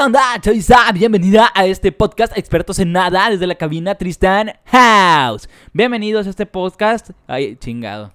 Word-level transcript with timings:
¿Qué 0.00 0.04
onda? 0.04 0.40
Sa, 0.62 0.90
bienvenida 0.92 1.52
a 1.54 1.66
este 1.66 1.92
podcast 1.92 2.34
Expertos 2.34 2.78
en 2.78 2.90
Nada 2.90 3.28
desde 3.28 3.46
la 3.46 3.54
cabina 3.54 3.94
Tristan 3.96 4.50
House. 4.64 5.46
Bienvenidos 5.74 6.26
a 6.26 6.30
este 6.30 6.46
podcast. 6.46 7.10
Ay, 7.26 7.56
chingado. 7.56 8.10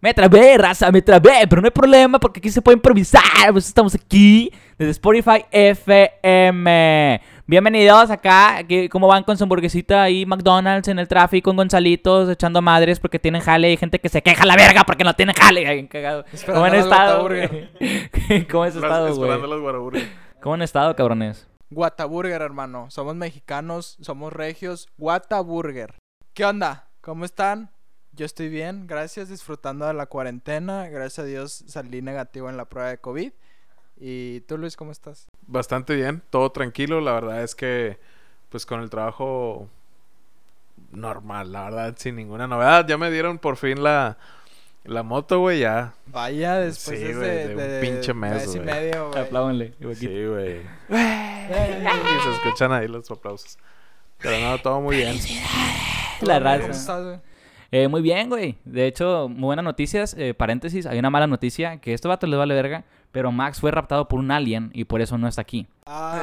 Me 0.00 0.14
trabé, 0.14 0.56
raza, 0.56 0.90
me 0.90 1.02
trabé, 1.02 1.46
pero 1.46 1.60
no 1.60 1.66
hay 1.66 1.70
problema 1.70 2.18
porque 2.18 2.40
aquí 2.40 2.48
se 2.48 2.62
puede 2.62 2.76
improvisar. 2.76 3.22
Pues 3.52 3.68
estamos 3.68 3.94
aquí 3.94 4.50
desde 4.78 4.92
Spotify 4.92 5.44
FM. 5.50 7.20
Bienvenidos 7.46 8.10
acá. 8.10 8.56
aquí, 8.56 8.88
¿Cómo 8.88 9.08
van 9.08 9.24
con 9.24 9.36
su 9.36 9.44
hamburguesita 9.44 10.02
ahí? 10.02 10.24
McDonald's 10.24 10.88
en 10.88 10.98
el 10.98 11.08
tráfico, 11.08 11.50
con 11.50 11.56
Gonzalitos, 11.56 12.30
echando 12.30 12.62
madres 12.62 12.98
porque 12.98 13.18
tienen 13.18 13.42
jale. 13.42 13.68
Hay 13.68 13.76
gente 13.76 13.98
que 13.98 14.08
se 14.08 14.22
queja 14.22 14.44
a 14.44 14.46
la 14.46 14.56
verga 14.56 14.84
porque 14.84 15.04
no 15.04 15.14
tiene 15.14 15.34
jale. 15.34 15.66
Ay, 15.66 15.86
cagado. 15.88 16.24
¿Cómo 16.46 16.64
han 16.64 16.74
estado? 16.74 17.28
¿Cómo 18.50 18.64
has 18.64 18.74
estado, 18.74 19.08
esperando 19.08 19.60
güey? 19.60 20.02
¿Cómo 20.42 20.54
han 20.54 20.62
estado, 20.62 20.96
cabrones? 20.96 21.46
Guataburger, 21.70 22.42
hermano. 22.42 22.90
Somos 22.90 23.14
mexicanos, 23.14 23.96
somos 24.00 24.32
regios. 24.32 24.88
Guataburger. 24.98 25.94
¿Qué 26.34 26.44
onda? 26.44 26.88
¿Cómo 27.00 27.24
están? 27.24 27.70
Yo 28.10 28.26
estoy 28.26 28.48
bien, 28.48 28.88
gracias, 28.88 29.28
disfrutando 29.28 29.86
de 29.86 29.94
la 29.94 30.06
cuarentena. 30.06 30.88
Gracias 30.88 31.20
a 31.20 31.28
Dios 31.28 31.64
salí 31.68 32.02
negativo 32.02 32.50
en 32.50 32.56
la 32.56 32.64
prueba 32.64 32.88
de 32.88 32.98
COVID. 32.98 33.30
¿Y 34.00 34.40
tú, 34.40 34.58
Luis, 34.58 34.74
cómo 34.74 34.90
estás? 34.90 35.28
Bastante 35.46 35.94
bien, 35.94 36.24
todo 36.30 36.50
tranquilo. 36.50 37.00
La 37.00 37.12
verdad 37.12 37.44
es 37.44 37.54
que, 37.54 38.00
pues 38.48 38.66
con 38.66 38.80
el 38.80 38.90
trabajo 38.90 39.68
normal, 40.90 41.52
la 41.52 41.64
verdad, 41.66 41.94
sin 41.96 42.16
ninguna 42.16 42.48
novedad. 42.48 42.84
Ya 42.88 42.98
me 42.98 43.12
dieron 43.12 43.38
por 43.38 43.56
fin 43.56 43.80
la, 43.80 44.18
la 44.84 45.02
moto, 45.02 45.38
güey, 45.40 45.60
ya. 45.60 45.94
Vaya, 46.06 46.56
después 46.58 46.98
Sí, 46.98 47.04
de, 47.04 47.48
de 47.54 47.76
un 47.76 47.80
pinche 47.80 48.14
mes, 48.14 48.44
y 48.54 48.58
güey. 48.58 48.60
medio, 48.66 49.10
güey. 49.10 49.20
Apláudenle. 49.22 49.74
Sí, 49.94 50.26
güey. 50.26 50.60
Y 50.90 52.22
se 52.22 52.30
escuchan 52.34 52.72
ahí 52.72 52.88
los 52.88 53.10
aplausos. 53.10 53.58
Pero 54.18 54.38
no, 54.40 54.58
todo 54.58 54.80
muy 54.80 54.96
bien. 54.96 55.16
La 56.20 56.34
¿Cómo 56.38 56.44
raza. 56.44 56.66
estás, 56.70 57.04
güey? 57.04 57.18
Eh, 57.72 57.88
muy 57.88 58.02
bien, 58.02 58.28
güey. 58.28 58.58
De 58.64 58.86
hecho, 58.86 59.28
muy 59.28 59.46
buenas 59.46 59.64
noticias. 59.64 60.14
Eh, 60.18 60.34
paréntesis, 60.34 60.84
hay 60.86 60.98
una 60.98 61.10
mala 61.10 61.26
noticia. 61.26 61.78
Que 61.80 61.94
esto 61.94 62.08
vato 62.08 62.26
les 62.26 62.38
vale 62.38 62.54
verga. 62.54 62.84
Pero 63.12 63.32
Max 63.32 63.60
fue 63.60 63.70
raptado 63.70 64.08
por 64.08 64.18
un 64.20 64.30
alien 64.30 64.70
y 64.74 64.84
por 64.84 65.00
eso 65.00 65.18
no 65.18 65.26
está 65.28 65.42
aquí. 65.42 65.66
Ah, 65.86 66.22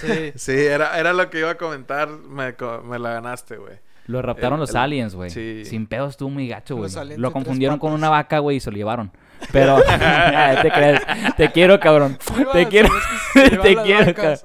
sí. 0.00 0.32
Sí, 0.36 0.52
era, 0.52 0.98
era 0.98 1.12
lo 1.12 1.30
que 1.30 1.40
iba 1.40 1.50
a 1.50 1.56
comentar. 1.56 2.08
Me, 2.08 2.54
co- 2.54 2.82
me 2.82 2.98
la 2.98 3.12
ganaste, 3.14 3.56
güey. 3.56 3.78
Lo 4.06 4.20
raptaron 4.22 4.54
El- 4.58 4.60
los 4.60 4.70
el- 4.70 4.76
aliens, 4.76 5.14
güey. 5.14 5.30
sí. 5.30 5.64
Sin 5.64 5.86
pedos 5.86 6.10
estuvo 6.10 6.28
muy 6.30 6.46
gacho, 6.48 6.76
güey. 6.76 6.88
Los 6.88 6.96
aliens 6.96 7.20
Lo 7.20 7.32
confundieron 7.32 7.78
con 7.78 7.92
una 7.92 8.10
vaca, 8.10 8.38
güey, 8.40 8.58
y 8.58 8.60
se 8.60 8.70
lo 8.70 8.76
llevaron. 8.76 9.10
Pero, 9.52 9.76
te 10.62 10.70
crees. 10.70 11.00
Te 11.36 11.50
quiero, 11.52 11.80
cabrón. 11.80 12.18
Iba 12.38 12.52
Te 12.52 12.66
quiero. 12.66 12.88
es 13.34 13.50
que 13.50 13.56
Te 13.62 13.76
quiero, 13.76 14.14
cabrón. 14.14 14.38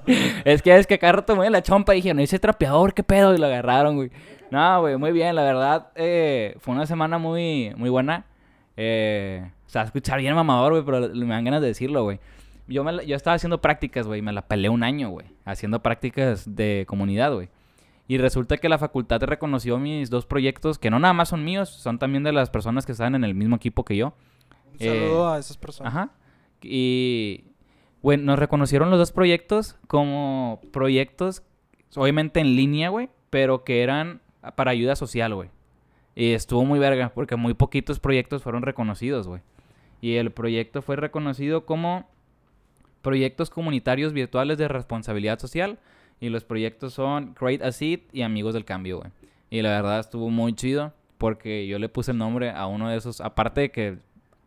Es 0.46 0.62
que 0.62 0.76
es 0.78 0.88
que 0.88 0.94
acá 0.96 1.12
rato 1.12 1.36
me 1.36 1.50
la 1.50 1.62
chompa 1.62 1.94
y 1.94 1.98
dije, 1.98 2.14
no, 2.14 2.22
ese 2.22 2.40
trapeador, 2.40 2.94
qué 2.94 3.04
pedo, 3.04 3.34
y 3.36 3.38
lo 3.38 3.46
agarraron, 3.48 3.96
güey. 3.96 4.12
No, 4.52 4.82
güey, 4.82 4.98
muy 4.98 5.12
bien, 5.12 5.36
la 5.36 5.44
verdad, 5.44 5.90
eh, 5.96 6.56
fue 6.60 6.74
una 6.74 6.86
semana 6.88 7.18
muy, 7.18 7.72
muy 7.76 7.90
buena. 7.90 8.26
Eh, 8.78 9.44
o 9.68 9.70
sea, 9.70 9.84
escuchar 9.84 10.20
bien 10.20 10.34
mamador, 10.36 10.72
güey, 10.72 10.84
pero 10.84 11.10
me 11.14 11.34
dan 11.36 11.44
ganas 11.46 11.62
de 11.62 11.68
decirlo, 11.68 12.04
güey. 12.04 12.20
Yo, 12.68 12.84
me 12.84 12.92
la- 12.94 13.04
yo 13.04 13.16
estaba 13.16 13.36
haciendo 13.36 13.62
prácticas, 13.62 14.08
güey, 14.08 14.22
me 14.22 14.32
la 14.32 14.42
peleé 14.44 14.70
un 14.70 14.84
año, 14.84 15.10
güey, 15.10 15.28
haciendo 15.46 15.82
prácticas 15.82 16.56
de 16.56 16.86
comunidad, 16.88 17.34
güey. 17.34 17.50
Y 18.10 18.18
resulta 18.18 18.58
que 18.58 18.70
la 18.70 18.80
facultad 18.80 19.22
reconoció 19.22 19.78
mis 19.78 20.10
dos 20.10 20.26
proyectos, 20.26 20.80
que 20.80 20.90
no 20.90 20.98
nada 20.98 21.14
más 21.14 21.30
son 21.30 21.46
míos, 21.46 21.70
son 21.70 22.00
también 22.00 22.24
de 22.24 22.32
las 22.32 22.50
personas 22.50 22.88
que 22.88 22.92
estaban 22.92 23.14
en 23.14 23.24
el 23.24 23.36
mismo 23.36 23.58
equipo 23.58 23.86
que 23.86 23.96
yo. 23.96 24.16
Un 24.74 24.80
saludo 24.80 25.30
a 25.32 25.38
esas 25.38 25.58
personas. 25.58 25.94
Ajá. 25.94 26.10
Y, 26.64 27.44
bueno, 28.02 28.24
nos 28.24 28.40
reconocieron 28.40 28.90
los 28.90 28.98
dos 28.98 29.12
proyectos 29.12 29.78
como 29.86 30.60
proyectos, 30.72 31.44
obviamente 31.96 32.40
en 32.40 32.56
línea, 32.56 32.90
güey, 32.90 33.10
pero 33.30 33.64
que 33.64 33.84
eran 33.84 34.22
para 34.56 34.72
ayuda 34.72 34.96
social, 34.96 35.36
güey. 35.36 35.52
Y 36.16 36.32
estuvo 36.32 36.66
muy 36.66 36.80
verga, 36.80 37.12
porque 37.14 37.36
muy 37.36 37.54
poquitos 37.54 38.00
proyectos 38.00 38.42
fueron 38.42 38.64
reconocidos, 38.64 39.28
güey. 39.28 39.44
Y 40.02 40.16
el 40.16 40.32
proyecto 40.32 40.82
fue 40.82 40.96
reconocido 40.96 41.68
como 41.68 42.10
proyectos 43.04 43.52
comunitarios 43.52 44.14
virtuales 44.14 44.58
de 44.58 44.68
responsabilidad 44.68 45.38
social. 45.38 45.78
Y 46.20 46.30
los 46.30 46.44
proyectos 46.44 46.94
son 46.94 47.34
Create 47.34 47.64
a 47.64 47.72
Seed 47.72 48.02
y 48.12 48.24
Amigos 48.24 48.54
del 48.54 48.66
Cambio, 48.66 49.00
güey. 49.00 49.12
Y 49.50 49.62
la 49.62 49.70
verdad 49.70 50.00
estuvo 50.00 50.30
muy 50.30 50.54
chido, 50.54 50.94
porque 51.18 51.68
yo 51.68 51.80
le 51.80 51.90
puse 51.90 52.12
el 52.12 52.18
nombre 52.18 52.52
a 52.52 52.68
uno 52.68 52.90
de 52.90 52.98
esos, 52.98 53.22
aparte 53.22 53.62
de 53.62 53.72
que 53.72 53.98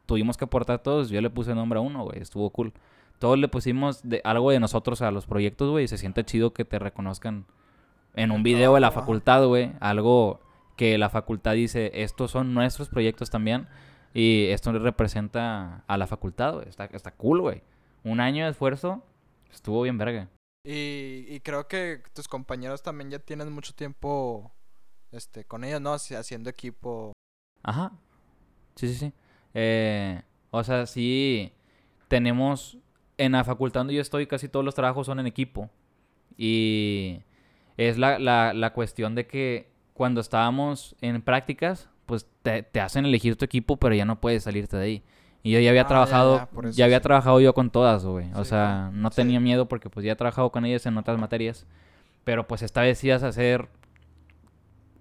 tuvimos 0.07 0.37
que 0.37 0.45
aportar 0.45 0.83
todos, 0.83 1.11
yo 1.11 1.21
le 1.21 1.31
puse 1.31 1.55
nombre 1.55 1.79
a 1.79 1.83
uno, 1.83 2.05
güey, 2.05 2.21
estuvo 2.21 2.51
cool. 2.51 2.73
Todos 3.19 3.39
le 3.39 3.49
pusimos 3.49 4.09
de, 4.09 4.21
algo 4.25 4.51
de 4.51 4.61
nosotros 4.61 5.03
a 5.03 5.11
los 5.11 5.27
proyectos, 5.27 5.71
güey, 5.71 5.85
y 5.85 5.89
se 5.89 5.99
siente 5.99 6.25
chido 6.25 6.53
que 6.53 6.65
te 6.65 6.79
reconozcan 6.79 7.47
en 8.15 8.31
un 8.31 8.43
video 8.43 8.75
de 8.75 8.81
la 8.81 8.89
Ajá. 8.89 9.01
facultad, 9.01 9.47
güey, 9.47 9.73
algo 9.81 10.41
que 10.77 10.99
la 10.99 11.09
facultad 11.09 11.55
dice, 11.55 11.91
estos 11.95 12.31
son 12.31 12.55
nuestros 12.55 12.89
proyectos 12.89 13.31
también, 13.31 13.69
y 14.15 14.47
esto 14.47 14.73
representa 14.73 15.85
a 15.87 15.97
la 15.97 16.07
facultad, 16.07 16.55
güey, 16.55 16.69
está, 16.69 16.87
está 16.87 17.13
cool, 17.13 17.41
güey. 17.41 17.63
Un 18.05 18.21
año 18.21 18.45
de 18.45 18.51
esfuerzo, 18.51 19.03
estuvo 19.51 19.83
bien 19.83 19.99
verga. 19.99 20.29
Y, 20.65 21.25
y 21.29 21.41
creo 21.41 21.67
que 21.67 22.03
tus 22.15 22.29
compañeros 22.29 22.83
también 22.83 23.11
ya 23.11 23.19
tienen 23.19 23.51
mucho 23.53 23.75
tiempo 23.75 24.53
este, 25.11 25.45
con 25.45 25.65
ellos, 25.65 25.81
¿no? 25.81 25.93
Haci- 25.95 26.17
Haciendo 26.17 26.51
equipo. 26.51 27.13
Ajá. 27.63 27.93
Sí, 28.77 28.89
sí, 28.89 28.95
sí. 28.95 29.13
Eh, 29.55 30.23
o 30.51 30.63
sea, 30.65 30.87
sí 30.87 31.53
tenemos 32.09 32.79
en 33.19 33.33
la 33.33 33.45
facultad 33.45 33.81
donde 33.81 33.95
yo 33.95 34.01
estoy, 34.01 34.27
casi 34.27 34.49
todos 34.49 34.65
los 34.65 34.75
trabajos 34.75 35.07
son 35.07 35.19
en 35.21 35.27
equipo. 35.27 35.69
Y 36.37 37.21
es 37.77 37.99
la, 37.99 38.19
la, 38.19 38.55
la 38.55 38.73
cuestión 38.73 39.15
de 39.15 39.27
que 39.27 39.71
cuando 39.95 40.21
estábamos 40.21 40.97
en 41.01 41.21
prácticas, 41.23 41.89
pues 42.07 42.27
te, 42.43 42.63
te 42.63 42.81
hacen 42.81 43.05
elegir 43.05 43.37
tu 43.37 43.45
equipo, 43.45 43.77
pero 43.79 43.95
ya 43.95 44.05
no 44.05 44.21
puedes 44.21 44.45
salirte 44.45 44.77
de 44.77 44.85
ahí. 44.85 45.03
Y 45.43 45.51
yo 45.53 45.59
ya 45.61 45.71
había 45.71 45.83
Ah, 45.83 45.85
ya, 45.85 45.89
trabajado, 45.89 46.37
ya, 46.37 46.61
eso 46.69 46.71
ya 46.79 46.85
había 46.85 46.99
sí. 46.99 47.03
trabajado 47.03 47.41
yo 47.41 47.53
con 47.55 47.71
todas, 47.71 48.05
güey. 48.05 48.31
O 48.35 48.45
Sí, 48.45 48.51
sea, 48.51 48.91
no 48.93 49.11
sí. 49.11 49.17
tenía 49.17 49.41
miedo 49.41 49.67
porque 49.67 49.91
pues 49.91 50.05
ya 50.07 50.13
he 50.13 50.17
trabajado 50.17 50.51
con 50.53 50.65
ellas 50.65 50.87
en 50.87 50.97
otras 50.99 51.19
materias. 51.19 51.67
Pero 52.25 52.47
pues 52.47 52.63
esta 52.63 52.83
vez 52.83 53.03
ibas 53.03 53.23
a 53.25 53.29
hacer 53.29 53.69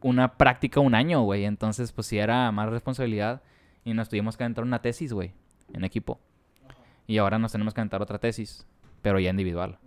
una 0.02 0.34
práctica 0.38 0.80
un 0.80 0.96
año, 0.96 1.22
güey. 1.22 1.46
Entonces, 1.46 1.92
pues 1.92 2.08
sí 2.08 2.18
era 2.18 2.52
más 2.52 2.70
responsabilidad. 2.70 3.42
Y 3.86 3.94
nos 3.94 4.10
tuvimos 4.10 4.38
que 4.38 4.44
aventar 4.44 4.64
una 4.64 4.82
tesis, 4.82 5.14
güey, 5.14 5.32
en 5.74 5.84
equipo. 5.84 6.20
Y 7.08 7.18
ahora 7.20 7.38
nos 7.40 7.52
tenemos 7.52 7.74
que 7.74 7.82
aventar 7.82 8.02
otra 8.02 8.18
tesis, 8.20 8.66
pero 9.02 9.20
ya 9.20 9.30
individual. 9.30 9.78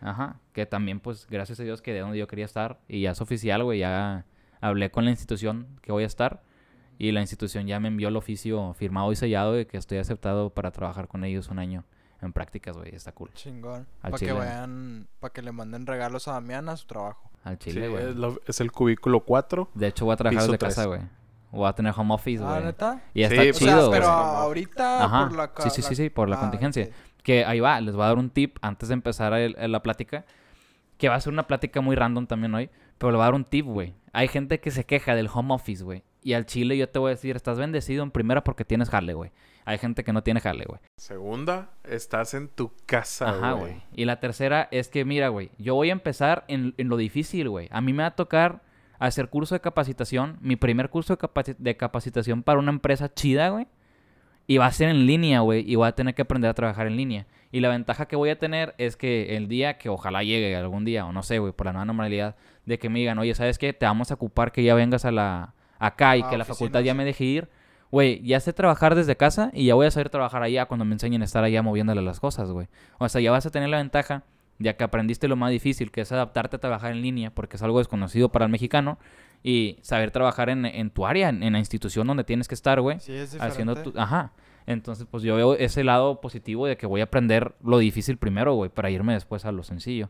Ajá, 0.00 0.36
que 0.52 0.66
también, 0.66 0.98
pues, 0.98 1.26
gracias 1.30 1.60
a 1.60 1.62
Dios 1.62 1.80
que 1.80 1.92
de 1.92 2.00
donde 2.00 2.18
yo 2.18 2.26
quería 2.26 2.44
estar. 2.44 2.78
Y 2.88 3.02
ya 3.02 3.12
es 3.12 3.20
oficial, 3.20 3.62
güey, 3.64 3.78
ya 3.80 4.24
hablé 4.60 4.90
con 4.90 5.04
la 5.04 5.10
institución 5.10 5.66
que 5.80 5.92
voy 5.92 6.02
a 6.04 6.06
estar. 6.06 6.42
Y 7.02 7.10
la 7.10 7.20
institución 7.20 7.66
ya 7.66 7.80
me 7.80 7.88
envió 7.88 8.06
el 8.08 8.16
oficio 8.16 8.74
firmado 8.74 9.10
y 9.10 9.16
sellado 9.16 9.54
de 9.54 9.66
que 9.66 9.76
estoy 9.76 9.98
aceptado 9.98 10.50
para 10.50 10.70
trabajar 10.70 11.08
con 11.08 11.24
ellos 11.24 11.48
un 11.48 11.58
año 11.58 11.84
en 12.20 12.32
prácticas, 12.32 12.76
güey. 12.76 12.94
Está 12.94 13.10
cool. 13.10 13.30
Chingón. 13.34 13.88
Para 14.00 14.16
que 14.16 14.30
vayan, 14.30 15.08
para 15.18 15.32
que 15.32 15.42
le 15.42 15.50
manden 15.50 15.84
regalos 15.84 16.28
a 16.28 16.34
Damián 16.34 16.68
a 16.68 16.76
su 16.76 16.86
trabajo. 16.86 17.28
Al 17.42 17.58
Sí, 17.58 17.70
chile, 17.72 17.88
güey. 17.88 18.10
es, 18.10 18.14
lo- 18.14 18.40
es 18.46 18.60
el 18.60 18.70
cubículo 18.70 19.18
4. 19.24 19.68
De 19.74 19.88
hecho, 19.88 20.04
voy 20.04 20.14
a 20.14 20.16
trabajar 20.16 20.42
desde 20.44 20.58
casa, 20.58 20.82
tres. 20.82 20.86
güey. 20.86 21.00
Voy 21.50 21.68
a 21.68 21.72
tener 21.72 21.92
home 21.96 22.14
office, 22.14 22.40
Ah, 22.44 22.50
güey. 22.52 22.64
¿neta? 22.66 23.02
y 23.14 23.22
está 23.24 23.42
Sí, 23.42 23.50
O 23.50 23.54
sea, 23.54 23.66
chido, 23.74 23.90
pero 23.90 24.04
güey. 24.06 24.16
ahorita 24.36 25.04
Ajá. 25.04 25.28
por 25.28 25.36
la 25.36 25.50
Sí, 25.58 25.70
sí, 25.70 25.82
sí, 25.82 25.94
sí, 25.96 26.08
por 26.08 26.28
la 26.28 26.36
Ah, 26.36 26.40
contingencia. 26.40 26.88
Que 27.24 27.44
ahí 27.44 27.58
va, 27.58 27.80
les 27.80 27.96
voy 27.96 28.04
a 28.04 28.06
dar 28.06 28.18
un 28.18 28.30
tip 28.30 28.58
antes 28.62 28.88
de 28.90 28.94
empezar 28.94 29.32
el- 29.32 29.56
el- 29.58 29.72
la 29.72 29.82
plática. 29.82 30.24
Que 30.98 31.08
va 31.08 31.16
a 31.16 31.20
ser 31.20 31.32
una 31.32 31.48
plática 31.48 31.80
muy 31.80 31.96
random 31.96 32.28
también 32.28 32.54
hoy. 32.54 32.70
Pero 32.96 33.10
le 33.10 33.16
voy 33.16 33.22
a 33.22 33.26
dar 33.26 33.34
un 33.34 33.44
tip, 33.44 33.66
güey. 33.66 33.92
Hay 34.12 34.28
gente 34.28 34.60
que 34.60 34.70
se 34.70 34.84
queja 34.84 35.16
del 35.16 35.28
home 35.34 35.52
office, 35.52 35.82
güey. 35.82 36.04
Y 36.22 36.34
al 36.34 36.46
chile 36.46 36.76
yo 36.78 36.88
te 36.88 36.98
voy 36.98 37.08
a 37.08 37.14
decir, 37.14 37.34
estás 37.36 37.58
bendecido 37.58 38.02
en 38.02 38.10
primera 38.10 38.44
porque 38.44 38.64
tienes 38.64 38.88
jale, 38.90 39.14
güey. 39.14 39.30
Hay 39.64 39.78
gente 39.78 40.02
que 40.04 40.12
no 40.12 40.22
tiene 40.22 40.40
jale, 40.40 40.64
güey. 40.66 40.80
Segunda, 40.96 41.70
estás 41.84 42.34
en 42.34 42.48
tu 42.48 42.72
casa, 42.86 43.30
Ajá, 43.30 43.52
güey. 43.52 43.82
Y 43.94 44.04
la 44.04 44.18
tercera 44.20 44.68
es 44.70 44.88
que, 44.88 45.04
mira, 45.04 45.28
güey, 45.28 45.50
yo 45.58 45.74
voy 45.74 45.90
a 45.90 45.92
empezar 45.92 46.44
en, 46.48 46.74
en 46.78 46.88
lo 46.88 46.96
difícil, 46.96 47.48
güey. 47.48 47.68
A 47.70 47.80
mí 47.80 47.92
me 47.92 48.02
va 48.02 48.08
a 48.10 48.16
tocar 48.16 48.62
hacer 48.98 49.28
curso 49.28 49.54
de 49.54 49.60
capacitación, 49.60 50.38
mi 50.40 50.56
primer 50.56 50.88
curso 50.90 51.14
de, 51.14 51.18
capaci- 51.20 51.56
de 51.58 51.76
capacitación 51.76 52.42
para 52.42 52.58
una 52.58 52.70
empresa 52.70 53.12
chida, 53.12 53.50
güey. 53.50 53.66
Y 54.48 54.58
va 54.58 54.66
a 54.66 54.72
ser 54.72 54.88
en 54.88 55.06
línea, 55.06 55.40
güey. 55.40 55.68
Y 55.70 55.76
voy 55.76 55.86
a 55.88 55.92
tener 55.92 56.14
que 56.14 56.22
aprender 56.22 56.50
a 56.50 56.54
trabajar 56.54 56.86
en 56.88 56.96
línea. 56.96 57.26
Y 57.52 57.60
la 57.60 57.68
ventaja 57.68 58.06
que 58.06 58.16
voy 58.16 58.30
a 58.30 58.38
tener 58.38 58.74
es 58.78 58.96
que 58.96 59.36
el 59.36 59.46
día 59.46 59.78
que 59.78 59.88
ojalá 59.88 60.24
llegue 60.24 60.56
algún 60.56 60.84
día, 60.84 61.06
o 61.06 61.12
no 61.12 61.22
sé, 61.22 61.38
güey, 61.38 61.52
por 61.52 61.66
la 61.66 61.72
nueva 61.72 61.84
normalidad, 61.84 62.34
de 62.66 62.78
que 62.78 62.88
me 62.88 62.98
digan, 62.98 63.18
oye, 63.20 63.34
¿sabes 63.34 63.58
qué? 63.58 63.72
Te 63.72 63.86
vamos 63.86 64.10
a 64.10 64.14
ocupar 64.14 64.50
que 64.50 64.64
ya 64.64 64.74
vengas 64.74 65.04
a 65.04 65.12
la 65.12 65.54
acá 65.82 66.16
y 66.16 66.22
Ah, 66.22 66.30
que 66.30 66.38
la 66.38 66.44
facultad 66.44 66.80
ya 66.80 66.94
me 66.94 67.04
deje 67.04 67.24
ir. 67.24 67.48
Güey, 67.90 68.22
ya 68.22 68.40
sé 68.40 68.52
trabajar 68.52 68.94
desde 68.94 69.16
casa 69.16 69.50
y 69.52 69.66
ya 69.66 69.74
voy 69.74 69.86
a 69.86 69.90
saber 69.90 70.08
trabajar 70.08 70.42
allá 70.42 70.64
cuando 70.64 70.84
me 70.84 70.94
enseñen 70.94 71.20
a 71.20 71.24
estar 71.26 71.44
allá 71.44 71.62
moviéndole 71.62 72.00
las 72.00 72.20
cosas, 72.20 72.50
güey. 72.50 72.68
O 72.98 73.08
sea, 73.08 73.20
ya 73.20 73.30
vas 73.30 73.44
a 73.44 73.50
tener 73.50 73.68
la 73.68 73.76
ventaja, 73.76 74.22
ya 74.58 74.76
que 74.76 74.84
aprendiste 74.84 75.28
lo 75.28 75.36
más 75.36 75.50
difícil, 75.50 75.90
que 75.90 76.00
es 76.00 76.10
adaptarte 76.10 76.56
a 76.56 76.58
trabajar 76.58 76.92
en 76.92 77.02
línea, 77.02 77.34
porque 77.34 77.56
es 77.56 77.62
algo 77.62 77.78
desconocido 77.78 78.30
para 78.30 78.46
el 78.46 78.50
mexicano, 78.50 78.98
y 79.42 79.78
saber 79.82 80.10
trabajar 80.10 80.48
en, 80.48 80.64
en 80.64 80.90
tu 80.90 81.04
área, 81.04 81.28
en, 81.28 81.42
en 81.42 81.52
la 81.52 81.58
institución 81.58 82.06
donde 82.06 82.24
tienes 82.24 82.48
que 82.48 82.54
estar, 82.54 82.80
güey. 82.80 82.98
Sí, 83.00 83.12
es 83.12 83.38
Haciendo 83.38 83.74
tu... 83.76 83.92
Ajá. 83.98 84.32
Entonces, 84.66 85.06
pues 85.10 85.22
yo 85.22 85.34
veo 85.36 85.54
ese 85.54 85.84
lado 85.84 86.20
positivo 86.20 86.66
de 86.66 86.76
que 86.76 86.86
voy 86.86 87.00
a 87.00 87.04
aprender 87.04 87.54
lo 87.62 87.78
difícil 87.78 88.16
primero, 88.16 88.54
güey, 88.54 88.70
para 88.70 88.90
irme 88.90 89.12
después 89.12 89.44
a 89.44 89.52
lo 89.52 89.64
sencillo. 89.64 90.08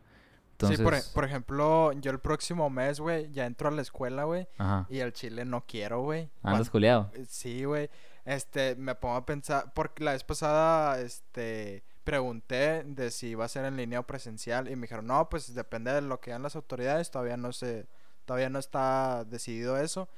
Entonces, 0.53 0.79
Sí, 0.79 0.85
por, 0.85 0.95
e- 0.95 1.03
por 1.15 1.25
ejemplo, 1.25 1.93
yo 1.95 2.11
el 2.13 2.21
próximo 2.21 2.71
mes, 2.71 3.01
güey, 3.01 3.31
ya 3.33 3.47
entro 3.47 3.69
a 3.69 3.73
la 3.73 3.83
escuela, 3.83 4.25
güey, 4.25 4.47
y 4.89 5.01
al 5.01 5.13
chile 5.13 5.45
no 5.45 5.65
quiero, 5.67 6.03
güey. 6.03 6.31
Andas 6.43 6.69
Cuan- 6.69 6.71
culiado. 6.73 7.11
eh, 7.15 7.25
Sí, 7.29 7.65
güey. 7.65 7.91
Este, 8.25 8.77
me 8.77 8.95
pongo 8.95 9.17
a 9.17 9.27
pensar, 9.27 9.73
porque 9.75 10.05
la 10.05 10.13
vez 10.13 10.23
pasada, 10.23 11.01
este, 11.01 11.83
pregunté 12.05 12.85
de 12.85 13.11
si 13.11 13.29
iba 13.29 13.45
a 13.45 13.49
ser 13.49 13.65
en 13.65 13.77
línea 13.77 13.99
o 14.01 14.07
presencial 14.07 14.69
y 14.71 14.77
me 14.77 14.83
dijeron, 14.83 15.07
no, 15.09 15.29
pues 15.29 15.53
depende 15.55 15.93
de 15.93 16.03
lo 16.03 16.21
que 16.21 16.31
hagan 16.31 16.43
las 16.45 16.55
autoridades, 16.55 17.11
todavía 17.11 17.37
no 17.37 17.53
se, 17.53 17.87
todavía 18.25 18.49
no 18.51 18.59
está 18.61 19.25
decidido 19.25 19.77
eso. 19.79 20.09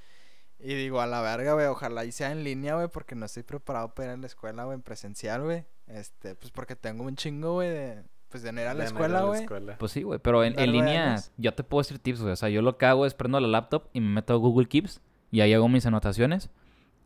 Y 0.59 0.75
digo, 0.75 1.01
a 1.01 1.07
la 1.07 1.21
verga, 1.23 1.55
güey, 1.55 1.67
ojalá 1.67 2.05
y 2.05 2.13
sea 2.13 2.31
en 2.31 2.45
línea, 2.45 2.75
güey, 2.75 2.89
porque 2.89 3.15
no 3.15 3.25
estoy 3.27 3.43
preparado 3.43 3.95
para 3.95 4.13
ir 4.13 4.15
a 4.15 4.21
la 4.21 4.27
escuela, 4.27 4.65
güey, 4.65 4.75
en 4.77 4.83
presencial, 4.83 5.43
güey. 5.43 5.65
Este, 5.87 6.35
pues 6.35 6.51
porque 6.53 6.77
tengo 6.77 7.05
un 7.05 7.17
chingo, 7.17 7.55
güey, 7.55 7.71
de, 7.71 8.03
pues 8.35 8.43
de 8.43 8.51
no 8.51 8.61
ir 8.63 8.67
a 8.67 8.75
la 8.75 8.81
De 8.81 8.87
escuela, 8.87 9.23
güey. 9.23 9.47
Pues 9.79 9.93
sí, 9.93 10.03
güey, 10.03 10.19
pero 10.19 10.43
en, 10.43 10.59
en 10.59 10.73
línea 10.73 11.13
años. 11.13 11.31
yo 11.37 11.55
te 11.55 11.63
puedo 11.63 11.83
decir 11.83 12.01
tips, 12.01 12.21
güey. 12.21 12.33
O 12.33 12.37
sea, 12.37 12.49
yo 12.49 12.63
lo 12.63 12.79
que 12.79 12.85
hago 12.85 13.07
es 13.07 13.15
prendo 13.15 13.39
la 13.39 13.47
laptop 13.47 13.85
y 13.93 14.01
me 14.01 14.09
meto 14.09 14.33
a 14.33 14.37
Google 14.39 14.67
Keeps 14.67 15.01
y 15.31 15.41
ahí 15.41 15.55
hago 15.55 15.69
mis 15.69 15.87
anotaciones 15.87 16.51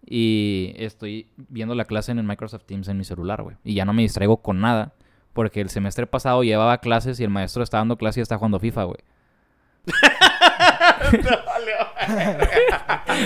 y 0.06 0.72
estoy 0.78 1.28
viendo 1.36 1.74
la 1.74 1.84
clase 1.84 2.12
en 2.12 2.18
el 2.18 2.24
Microsoft 2.24 2.64
Teams 2.64 2.88
en 2.88 2.96
mi 2.96 3.04
celular, 3.04 3.42
güey. 3.42 3.58
Y 3.62 3.74
ya 3.74 3.84
no 3.84 3.92
me 3.92 4.00
distraigo 4.00 4.38
con 4.38 4.62
nada 4.62 4.94
porque 5.34 5.60
el 5.60 5.68
semestre 5.68 6.06
pasado 6.06 6.42
llevaba 6.44 6.78
clases 6.78 7.20
y 7.20 7.24
el 7.24 7.30
maestro 7.30 7.62
está 7.62 7.76
dando 7.76 7.98
clases 7.98 8.16
y 8.16 8.20
está 8.22 8.38
jugando 8.38 8.58
FIFA, 8.58 8.84
güey. 8.84 9.00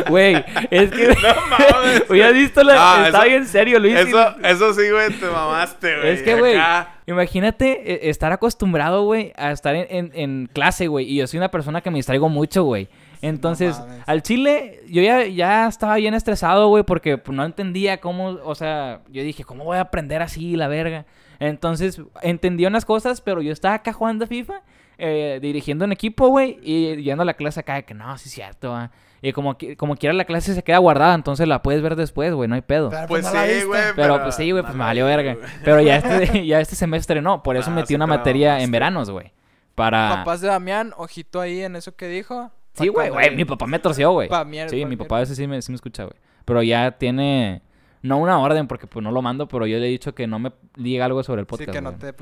Güey, 0.08 0.44
es 0.70 0.90
que... 0.90 1.08
No 1.08 1.46
mames. 1.48 2.04
¿Hubieras 2.08 2.32
visto 2.32 2.62
la... 2.62 2.74
Ah, 2.76 3.06
está 3.06 3.18
eso- 3.20 3.28
bien 3.28 3.46
serio, 3.46 3.78
Luis. 3.78 3.94
Eso, 3.94 4.34
eso 4.42 4.74
sí, 4.74 4.90
güey, 4.90 5.10
te 5.12 5.26
mamaste, 5.26 5.96
güey. 5.98 6.08
Es 6.10 6.22
que, 6.22 6.34
güey, 6.34 6.58
imagínate 7.06 8.06
eh, 8.06 8.10
estar 8.10 8.32
acostumbrado, 8.32 9.04
güey, 9.04 9.32
a 9.36 9.52
estar 9.52 9.74
en, 9.74 9.86
en- 9.90 10.10
en 10.14 10.50
clase, 10.52 10.86
güey. 10.86 11.06
Y 11.10 11.16
yo 11.16 11.26
soy 11.26 11.38
una 11.38 11.50
persona 11.50 11.80
que 11.80 11.90
me 11.90 11.98
distraigo 11.98 12.28
mucho, 12.28 12.64
güey. 12.64 12.88
Entonces, 13.20 13.80
al 14.06 14.22
chile, 14.22 14.80
yo 14.88 15.00
ya, 15.02 15.24
ya 15.26 15.68
estaba 15.68 15.94
bien 15.96 16.14
estresado, 16.14 16.68
güey, 16.68 16.82
porque 16.82 17.18
pues, 17.18 17.36
no 17.36 17.44
entendía 17.44 17.98
cómo, 17.98 18.38
o 18.42 18.54
sea, 18.56 19.00
yo 19.10 19.22
dije, 19.22 19.44
¿cómo 19.44 19.64
voy 19.64 19.76
a 19.76 19.82
aprender 19.82 20.22
así, 20.22 20.56
la 20.56 20.66
verga? 20.66 21.04
Entonces, 21.38 22.00
entendí 22.22 22.66
unas 22.66 22.84
cosas, 22.84 23.20
pero 23.20 23.40
yo 23.42 23.52
estaba 23.52 23.74
acá 23.76 23.92
jugando 23.92 24.26
FIFA, 24.26 24.62
eh, 25.04 25.40
dirigiendo 25.42 25.84
un 25.84 25.90
equipo, 25.92 26.28
güey, 26.28 26.58
y 26.62 27.02
yendo 27.02 27.22
a 27.22 27.26
la 27.26 27.34
clase 27.34 27.58
acá 27.58 27.74
de 27.74 27.84
que 27.84 27.92
no, 27.92 28.16
sí 28.18 28.28
es 28.28 28.34
cierto, 28.34 28.72
ah". 28.74 28.90
Y 29.20 29.32
como, 29.32 29.56
como 29.76 29.96
quiera 29.96 30.12
la 30.12 30.24
clase 30.24 30.54
se 30.54 30.62
queda 30.64 30.78
guardada, 30.78 31.14
entonces 31.14 31.46
la 31.46 31.62
puedes 31.62 31.80
ver 31.80 31.94
después, 31.94 32.34
güey, 32.34 32.48
no 32.48 32.56
hay 32.56 32.60
pedo. 32.60 32.90
Pero, 32.90 33.06
Pues 33.06 33.24
no 33.24 33.32
la 33.32 33.46
sí, 33.46 33.64
güey. 33.64 33.82
Pero 33.94 34.20
pues 34.22 34.34
sí, 34.34 34.50
güey, 34.50 34.64
pues 34.64 34.74
me 34.74 34.82
valió 34.82 35.06
verga. 35.06 35.36
Pero 35.64 35.80
ya 35.80 35.96
este, 35.96 36.46
ya 36.46 36.60
este 36.60 36.74
semestre 36.74 37.22
no, 37.22 37.42
por 37.42 37.56
eso 37.56 37.70
Ah, 37.70 37.74
metí 37.74 37.88
sí 37.88 37.94
una 37.94 38.08
materia 38.08 38.60
en 38.60 38.70
veranos, 38.72 39.10
güey. 39.10 39.32
Para... 39.76 40.16
Papás 40.16 40.40
de 40.40 40.48
Damián, 40.48 40.92
ojito 40.96 41.40
ahí 41.40 41.62
en 41.62 41.76
eso 41.76 41.94
que 41.94 42.08
dijo. 42.08 42.50
Sí, 42.74 42.88
güey, 42.88 43.10
güey, 43.10 43.34
mi 43.36 43.44
papá 43.44 43.66
me 43.66 43.78
torció, 43.78 44.10
güey. 44.12 44.28
Sí, 44.28 44.30
pa' 44.32 44.44
mi 44.44 44.96
papá 44.96 45.18
a 45.18 45.20
veces 45.20 45.36
sí 45.36 45.46
me, 45.46 45.62
sí 45.62 45.70
me 45.70 45.76
escucha, 45.76 46.04
güey. 46.04 46.16
Pero 46.44 46.62
ya 46.62 46.90
tiene, 46.92 47.62
no 48.02 48.18
una 48.18 48.40
orden 48.40 48.66
porque 48.66 48.88
pues 48.88 49.04
no 49.04 49.12
lo 49.12 49.22
mando, 49.22 49.46
pero 49.46 49.66
yo 49.66 49.78
le 49.78 49.86
he 49.86 49.90
dicho 49.90 50.14
que 50.14 50.26
no 50.26 50.40
me 50.40 50.52
diga 50.76 51.04
algo 51.04 51.22
sobre 51.22 51.42
el 51.42 51.46
podcast, 51.46 51.70
sí, 51.70 51.72
que 51.72 51.80
no 51.80 51.94
te 51.94 52.12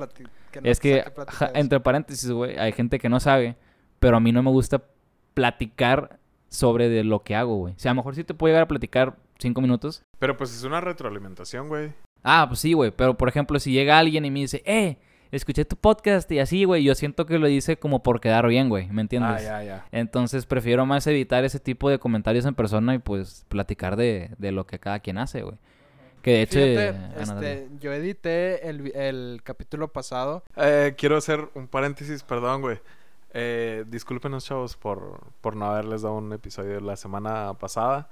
que 0.51 0.61
no 0.61 0.69
Es 0.69 0.81
que, 0.81 1.05
ja, 1.29 1.51
entre 1.55 1.81
paréntesis, 1.81 2.31
güey, 2.31 2.59
hay 2.59 2.73
gente 2.73 2.99
que 2.99 3.09
no 3.09 3.21
sabe, 3.21 3.57
pero 3.99 4.17
a 4.17 4.21
mí 4.21 4.33
no 4.33 4.43
me 4.43 4.51
gusta 4.51 4.83
platicar 5.35 6.19
sobre 6.49 6.89
de 6.89 7.05
lo 7.05 7.23
que 7.23 7.35
hago, 7.35 7.57
güey. 7.57 7.75
O 7.75 7.79
sea, 7.79 7.93
a 7.93 7.95
lo 7.95 8.01
mejor 8.01 8.15
sí 8.15 8.25
te 8.25 8.35
puedo 8.35 8.51
llegar 8.51 8.65
a 8.65 8.69
platicar 8.69 9.17
cinco 9.39 9.61
minutos, 9.61 10.03
Pero 10.19 10.37
pues 10.37 10.55
es 10.55 10.65
una 10.65 10.81
retroalimentación, 10.81 11.69
güey. 11.69 11.93
Ah, 12.23 12.45
pues 12.49 12.61
sí, 12.61 12.75
güey. 12.75 12.91
Pero, 12.91 13.17
por 13.17 13.29
ejemplo, 13.29 13.59
si 13.59 13.73
llega 13.73 13.99
alguien 13.99 14.25
y 14.25 14.31
me 14.31 14.41
dice, 14.41 14.63
eh, 14.67 14.99
escuché 15.31 15.65
tu 15.65 15.77
podcast 15.77 16.31
y 16.33 16.39
así, 16.39 16.65
güey, 16.65 16.83
yo 16.83 16.95
siento 16.95 17.25
que 17.25 17.39
lo 17.39 17.47
dice 17.47 17.79
como 17.79 18.03
por 18.03 18.21
quedar 18.21 18.47
bien, 18.47 18.69
güey. 18.69 18.89
¿Me 18.89 19.01
entiendes? 19.01 19.37
Ah, 19.39 19.41
ya, 19.41 19.63
ya. 19.63 19.87
Entonces 19.93 20.47
prefiero 20.47 20.85
más 20.87 21.07
evitar 21.07 21.45
ese 21.45 21.61
tipo 21.61 21.89
de 21.89 21.99
comentarios 21.99 22.45
en 22.45 22.55
persona 22.55 22.95
y 22.95 22.99
pues 22.99 23.47
platicar 23.49 23.97
de, 23.97 24.31
de 24.39 24.53
lo 24.53 24.67
que 24.67 24.79
cada 24.79 25.01
quien 25.01 25.19
hace, 25.19 25.43
güey. 25.43 25.57
Que 26.23 26.31
de 26.33 26.43
hecho... 26.43 26.59
Fíjate, 26.59 26.93
dale. 27.25 27.53
este, 27.53 27.69
yo 27.81 27.93
edité 27.93 28.69
el, 28.69 28.95
el 28.95 29.41
capítulo 29.43 29.89
pasado. 29.89 30.43
Eh, 30.57 30.95
quiero 30.97 31.17
hacer 31.17 31.49
un 31.55 31.67
paréntesis, 31.67 32.23
perdón, 32.23 32.61
güey. 32.63 32.79
Eh, 33.33 33.85
discúlpenos, 33.87 34.45
chavos, 34.45 34.77
por, 34.77 35.21
por 35.41 35.57
no 35.57 35.67
haberles 35.67 36.03
dado 36.03 36.17
un 36.17 36.33
episodio 36.33 36.81
la 36.81 36.97
semana 36.97 37.55
pasada. 37.55 38.09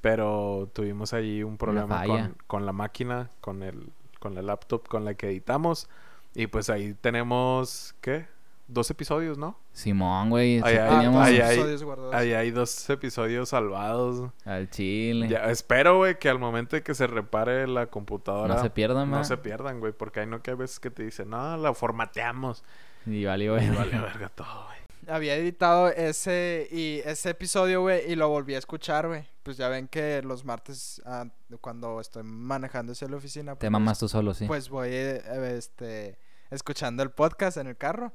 Pero 0.00 0.68
tuvimos 0.72 1.14
ahí 1.14 1.42
un 1.42 1.56
problema 1.56 2.04
con, 2.04 2.36
con 2.46 2.66
la 2.66 2.72
máquina, 2.72 3.30
con 3.40 3.62
el, 3.62 3.88
con 4.18 4.34
la 4.34 4.42
laptop 4.42 4.86
con 4.88 5.04
la 5.04 5.14
que 5.14 5.28
editamos. 5.28 5.88
Y 6.34 6.48
pues 6.48 6.68
ahí 6.68 6.94
tenemos, 7.00 7.94
¿qué? 8.00 8.26
Dos 8.66 8.90
episodios, 8.90 9.36
¿no? 9.36 9.58
Simón, 9.72 10.30
güey. 10.30 10.58
sí 10.58 10.62
Ay, 10.64 10.76
ay, 10.76 10.88
teníamos 10.88 11.14
todos 11.14 11.26
ay, 11.26 11.38
los 11.38 11.46
ay. 11.46 11.54
episodios 11.54 11.82
guardados. 11.82 12.14
Ahí 12.14 12.32
hay 12.32 12.50
dos 12.50 12.90
episodios 12.90 13.48
salvados. 13.50 14.30
al 14.46 14.70
chile. 14.70 15.28
Ya, 15.28 15.50
espero, 15.50 15.98
güey, 15.98 16.18
que 16.18 16.30
al 16.30 16.38
momento 16.38 16.76
de 16.76 16.82
que 16.82 16.94
se 16.94 17.06
repare 17.06 17.66
la 17.68 17.86
computadora... 17.86 18.54
no 18.54 18.62
se 18.62 18.70
pierdan, 18.70 19.10
no 19.10 19.16
man. 19.16 19.24
se 19.26 19.36
pierdan, 19.36 19.80
güey, 19.80 19.92
porque 19.92 20.20
hay 20.20 20.26
no 20.26 20.42
que 20.42 20.52
hay 20.52 20.56
veces 20.56 20.80
que 20.80 20.90
te 20.90 21.02
dicen, 21.02 21.28
no, 21.30 21.56
la 21.58 21.74
formateamos. 21.74 22.64
Y 23.04 23.26
valió, 23.26 23.52
güey. 23.52 23.66
Y 23.66 23.70
vale 23.70 23.98
verga 24.00 24.30
todo, 24.30 24.64
güey. 24.64 24.78
Había 25.08 25.34
editado 25.36 25.88
ese 25.88 26.66
y 26.70 27.02
ese 27.04 27.30
episodio, 27.30 27.82
güey, 27.82 28.10
y 28.10 28.16
lo 28.16 28.30
volví 28.30 28.54
a 28.54 28.58
escuchar, 28.58 29.06
güey. 29.08 29.26
Pues 29.42 29.58
ya 29.58 29.68
ven 29.68 29.88
que 29.88 30.22
los 30.22 30.46
martes, 30.46 31.02
ah, 31.04 31.26
cuando 31.60 32.00
estoy 32.00 32.22
manejando 32.22 32.92
hacia 32.92 33.08
la 33.08 33.16
oficina, 33.16 33.52
Te 33.52 33.58
pues, 33.58 33.70
mamas 33.70 33.98
tú 33.98 34.08
solo, 34.08 34.32
sí. 34.32 34.46
pues 34.46 34.70
voy 34.70 34.88
eh, 34.90 35.22
este 35.58 36.18
escuchando 36.50 37.02
el 37.02 37.10
podcast 37.10 37.58
en 37.58 37.66
el 37.66 37.76
carro 37.76 38.12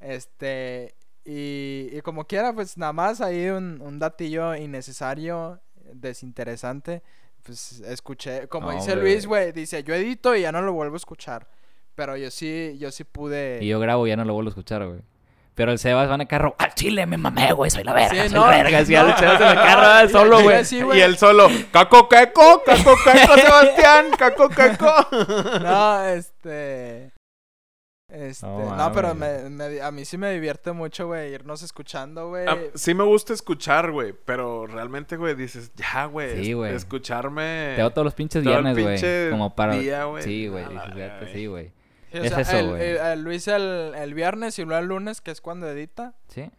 este 0.00 0.94
y, 1.24 1.88
y 1.92 2.00
como 2.02 2.26
quiera 2.26 2.52
pues 2.52 2.76
nada 2.76 2.92
más 2.92 3.20
ahí 3.20 3.48
un, 3.48 3.80
un 3.80 3.98
datillo 3.98 4.54
innecesario 4.56 5.60
desinteresante 5.92 7.02
pues 7.42 7.80
escuché 7.80 8.48
como 8.48 8.70
No, 8.70 8.76
dice 8.76 8.92
hombre, 8.92 9.10
Luis 9.10 9.26
güey 9.26 9.52
dice 9.52 9.82
yo 9.84 9.94
edito 9.94 10.34
y 10.34 10.42
ya 10.42 10.52
no 10.52 10.62
lo 10.62 10.72
vuelvo 10.72 10.94
a 10.94 10.96
escuchar 10.96 11.46
pero 11.94 12.16
yo 12.16 12.30
sí 12.30 12.76
yo 12.78 12.90
sí 12.90 13.04
pude 13.04 13.58
Y 13.60 13.68
yo 13.68 13.78
grabo 13.78 14.06
y 14.06 14.10
ya 14.10 14.16
no 14.16 14.24
lo 14.24 14.32
vuelvo 14.32 14.48
a 14.48 14.52
escuchar, 14.52 14.86
güey. 14.86 15.00
Pero 15.54 15.72
el 15.72 15.78
Sebas 15.78 16.08
va 16.08 16.14
en 16.14 16.22
el 16.22 16.26
carro. 16.28 16.54
Al 16.56 16.72
chile 16.74 17.04
me 17.04 17.18
mamé, 17.18 17.52
güey. 17.52 17.70
Soy 17.70 17.84
la 17.84 17.92
verga. 17.92 18.22
Sí, 18.22 18.28
soy 18.30 18.38
no, 18.38 18.46
la 18.50 18.62
verga. 18.62 18.84
Sí, 18.86 18.94
no. 18.94 19.06
el 19.06 19.16
Sebas 19.18 19.40
en 19.42 19.48
el 19.48 19.54
carro 19.56 19.82
va 19.82 20.08
solo, 20.08 20.42
güey. 20.42 20.64
sí, 20.64 20.80
y 20.94 21.00
él 21.00 21.18
solo, 21.18 21.48
caco 21.70 22.08
queco, 22.08 22.62
caco 22.64 22.94
queco, 23.04 23.34
Sebastián, 23.36 24.06
caco 24.16 24.48
queco. 24.48 25.08
no 25.60 26.04
este 26.04 27.12
este 28.12 28.46
No 28.46 28.76
no, 28.76 28.92
pero 28.92 29.14
me, 29.14 29.48
me- 29.50 29.80
a 29.80 29.90
mí 29.90 30.04
sí 30.04 30.18
me 30.18 30.32
divierte 30.32 30.72
mucho 30.72 31.06
güey 31.06 31.32
irnos 31.32 31.62
escuchando 31.62 32.28
güey 32.28 32.46
Ah, 32.48 32.56
sí 32.74 32.94
me 32.94 33.04
gusta 33.04 33.32
escuchar, 33.32 33.90
güey, 33.92 34.14
pero 34.24 34.66
realmente, 34.66 35.16
güey, 35.16 35.34
dices, 35.34 35.72
ya, 35.76 36.06
güey, 36.06 36.44
Sí, 36.44 36.52
güey. 36.52 36.74
escucharme... 36.74 37.72
Te 37.76 37.80
hago 37.82 37.90
todos 37.90 38.04
los 38.04 38.14
pinches 38.14 38.42
todo 38.42 38.52
viernes, 38.52 38.74
güey. 38.74 38.94
pinche 38.96 39.30
Como 39.30 39.54
para. 39.54 39.74
día. 39.74 40.04
Sí, 40.20 40.48
güey. 40.48 40.64
Sí, 41.32 41.46
güey. 41.46 41.72
Sí, 42.12 42.18
o 42.18 42.22
Es 42.24 42.30
sea, 42.32 42.40
eso, 42.40 42.68
güey. 42.70 42.82
el 42.82 43.22
Luis 43.22 43.46
el, 43.48 43.94
el 43.94 44.14
viernes 44.14 44.58
y 44.58 44.64
luego 44.64 44.80
el 44.82 44.88
lunes, 44.88 45.20
que 45.20 45.30
es 45.30 45.40
cuando 45.40 45.68
edita. 45.68 46.14
Sí. 46.28 46.50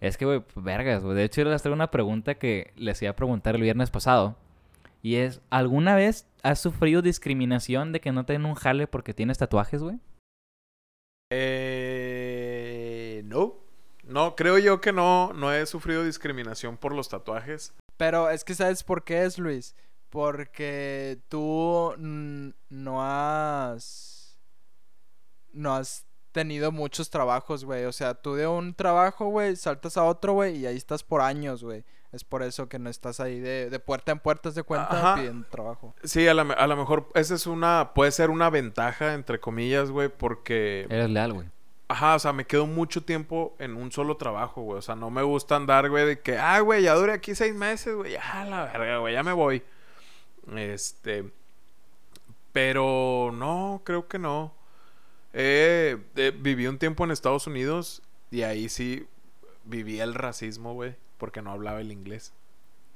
Es 0.00 0.18
que, 0.18 0.26
güey, 0.26 0.42
vergas, 0.56 1.02
güey. 1.02 1.16
De 1.16 1.24
hecho, 1.24 1.40
yo 1.42 1.48
les 1.50 1.62
traigo 1.62 1.74
una 1.74 1.90
pregunta 1.90 2.34
que 2.34 2.72
les 2.76 3.00
iba 3.00 3.10
a 3.12 3.16
preguntar 3.16 3.54
el 3.54 3.62
viernes 3.62 3.90
pasado. 3.90 4.36
Y 5.00 5.16
es, 5.16 5.40
¿alguna 5.50 5.94
vez 5.94 6.26
has 6.42 6.60
sufrido 6.60 7.00
discriminación 7.00 7.92
de 7.92 8.00
que 8.00 8.12
no 8.12 8.24
te 8.26 8.34
den 8.34 8.44
un 8.44 8.54
jale 8.54 8.86
porque 8.86 9.14
tienes 9.14 9.38
tatuajes, 9.38 9.82
güey? 9.82 9.96
Eh, 11.30 13.22
no. 13.24 13.56
No, 14.04 14.36
creo 14.36 14.58
yo 14.58 14.80
que 14.80 14.92
no, 14.92 15.32
no 15.32 15.52
he 15.52 15.64
sufrido 15.66 16.04
discriminación 16.04 16.76
por 16.76 16.94
los 16.94 17.08
tatuajes. 17.08 17.72
Pero 17.96 18.28
es 18.30 18.44
que 18.44 18.54
¿sabes 18.54 18.82
por 18.82 19.04
qué 19.04 19.24
es, 19.24 19.38
Luis? 19.38 19.74
Porque 20.10 21.18
tú 21.28 21.94
no 21.98 23.02
has... 23.02 24.38
No 25.52 25.74
has 25.74 26.04
tenido 26.32 26.72
muchos 26.72 27.10
trabajos, 27.10 27.64
güey. 27.64 27.84
O 27.84 27.92
sea, 27.92 28.14
tú 28.14 28.34
de 28.34 28.46
un 28.46 28.74
trabajo, 28.74 29.26
güey, 29.26 29.56
saltas 29.56 29.96
a 29.96 30.04
otro, 30.04 30.34
güey, 30.34 30.58
y 30.58 30.66
ahí 30.66 30.76
estás 30.76 31.04
por 31.04 31.20
años, 31.20 31.62
güey. 31.62 31.84
Es 32.14 32.22
por 32.22 32.42
eso 32.42 32.68
que 32.68 32.78
no 32.78 32.88
estás 32.88 33.18
ahí 33.18 33.40
de, 33.40 33.68
de 33.70 33.78
puerta 33.80 34.12
en 34.12 34.20
puerta 34.20 34.50
de 34.50 34.62
cuenta 34.62 34.88
Ajá. 34.90 35.14
pidiendo 35.16 35.46
trabajo. 35.48 35.94
Sí, 36.04 36.28
a, 36.28 36.34
la 36.34 36.42
a 36.42 36.66
lo 36.66 36.76
mejor 36.76 37.08
esa 37.14 37.34
es 37.34 37.46
una, 37.46 37.90
puede 37.92 38.12
ser 38.12 38.30
una 38.30 38.50
ventaja, 38.50 39.14
entre 39.14 39.40
comillas, 39.40 39.90
güey, 39.90 40.08
porque... 40.08 40.86
Eres 40.88 41.10
leal, 41.10 41.32
güey. 41.32 41.48
Ajá, 41.88 42.14
o 42.14 42.18
sea, 42.18 42.32
me 42.32 42.46
quedo 42.46 42.66
mucho 42.66 43.02
tiempo 43.02 43.56
en 43.58 43.76
un 43.76 43.90
solo 43.90 44.16
trabajo, 44.16 44.62
güey. 44.62 44.78
O 44.78 44.82
sea, 44.82 44.94
no 44.94 45.10
me 45.10 45.22
gusta 45.22 45.56
andar, 45.56 45.90
güey, 45.90 46.06
de 46.06 46.20
que, 46.20 46.38
ah, 46.38 46.60
güey, 46.60 46.84
ya 46.84 46.94
duré 46.94 47.12
aquí 47.12 47.34
seis 47.34 47.54
meses, 47.54 47.94
güey, 47.94 48.12
ya 48.12 48.44
la 48.44 48.64
verga, 48.64 48.98
güey, 48.98 49.14
ya 49.14 49.22
me 49.22 49.32
voy. 49.32 49.62
Este. 50.56 51.24
Pero 52.52 53.32
no, 53.34 53.82
creo 53.84 54.06
que 54.06 54.18
no. 54.18 54.54
Eh, 55.32 55.98
eh, 56.14 56.32
viví 56.36 56.68
un 56.68 56.78
tiempo 56.78 57.04
en 57.04 57.10
Estados 57.10 57.48
Unidos 57.48 58.02
y 58.30 58.42
ahí 58.42 58.68
sí 58.68 59.06
viví 59.64 60.00
el 60.00 60.14
racismo, 60.14 60.74
güey, 60.74 60.94
porque 61.18 61.42
no 61.42 61.50
hablaba 61.52 61.80
el 61.80 61.90
inglés. 61.92 62.32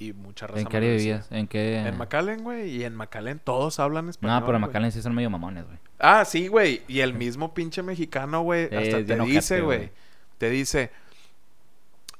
y 0.00 0.12
mucha 0.12 0.46
raza 0.46 0.60
¿En 0.60 0.66
qué 0.68 0.76
área 0.76 0.90
vivías? 0.92 1.26
¿En 1.32 1.48
qué? 1.48 1.78
En 1.78 1.98
McAllen, 1.98 2.44
güey. 2.44 2.70
Y 2.70 2.84
en 2.84 2.94
McAllen 2.94 3.40
todos 3.40 3.80
hablan 3.80 4.08
español. 4.08 4.38
No, 4.40 4.46
pero 4.46 4.56
en. 4.58 4.62
McAllen 4.62 4.92
sí 4.92 5.02
son 5.02 5.14
medio 5.14 5.28
mamones, 5.30 5.64
güey. 5.66 5.78
Ah, 5.98 6.24
sí, 6.24 6.46
güey. 6.46 6.82
Y 6.86 7.00
el 7.00 7.14
mismo 7.14 7.52
pinche 7.52 7.82
mexicano, 7.82 8.42
güey, 8.42 8.68
Eh, 8.70 8.76
hasta 8.78 9.04
te 9.04 9.20
dice, 9.24 9.60
güey. 9.60 9.78
güey. 9.78 9.90
Te 10.38 10.50
dice, 10.50 10.92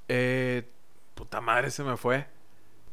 eh, 0.09 0.65
puta 1.15 1.41
madre 1.41 1.71
se 1.71 1.85
me 1.85 1.97
fue. 1.97 2.27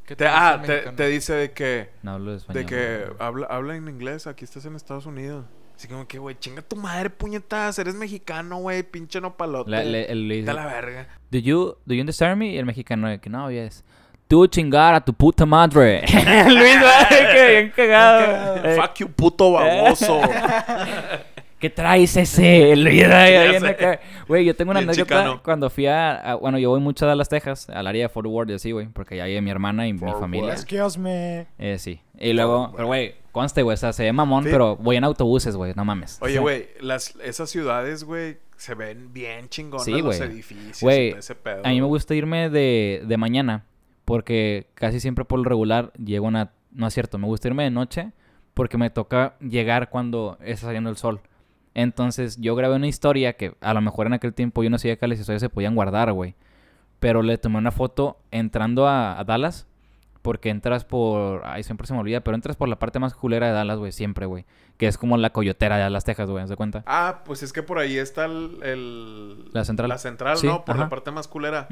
¿Qué 0.05 0.15
Te- 0.15 0.25
dice 0.25 0.35
ah, 0.37 0.61
te, 0.95 1.07
dice 1.07 1.33
de 1.33 1.51
que, 1.51 1.89
No 2.03 2.11
hablo 2.11 2.31
de 2.31 2.37
español. 2.37 2.63
de 2.63 2.69
que 2.69 3.07
habla, 3.17 3.47
habla 3.47 3.75
en 3.75 3.87
inglés, 3.87 4.27
aquí 4.27 4.45
estás 4.45 4.65
en 4.65 4.75
Estados 4.75 5.07
Unidos. 5.07 5.45
Así 5.75 5.87
como 5.89 6.07
que, 6.07 6.17
güey, 6.19 6.37
chinga 6.39 6.61
tu 6.61 6.75
madre, 6.77 7.09
puñetas, 7.09 7.77
eres 7.79 7.95
mexicano, 7.95 8.57
güey, 8.59 8.83
pinche 8.83 9.19
nopalote. 9.19 9.69
La- 9.71 9.83
le- 9.83 10.09
el- 10.11 10.27
le 10.27 10.37
Vete 10.37 10.51
a 10.51 10.53
dice, 10.53 10.65
la 10.65 10.73
verga. 10.73 11.07
Do 11.31 11.37
you, 11.39 11.75
do 11.85 11.93
you 11.93 11.99
understand 11.99 12.37
me? 12.37 12.47
Y 12.53 12.57
el 12.57 12.65
mexicano 12.65 13.09
de 13.09 13.19
que 13.19 13.29
no, 13.29 13.51
yes. 13.51 13.83
Tú 14.27 14.47
chingar 14.47 14.93
a 14.95 15.01
tu 15.03 15.13
puta 15.13 15.45
madre. 15.45 16.01
Luis, 16.47 16.79
güey, 16.79 17.33
que 17.33 17.47
bien 17.51 17.73
cagado. 17.75 18.81
Fuck 18.81 18.95
you, 18.99 19.09
puto 19.09 19.51
baboso. 19.51 20.21
¿Qué 21.65 21.69
traes 21.71 22.15
ese? 22.15 22.75
Güey, 24.27 24.45
yo 24.45 24.55
tengo 24.55 24.71
una 24.71 24.81
Bien 24.81 24.89
anécdota 24.91 25.15
chicano. 25.15 25.41
cuando 25.43 25.69
fui 25.69 25.87
a, 25.87 26.15
a- 26.31 26.35
Bueno, 26.35 26.59
yo 26.59 26.69
voy 26.69 26.79
mucho 26.79 27.05
a 27.05 27.07
Dallas, 27.09 27.27
Texas, 27.29 27.69
al 27.69 27.87
área 27.87 28.03
de 28.03 28.09
Fort 28.09 28.27
Worth 28.27 28.49
y 28.51 28.53
así, 28.53 28.71
güey, 28.71 28.87
porque 28.87 29.21
ahí 29.21 29.39
mi 29.41 29.49
hermana 29.49 29.87
y 29.87 29.93
mi 29.93 29.99
familia. 29.99 30.53
Excuse 30.53 30.99
me. 30.99 31.47
Eh, 31.57 31.77
sí. 31.79 31.99
Y 32.19 32.33
luego, 32.33 32.71
pero 32.75 32.87
güey, 32.87 33.15
conste, 33.31 33.61
güey, 33.63 33.73
o 33.73 33.77
sea, 33.77 33.93
se 33.93 34.03
ve 34.03 34.13
mamón, 34.13 34.43
Sí. 34.43 34.49
pero 34.51 34.75
voy 34.77 34.95
en 34.95 35.03
autobuses, 35.03 35.55
güey, 35.55 35.73
no 35.75 35.83
mames. 35.85 36.19
Oye, 36.21 36.33
Sí. 36.33 36.39
güey, 36.39 36.67
las, 36.81 37.15
esas 37.23 37.49
ciudades, 37.49 38.03
güey, 38.03 38.37
se 38.57 38.75
ven 38.75 39.11
bien 39.11 39.49
chingonas 39.49 39.85
Sí, 39.85 40.01
los 40.01 40.19
edificios 40.21 40.81
Güey, 40.81 41.09
ese 41.09 41.33
pedo. 41.35 41.61
A 41.65 41.69
mí 41.69 41.81
me 41.81 41.87
gusta 41.87 42.13
irme 42.15 42.49
de, 42.49 43.03
de 43.05 43.17
mañana 43.17 43.65
porque 44.05 44.67
casi 44.75 44.99
siempre 44.99 45.25
por 45.25 45.39
lo 45.39 45.45
regular 45.45 45.91
llego 45.93 46.27
una... 46.27 46.51
No 46.71 46.87
es 46.87 46.93
cierto, 46.93 47.17
me 47.17 47.25
gusta 47.25 47.47
irme 47.47 47.63
de 47.63 47.71
noche 47.71 48.11
porque 48.53 48.77
me 48.77 48.89
toca 48.89 49.35
llegar 49.41 49.89
cuando 49.89 50.37
está 50.43 50.67
saliendo 50.67 50.89
el 50.89 50.95
sol. 50.97 51.19
Entonces 51.75 52.37
yo 52.41 52.55
grabé 52.55 52.75
una 52.75 52.87
historia 52.87 53.33
que 53.33 53.53
a 53.61 53.73
lo 53.75 53.81
mejor 53.81 54.07
en 54.07 54.13
aquel 54.13 54.33
tiempo 54.33 54.63
yo 54.63 54.69
no 54.71 54.79
sabía 54.79 54.95
que 54.95 55.07
las 55.07 55.19
historias 55.19 55.41
se 55.41 55.49
podían 55.49 55.75
guardar, 55.75 56.11
güey. 56.13 56.33
Pero 56.99 57.21
le 57.21 57.37
tomé 57.37 57.57
una 57.59 57.71
foto 57.71 58.17
entrando 58.31 58.87
a, 58.87 59.19
a 59.19 59.23
Dallas 59.25 59.67
porque 60.21 60.49
entras 60.49 60.85
por... 60.85 61.43
Ay, 61.45 61.61
siempre 61.61 61.85
se 61.85 61.93
me 61.93 61.99
olvida, 61.99 62.21
pero 62.21 62.33
entras 62.33 62.55
por 62.55 62.67
la 62.67 62.79
parte 62.79 62.97
más 62.97 63.13
culera 63.13 63.45
de 63.47 63.53
Dallas, 63.53 63.77
güey, 63.77 63.91
siempre, 63.91 64.25
güey. 64.25 64.45
Que 64.77 64.87
es 64.87 64.97
como 64.97 65.17
la 65.17 65.29
coyotera 65.31 65.75
de 65.75 65.83
Dallas, 65.83 66.03
Texas, 66.03 66.29
güey, 66.29 66.43
¿se 66.45 66.49
de 66.49 66.55
cuenta? 66.55 66.83
Ah, 66.87 67.21
pues 67.25 67.43
es 67.43 67.53
que 67.53 67.61
por 67.61 67.77
ahí 67.77 67.97
está 67.97 68.25
el... 68.25 68.57
el- 68.63 69.49
La 69.53 69.63
central. 69.65 69.89
La 69.89 69.97
central, 69.99 70.37
Sí, 70.37 70.47
¿no? 70.47 70.65
Por 70.65 70.79
la 70.79 70.89
parte 70.89 71.11
más 71.11 71.27
culera. 71.27 71.67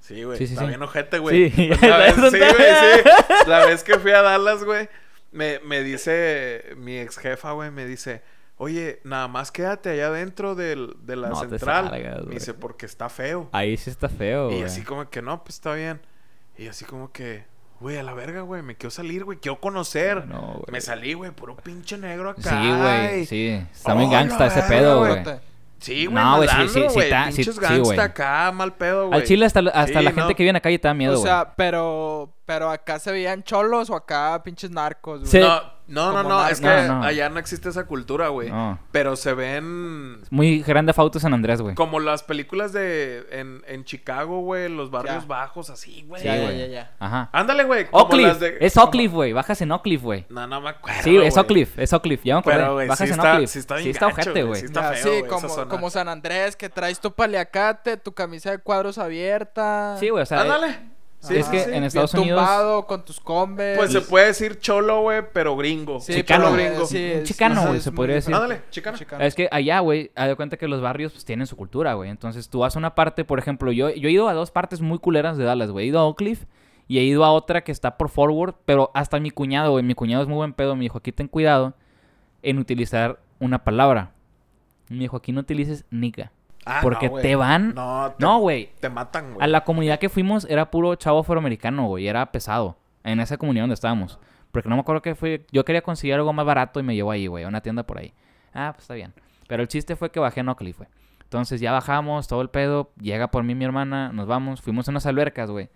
Sí, 0.00 0.22
güey. 0.24 0.36
Sí, 0.36 0.46
sí, 0.48 0.52
está 0.52 0.64
sí. 0.64 0.68
bien 0.68 0.82
ojete, 0.82 1.18
güey. 1.18 1.50
Sí, 1.50 1.68
La 1.80 1.96
vez, 1.98 2.18
eso 2.18 2.30
sí, 2.30 2.36
está- 2.36 2.54
güey, 2.54 2.68
sí. 3.04 3.10
La 3.48 3.66
vez 3.66 3.84
que 3.84 3.98
fui 3.98 4.10
a 4.10 4.20
Dallas, 4.20 4.64
güey, 4.64 4.88
me, 5.32 5.60
me 5.60 5.82
dice 5.82 6.74
mi 6.76 6.98
ex 6.98 7.16
jefa, 7.16 7.52
güey, 7.52 7.70
me 7.70 7.86
dice, 7.86 8.22
oye, 8.56 9.00
nada 9.04 9.28
más 9.28 9.50
quédate 9.52 9.90
allá 9.90 10.10
dentro 10.10 10.54
del, 10.54 10.96
de 11.02 11.16
la 11.16 11.28
No 11.28 11.40
te 11.40 11.48
central. 11.48 11.88
salgas, 11.90 12.16
me 12.18 12.22
güey. 12.22 12.34
dice, 12.34 12.54
porque 12.54 12.86
está 12.86 13.08
feo. 13.08 13.48
Ahí 13.52 13.76
sí 13.76 13.90
está 13.90 14.08
feo, 14.08 14.50
y 14.52 14.62
así 14.62 14.82
como 14.82 15.08
que, 15.10 15.22
no, 15.22 15.42
pues 15.44 15.56
está 15.56 15.74
bien. 15.74 16.00
Y 16.56 16.68
así 16.68 16.84
como 16.84 17.10
que, 17.10 17.44
güey, 17.80 17.96
a 17.98 18.02
la 18.02 18.14
verga, 18.14 18.42
güey, 18.42 18.62
me 18.62 18.76
quiero 18.76 18.90
salir, 18.90 19.24
güey, 19.24 19.38
quiero 19.38 19.60
conocer. 19.60 20.26
No, 20.26 20.40
güey. 20.54 20.64
me 20.70 20.80
salí, 20.80 21.14
güey, 21.14 21.32
puro 21.32 21.56
pinche 21.56 21.98
negro 21.98 22.30
acá. 22.30 22.42
Sí, 22.62 22.72
güey, 22.80 23.26
sí. 23.26 23.48
Está 23.72 23.94
muy 23.94 24.04
Oh, 24.04 24.10
gangsta 24.10 24.38
la 24.38 24.46
ese 24.46 24.60
verga, 24.60 24.68
pedo, 24.68 24.98
güey. 25.00 25.24
Sí, 25.80 26.06
güey, 26.06 26.14
No, 26.24 26.36
güey, 26.36 26.48
sí, 26.48 26.68
sí, 26.68 26.80
está- 26.80 27.30
sí, 27.30 27.36
pinches 27.36 27.54
sí, 27.56 27.60
gangsta 27.60 27.82
güey. 27.82 27.98
acá, 28.00 28.52
mal 28.52 28.72
pedo, 28.74 29.08
güey. 29.08 29.20
Al 29.20 29.26
chile 29.26 29.44
hasta, 29.44 29.60
hasta 29.60 29.86
Sí, 29.98 30.04
la 30.04 30.12
gente 30.12 30.20
no. 30.22 30.28
que 30.28 30.42
vive 30.42 30.48
en 30.50 30.54
la 30.54 30.60
calle 30.60 30.78
te 30.78 30.88
da 30.88 30.94
miedo, 30.94 31.18
O 31.20 31.22
sea, 31.22 31.54
pero, 31.56 32.32
pero 32.46 32.70
acá 32.70 32.98
se 32.98 33.12
veían 33.12 33.42
cholos 33.42 33.90
o 33.90 33.96
acá 33.96 34.40
pinches 34.44 34.70
narcos, 34.70 35.20
güey. 35.20 35.30
Sí. 35.30 35.40
No, 35.40 35.60
no, 35.86 36.12
no, 36.12 36.22
no, 36.22 36.48
es 36.48 36.60
que 36.60 36.66
No, 36.66 37.00
no. 37.00 37.04
allá 37.04 37.28
no 37.28 37.38
existe 37.38 37.68
esa 37.68 37.84
cultura, 37.86 38.28
güey. 38.28 38.50
No. 38.50 38.78
Pero 38.92 39.16
se 39.16 39.34
ven 39.34 40.20
Muy 40.30 40.62
grande 40.62 40.92
Fauto 40.92 41.20
San 41.20 41.34
Andrés, 41.34 41.60
güey. 41.60 41.74
como 41.74 42.00
las 42.00 42.22
películas 42.22 42.72
de 42.72 43.26
en, 43.30 43.62
en 43.66 43.84
Chicago, 43.84 44.40
güey, 44.40 44.68
los 44.68 44.90
barrios 44.90 45.22
Ya. 45.22 45.28
bajos 45.28 45.70
así, 45.70 46.04
güey. 46.08 46.22
Sí, 46.22 46.26
ya, 46.28 46.36
ya, 46.36 46.42
güey. 46.44 46.58
ya, 46.58 46.66
ya. 46.66 46.90
Ajá. 46.98 47.28
Ándale, 47.32 47.64
güey. 47.64 47.86
como 47.86 48.02
Oak 48.04 48.10
Cliff. 48.12 48.26
las 48.28 48.40
de- 48.40 48.56
Es 48.60 48.74
como- 48.74 48.84
Oak 48.86 48.92
Cliff, 48.92 49.12
güey. 49.12 49.32
Bajas 49.32 49.60
en 49.60 49.72
Oak 49.72 49.82
Cliff, 49.82 50.02
güey. 50.02 50.26
No, 50.28 50.46
no 50.46 50.60
me 50.60 50.70
acuerdo. 50.70 51.02
Sí, 51.02 51.16
es 51.18 51.36
Oak 51.36 51.46
güey. 51.48 51.64
Cliff. 51.66 51.78
Es 51.78 51.92
Oak 51.92 52.02
Cliff. 52.02 52.20
Ya 52.24 52.34
me 52.34 52.40
acordé. 52.40 52.56
Pero, 52.56 52.72
güey, 52.74 52.88
Bajas 52.88 52.98
sí 53.08 53.12
en 53.14 53.20
está- 53.20 53.46
sí 53.46 53.58
está 53.58 53.74
bien 53.74 53.84
sí 53.84 53.90
está 53.90 54.06
ojete, 54.06 54.42
güey, 54.42 54.60
sí 54.60 54.66
está 54.66 54.92
feo, 54.92 55.14
sí, 55.16 55.22
como, 55.28 55.48
zona. 55.48 55.68
como 55.68 55.90
San 55.90 56.08
Andrés, 56.08 56.56
que 56.56 56.68
traes 56.68 56.98
tu 57.00 57.12
paliacate, 57.12 57.96
tu 57.96 58.12
camisa 58.12 58.50
de 58.50 58.58
cuadros 58.58 58.98
abierta. 58.98 59.96
Sí, 60.00 60.08
güey. 60.08 60.22
O 60.22 60.26
sea, 60.26 60.40
Ándale. 60.40 60.93
Sí, 61.28 61.36
es 61.36 61.48
que 61.48 61.58
sí. 61.58 61.64
en 61.64 61.70
bien 61.72 61.84
Estados 61.84 62.14
Unidos... 62.14 62.38
tumbado, 62.40 62.86
con 62.86 63.04
tus 63.04 63.20
combes. 63.20 63.76
Pues 63.78 63.92
se 63.92 64.00
puede 64.02 64.26
decir 64.26 64.58
cholo, 64.58 65.02
güey, 65.02 65.22
pero 65.32 65.56
gringo. 65.56 66.00
Sí, 66.00 66.14
chicano, 66.14 66.50
pero, 66.52 66.70
gringo. 66.70 66.86
sí, 66.86 66.96
Un 66.98 67.18
es- 67.20 67.24
chicano, 67.24 67.66
güey, 67.66 67.80
se 67.80 67.92
podría 67.92 68.16
decir. 68.16 68.34
Ándale, 68.34 68.62
chicano. 68.70 68.98
Chicano. 68.98 69.24
Es 69.24 69.34
que 69.34 69.48
allá, 69.50 69.80
güey, 69.80 70.10
haz 70.14 70.28
de 70.28 70.36
cuenta 70.36 70.56
que 70.56 70.68
los 70.68 70.80
barrios 70.80 71.12
pues, 71.12 71.24
tienen 71.24 71.46
su 71.46 71.56
cultura, 71.56 71.94
güey. 71.94 72.10
Entonces 72.10 72.48
tú 72.48 72.60
vas 72.60 72.76
a 72.76 72.78
una 72.78 72.94
parte, 72.94 73.24
por 73.24 73.38
ejemplo, 73.38 73.72
yo, 73.72 73.90
yo 73.90 74.08
he 74.08 74.12
ido 74.12 74.28
a 74.28 74.34
dos 74.34 74.50
partes 74.50 74.80
muy 74.80 74.98
culeras 74.98 75.36
de 75.36 75.44
Dallas, 75.44 75.70
güey. 75.70 75.86
He 75.86 75.88
ido 75.88 75.98
a 76.00 76.04
Oak 76.04 76.18
Cliff 76.18 76.44
y 76.86 76.98
he 76.98 77.02
ido 77.02 77.24
a 77.24 77.32
otra 77.32 77.64
que 77.64 77.72
está 77.72 77.96
por 77.96 78.08
Forward, 78.10 78.54
pero 78.66 78.90
hasta 78.94 79.18
mi 79.20 79.30
cuñado, 79.30 79.70
güey. 79.72 79.82
Mi 79.84 79.94
cuñado 79.94 80.22
es 80.22 80.28
muy 80.28 80.36
buen 80.36 80.52
pedo. 80.52 80.76
Me 80.76 80.82
dijo, 80.82 80.98
aquí 80.98 81.12
ten 81.12 81.28
cuidado 81.28 81.74
en 82.42 82.58
utilizar 82.58 83.20
una 83.40 83.64
palabra. 83.64 84.12
Me 84.90 84.98
dijo, 84.98 85.16
aquí 85.16 85.32
no 85.32 85.40
utilices 85.40 85.84
nigga. 85.90 86.30
Ah, 86.66 86.80
porque 86.82 87.08
no, 87.08 87.16
te 87.18 87.36
van... 87.36 87.74
No, 87.74 88.38
güey. 88.38 88.70
te 88.80 88.88
matan, 88.88 89.34
güey. 89.34 89.44
A 89.44 89.46
la 89.46 89.64
comunidad 89.64 89.98
que 89.98 90.08
fuimos 90.08 90.46
era 90.48 90.70
puro 90.70 90.94
chavo 90.94 91.20
afroamericano, 91.20 91.86
güey. 91.86 92.06
Era 92.08 92.30
pesado. 92.32 92.78
En 93.02 93.20
esa 93.20 93.36
comunidad 93.36 93.64
donde 93.64 93.74
estábamos. 93.74 94.18
Porque 94.50 94.68
no 94.68 94.76
me 94.76 94.80
acuerdo 94.80 95.02
que 95.02 95.14
fue. 95.14 95.46
Yo 95.52 95.64
quería 95.64 95.82
conseguir 95.82 96.14
algo 96.14 96.32
más 96.32 96.46
barato 96.46 96.80
y 96.80 96.82
me 96.82 96.94
llevó 96.94 97.10
ahí, 97.10 97.26
güey. 97.26 97.44
A 97.44 97.48
una 97.48 97.60
tienda 97.60 97.82
por 97.82 97.98
ahí. 97.98 98.14
Ah, 98.54 98.70
pues 98.72 98.84
está 98.84 98.94
bien. 98.94 99.12
Pero 99.48 99.62
el 99.62 99.68
chiste 99.68 99.96
fue 99.96 100.10
que 100.10 100.20
bajé 100.20 100.40
en 100.40 100.48
Oakley, 100.48 100.72
güey. 100.72 100.88
Entonces 101.24 101.60
ya 101.60 101.72
bajamos, 101.72 102.28
todo 102.28 102.40
el 102.40 102.48
pedo. 102.48 102.92
Llega 103.00 103.28
por 103.30 103.42
mí 103.42 103.54
mi 103.54 103.64
hermana, 103.64 104.12
nos 104.12 104.26
vamos. 104.26 104.62
Fuimos 104.62 104.86
a 104.88 104.92
unas 104.92 105.06
albercas, 105.06 105.50
güey. 105.50 105.68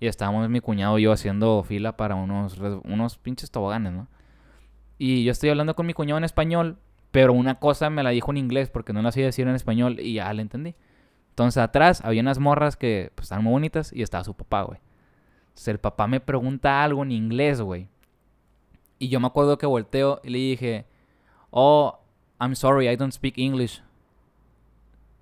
Y 0.00 0.08
estábamos 0.08 0.48
mi 0.48 0.60
cuñado 0.60 0.98
y 0.98 1.02
yo 1.02 1.12
haciendo 1.12 1.62
fila 1.62 1.96
para 1.96 2.16
unos, 2.16 2.58
unos 2.58 3.18
pinches 3.18 3.50
toboganes, 3.50 3.92
¿no? 3.92 4.08
Y 4.98 5.24
yo 5.24 5.32
estoy 5.32 5.50
hablando 5.50 5.76
con 5.76 5.86
mi 5.86 5.94
cuñado 5.94 6.18
en 6.18 6.24
español. 6.24 6.78
Pero 7.14 7.32
una 7.32 7.60
cosa 7.60 7.90
me 7.90 8.02
la 8.02 8.10
dijo 8.10 8.32
en 8.32 8.38
inglés 8.38 8.70
porque 8.70 8.92
no 8.92 9.00
la 9.00 9.12
sabía 9.12 9.26
decir 9.26 9.46
en 9.46 9.54
español 9.54 10.00
y 10.00 10.14
ya 10.14 10.34
la 10.34 10.42
entendí. 10.42 10.74
Entonces 11.30 11.62
atrás 11.62 12.00
había 12.04 12.20
unas 12.22 12.40
morras 12.40 12.76
que 12.76 13.12
pues, 13.14 13.26
estaban 13.26 13.44
muy 13.44 13.52
bonitas 13.52 13.92
y 13.92 14.02
estaba 14.02 14.24
su 14.24 14.34
papá, 14.34 14.62
güey. 14.62 14.80
Entonces 15.50 15.68
el 15.68 15.78
papá 15.78 16.08
me 16.08 16.18
pregunta 16.18 16.82
algo 16.82 17.04
en 17.04 17.12
inglés, 17.12 17.60
güey. 17.60 17.86
Y 18.98 19.10
yo 19.10 19.20
me 19.20 19.28
acuerdo 19.28 19.58
que 19.58 19.64
volteo 19.64 20.20
y 20.24 20.30
le 20.30 20.38
dije, 20.38 20.86
oh, 21.50 22.00
I'm 22.40 22.56
sorry, 22.56 22.88
I 22.88 22.96
don't 22.96 23.12
speak 23.12 23.38
English. 23.38 23.80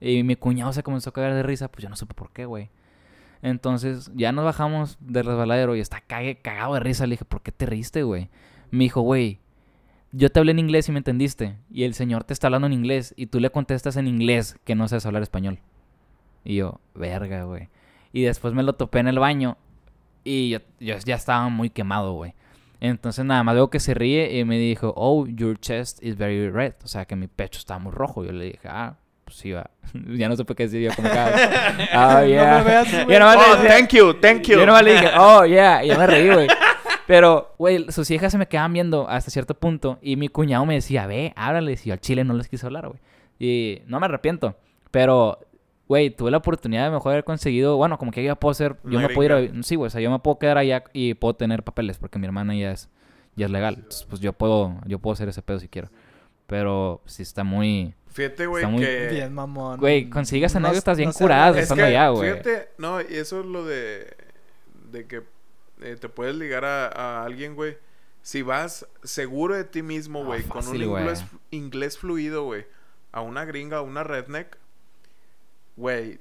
Y 0.01 0.23
mi 0.23 0.35
cuñado 0.35 0.73
se 0.73 0.83
comenzó 0.83 1.11
a 1.11 1.13
cagar 1.13 1.35
de 1.35 1.43
risa, 1.43 1.71
pues 1.71 1.83
yo 1.83 1.91
no 1.91 1.97
supe 1.97 2.15
por 2.15 2.31
qué, 2.31 2.47
güey. 2.47 2.71
Entonces 3.43 4.11
ya 4.15 4.33
nos 4.33 4.47
bajamos 4.47 4.97
del 4.99 5.27
resbaladero 5.27 5.77
y 5.77 5.81
está 5.81 6.01
cagado 6.01 6.73
de 6.73 6.81
risa. 6.81 7.07
Le 7.07 7.17
dije, 7.17 7.27
¿por 7.27 7.43
qué 7.43 7.53
te 7.53 7.67
riste, 7.67 8.03
güey? 8.03 8.31
Me 8.71 8.85
dijo, 8.85 9.03
güey, 9.03 9.42
yo 10.13 10.29
te 10.31 10.39
hablé 10.39 10.53
en 10.53 10.59
inglés 10.59 10.89
y 10.89 10.93
me 10.93 10.99
entendiste. 10.99 11.57
Y 11.71 11.85
el 11.85 11.95
señor 11.95 12.25
te 12.25 12.33
está 12.33 12.47
hablando 12.49 12.67
en 12.67 12.73
inglés 12.75 13.15
y 13.17 13.27
tú 13.27 13.41
le 13.41 13.51
contestas 13.51 13.97
en 13.97 14.07
inglés 14.07 14.57
que 14.65 14.75
no 14.75 14.87
sabes 14.89 15.07
hablar 15.07 15.23
español. 15.23 15.59
Y 16.45 16.57
yo, 16.57 16.81
verga, 16.95 17.45
güey. 17.45 17.69
Y 18.13 18.23
después 18.23 18.53
me 18.55 18.63
lo 18.63 18.75
topé 18.75 18.99
en 18.99 19.09
el 19.09 19.19
baño 19.19 19.57
y 20.25 20.51
yo, 20.51 20.59
yo 20.81 20.97
ya 21.05 21.15
estaba 21.17 21.49
muy 21.49 21.71
quemado, 21.71 22.13
güey. 22.13 22.35
Entonces 22.81 23.25
nada 23.25 23.43
más 23.45 23.55
veo 23.55 23.71
que 23.71 23.79
se 23.81 23.95
ríe 23.95 24.39
y 24.39 24.45
me 24.45 24.59
dijo, 24.59 24.93
oh, 24.97 25.27
your 25.27 25.59
chest 25.59 26.03
is 26.03 26.17
very 26.17 26.51
red. 26.51 26.75
O 26.85 26.89
sea, 26.89 27.05
que 27.05 27.15
mi 27.17 27.29
pecho 27.29 27.59
está 27.59 27.79
muy 27.79 27.93
rojo. 27.93 28.25
Yo 28.25 28.33
le 28.33 28.45
dije, 28.47 28.69
ah, 28.69 28.97
pues 29.25 29.37
sí, 29.37 29.53
va. 29.53 29.71
ya 30.17 30.29
no 30.29 30.37
supe 30.37 30.55
qué 30.57 30.65
decir 30.65 30.83
yo 30.83 30.95
como 30.95 31.09
que, 31.09 31.17
ah, 31.17 32.19
oh, 32.23 32.27
yeah. 32.27 32.59
me 32.59 32.65
veas, 32.65 32.91
Yo 32.91 33.19
nomás 33.21 33.37
le 33.37 33.43
Oh, 33.53 33.57
decía- 33.57 33.69
thank 33.79 33.91
you, 33.93 34.15
thank 34.15 34.43
you. 34.43 34.59
yo 34.59 34.67
nomás 34.67 34.83
le 34.83 34.93
dije, 34.95 35.09
oh, 35.17 35.47
yeah, 35.47 35.85
y 35.85 35.89
ya 35.89 35.97
me 35.99 36.07
reí, 36.09 36.29
güey. 36.29 36.49
Pero, 37.07 37.55
güey, 37.59 37.91
sus 37.91 38.11
hijas 38.11 38.33
se 38.33 38.39
me 38.39 38.47
quedaban 38.47 38.73
viendo 38.73 39.09
hasta 39.09 39.31
cierto 39.31 39.55
punto. 39.55 39.99
Y 40.03 40.17
mi 40.17 40.29
cuñado 40.29 40.65
me 40.67 40.75
decía, 40.75 41.07
ve, 41.07 41.33
háblale. 41.37 41.73
Y 41.73 41.77
yo 41.89 41.93
al 41.93 42.01
chile 42.01 42.25
no 42.25 42.35
les 42.35 42.49
quiso 42.49 42.67
hablar, 42.67 42.89
güey. 42.89 43.01
Y 43.39 43.83
no 43.87 43.99
me 43.99 44.07
arrepiento. 44.07 44.57
Pero, 44.91 45.39
güey, 45.89 46.11
tuve 46.11 46.31
la 46.31 46.37
oportunidad 46.39 46.85
de 46.85 46.91
mejor 46.91 47.13
haber 47.13 47.25
conseguido. 47.25 47.77
Bueno, 47.77 47.99
como 47.99 48.13
que 48.13 48.23
ya 48.23 48.35
puedo 48.37 48.55
ser. 48.55 48.77
Yo 48.85 49.01
me 49.01 49.09
puedo 49.09 49.41
ir 49.41 49.51
a. 49.51 49.63
Sí, 49.63 49.75
güey, 49.77 49.89
o 49.89 49.91
sea, 49.91 50.01
yo 50.01 50.11
me 50.11 50.19
puedo 50.21 50.39
quedar 50.39 50.59
allá 50.59 50.85
y 50.93 51.15
puedo 51.15 51.35
tener 51.35 51.63
papeles 51.65 51.99
porque 51.99 52.19
mi 52.19 52.27
hermana 52.27 52.55
ya 52.55 52.71
es, 52.73 52.89
ya 53.35 53.47
es 53.47 53.53
legal. 53.53 53.75
Entonces, 53.77 54.07
pues 54.09 54.21
yo 54.21 54.33
puedo, 54.33 54.77
yo 54.87 54.99
puedo 54.99 55.15
hacer 55.15 55.29
ese 55.29 55.43
pedo 55.43 55.59
si 55.59 55.69
quiero. 55.69 55.89
Pero 56.47 57.01
sí 57.07 57.23
está 57.23 57.43
muy. 57.45 57.95
Fíjate, 58.09 58.47
güey, 58.47 58.63
Está 58.63 58.71
muy 58.71 58.85
que... 58.85 59.09
Bien, 59.11 59.33
mamón. 59.33 59.81
Güey, 59.81 60.11
consigues 60.11 60.53
No- 60.55 60.59
anécdotas 60.67 60.99
bien 60.99 61.09
no 61.09 61.15
curadas 61.15 61.57
Es 61.57 61.63
estando 61.63 61.85
allá, 61.85 62.11
güey. 62.11 62.31
fíjate, 62.31 62.69
no, 62.77 63.01
y 63.01 63.07
eso 63.15 63.41
es 63.41 63.47
lo 63.47 63.65
de... 63.65 64.15
De 64.91 65.07
que 65.07 65.23
eh, 65.83 65.97
te 65.97 66.09
puedes 66.09 66.35
ligar 66.37 66.65
a, 66.65 66.87
a 66.89 67.25
alguien, 67.25 67.55
güey. 67.55 67.77
Si 68.23 68.43
vas 68.43 68.87
seguro 69.03 69.55
de 69.57 69.65
ti 69.65 69.83
mismo, 69.83 70.21
Ah, 70.23 70.25
güey, 70.27 70.43
con 70.45 70.67
un 70.69 70.77
inglés, 70.77 71.25
inglés 71.51 71.99
fluido, 71.99 72.45
güey, 72.45 72.67
a 73.11 73.21
una 73.21 73.45
gringa, 73.45 73.79
a 73.79 73.83
una 73.83 74.05
redneck, 74.05 74.59
güey, 75.77 76.21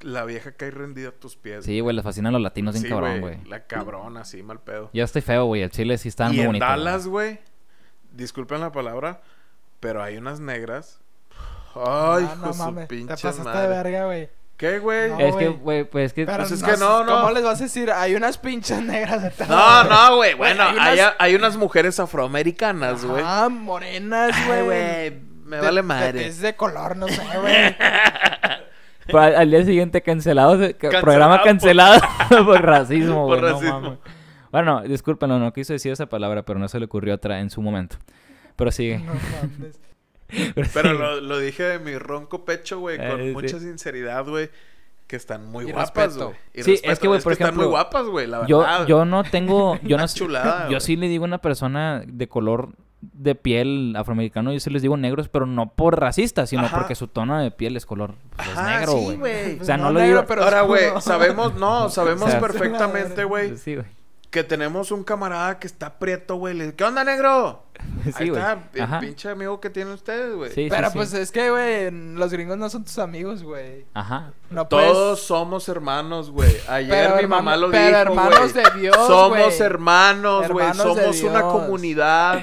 la 0.00 0.24
vieja 0.24 0.52
cae 0.52 0.70
rendida 0.70 1.08
a 1.08 1.12
tus 1.12 1.36
pies. 1.36 1.64
Sí, 1.64 1.80
güey, 1.80 1.94
les 1.96 2.04
fascinan 2.04 2.32
los 2.32 2.42
latinos 2.42 2.74
bien 2.74 2.84
Sí, 2.84 2.88
cabrón, 2.90 3.20
güey. 3.20 3.42
La 3.44 3.66
cabrona, 3.66 4.20
así, 4.20 4.42
mal 4.42 4.60
pedo. 4.60 4.90
Yo 4.92 5.04
estoy 5.04 5.22
feo, 5.22 5.46
güey. 5.46 5.62
El 5.62 5.70
chile 5.70 5.96
sí 5.96 6.08
está 6.08 6.26
y 6.26 6.32
muy 6.32 6.40
en 6.40 6.46
bonito. 6.46 6.64
Dallas, 6.66 7.06
güey, 7.06 7.38
disculpen 8.12 8.60
la 8.60 8.72
palabra, 8.72 9.22
pero 9.80 10.02
hay 10.02 10.16
unas 10.18 10.40
negras. 10.40 11.00
Ay, 11.74 12.24
hijo 12.24 12.36
no 12.36 12.52
su 12.52 12.58
mames. 12.58 12.88
Te 12.88 13.06
pasaste 13.06 13.48
de 13.48 13.68
verga, 13.68 14.04
güey. 14.06 14.28
¿Qué, 14.56 14.78
güey? 14.78 15.10
No, 15.10 15.18
No, 15.18 15.26
Es 15.26 15.34
que, 15.36 15.48
güey. 15.48 15.58
güey, 15.58 15.84
pues 15.84 16.06
es 16.06 16.12
que... 16.12 16.24
Pero 16.24 16.38
Pues 16.38 16.52
es 16.52 16.62
que 16.62 16.76
no, 16.76 17.02
no. 17.04 17.12
¿Cómo 17.16 17.30
les 17.32 17.42
vas 17.42 17.60
a 17.60 17.64
decir? 17.64 17.90
Hay 17.90 18.14
unas 18.14 18.38
pinches 18.38 18.80
negras 18.80 19.22
detrás. 19.22 19.48
no, 19.48 20.16
güey. 20.16 20.34
Bueno, 20.36 20.62
hay 20.62 20.76
hay, 20.78 20.98
unas- 21.00 21.14
hay 21.18 21.34
unas 21.34 21.56
mujeres 21.56 21.98
afroamericanas, 21.98 23.04
güey. 23.04 23.22
Ah, 23.26 23.48
morenas, 23.50 24.30
Ay, 24.34 24.62
güey. 24.64 25.10
Me 25.44 25.56
De- 25.56 25.62
vale 25.62 25.76
de- 25.76 25.82
madre. 25.82 26.26
Es 26.26 26.40
de 26.40 26.54
color, 26.54 26.96
no 26.96 27.08
sé, 27.08 27.20
güey. 27.40 27.76
Pero 29.06 29.20
al, 29.20 29.34
al 29.34 29.50
día 29.50 29.64
siguiente 29.64 30.00
cancelado, 30.00 30.56
programa 31.00 31.38
por- 31.38 31.46
cancelado 31.46 32.00
por, 32.44 32.62
racismo, 32.62 33.26
Por 33.26 33.40
güey. 33.40 33.40
no 33.40 33.58
racismo. 33.58 33.80
mames. 33.80 33.98
Bueno, 34.52 34.82
discúlpenlo, 34.82 35.38
no 35.38 35.52
quiso 35.52 35.72
decir 35.72 35.90
esa 35.92 36.06
palabra, 36.06 36.42
pero 36.44 36.58
no 36.60 36.68
se 36.68 36.78
le 36.78 36.84
ocurrió 36.84 37.14
otra 37.14 37.40
en 37.40 37.50
su 37.50 37.60
momento. 37.62 37.96
Pero 38.54 38.70
sigue. 38.70 38.98
No 38.98 39.12
mames. 39.14 39.80
Pero 40.74 40.92
lo, 40.94 41.20
lo 41.20 41.38
dije 41.38 41.62
de 41.62 41.78
mi 41.78 41.96
ronco 41.98 42.44
pecho, 42.44 42.78
güey, 42.80 42.96
con 42.98 43.20
Eh, 43.20 43.28
sí. 43.28 43.32
mucha 43.32 43.58
sinceridad, 43.58 44.24
güey. 44.26 44.50
Que 45.06 45.16
están 45.16 45.46
muy 45.50 45.68
Y 45.68 45.72
guapas, 45.72 46.16
güey. 46.16 46.30
Sí, 46.54 46.60
es 46.60 46.66
respeto, 46.66 47.00
que, 47.02 47.08
güey, 47.08 47.20
por 47.20 47.32
están 47.32 47.48
ejemplo, 47.48 47.64
muy 47.64 47.70
guapas, 47.72 48.06
güey, 48.06 48.26
la 48.26 48.46
Yo, 48.46 48.60
verdad. 48.60 48.86
yo 48.86 49.04
no 49.04 49.24
tengo, 49.24 49.78
yo 49.82 49.98
no 49.98 50.06
chulada, 50.08 50.68
yo 50.70 50.80
sí 50.80 50.96
le 50.96 51.08
digo 51.08 51.24
a 51.24 51.26
una 51.26 51.38
persona 51.38 52.02
de 52.06 52.28
color 52.28 52.70
de 53.02 53.34
piel 53.34 53.94
afroamericano, 53.96 54.52
yo 54.54 54.60
sí 54.60 54.70
les 54.70 54.80
digo 54.80 54.96
negros, 54.96 55.28
pero 55.28 55.44
no 55.44 55.68
por 55.74 56.00
racista, 56.00 56.46
sino 56.46 56.62
Ajá. 56.64 56.78
porque 56.78 56.94
su 56.94 57.08
tono 57.08 57.38
de 57.42 57.50
piel 57.50 57.76
es 57.76 57.84
color, 57.84 58.14
pues, 58.36 58.48
es 58.48 58.56
Ajá, 58.56 58.78
negro, 58.78 58.92
sí, 58.92 59.16
güey. 59.16 59.58
O 59.60 59.64
sea, 59.64 59.76
no, 59.76 59.84
No 59.86 59.92
lo 59.92 60.00
negro, 60.00 60.16
digo... 60.20 60.28
pero- 60.28 60.44
Ahora, 60.44 60.62
güey, 60.62 60.84
sabemos, 61.00 61.54
no, 61.56 61.88
sabemos 61.90 62.22
O 62.28 62.30
sea, 62.30 62.40
perfectamente, 62.40 63.24
güey, 63.24 63.56
Sí, 63.58 63.74
güey. 63.74 63.86
Que 64.32 64.42
tenemos 64.42 64.90
un 64.90 65.04
camarada 65.04 65.58
que 65.60 65.66
está 65.68 65.98
prieto, 66.00 66.36
güey. 66.36 66.54
Le 66.54 66.64
dice, 66.64 66.76
¿Qué 66.76 66.82
onda, 66.84 67.04
negro? 67.04 67.62
Sí, 68.04 68.10
Ahí 68.16 68.28
güey. 68.30 68.40
está, 68.40 68.58
el 68.74 68.80
Ajá. 68.82 69.00
pinche 69.00 69.28
amigo 69.28 69.60
que 69.60 69.68
tienen 69.70 69.92
ustedes, 69.92 70.34
güey. 70.34 70.50
Sí, 70.50 70.64
sí, 70.64 70.68
Pero 70.70 70.88
sí. 70.88 70.92
pues 70.96 71.12
es 71.14 71.30
que, 71.30 71.50
güey, 71.50 71.90
los 71.90 72.32
gringos 72.32 72.56
no 72.56 72.68
son 72.70 72.84
tus 72.84 72.98
amigos, 72.98 73.42
güey. 73.42 73.84
Ajá. 73.94 74.32
No 74.50 74.66
Todos 74.66 74.96
puedes- 75.16 75.20
somos 75.26 75.68
hermanos, 75.68 76.30
güey. 76.30 76.50
Ayer 76.68 76.90
Pero 76.90 77.14
mi 77.16 77.22
hermano- 77.22 77.42
mamá 77.42 77.56
lo 77.56 77.70
pero 77.70 77.86
dijo, 77.86 77.98
hermanos 77.98 78.52
güey. 78.52 78.64
de 78.64 78.80
Dios, 78.80 78.96
Somos 78.96 79.38
güey. 79.38 79.60
hermanos, 79.60 80.48
güey. 80.48 80.66
Hermanos 80.66 80.96
de 80.96 81.02
Somos 81.02 81.22
una 81.22 81.40
Dios. 81.40 81.52
comunidad. 81.52 82.40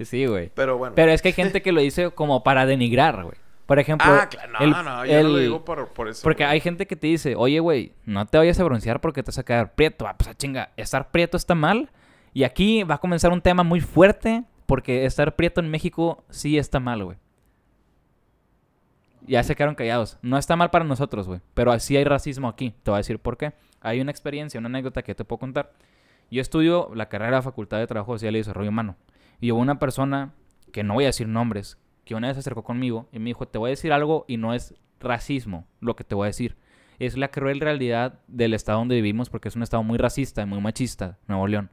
Sí, 0.00 0.26
güey. 0.26 0.50
Pero 0.54 0.78
bueno. 0.78 0.94
Pero 0.94 1.10
es 1.12 1.22
que 1.22 1.28
hay 1.28 1.34
gente 1.34 1.62
que 1.62 1.72
lo 1.72 1.80
dice 1.80 2.10
como 2.10 2.42
para 2.44 2.66
denigrar, 2.66 3.22
güey. 3.24 3.36
Por 3.66 3.80
ejemplo, 3.80 4.06
ah, 4.08 4.28
claro, 4.28 4.52
no, 4.52 4.58
el- 4.64 4.70
no, 4.70 5.04
yo 5.06 5.22
no 5.24 5.28
lo 5.30 5.38
digo 5.38 5.64
por, 5.64 5.88
por 5.88 6.08
eso. 6.08 6.22
Porque 6.22 6.44
güey. 6.44 6.54
hay 6.54 6.60
gente 6.60 6.86
que 6.86 6.94
te 6.94 7.08
dice, 7.08 7.34
oye, 7.36 7.58
güey, 7.58 7.92
no 8.04 8.24
te 8.26 8.38
vayas 8.38 8.60
a 8.60 8.64
broncear 8.64 9.00
porque 9.00 9.22
te 9.24 9.28
vas 9.30 9.38
a 9.38 9.44
quedar 9.44 9.74
prieto. 9.74 10.06
Ah, 10.06 10.14
pues 10.16 10.28
a 10.30 10.34
chinga, 10.34 10.70
estar 10.76 11.10
prieto 11.10 11.36
está 11.36 11.54
mal. 11.56 11.90
Y 12.32 12.44
aquí 12.44 12.84
va 12.84 12.96
a 12.96 12.98
comenzar 12.98 13.32
un 13.32 13.40
tema 13.40 13.64
muy 13.64 13.80
fuerte 13.80 14.44
porque 14.66 15.04
estar 15.04 15.34
prieto 15.34 15.60
en 15.60 15.68
México 15.68 16.24
sí 16.30 16.58
está 16.58 16.78
mal, 16.78 17.02
güey. 17.04 17.18
Ya 19.22 19.42
se 19.42 19.56
quedaron 19.56 19.74
callados. 19.74 20.18
No 20.22 20.38
está 20.38 20.54
mal 20.54 20.70
para 20.70 20.84
nosotros, 20.84 21.26
güey. 21.26 21.40
Pero 21.54 21.76
sí 21.80 21.96
hay 21.96 22.04
racismo 22.04 22.48
aquí. 22.48 22.72
Te 22.84 22.90
voy 22.90 22.96
a 22.96 22.98
decir 22.98 23.18
por 23.18 23.36
qué. 23.36 23.52
Hay 23.80 24.00
una 24.00 24.10
experiencia, 24.12 24.60
una 24.60 24.68
anécdota 24.68 25.02
que 25.02 25.14
te 25.14 25.24
puedo 25.24 25.40
contar. 25.40 25.72
Yo 26.30 26.40
estudio 26.40 26.90
la 26.94 27.08
carrera 27.08 27.36
de 27.38 27.42
Facultad 27.42 27.78
de 27.78 27.86
Trabajo 27.86 28.12
Social 28.12 28.36
y 28.36 28.38
Desarrollo 28.38 28.68
Humano. 28.70 28.96
Y 29.40 29.50
hubo 29.50 29.60
una 29.60 29.78
persona, 29.78 30.32
que 30.72 30.84
no 30.84 30.94
voy 30.94 31.04
a 31.04 31.08
decir 31.08 31.26
nombres, 31.28 31.78
que 32.06 32.14
una 32.14 32.28
vez 32.28 32.36
se 32.36 32.40
acercó 32.40 32.62
conmigo 32.62 33.08
y 33.12 33.18
me 33.18 33.26
dijo, 33.26 33.48
te 33.48 33.58
voy 33.58 33.68
a 33.68 33.70
decir 33.70 33.92
algo 33.92 34.24
y 34.28 34.36
no 34.36 34.54
es 34.54 34.74
racismo 35.00 35.66
lo 35.80 35.96
que 35.96 36.04
te 36.04 36.14
voy 36.14 36.26
a 36.26 36.28
decir. 36.28 36.56
Es 37.00 37.16
la 37.16 37.32
cruel 37.32 37.60
realidad 37.60 38.20
del 38.28 38.54
estado 38.54 38.78
donde 38.78 38.94
vivimos 38.94 39.28
porque 39.28 39.48
es 39.48 39.56
un 39.56 39.64
estado 39.64 39.82
muy 39.82 39.98
racista 39.98 40.42
y 40.42 40.46
muy 40.46 40.60
machista, 40.60 41.18
Nuevo 41.26 41.48
León. 41.48 41.68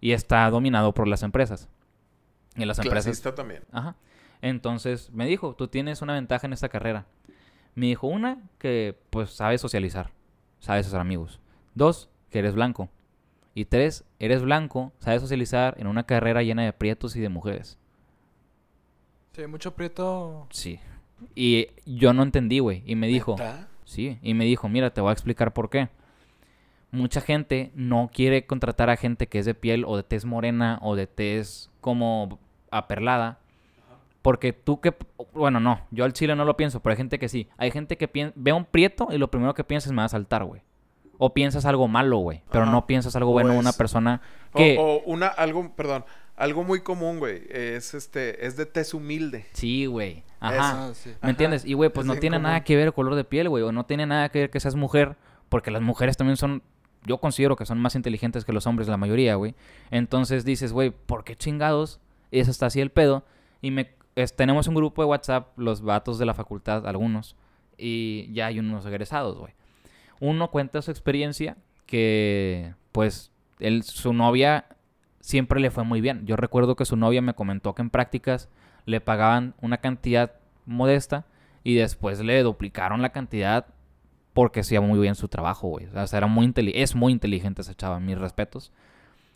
Y 0.00 0.10
está 0.10 0.50
dominado 0.50 0.92
por 0.92 1.06
las 1.06 1.22
empresas. 1.22 1.68
Y 2.56 2.64
las 2.64 2.80
empresas... 2.80 3.04
Clasista 3.04 3.34
también. 3.36 3.62
Ajá. 3.70 3.94
Entonces 4.42 5.10
me 5.12 5.24
dijo, 5.24 5.54
tú 5.54 5.68
tienes 5.68 6.02
una 6.02 6.14
ventaja 6.14 6.48
en 6.48 6.52
esta 6.52 6.68
carrera. 6.68 7.06
Me 7.76 7.86
dijo, 7.86 8.08
una, 8.08 8.42
que 8.58 8.98
pues 9.10 9.30
sabes 9.30 9.60
socializar, 9.60 10.10
sabes 10.58 10.88
hacer 10.88 10.98
amigos. 10.98 11.40
Dos, 11.74 12.10
que 12.28 12.40
eres 12.40 12.56
blanco. 12.56 12.90
Y 13.54 13.66
tres, 13.66 14.04
eres 14.18 14.42
blanco, 14.42 14.92
sabes 14.98 15.22
socializar 15.22 15.76
en 15.78 15.86
una 15.86 16.06
carrera 16.06 16.42
llena 16.42 16.64
de 16.64 16.72
prietos 16.72 17.14
y 17.14 17.20
de 17.20 17.28
mujeres. 17.28 17.78
Sí, 19.34 19.46
mucho 19.46 19.74
prieto. 19.74 20.46
Sí. 20.50 20.78
Y 21.34 21.68
yo 21.86 22.12
no 22.12 22.22
entendí, 22.22 22.58
güey. 22.58 22.82
Y 22.86 22.94
me 22.96 23.06
dijo, 23.08 23.32
¿Neta? 23.32 23.68
sí, 23.84 24.18
y 24.22 24.34
me 24.34 24.44
dijo, 24.44 24.68
mira, 24.68 24.90
te 24.90 25.00
voy 25.00 25.10
a 25.10 25.12
explicar 25.12 25.52
por 25.52 25.70
qué. 25.70 25.88
Mucha 26.90 27.20
gente 27.20 27.72
no 27.74 28.08
quiere 28.12 28.46
contratar 28.46 28.90
a 28.90 28.96
gente 28.96 29.26
que 29.26 29.40
es 29.40 29.46
de 29.46 29.54
piel 29.54 29.84
o 29.86 29.96
de 29.96 30.04
tez 30.04 30.24
morena 30.24 30.78
o 30.82 30.94
de 30.94 31.06
tez 31.08 31.70
como 31.80 32.38
aperlada. 32.70 33.38
Porque 34.22 34.52
tú 34.52 34.80
que... 34.80 34.94
Bueno, 35.34 35.58
no, 35.60 35.80
yo 35.90 36.04
al 36.04 36.12
chile 36.12 36.34
no 36.36 36.44
lo 36.44 36.56
pienso, 36.56 36.80
pero 36.80 36.92
hay 36.92 36.96
gente 36.96 37.18
que 37.18 37.28
sí. 37.28 37.48
Hay 37.58 37.70
gente 37.72 37.96
que 37.98 38.08
pien- 38.10 38.32
ve 38.36 38.52
a 38.52 38.54
un 38.54 38.64
prieto 38.64 39.08
y 39.10 39.18
lo 39.18 39.28
primero 39.30 39.54
que 39.54 39.64
piensa 39.64 39.88
es 39.88 39.92
me 39.92 39.98
va 39.98 40.04
a 40.04 40.08
saltar, 40.08 40.44
güey. 40.44 40.62
O 41.18 41.34
piensas 41.34 41.64
algo 41.66 41.88
malo, 41.88 42.18
güey. 42.18 42.42
Pero 42.50 42.62
Ajá. 42.64 42.72
no 42.72 42.86
piensas 42.86 43.16
algo 43.16 43.32
bueno 43.32 43.52
de 43.52 43.58
una 43.58 43.72
persona 43.72 44.22
O- 44.52 44.56
que... 44.58 44.76
O, 44.78 45.00
una, 45.04 45.26
algo, 45.26 45.72
perdón, 45.74 46.04
algo 46.36 46.64
muy 46.64 46.80
común, 46.80 47.18
güey. 47.18 47.42
Es 47.50 47.94
este, 47.94 48.46
es 48.46 48.56
de 48.56 48.66
tez 48.66 48.94
humilde. 48.94 49.46
Sí, 49.52 49.86
güey. 49.86 50.22
Ajá. 50.40 50.88
Ah, 50.88 50.94
sí. 50.94 51.10
¿Me 51.10 51.14
Ajá. 51.16 51.30
entiendes? 51.30 51.64
Y, 51.64 51.74
güey, 51.74 51.90
pues 51.90 52.04
Es 52.06 52.14
no 52.14 52.20
tiene 52.20 52.38
nada 52.38 52.64
que 52.64 52.76
ver 52.76 52.86
el 52.86 52.92
color 52.92 53.14
de 53.14 53.24
piel, 53.24 53.48
güey. 53.48 53.62
O 53.62 53.72
no 53.72 53.86
tiene 53.86 54.06
nada 54.06 54.28
que 54.28 54.40
ver 54.40 54.50
que 54.50 54.60
seas 54.60 54.74
mujer. 54.74 55.16
Porque 55.48 55.70
las 55.70 55.82
mujeres 55.82 56.16
también 56.16 56.36
son... 56.36 56.62
Yo 57.06 57.18
considero 57.18 57.54
que 57.56 57.66
son 57.66 57.78
más 57.80 57.94
inteligentes 57.94 58.44
que 58.44 58.52
los 58.52 58.66
hombres, 58.66 58.88
la 58.88 58.96
mayoría, 58.96 59.34
güey. 59.34 59.54
Entonces 59.90 60.44
dices, 60.44 60.72
güey, 60.72 60.90
¿por 60.90 61.22
qué 61.24 61.36
chingados? 61.36 62.00
Eso 62.30 62.50
está 62.50 62.66
así 62.66 62.80
el 62.80 62.90
pedo. 62.90 63.24
Y 63.60 63.70
me... 63.70 63.90
es- 64.16 64.34
tenemos 64.34 64.66
un 64.68 64.74
grupo 64.74 65.02
de 65.02 65.06
WhatsApp, 65.08 65.56
los 65.58 65.82
vatos 65.82 66.18
de 66.18 66.26
la 66.26 66.34
facultad, 66.34 66.86
algunos. 66.88 67.36
Y 67.76 68.32
ya 68.32 68.46
hay 68.46 68.58
unos 68.58 68.86
egresados, 68.86 69.36
güey. 69.38 69.52
Uno 70.20 70.50
cuenta 70.50 70.80
su 70.80 70.90
experiencia 70.90 71.56
que, 71.86 72.72
pues, 72.92 73.30
él, 73.60 73.82
su 73.82 74.12
novia 74.12 74.64
siempre 75.24 75.58
le 75.58 75.70
fue 75.70 75.84
muy 75.84 76.02
bien. 76.02 76.26
Yo 76.26 76.36
recuerdo 76.36 76.76
que 76.76 76.84
su 76.84 76.96
novia 76.96 77.22
me 77.22 77.32
comentó 77.32 77.74
que 77.74 77.80
en 77.80 77.88
prácticas 77.88 78.50
le 78.84 79.00
pagaban 79.00 79.54
una 79.62 79.78
cantidad 79.78 80.32
modesta 80.66 81.24
y 81.62 81.76
después 81.76 82.20
le 82.20 82.42
duplicaron 82.42 83.00
la 83.00 83.08
cantidad 83.08 83.64
porque 84.34 84.60
hacía 84.60 84.82
muy 84.82 85.00
bien 85.00 85.14
su 85.14 85.28
trabajo, 85.28 85.68
güey. 85.68 85.86
O 85.86 86.06
sea, 86.06 86.18
era 86.18 86.26
muy 86.26 86.52
es 86.74 86.94
muy 86.94 87.10
inteligente 87.10 87.62
esa 87.62 87.74
chava, 87.74 88.00
mis 88.00 88.18
respetos. 88.18 88.70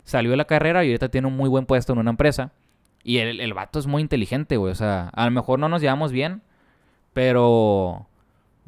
Salió 0.03 0.29
de 0.29 0.37
la 0.37 0.45
carrera 0.45 0.85
y 0.85 0.89
ahorita 0.89 1.09
tiene 1.09 1.27
un 1.27 1.35
muy 1.35 1.49
buen 1.49 1.65
puesto 1.65 1.93
en 1.93 1.99
una 1.99 2.11
empresa. 2.11 2.51
Y 3.03 3.17
el, 3.17 3.39
el 3.41 3.55
vato 3.55 3.79
es 3.79 3.87
muy 3.87 4.03
inteligente, 4.03 4.57
güey. 4.57 4.71
O 4.71 4.75
sea, 4.75 5.09
a 5.09 5.25
lo 5.25 5.31
mejor 5.31 5.57
no 5.57 5.69
nos 5.69 5.81
llevamos 5.81 6.11
bien, 6.11 6.43
pero... 7.13 8.08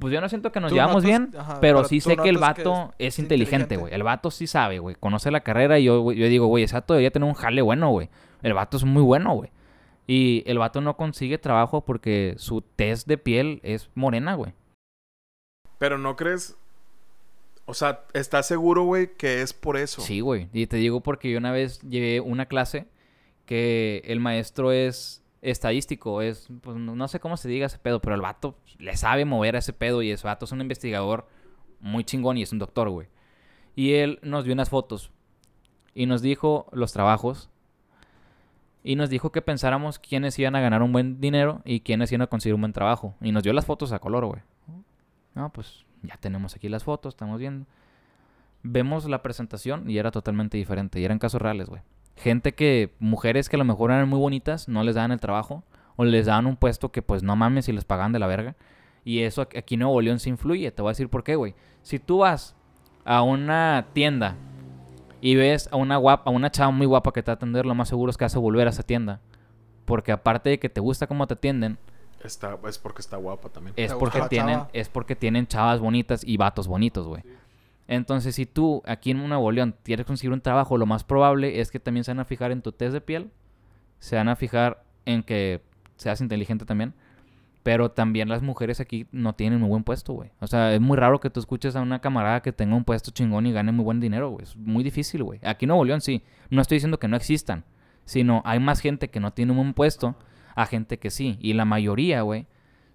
Pues 0.01 0.11
yo 0.11 0.19
no 0.19 0.27
siento 0.29 0.51
que 0.51 0.59
nos 0.59 0.69
Tú 0.69 0.75
llevamos 0.75 1.03
notas- 1.03 1.07
bien, 1.07 1.29
ajá, 1.37 1.59
pero 1.61 1.77
pero 1.77 1.87
sí 1.87 2.01
sé 2.01 2.17
que 2.17 2.29
el 2.29 2.37
que 2.37 2.41
vato 2.41 2.91
es 2.97 3.13
es, 3.13 3.19
inteligente, 3.19 3.77
güey. 3.77 3.93
El 3.93 4.01
vato 4.01 4.31
sí 4.31 4.47
sabe, 4.47 4.79
güey. 4.79 4.95
Conoce 4.99 5.29
la 5.29 5.41
carrera 5.41 5.77
y 5.77 5.83
yo, 5.83 6.11
yo 6.11 6.25
digo, 6.27 6.47
güey, 6.47 6.63
ese 6.63 6.73
vato 6.73 6.95
debería 6.95 7.11
tener 7.11 7.29
un 7.29 7.35
jale 7.35 7.61
bueno, 7.61 7.91
güey. 7.91 8.09
El 8.41 8.55
vato 8.55 8.77
es 8.77 8.83
muy 8.83 9.03
bueno, 9.03 9.35
güey. 9.35 9.51
Y 10.07 10.41
el 10.47 10.57
vato 10.57 10.81
no 10.81 10.97
consigue 10.97 11.37
trabajo 11.37 11.85
porque 11.85 12.33
su 12.37 12.61
tez 12.61 13.05
de 13.05 13.19
piel 13.19 13.59
es 13.61 13.91
morena, 13.93 14.33
güey. 14.33 14.53
Pero 15.77 15.99
no 15.99 16.15
crees. 16.15 16.57
O 17.65 17.75
sea, 17.75 18.01
¿estás 18.13 18.47
seguro, 18.47 18.83
güey, 18.85 19.15
que 19.15 19.43
es 19.43 19.53
por 19.53 19.77
eso? 19.77 20.01
Sí, 20.01 20.19
güey. 20.19 20.49
Y 20.51 20.65
te 20.65 20.77
digo 20.77 21.01
porque 21.01 21.29
yo 21.31 21.37
una 21.37 21.51
vez 21.51 21.79
llevé 21.81 22.19
una 22.21 22.47
clase 22.47 22.87
que 23.45 24.01
el 24.05 24.19
maestro 24.19 24.71
es 24.71 25.20
estadístico, 25.41 26.21
es, 26.21 26.47
pues 26.61 26.77
no 26.77 27.07
sé 27.07 27.19
cómo 27.19 27.37
se 27.37 27.49
diga 27.49 27.65
ese 27.65 27.79
pedo, 27.79 27.99
pero 27.99 28.15
el 28.15 28.21
vato 28.21 28.55
le 28.77 28.95
sabe 28.95 29.25
mover 29.25 29.55
a 29.55 29.59
ese 29.59 29.73
pedo 29.73 30.01
y 30.01 30.11
ese 30.11 30.27
vato 30.27 30.45
es 30.45 30.51
un 30.51 30.61
investigador 30.61 31.27
muy 31.79 32.03
chingón 32.03 32.37
y 32.37 32.43
es 32.43 32.51
un 32.51 32.59
doctor, 32.59 32.89
güey. 32.89 33.07
Y 33.75 33.93
él 33.93 34.19
nos 34.21 34.45
dio 34.45 34.53
unas 34.53 34.69
fotos 34.69 35.11
y 35.95 36.05
nos 36.05 36.21
dijo 36.21 36.67
los 36.71 36.93
trabajos 36.93 37.49
y 38.83 38.95
nos 38.95 39.09
dijo 39.09 39.31
que 39.31 39.41
pensáramos 39.41 39.99
quiénes 39.99 40.37
iban 40.39 40.55
a 40.55 40.61
ganar 40.61 40.81
un 40.81 40.91
buen 40.91 41.21
dinero 41.21 41.61
y 41.65 41.81
quiénes 41.81 42.11
iban 42.11 42.23
a 42.23 42.27
conseguir 42.27 42.55
un 42.55 42.61
buen 42.61 42.73
trabajo. 42.73 43.15
Y 43.21 43.31
nos 43.31 43.43
dio 43.43 43.53
las 43.53 43.65
fotos 43.65 43.91
a 43.91 43.99
color, 43.99 44.25
güey. 44.25 44.41
No, 45.35 45.51
pues 45.51 45.85
ya 46.01 46.17
tenemos 46.17 46.55
aquí 46.55 46.67
las 46.67 46.83
fotos, 46.83 47.13
estamos 47.13 47.39
viendo. 47.39 47.67
Vemos 48.63 49.05
la 49.05 49.21
presentación 49.21 49.89
y 49.89 49.97
era 49.97 50.11
totalmente 50.11 50.57
diferente. 50.57 50.99
Y 50.99 51.05
eran 51.05 51.19
casos 51.19 51.41
reales, 51.41 51.67
güey. 51.69 51.81
Gente 52.15 52.53
que, 52.53 52.93
mujeres 52.99 53.49
que 53.49 53.55
a 53.55 53.59
lo 53.59 53.65
mejor 53.65 53.91
eran 53.91 54.07
muy 54.09 54.19
bonitas, 54.19 54.67
no 54.67 54.83
les 54.83 54.95
daban 54.95 55.11
el 55.11 55.19
trabajo. 55.19 55.63
O 55.95 56.05
les 56.05 56.25
daban 56.25 56.47
un 56.47 56.55
puesto 56.55 56.91
que 56.91 57.01
pues 57.01 57.21
no 57.21 57.35
mames 57.35 57.67
y 57.69 57.73
les 57.73 57.85
pagaban 57.85 58.11
de 58.11 58.19
la 58.19 58.27
verga. 58.27 58.55
Y 59.03 59.19
eso 59.21 59.41
aquí 59.41 59.75
en 59.75 59.81
Nuevo 59.81 60.01
León 60.01 60.19
se 60.19 60.29
influye. 60.29 60.71
Te 60.71 60.81
voy 60.81 60.89
a 60.89 60.91
decir 60.93 61.09
por 61.09 61.23
qué, 61.23 61.35
güey. 61.35 61.53
Si 61.81 61.99
tú 61.99 62.19
vas 62.19 62.55
a 63.03 63.21
una 63.23 63.87
tienda 63.93 64.35
y 65.19 65.35
ves 65.35 65.67
a 65.71 65.75
una 65.75 65.97
guapa, 65.97 66.29
a 66.29 66.33
una 66.33 66.51
chava 66.51 66.71
muy 66.71 66.87
guapa 66.87 67.11
que 67.11 67.21
te 67.23 67.31
va 67.31 67.33
a 67.33 67.35
atender, 67.35 67.65
lo 67.65 67.75
más 67.75 67.89
seguro 67.89 68.09
es 68.09 68.17
que 68.17 68.25
vas 68.25 68.35
a 68.35 68.39
volver 68.39 68.67
a 68.67 68.71
esa 68.71 68.83
tienda. 68.83 69.19
Porque 69.85 70.11
aparte 70.11 70.49
de 70.51 70.59
que 70.59 70.69
te 70.69 70.79
gusta 70.79 71.07
cómo 71.07 71.27
te 71.27 71.33
atienden, 71.33 71.77
Está, 72.23 72.55
es 72.67 72.77
porque 72.77 73.01
está 73.01 73.17
guapa 73.17 73.49
también. 73.49 73.73
es 73.77 73.93
porque 73.93 74.21
tienen, 74.29 74.59
chava. 74.59 74.69
es 74.73 74.89
porque 74.89 75.15
tienen 75.15 75.47
chavas 75.47 75.79
bonitas 75.79 76.23
y 76.23 76.37
vatos 76.37 76.67
bonitos, 76.67 77.07
güey. 77.07 77.23
Entonces, 77.91 78.35
si 78.35 78.45
tú 78.45 78.81
aquí 78.85 79.11
en 79.11 79.27
Nuevo 79.27 79.51
León 79.51 79.75
quieres 79.83 80.05
conseguir 80.05 80.31
un 80.31 80.39
trabajo, 80.39 80.77
lo 80.77 80.85
más 80.85 81.03
probable 81.03 81.59
es 81.59 81.71
que 81.71 81.79
también 81.81 82.05
se 82.05 82.11
van 82.11 82.21
a 82.21 82.25
fijar 82.25 82.53
en 82.53 82.61
tu 82.61 82.71
test 82.71 82.93
de 82.93 83.01
piel, 83.01 83.31
se 83.99 84.15
van 84.15 84.29
a 84.29 84.37
fijar 84.37 84.85
en 85.05 85.23
que 85.23 85.61
seas 85.97 86.21
inteligente 86.21 86.63
también, 86.63 86.93
pero 87.63 87.91
también 87.91 88.29
las 88.29 88.43
mujeres 88.43 88.79
aquí 88.79 89.07
no 89.11 89.33
tienen 89.33 89.59
muy 89.59 89.67
buen 89.67 89.83
puesto, 89.83 90.13
güey. 90.13 90.29
O 90.39 90.47
sea, 90.47 90.73
es 90.73 90.79
muy 90.79 90.95
raro 90.95 91.19
que 91.19 91.29
tú 91.29 91.41
escuches 91.41 91.75
a 91.75 91.81
una 91.81 91.99
camarada 91.99 92.41
que 92.41 92.53
tenga 92.53 92.77
un 92.77 92.85
puesto 92.85 93.11
chingón 93.11 93.45
y 93.45 93.51
gane 93.51 93.73
muy 93.73 93.83
buen 93.83 93.99
dinero, 93.99 94.29
güey. 94.29 94.43
Es 94.43 94.55
muy 94.55 94.85
difícil, 94.85 95.25
güey. 95.25 95.41
Aquí 95.43 95.65
en 95.65 95.67
Nuevo 95.67 95.83
León 95.83 95.99
sí. 95.99 96.23
No 96.49 96.61
estoy 96.61 96.77
diciendo 96.77 96.97
que 96.97 97.09
no 97.09 97.17
existan, 97.17 97.65
sino 98.05 98.41
hay 98.45 98.61
más 98.61 98.79
gente 98.79 99.09
que 99.09 99.19
no 99.19 99.33
tiene 99.33 99.51
un 99.51 99.57
buen 99.57 99.73
puesto 99.73 100.15
a 100.55 100.65
gente 100.65 100.97
que 100.97 101.09
sí. 101.09 101.37
Y 101.41 101.51
la 101.55 101.65
mayoría, 101.65 102.21
güey, 102.21 102.47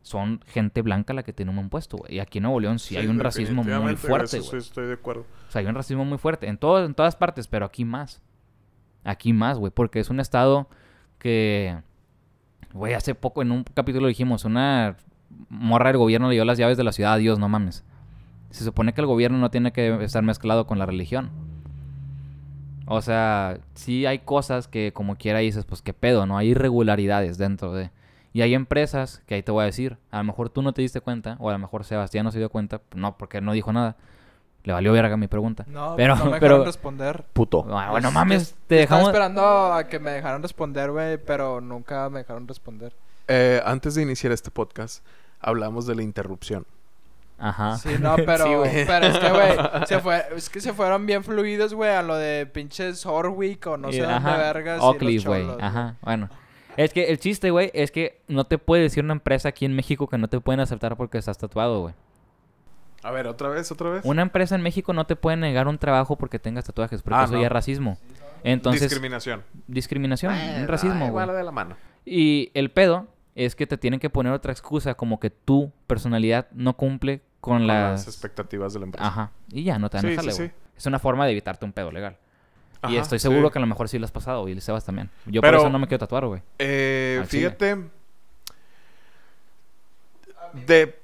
son 0.07 0.41
gente 0.47 0.83
blanca 0.83 1.13
la 1.15 1.25
que 1.25 1.33
tiene 1.33 1.51
un 1.51 1.57
buen 1.57 1.69
puesto, 1.69 1.97
güey. 1.97 2.15
Y 2.15 2.21
aquí 2.21 2.39
en 2.39 2.43
Nuevo 2.43 2.61
León 2.61 2.79
sí, 2.79 2.97
hay 2.97 3.09
un 3.09 3.19
racismo 3.19 3.65
muy 3.65 3.97
fuerte, 3.97 4.39
güey. 4.39 4.51
sí 4.51 4.57
estoy 4.69 4.87
de 4.87 4.93
acuerdo. 4.93 5.23
O 5.49 5.51
sea, 5.51 5.63
hay 5.63 5.67
un 5.67 5.75
racismo 5.75 6.05
muy 6.05 6.17
fuerte 6.17 6.47
en, 6.47 6.59
todo, 6.59 6.85
en 6.85 6.95
todas 6.95 7.17
partes, 7.17 7.49
pero 7.49 7.67
aquí 7.67 7.85
más. 7.85 8.23
Aquí 9.03 9.33
más, 9.33 9.59
güey, 9.59 9.73
porque 9.75 9.99
es 9.99 10.09
un 10.09 10.21
estado 10.21 10.69
que, 11.19 11.77
güey, 12.73 12.95
hace 12.95 13.17
poco 13.17 13.43
en 13.43 13.51
un 13.51 13.65
capítulo 13.65 14.07
dijimos, 14.07 14.45
una 14.45 14.97
morra 15.49 15.89
del 15.89 15.99
gobierno 15.99 16.29
le 16.29 16.35
dio 16.35 16.45
las 16.45 16.57
llaves 16.57 16.77
de 16.77 16.85
la 16.85 16.93
ciudad 16.93 17.15
a 17.15 17.17
Dios, 17.17 17.41
no 17.41 17.49
mames. 17.49 17.85
Se 18.51 18.63
supone 18.63 18.95
que 18.95 19.01
el 19.01 19.09
gobierno 19.09 19.39
no 19.39 19.51
tiene 19.51 19.73
que 19.73 20.05
estar 20.05 20.23
mezclado 20.23 20.69
con 20.69 20.79
la 20.79 20.87
religión. 20.87 21.31
O 22.87 23.03
sea, 23.03 23.59
sí 23.75 24.07
hay 24.07 24.21
cosas 24.21 24.69
que 24.69 24.93
como 24.93 25.17
quiera 25.17 25.41
dices, 25.41 25.65
pues 25.65 25.83
qué 25.83 25.93
pedo, 25.93 26.27
¿no? 26.27 26.39
Hay 26.39 26.51
irregularidades 26.51 27.39
dentro 27.39 27.73
de... 27.73 27.91
Y 28.37 28.43
hay 28.43 28.53
empresas 28.55 29.23
que 29.27 29.35
ahí 29.35 29.43
te 29.43 29.51
voy 29.51 29.63
a 29.63 29.65
decir, 29.65 29.97
a 30.11 30.19
lo 30.19 30.25
mejor 30.25 30.51
tú 30.51 30.61
no 30.61 30.75
te 30.75 30.83
diste 30.83 31.01
cuenta, 31.01 31.39
o 31.41 31.49
a 31.49 31.53
lo 31.55 31.59
mejor 31.59 31.85
Sebastián 31.85 32.23
no 32.23 32.31
se 32.33 32.39
dio 32.39 32.51
cuenta, 32.51 32.83
no, 32.95 33.17
porque 33.17 33.41
no 33.41 33.53
dijo 33.55 33.73
nada. 33.73 33.97
Le 34.65 34.75
valió 34.75 34.93
verga 34.93 35.17
mi 35.17 35.27
pregunta. 35.27 35.65
No, 35.69 35.95
Pero- 35.97 36.17
no 36.17 36.27
me 36.27 36.31
pero- 36.39 36.57
dejaron 36.57 36.67
responder. 36.67 37.25
Puto. 37.33 37.61
Ah, 37.71 37.93
bueno, 37.93 38.09
Pues, 38.09 38.15
mames, 38.15 38.55
te 38.67 38.75
dejamos... 38.75 39.09
Estaba 39.09 39.25
esperando 39.27 39.73
a 39.73 39.85
que 39.89 39.99
me 40.01 40.11
dejaran 40.11 40.43
responder, 40.43 40.91
güey, 40.91 41.17
pero 41.17 41.63
nunca 41.63 42.11
me 42.11 42.19
dejaron 42.19 42.47
responder. 42.47 42.93
Eh, 43.27 43.63
antes 43.65 43.95
de 43.95 44.03
iniciar 44.03 44.33
este 44.33 44.51
podcast, 44.51 45.03
hablamos 45.41 45.87
de 45.87 45.95
la 45.95 46.03
interrupción. 46.03 46.67
Ajá. 47.39 47.79
Sí, 47.79 47.89
no, 47.99 48.17
pero, 48.17 48.65
Sí, 48.67 48.85
pero 48.87 49.07
es 49.07 49.19
que, 49.19 49.31
güey, 49.31 49.53
se 49.87 49.99
fue, 50.01 50.25
es 50.37 50.51
que 50.51 50.61
se 50.61 50.75
fueron 50.75 51.07
bien 51.07 51.25
fluidos, 51.25 51.73
güey, 51.73 51.91
a 51.93 52.03
lo 52.03 52.17
de 52.17 52.45
pinches 52.45 53.07
Horwick 53.07 53.67
o 53.67 53.79
no 53.79 53.91
sé 53.91 54.03
dónde 54.03 54.31
vergas. 54.31 54.83
y 54.83 54.85
Oakley, 54.85 55.25
güey. 55.25 55.47
Ajá, 55.59 55.95
bueno. 56.03 56.29
Es 56.77 56.93
que 56.93 57.05
el 57.11 57.19
chiste, 57.19 57.51
güey, 57.51 57.71
es 57.75 57.91
que 57.91 58.21
no 58.29 58.45
te 58.45 58.59
puede 58.59 58.83
decir 58.83 59.03
una 59.05 59.15
empresa 59.15 59.49
aquí 59.49 59.65
en 59.65 59.75
México 59.75 60.09
que 60.09 60.19
no 60.19 60.29
te 60.29 60.41
pueden 60.41 60.61
aceptar 60.61 60.97
porque 60.97 61.19
estás 61.19 61.39
tatuado, 61.39 61.81
güey. 61.81 61.95
A 63.03 63.11
ver, 63.11 63.27
otra 63.29 63.49
vez, 63.49 63.71
otra 63.71 63.91
vez. 63.91 64.05
Una 64.05 64.23
empresa 64.23 64.55
en 64.57 64.63
México 64.63 64.93
no 64.93 65.07
te 65.07 65.17
puede 65.17 65.37
negar 65.37 65.69
un 65.69 65.79
trabajo 65.79 66.17
porque 66.17 66.39
tengas 66.39 66.65
tatuajes, 66.65 67.03
porque 67.03 67.17
Ah, 67.19 67.25
eso 67.25 67.35
no. 67.35 67.41
ya 67.41 67.47
es 67.47 67.53
racismo. 67.53 67.99
Entonces, 68.43 68.83
Discriminación. 68.83 69.43
discriminación, 69.67 70.35
Eh, 70.35 70.59
un 70.63 70.69
racismo, 70.69 71.13
va 71.13 71.27
de 71.27 71.43
la 71.45 71.53
mano. 71.53 71.77
Y 72.05 72.51
el 72.55 72.71
pedo 72.71 73.07
es 73.35 73.55
que 73.55 73.67
te 73.67 73.77
tienen 73.79 74.01
que 74.01 74.11
poner 74.11 74.33
otra 74.33 74.53
excusa 74.53 74.95
como 74.95 75.21
que 75.21 75.31
tu 75.31 75.73
personalidad 75.87 76.49
no 76.53 76.77
cumple 76.77 77.23
con 77.41 77.59
Con 77.59 77.67
las... 77.67 78.01
las 78.07 78.09
expectativas 78.09 78.73
de 78.73 78.81
la 78.81 78.85
empresa. 78.87 79.07
Ajá. 79.07 79.31
Y 79.53 79.63
ya, 79.65 79.79
no 79.79 79.89
te 79.89 79.99
van 79.99 80.05
a 80.05 80.09
Sí, 80.09 80.11
dejarle, 80.11 80.33
sí, 80.33 80.47
sí. 80.47 80.53
Es 80.77 80.87
una 80.87 80.99
forma 80.99 81.25
de 81.27 81.33
evitarte 81.33 81.65
un 81.65 81.73
pedo 81.73 81.91
legal. 81.93 82.17
Y 82.89 82.97
estoy 82.97 83.19
seguro 83.19 83.49
sí. 83.49 83.53
que 83.53 83.59
a 83.59 83.61
lo 83.61 83.67
mejor 83.67 83.89
sí 83.89 83.99
lo 83.99 84.05
has 84.05 84.13
pasado, 84.13 84.49
y 84.49 84.53
el 84.53 84.61
Sebas 84.63 84.85
también. 84.85 85.11
Yo 85.27 85.41
Pero- 85.41 85.59
por 85.59 85.67
eso 85.67 85.71
no 85.73 85.79
me 85.79 85.87
quiero 85.89 86.01
tatuar, 86.01 86.27
güey. 86.27 86.43
Eh, 86.59 87.25
fíjate. 87.27 87.77
De. 90.53 90.99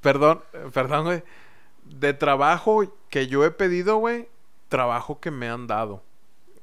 Perdón, 0.00 0.42
perdón, 0.72 1.04
güey. 1.04 1.22
De 1.84 2.14
trabajo 2.14 2.84
que 3.10 3.26
yo 3.26 3.44
he 3.44 3.50
pedido, 3.50 3.96
güey. 3.96 4.28
Trabajo 4.68 5.20
que 5.20 5.30
me 5.30 5.48
han 5.48 5.66
dado. 5.66 6.02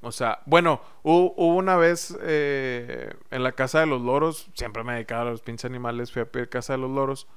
O 0.01 0.11
sea, 0.13 0.39
bueno, 0.45 0.81
hu- 1.03 1.33
hubo 1.35 1.55
una 1.55 1.75
vez 1.75 2.17
eh, 2.21 3.13
en 3.31 3.43
la 3.43 3.51
casa 3.51 3.81
de 3.81 3.85
los 3.85 4.01
loros. 4.01 4.49
Siempre 4.53 4.83
me 4.83 4.93
dedicaba 4.93 5.21
a 5.23 5.25
los 5.25 5.41
pinches 5.41 5.65
animales. 5.65 6.11
Fui 6.11 6.21
a 6.21 6.25
pedir 6.25 6.47
casa 6.49 6.73
de 6.73 6.79
los 6.79 6.89
loros. 6.89 7.27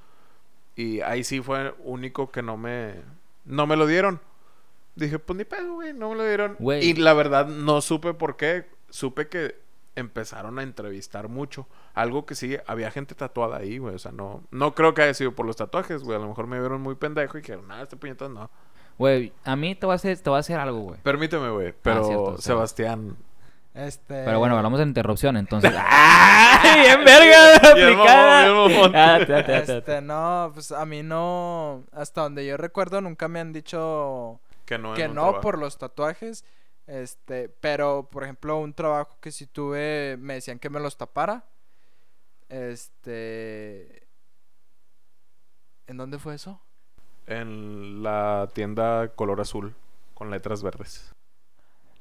Y 0.75 1.01
ahí 1.01 1.23
sí 1.23 1.41
fue 1.41 1.75
único 1.83 2.31
que 2.31 2.41
no 2.41 2.55
me. 2.57 2.95
No 3.45 3.67
me 3.67 3.75
lo 3.75 3.85
dieron. 3.85 4.21
Dije, 4.95 5.17
pues 5.19 5.37
ni 5.37 5.43
pedo, 5.45 5.73
güey, 5.73 5.93
no 5.93 6.09
me 6.09 6.15
lo 6.15 6.25
dieron. 6.25 6.55
Y 6.83 6.93
la 6.95 7.13
verdad 7.13 7.47
no 7.47 7.81
supe 7.81 8.13
por 8.13 8.35
qué. 8.37 8.65
Supe 8.89 9.27
que 9.27 9.55
empezaron 9.95 10.59
a 10.59 10.63
entrevistar 10.63 11.27
mucho. 11.29 11.67
Algo 11.93 12.25
que 12.25 12.35
sí, 12.35 12.57
había 12.67 12.91
gente 12.91 13.15
tatuada 13.15 13.57
ahí, 13.57 13.77
güey. 13.79 13.95
O 13.95 13.99
sea, 13.99 14.11
no, 14.11 14.43
no 14.51 14.73
creo 14.75 14.93
que 14.93 15.01
haya 15.03 15.13
sido 15.13 15.33
por 15.33 15.45
los 15.45 15.55
tatuajes, 15.55 16.03
güey. 16.03 16.17
A 16.17 16.21
lo 16.21 16.27
mejor 16.27 16.47
me 16.47 16.59
vieron 16.59 16.81
muy 16.81 16.95
pendejo 16.95 17.37
y 17.37 17.41
dijeron, 17.41 17.67
nada, 17.67 17.83
este 17.83 17.95
puñetón 17.97 18.33
no. 18.35 18.49
Güey, 18.99 19.33
a 19.43 19.55
mí 19.55 19.73
te 19.73 19.85
voy 19.87 19.93
a 19.93 19.95
hacer, 19.95 20.17
te 20.19 20.29
voy 20.29 20.37
a 20.37 20.39
hacer 20.41 20.59
algo, 20.59 20.79
güey. 20.79 20.99
Permíteme, 21.01 21.49
güey. 21.49 21.73
Pero 21.81 22.01
Ah, 22.01 22.05
cierto. 22.05 22.37
Sebastián. 22.39 23.17
Este... 23.73 24.23
Pero 24.23 24.37
bueno, 24.37 24.55
hablamos 24.55 24.77
de 24.79 24.85
interrupción, 24.85 25.35
entonces. 25.35 25.73
¡Ay, 25.77 26.81
bien 26.81 27.03
verga! 27.03 27.59
Ah, 28.93 29.17
Este, 29.47 30.01
no, 30.01 30.51
pues 30.53 30.71
a 30.71 30.85
mí 30.85 31.01
no, 31.01 31.83
hasta 31.91 32.21
donde 32.21 32.45
yo 32.45 32.55
recuerdo 32.57 33.01
nunca 33.01 33.27
me 33.27 33.39
han 33.39 33.51
dicho 33.51 34.39
Que 34.65 34.77
no, 34.77 34.93
que 34.95 35.07
por 35.41 35.57
los 35.57 35.77
tatuajes, 35.77 36.45
este, 36.87 37.49
pero 37.49 38.09
por 38.09 38.23
ejemplo 38.23 38.57
un 38.57 38.73
trabajo 38.73 39.17
que 39.21 39.31
sí 39.31 39.47
tuve, 39.47 40.17
me 40.19 40.35
decían 40.35 40.59
que 40.59 40.69
me 40.69 40.79
los 40.79 40.97
tapara, 40.97 41.45
este, 42.49 44.07
¿en 45.87 45.97
dónde 45.97 46.19
fue 46.19 46.35
eso? 46.35 46.61
En 47.27 48.03
la 48.03 48.49
tienda 48.53 49.09
color 49.15 49.41
azul. 49.41 49.75
Con 50.13 50.29
letras 50.29 50.61
verdes. 50.61 51.11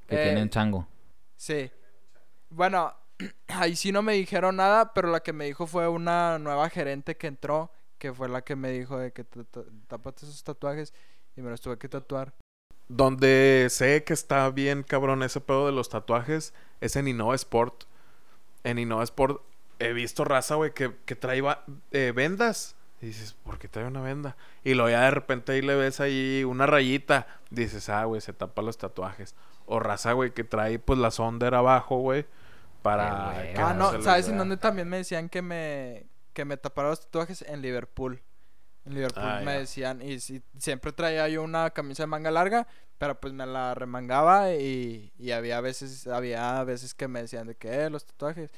Que 0.09 0.16
Eh, 0.20 0.25
tienen 0.25 0.51
chango. 0.51 0.87
Sí. 1.37 1.70
Bueno, 2.51 2.94
ahí 3.48 3.75
sí 3.77 3.90
no 3.92 4.03
me 4.03 4.12
dijeron 4.14 4.57
nada, 4.57 4.92
pero 4.92 5.09
la 5.11 5.20
que 5.20 5.33
me 5.33 5.46
dijo 5.46 5.66
fue 5.66 5.88
una 5.88 6.38
nueva 6.38 6.68
gerente 6.68 7.16
que 7.16 7.27
entró, 7.29 7.70
que 7.98 8.12
fue 8.12 8.29
la 8.29 8.42
que 8.42 8.57
me 8.57 8.70
dijo 8.70 8.98
de 8.98 9.12
que 9.12 9.25
te- 9.25 9.44
te- 9.44 9.64
tápate 9.87 10.27
esos 10.27 10.42
tatuajes 10.44 10.92
y 11.37 11.40
me 11.40 11.51
los 11.51 11.61
tuve 11.61 11.79
que 11.79 11.88
tatuar. 11.88 12.35
Donde 12.88 13.68
sé 13.71 14.05
que 14.05 14.12
está 14.12 14.51
bien 14.51 14.83
cabrón 14.83 15.23
ese 15.23 15.40
pedo 15.40 15.66
de 15.66 15.73
los 15.73 15.88
tatuajes 15.88 16.53
es 16.81 16.97
en 16.97 17.09
Innova 17.09 17.35
Sport. 17.35 17.85
En 18.64 18.79
Innova 18.79 19.05
Sport 19.05 19.42
he 19.79 19.92
visto 19.92 20.25
raza, 20.25 20.57
güey, 20.57 20.73
que, 20.73 20.95
que 21.05 21.16
trae 21.16 21.42
eh, 21.92 22.12
vendas. 22.14 22.77
Y 23.01 23.07
dices, 23.07 23.35
¿por 23.42 23.59
qué 23.59 23.66
trae 23.66 23.87
una 23.87 24.01
venda? 24.01 24.37
Y 24.62 24.75
luego 24.75 24.90
ya 24.90 25.01
de 25.03 25.11
repente 25.11 25.53
ahí 25.53 25.62
le 25.62 25.75
ves 25.75 25.99
ahí 25.99 26.45
una 26.45 26.66
rayita. 26.66 27.27
Dices, 27.51 27.88
ah, 27.88 28.05
güey, 28.05 28.21
se 28.21 28.33
tapa 28.33 28.62
los 28.62 28.79
tatuajes. 28.79 29.35
O 29.66 29.81
raza, 29.81 30.12
güey, 30.12 30.33
que 30.33 30.45
trae 30.45 30.79
pues 30.79 30.99
la 31.01 31.11
sonder 31.11 31.55
abajo, 31.55 31.99
güey. 31.99 32.27
Para... 32.83 33.42
Que 33.55 33.61
Ah, 33.61 33.75
no, 33.75 33.92
les 33.92 34.05
¿sabes 34.05 34.29
en 34.29 34.38
dónde 34.38 34.57
también 34.57 34.88
me 34.88 34.99
decían 34.99 35.29
que 35.29 35.42
me, 35.42 36.07
que 36.33 36.45
me 36.45 36.57
tapara 36.57 36.90
los 36.90 37.01
tatuajes? 37.01 37.42
En 37.42 37.61
Liverpool. 37.61 38.23
En 38.85 38.95
Liverpool 38.95 39.23
Ah, 39.25 39.40
me 39.45 39.53
ya. 39.55 39.59
decían, 39.61 40.03
y 40.03 40.18
siempre 40.59 40.92
traía 40.92 41.29
yo 41.29 41.42
una 41.42 41.71
camisa 41.71 42.03
de 42.03 42.09
manga 42.09 42.31
larga, 42.31 42.66
pero 42.99 43.18
pues 43.21 43.33
me 43.33 43.47
la 43.47 43.75
remangaba 43.75 44.53
y, 44.55 45.12
y 45.18 45.31
había 45.31 45.61
veces, 45.61 46.07
había 46.07 46.62
veces 46.64 46.95
que 46.95 47.07
me 47.09 47.23
decían 47.23 47.47
de 47.47 47.55
que, 47.55 47.68
eh, 47.85 47.90
los 47.90 48.05
tatuajes. 48.05 48.51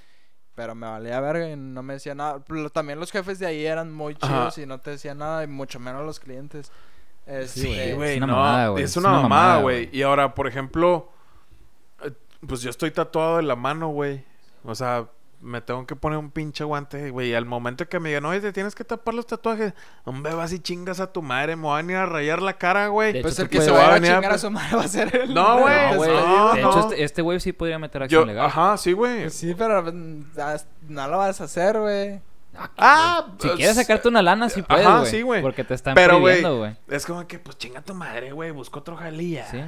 Pero 0.55 0.75
me 0.77 0.87
valía 0.87 1.19
verga 1.21 1.51
y 1.51 1.57
no 1.57 1.83
me 1.83 1.95
decían 1.95 2.19
nada. 2.19 2.39
Pero 2.47 2.71
también 2.71 3.01
los 3.01 3.11
jefes 3.11 3.39
de 3.41 3.47
ahí 3.47 3.67
eran 3.67 3.93
muy 3.93 4.17
Ajá. 4.21 4.27
chidos 4.53 4.59
y 4.59 4.67
no 4.67 4.79
te 4.81 4.91
decían 4.91 5.19
nada, 5.19 5.43
y 5.43 5.47
mucho 5.49 5.81
menos 5.81 6.05
los 6.07 6.21
clientes. 6.21 6.67
Sí, 6.67 6.73
Este, 7.27 7.61
Sí, 7.61 7.93
güey, 7.95 8.13
es 8.13 8.17
una 8.19 8.27
no, 8.29 8.33
mamada, 8.37 8.69
güey, 8.69 8.85
Es 8.85 8.91
es 8.91 8.97
una 8.99 9.11
mamada, 9.11 9.61
güey. 9.63 9.89
Y 9.93 10.03
ahora, 10.03 10.35
por 10.35 10.47
ejemplo, 10.47 11.11
eh, 12.05 12.13
pues 12.47 12.61
yo 12.63 12.71
estoy 12.71 12.91
tatuado 12.93 13.39
de 13.39 13.43
la 13.43 13.57
mano, 13.57 13.89
güey. 13.89 14.25
O 14.63 14.75
sea, 14.77 15.09
me 15.45 15.61
tengo 15.61 15.87
que 15.87 15.95
poner 15.95 16.19
un 16.19 16.31
pinche 16.31 16.65
guante, 16.65 17.11
güey. 17.11 17.29
Y 17.31 17.35
al 17.35 17.45
momento 17.45 17.87
que 17.89 18.01
me 18.01 18.09
digan, 18.09 18.25
oye, 18.25 18.41
te 18.41 18.53
tienes 18.53 18.75
que 18.75 18.83
tapar 18.83 19.15
los 19.15 19.27
tatuajes, 19.27 19.75
hombre, 20.05 20.35
vas 20.35 20.53
y 20.53 20.59
chingas 20.59 21.01
a 21.01 21.13
tu 21.13 21.21
madre, 21.23 21.55
me 21.55 21.69
van 21.69 21.89
a 21.89 21.93
ir 21.93 21.99
a 21.99 22.07
rayar 22.07 22.41
la 22.43 22.55
cara, 22.55 22.89
güey. 22.89 23.21
Pues 23.23 23.39
el 23.39 23.49
que 23.49 23.61
se 23.61 23.71
va 23.71 23.89
a 23.91 23.95
venir 23.95 24.11
a- 24.13 24.15
chingar 24.17 24.33
a 24.33 24.39
su 24.39 24.51
madre 24.51 24.77
va 24.77 24.85
a 24.85 24.89
ser 24.89 25.15
el... 25.15 25.35
No, 25.35 25.61
güey, 25.61 25.91
No, 25.99 26.53
de 26.55 26.61
hecho, 26.61 26.81
este, 26.81 27.05
este 27.05 27.23
güey 27.23 27.39
sí 27.41 27.53
podría 27.53 27.79
meter 27.79 28.03
acción 28.03 28.23
Yo, 28.23 28.27
legal. 28.27 28.47
ajá, 28.47 28.77
sí, 28.79 28.93
güey. 28.93 29.31
Sí, 29.31 29.55
pero 29.57 29.83
pues, 29.85 29.95
ah, 30.39 30.57
no 30.89 31.09
lo 31.09 31.19
vas 31.19 31.41
a 31.41 31.45
hacer, 31.45 31.79
güey. 31.79 32.21
Ah, 32.79 33.27
Si 33.41 33.47
pues, 33.49 33.57
quieres 33.57 33.77
sacarte 33.77 34.09
una 34.09 34.23
lana, 34.23 34.49
sí 34.49 34.63
puedes, 34.63 34.87
Ajá, 34.87 35.01
güey. 35.01 35.11
sí, 35.11 35.23
güey. 35.23 35.43
Porque 35.43 35.65
te 35.65 35.75
están 35.75 35.95
Pero, 35.95 36.21
güey. 36.21 36.43
Es 36.89 37.05
como 37.05 37.27
que, 37.27 37.39
pues 37.39 37.59
chinga 37.59 37.83
tu 37.83 37.95
madre, 37.95 38.33
güey. 38.33 38.51
Busca 38.53 38.79
otro 38.79 38.97
jalía. 38.97 39.45
Sí. 39.51 39.61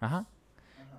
Ajá. 0.00 0.24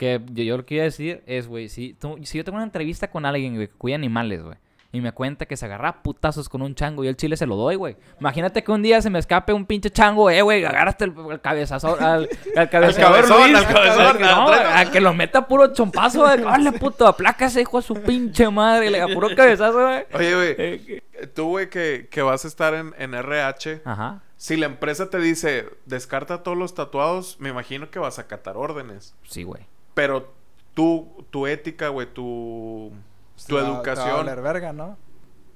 Que 0.01 0.19
yo, 0.33 0.43
yo 0.43 0.57
lo 0.57 0.65
que 0.65 0.75
iba 0.75 0.81
a 0.81 0.85
decir 0.85 1.21
es, 1.27 1.47
güey, 1.47 1.69
si, 1.69 1.93
tú- 1.93 2.17
si 2.23 2.37
yo 2.39 2.43
tengo 2.43 2.55
una 2.57 2.65
entrevista 2.65 3.09
con 3.11 3.25
alguien, 3.25 3.55
güey, 3.55 3.67
que 3.67 3.73
cuida 3.75 3.95
animales, 3.95 4.41
güey, 4.43 4.57
Y 4.93 4.99
me 4.99 5.11
cuenta 5.13 5.45
que 5.45 5.55
se 5.55 5.65
agarra 5.65 5.87
a 5.89 6.01
putazos 6.03 6.49
con 6.49 6.61
un 6.61 6.75
chango 6.75 7.03
y 7.05 7.07
el 7.07 7.15
chile 7.15 7.37
se 7.37 7.45
lo 7.45 7.55
doy, 7.55 7.75
güey. 7.75 7.95
Imagínate 8.19 8.61
que 8.63 8.71
un 8.73 8.81
día 8.81 9.01
se 9.01 9.09
me 9.09 9.19
escape 9.19 9.53
un 9.53 9.65
pinche 9.65 9.89
chango, 9.89 10.29
eh, 10.29 10.41
güey, 10.41 10.65
agárrate 10.65 11.05
el, 11.05 11.13
el 11.31 11.39
cabezazo 11.39 11.97
al, 12.01 12.27
al 12.57 12.69
cabezador 12.69 13.13
cabezón, 13.27 13.51
Luis, 13.53 13.55
al 13.65 13.73
cabezón, 13.73 14.21
No, 14.21 14.47
tráete- 14.47 14.87
a 14.87 14.91
que 14.91 14.99
lo 14.99 15.13
meta 15.13 15.47
puro 15.47 15.71
chompazo, 15.71 16.23
güey. 16.23 16.41
Dale, 16.41 16.71
puto, 16.73 17.05
aplácase, 17.07 17.61
hijo 17.61 17.77
de 17.77 17.83
su 17.83 17.93
pinche 18.01 18.49
madre. 18.49 18.89
Le 18.89 18.97
da 18.99 19.07
puro 19.07 19.29
cabezazo, 19.35 19.81
güey. 19.81 20.03
Oye, 20.13 20.35
güey, 20.35 20.55
Eh, 20.57 21.01
tú, 21.33 21.45
güey, 21.49 21.69
que, 21.69 22.07
que 22.11 22.21
vas 22.23 22.43
a 22.43 22.47
estar 22.49 22.73
en, 22.73 22.93
en 22.97 23.13
RH, 23.13 23.83
Ajá. 23.85 24.23
si 24.37 24.57
la 24.57 24.65
empresa 24.65 25.09
te 25.09 25.19
dice, 25.19 25.67
descarta 25.85 26.41
todos 26.43 26.57
los 26.57 26.73
tatuados, 26.75 27.37
me 27.39 27.49
imagino 27.49 27.89
que 27.91 27.99
vas 27.99 28.17
a 28.19 28.23
acatar 28.23 28.57
órdenes. 28.57 29.13
Sí, 29.29 29.43
güey. 29.43 29.67
Pero 30.01 30.33
tú, 30.73 31.25
tu 31.29 31.45
ética, 31.45 31.89
güey, 31.89 32.07
tu, 32.11 32.91
tu 33.35 33.45
Te 33.47 33.53
va- 33.53 33.59
Te 33.59 33.63
va 33.65 33.69
a 33.69 33.75
educación, 33.75 34.17
valer 34.25 34.41
verga, 34.41 34.73
¿no? 34.73 34.97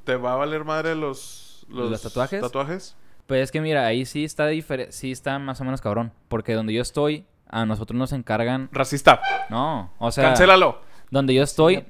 ¿te 0.03 0.15
va 0.17 0.33
a 0.33 0.35
valer 0.35 0.63
madre 0.63 0.93
los, 0.93 1.65
los, 1.67 1.89
¿Los 1.89 2.01
tatuajes? 2.03 2.39
tatuajes? 2.41 2.95
Pues 3.25 3.41
es 3.41 3.51
que 3.51 3.59
mira, 3.59 3.87
ahí 3.87 4.05
sí 4.05 4.23
está 4.23 4.45
diferente, 4.45 4.91
sí 4.91 5.11
está 5.11 5.39
más 5.39 5.59
o 5.61 5.63
menos 5.63 5.81
cabrón. 5.81 6.11
Porque 6.27 6.53
donde 6.53 6.73
yo 6.73 6.83
estoy, 6.83 7.25
a 7.47 7.65
nosotros 7.65 7.97
nos 7.97 8.11
encargan. 8.11 8.69
Racista, 8.71 9.19
No, 9.49 9.91
o 9.97 10.11
sea, 10.11 10.25
cancélalo. 10.25 10.79
donde 11.09 11.33
yo 11.33 11.41
estoy, 11.41 11.77
Sí, 11.77 11.83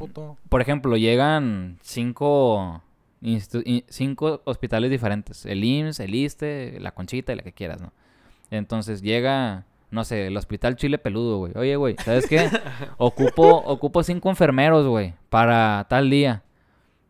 por 0.48 0.62
ejemplo, 0.62 0.96
llegan 0.96 1.78
cinco, 1.82 2.82
cinco 3.90 4.42
hospitales 4.46 4.90
diferentes: 4.92 5.46
el 5.46 5.62
IMSS, 5.62 6.00
el 6.00 6.16
ISTE, 6.16 6.78
la 6.80 6.94
Conchita 6.94 7.34
y 7.34 7.36
la 7.36 7.44
que 7.44 7.52
quieras, 7.52 7.82
¿no? 7.82 7.92
Entonces 8.50 9.02
llega, 9.02 9.66
no 9.92 10.04
sé, 10.04 10.28
el 10.28 10.38
Hospital 10.38 10.76
Chile 10.76 10.98
Peludo, 10.98 11.38
güey. 11.38 11.54
Oye, 11.56 11.76
güey, 11.76 11.96
¿sabes 12.04 12.28
qué? 12.28 12.50
ocupo, 12.98 13.58
ocupo 13.66 14.04
cinco 14.04 14.30
enfermeros, 14.30 14.88
güey, 14.88 15.14
para 15.30 15.86
tal 15.90 16.10
día. 16.10 16.44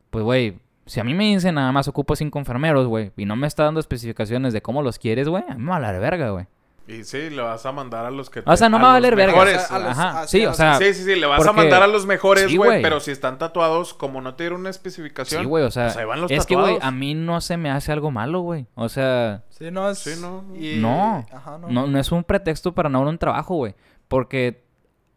Pues, 0.09 0.23
güey, 0.23 0.59
si 0.85 0.99
a 0.99 1.03
mí 1.03 1.13
me 1.13 1.25
dicen 1.25 1.55
nada 1.55 1.71
más 1.71 1.87
ocupo 1.87 2.15
cinco 2.15 2.39
enfermeros, 2.39 2.87
güey, 2.87 3.11
y 3.17 3.25
no 3.25 3.35
me 3.35 3.47
está 3.47 3.63
dando 3.63 3.79
especificaciones 3.79 4.53
de 4.53 4.61
cómo 4.61 4.81
los 4.81 4.99
quieres, 4.99 5.27
güey, 5.27 5.43
a 5.47 5.55
mí 5.55 5.63
me 5.63 5.71
va 5.71 5.77
a 5.77 5.79
la 5.79 5.91
verga, 5.99 6.29
güey. 6.29 6.47
Y 6.87 7.03
sí, 7.03 7.31
le 7.31 7.41
vas 7.41 7.65
a 7.65 7.71
mandar 7.71 8.05
a 8.05 8.11
los 8.11 8.29
que... 8.29 8.43
O 8.45 8.55
sea, 8.55 8.69
no 8.69 8.77
a 8.77 8.79
me 8.79 8.85
va 8.85 8.91
a 8.91 8.93
los 8.99 9.01
valer 9.01 9.15
verga. 9.15 9.31
mejores. 9.33 9.71
A 9.71 9.79
los- 9.79 9.87
Ajá, 9.89 10.21
a- 10.21 10.27
sí, 10.27 10.45
o 10.45 10.53
sea, 10.53 10.75
Sí, 10.77 10.93
sí, 10.93 11.03
sí, 11.03 11.15
le 11.15 11.25
vas 11.25 11.45
a 11.45 11.51
mandar 11.51 11.81
a 11.81 11.87
los 11.87 12.05
mejores, 12.05 12.55
güey. 12.55 12.81
pero 12.83 12.99
si 12.99 13.09
están 13.09 13.39
tatuados, 13.39 13.95
como 13.95 14.21
no 14.21 14.35
te 14.35 14.43
dieron 14.43 14.59
una 14.61 14.69
especificación. 14.69 15.41
sí, 15.41 15.47
güey, 15.47 15.63
o 15.63 15.71
sea, 15.71 15.85
pues 15.85 15.97
ahí 15.97 16.05
van 16.05 16.21
los 16.21 16.29
es 16.29 16.45
que, 16.45 16.55
güey, 16.55 16.77
a 16.79 16.91
mí 16.91 17.15
no 17.15 17.41
se 17.41 17.57
me 17.57 17.71
hace 17.71 17.91
algo 17.91 18.11
malo, 18.11 18.41
güey. 18.41 18.67
O 18.75 18.87
sea, 18.87 19.43
Sí, 19.49 19.71
no 19.71 19.89
es... 19.89 19.97
Sí, 19.97 20.11
no, 20.21 20.43
no. 20.47 20.55
y- 20.55 20.77
No. 20.79 21.25
Ajá, 21.33 21.57
no. 21.57 21.69
no, 21.69 21.87
no 21.87 21.99
es 21.99 22.11
un 22.11 22.23
pretexto 22.23 22.75
para 22.75 22.87
no 22.89 22.99
dar 22.99 23.07
un 23.07 23.17
trabajo, 23.17 23.55
güey. 23.55 23.73
Porque 24.07 24.63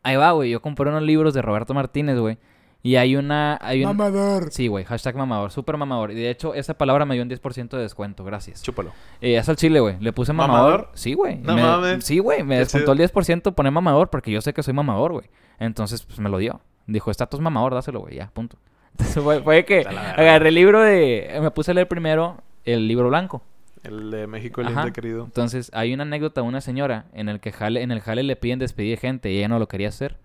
ahí 0.02 0.16
va, 0.16 0.31
güey, 0.33 0.48
yo 0.50 0.62
compré 0.62 0.88
unos 0.88 1.02
libros 1.02 1.35
de 1.35 1.42
Roberto 1.42 1.74
Martínez, 1.74 2.18
güey. 2.18 2.38
Y 2.82 2.94
hay 2.96 3.16
una... 3.16 3.58
Hay 3.60 3.84
un... 3.84 3.88
Mamador. 3.96 4.52
Sí, 4.52 4.68
güey, 4.68 4.84
hashtag 4.84 5.16
mamador, 5.16 5.50
súper 5.50 5.76
mamador. 5.76 6.12
Y 6.12 6.14
de 6.14 6.30
hecho, 6.30 6.54
esa 6.54 6.74
palabra 6.74 7.04
me 7.04 7.14
dio 7.14 7.22
un 7.24 7.28
10% 7.30 7.70
de 7.70 7.78
descuento, 7.82 8.24
gracias. 8.24 8.62
Chúpalo. 8.62 8.92
Eh, 9.20 9.36
es 9.36 9.48
al 9.48 9.56
chile, 9.56 9.80
güey. 9.80 9.96
Le 10.00 10.12
puse 10.12 10.32
mamador. 10.32 10.62
¿Mamador? 10.70 10.90
Sí, 10.94 11.14
güey. 11.14 11.38
No 11.38 11.54
Me- 11.56 11.62
mames. 11.62 12.04
Sí, 12.04 12.20
güey. 12.20 12.44
Me 12.44 12.58
descontó 12.58 12.92
el 12.92 12.98
10% 13.00 13.52
poner 13.54 13.72
mamador 13.72 14.10
porque 14.10 14.30
yo 14.30 14.40
sé 14.40 14.52
que 14.54 14.62
soy 14.62 14.74
mamador, 14.74 15.12
güey. 15.12 15.26
Entonces, 15.58 16.02
pues 16.04 16.20
me 16.20 16.28
lo 16.30 16.38
dio. 16.38 16.60
Dijo, 16.86 17.10
estatus 17.10 17.40
mamador, 17.40 17.74
dáselo, 17.74 18.00
güey. 18.00 18.14
Ya, 18.14 18.30
punto. 18.32 18.56
Entonces 18.92 19.22
fue, 19.22 19.42
fue 19.42 19.64
que 19.64 19.80
agarré 19.80 20.48
el 20.50 20.54
libro 20.54 20.80
de... 20.80 21.36
Me 21.42 21.50
puse 21.50 21.72
a 21.72 21.74
leer 21.74 21.88
primero 21.88 22.36
el 22.64 22.86
libro 22.86 23.08
blanco. 23.08 23.42
El 23.82 24.10
de 24.10 24.26
México, 24.26 24.60
el 24.60 24.68
Ajá. 24.68 24.82
lindo 24.82 24.92
querido. 24.92 25.24
Entonces, 25.24 25.70
hay 25.74 25.94
una 25.94 26.02
anécdota 26.04 26.42
de 26.42 26.46
una 26.46 26.60
señora 26.60 27.06
en 27.12 27.28
el 27.28 27.40
que 27.40 27.52
jale, 27.52 27.82
en 27.82 27.90
el 27.90 28.00
jale 28.00 28.22
le 28.22 28.36
piden 28.36 28.58
despedir 28.58 28.98
gente 28.98 29.30
y 29.30 29.38
ella 29.38 29.48
no 29.48 29.58
lo 29.58 29.68
quería 29.68 29.88
hacer. 29.88 30.16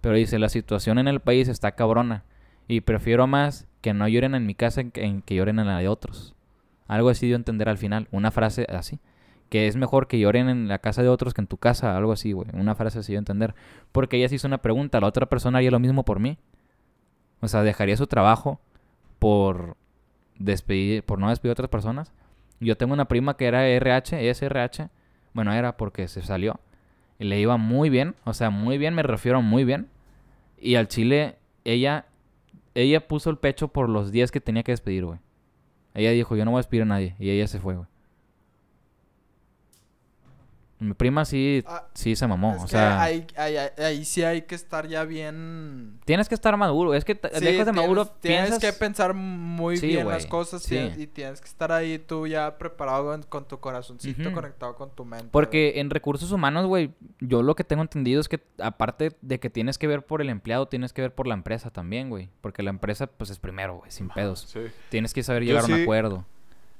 Pero 0.00 0.16
dice, 0.16 0.38
la 0.38 0.48
situación 0.48 0.98
en 0.98 1.08
el 1.08 1.20
país 1.20 1.48
está 1.48 1.72
cabrona. 1.72 2.24
Y 2.68 2.80
prefiero 2.80 3.26
más 3.26 3.66
que 3.80 3.94
no 3.94 4.08
lloren 4.08 4.34
en 4.34 4.46
mi 4.46 4.54
casa 4.54 4.80
en 4.80 4.90
que, 4.90 5.04
en 5.04 5.22
que 5.22 5.34
lloren 5.34 5.58
en 5.58 5.66
la 5.66 5.78
de 5.78 5.88
otros. 5.88 6.34
Algo 6.88 7.08
así 7.08 7.26
dio 7.26 7.36
a 7.36 7.38
entender 7.38 7.68
al 7.68 7.78
final. 7.78 8.08
Una 8.10 8.30
frase 8.30 8.66
así. 8.68 9.00
Que 9.48 9.68
es 9.68 9.76
mejor 9.76 10.08
que 10.08 10.18
lloren 10.18 10.48
en 10.48 10.68
la 10.68 10.78
casa 10.78 11.02
de 11.02 11.08
otros 11.08 11.34
que 11.34 11.40
en 11.40 11.46
tu 11.46 11.56
casa. 11.56 11.96
Algo 11.96 12.12
así, 12.12 12.32
güey. 12.32 12.48
Una 12.52 12.74
frase 12.74 12.98
así 12.98 13.12
dio 13.12 13.18
a 13.18 13.20
entender. 13.20 13.54
Porque 13.92 14.16
ella 14.16 14.28
se 14.28 14.36
hizo 14.36 14.48
una 14.48 14.58
pregunta. 14.58 15.00
La 15.00 15.06
otra 15.06 15.26
persona 15.26 15.58
haría 15.58 15.70
lo 15.70 15.78
mismo 15.78 16.04
por 16.04 16.20
mí. 16.20 16.38
O 17.40 17.48
sea, 17.48 17.62
dejaría 17.62 17.96
su 17.96 18.06
trabajo 18.06 18.60
por 19.18 19.76
despedir, 20.38 21.02
por 21.04 21.18
no 21.18 21.28
despedir 21.28 21.50
a 21.50 21.52
otras 21.52 21.70
personas. 21.70 22.12
Yo 22.60 22.76
tengo 22.76 22.94
una 22.94 23.06
prima 23.06 23.36
que 23.36 23.46
era 23.46 23.68
RH, 23.68 24.28
es 24.28 24.42
RH. 24.42 24.88
Bueno, 25.34 25.52
era 25.52 25.76
porque 25.76 26.08
se 26.08 26.22
salió. 26.22 26.58
Le 27.18 27.40
iba 27.40 27.56
muy 27.56 27.90
bien, 27.90 28.14
o 28.24 28.34
sea, 28.34 28.50
muy 28.50 28.78
bien, 28.78 28.94
me 28.94 29.02
refiero 29.02 29.38
a 29.38 29.40
muy 29.40 29.64
bien. 29.64 29.88
Y 30.58 30.74
al 30.74 30.88
Chile, 30.88 31.36
ella, 31.64 32.06
ella 32.74 33.06
puso 33.06 33.30
el 33.30 33.38
pecho 33.38 33.68
por 33.68 33.88
los 33.88 34.12
días 34.12 34.30
que 34.30 34.40
tenía 34.40 34.62
que 34.62 34.72
despedir, 34.72 35.04
güey. 35.04 35.18
Ella 35.94 36.10
dijo, 36.10 36.36
yo 36.36 36.44
no 36.44 36.50
voy 36.50 36.58
a 36.58 36.60
despedir 36.60 36.82
a 36.82 36.86
nadie. 36.86 37.16
Y 37.18 37.30
ella 37.30 37.46
se 37.46 37.58
fue, 37.58 37.74
güey. 37.74 37.88
Mi 40.78 40.92
prima 40.92 41.24
sí, 41.24 41.64
Ah, 41.66 41.86
sí 41.94 42.14
se 42.16 42.26
mamó. 42.26 42.54
Es 42.56 42.60
o 42.62 42.64
que 42.66 42.70
sea, 42.72 43.02
ahí, 43.02 43.26
ahí, 43.36 43.56
ahí- 43.78 44.04
sí 44.04 44.22
hay 44.22 44.42
que 44.42 44.54
estar 44.54 44.86
ya 44.86 45.04
bien... 45.04 45.98
tienes 46.04 46.28
que 46.28 46.34
estar 46.34 46.54
maduro. 46.58 46.92
Es 46.92 47.04
que 47.04 47.14
Sí, 47.14 47.44
dejas 47.44 47.64
de 47.64 47.72
maduro, 47.72 48.04
tienes, 48.06 48.20
tienes 48.20 48.48
piensas... 48.50 48.60
que 48.74 48.78
pensar 48.78 49.14
muy 49.14 49.78
Sí, 49.78 49.86
bien 49.86 50.06
las 50.06 50.26
cosas 50.26 50.62
sí. 50.62 50.78
y 50.98 51.06
tienes 51.06 51.40
que 51.40 51.46
estar 51.48 51.72
ahí 51.72 51.98
tú 51.98 52.26
ya 52.26 52.58
preparado 52.58 53.06
con, 53.06 53.22
con 53.22 53.48
tu 53.48 53.58
corazoncito 53.58 54.30
conectado 54.32 54.74
con 54.74 54.90
tu 54.90 55.04
mente. 55.06 55.28
Porque 55.30 55.80
en 55.80 55.88
recursos 55.88 56.30
humanos, 56.30 56.66
güey, 56.66 56.92
yo 57.20 57.42
lo 57.42 57.54
que 57.56 57.64
tengo 57.64 57.80
entendido 57.82 58.20
es 58.20 58.28
que 58.28 58.42
aparte 58.58 59.16
de 59.22 59.40
que 59.40 59.48
tienes 59.48 59.78
que 59.78 59.86
ver 59.86 60.04
por 60.04 60.20
el 60.20 60.28
empleado, 60.28 60.66
tienes 60.68 60.92
que 60.92 61.00
ver 61.00 61.14
por 61.14 61.26
la 61.26 61.32
empresa 61.34 61.70
también, 61.70 62.10
güey. 62.10 62.28
Porque 62.42 62.62
la 62.62 62.68
empresa, 62.70 63.06
pues 63.06 63.30
es 63.30 63.38
primero, 63.38 63.76
güey, 63.78 63.90
sin 63.90 64.08
pedos. 64.10 64.46
Sí. 64.52 64.60
Tienes 64.90 65.14
que 65.14 65.22
saber 65.22 65.42
Yo 65.44 65.48
llegar 65.54 65.62
a 65.64 65.66
un 65.68 65.74
sí- 65.76 65.82
acuerdo. 65.84 66.26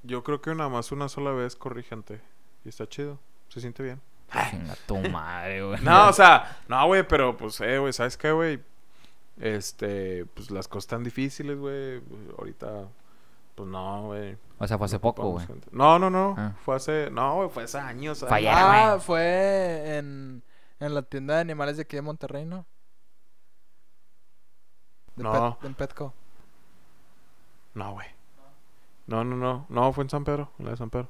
Yo 0.03 0.23
creo 0.23 0.43
que 0.43 0.55
nada 0.55 0.69
más 0.69 0.93
una 0.93 1.09
sola 1.09 1.31
vez 1.31 1.57
corrí 1.57 1.83
gente. 1.83 2.21
Y 2.65 2.69
está 2.69 2.87
chido. 2.87 3.19
Se 3.49 3.61
siente 3.61 3.83
bien. 3.83 4.01
Chinga 4.51 4.75
tu 4.87 4.97
madre, 5.11 5.63
güey. 5.65 5.81
No, 5.83 6.09
o 6.09 6.13
sea, 6.13 6.59
no, 6.69 6.87
güey, 6.87 7.07
pero 7.07 7.37
pues, 7.37 7.61
eh, 7.61 7.79
güey, 7.79 7.93
¿sabes 7.93 8.17
qué, 8.17 8.33
güey? 8.33 8.61
Este, 9.41 10.25
pues 10.27 10.51
las 10.51 10.67
cosas 10.69 10.85
están 10.85 11.05
difíciles, 11.05 11.57
güey. 11.59 12.03
Ahorita, 12.39 12.89
pues 13.55 13.69
no, 13.69 14.07
güey. 14.07 14.37
O 14.59 14.67
sea, 14.67 14.79
fue 14.79 14.87
hace 14.87 14.99
poco, 14.99 15.31
güey. 15.31 15.47
No, 15.71 15.99
no, 15.99 16.11
no. 16.11 16.35
Ah. 16.37 16.53
Fue 16.65 16.75
hace, 16.77 17.11
no, 17.11 17.37
güey, 17.37 17.49
fue 17.51 17.65
hace 17.65 17.79
años. 17.79 18.25
Ah, 18.29 18.99
fue 19.01 19.97
en, 19.99 20.43
en 20.81 20.95
la 20.95 21.03
tienda 21.03 21.35
de 21.37 21.41
animales 21.43 21.77
de 21.77 21.83
aquí 21.83 21.97
de 21.97 22.03
Monterrey, 22.03 22.45
¿no? 22.47 22.67
De 25.15 25.23
No. 25.23 25.59
Pet- 25.61 25.67
en 25.67 25.75
Petco. 25.75 26.15
No, 27.75 27.93
güey. 27.93 28.07
No, 29.07 29.23
no, 29.25 29.37
no. 29.37 29.67
No, 29.69 29.93
fue 29.93 30.05
en 30.05 30.11
San 30.11 30.25
Pedro, 30.25 30.51
en 30.59 30.65
la 30.65 30.71
de 30.73 30.77
San 30.79 30.91
Pedro. 30.91 31.09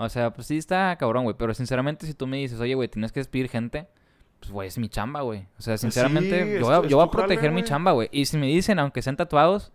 O 0.00 0.08
sea, 0.08 0.32
pues 0.32 0.46
sí 0.46 0.56
está 0.56 0.94
cabrón, 0.96 1.24
güey. 1.24 1.34
Pero 1.36 1.52
sinceramente, 1.54 2.06
si 2.06 2.14
tú 2.14 2.26
me 2.26 2.36
dices, 2.38 2.60
oye, 2.60 2.74
güey, 2.74 2.88
tienes 2.88 3.10
que 3.12 3.18
despedir 3.20 3.48
gente, 3.48 3.88
pues, 4.38 4.52
güey, 4.52 4.68
es 4.68 4.78
mi 4.78 4.88
chamba, 4.88 5.22
güey. 5.22 5.46
O 5.58 5.62
sea, 5.62 5.76
sinceramente, 5.76 6.44
sí, 6.44 6.50
es- 6.52 6.60
yo, 6.60 6.66
voy 6.66 6.74
a, 6.74 6.82
yo 6.88 6.96
voy 6.96 7.04
a 7.04 7.08
jale, 7.08 7.10
proteger 7.26 7.50
mi 7.50 7.62
chamba, 7.64 7.92
güey. 7.92 8.08
Y 8.12 8.24
si 8.26 8.36
me 8.38 8.46
dicen, 8.46 8.78
aunque 8.78 9.02
sean 9.02 9.16
tatuados, 9.16 9.72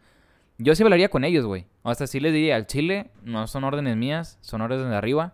yo 0.57 0.73
sí 0.75 0.83
hablaría 0.83 1.09
con 1.09 1.25
ellos, 1.25 1.45
güey. 1.45 1.65
O 1.81 1.93
sea, 1.93 2.07
sí 2.07 2.19
les 2.21 2.31
diría, 2.33 2.55
al 2.55 2.67
chile, 2.67 3.11
no 3.23 3.45
son 3.47 3.65
órdenes 3.65 3.97
mías, 3.97 4.37
son 4.41 4.61
órdenes 4.61 4.87
de 4.89 4.95
arriba. 4.95 5.33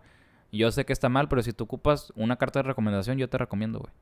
Yo 0.50 0.72
sé 0.72 0.84
que 0.84 0.92
está 0.92 1.08
mal, 1.08 1.28
pero 1.28 1.42
si 1.42 1.52
tú 1.52 1.62
ocupas 1.64 2.12
una 2.16 2.34
carta 2.36 2.58
de 2.58 2.64
recomendación, 2.64 3.16
yo 3.18 3.28
te 3.28 3.38
recomiendo, 3.38 3.78
güey. 3.78 3.92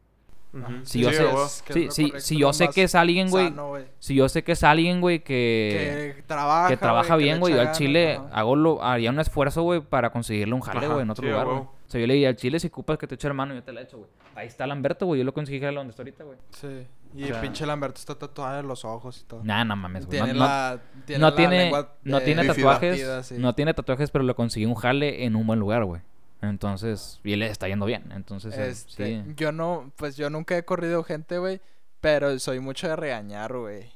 Si 0.82 1.00
yo 1.00 1.10
sé- 1.12 1.26
Sí, 1.72 1.88
sí, 1.90 2.02
correcto, 2.04 2.20
si 2.20 2.38
yo 2.38 2.52
sé 2.52 2.68
que 2.68 2.82
es 2.84 2.94
alguien, 2.94 3.30
güey. 3.30 3.52
Si 3.98 4.14
yo 4.14 4.28
sé 4.28 4.42
que 4.42 4.52
es 4.52 4.62
alguien, 4.64 5.00
güey, 5.00 5.20
que, 5.20 6.14
Que 6.16 6.22
trabaja, 6.22 6.68
que 6.68 6.76
trabaja 6.76 7.16
bien, 7.16 7.38
güey. 7.38 7.54
Yo 7.54 7.60
al 7.60 7.72
chile 7.72 8.16
ajá. 8.16 8.28
hago 8.32 8.56
lo, 8.56 8.82
haría 8.82 9.10
un 9.10 9.20
esfuerzo, 9.20 9.62
güey, 9.62 9.80
para 9.80 10.10
conseguirle 10.10 10.54
un 10.54 10.60
jale, 10.60 10.88
güey, 10.88 11.02
en 11.02 11.10
otro 11.10 11.22
sí, 11.22 11.28
a 11.28 11.32
lugar, 11.32 11.46
güey. 11.46 11.58
O 11.58 11.90
sea, 11.90 12.00
yo 12.00 12.06
le 12.06 12.14
diría 12.14 12.28
al 12.28 12.36
chile, 12.36 12.60
si 12.60 12.66
ocupas 12.68 12.98
que 12.98 13.06
te 13.06 13.14
eche 13.14 13.28
la 13.28 13.34
mano, 13.34 13.54
yo 13.54 13.62
te 13.62 13.72
la 13.72 13.80
echo, 13.82 13.98
güey. 13.98 14.10
Ahí 14.34 14.46
está 14.46 14.66
Lamberto, 14.66 15.06
güey. 15.06 15.18
Yo 15.18 15.24
lo 15.24 15.32
conseguí 15.32 15.58
jale 15.60 15.76
donde 15.76 15.90
está 15.90 16.02
ahorita, 16.02 16.24
güey. 16.24 16.38
Sí. 16.50 16.86
Y 17.14 17.24
O 17.24 17.26
el 17.34 17.40
pinche 17.40 17.64
Lamberto 17.64 17.98
está 17.98 18.14
tatuado 18.14 18.60
en 18.60 18.68
los 18.68 18.84
ojos 18.84 19.22
y 19.22 19.24
todo. 19.24 19.42
Nah, 19.42 19.64
no 19.64 19.74
mames, 19.74 20.06
güey. 20.06 20.18
Tiene 20.18 20.34
No, 20.38 20.44
la, 20.44 20.80
tiene 21.06 21.20
no 21.20 21.30
la 21.30 21.36
tiene, 21.36 21.72
no 22.04 22.20
tiene 22.20 22.44
tatuajes. 22.46 23.26
sí. 23.26 23.36
No 23.38 23.54
tiene 23.54 23.72
tatuajes, 23.74 24.10
pero 24.10 24.24
lo 24.24 24.34
conseguí 24.36 24.66
un 24.66 24.74
jale 24.74 25.24
en 25.24 25.34
un 25.34 25.46
buen 25.46 25.58
lugar, 25.58 25.84
güey. 25.84 26.02
Entonces, 26.40 27.20
y 27.24 27.32
él 27.32 27.40
le 27.40 27.48
está 27.50 27.68
yendo 27.68 27.86
bien. 27.86 28.10
Entonces, 28.12 28.56
eh, 28.56 28.68
Este, 28.68 29.22
sí. 29.24 29.34
yo 29.36 29.52
no, 29.52 29.92
pues 29.96 30.16
yo 30.16 30.30
nunca 30.30 30.56
he 30.56 30.64
corrido 30.64 31.02
gente, 31.02 31.38
güey, 31.38 31.60
pero 32.00 32.38
soy 32.38 32.60
mucho 32.60 32.88
de 32.88 32.96
regañar, 32.96 33.56
güey. 33.56 33.92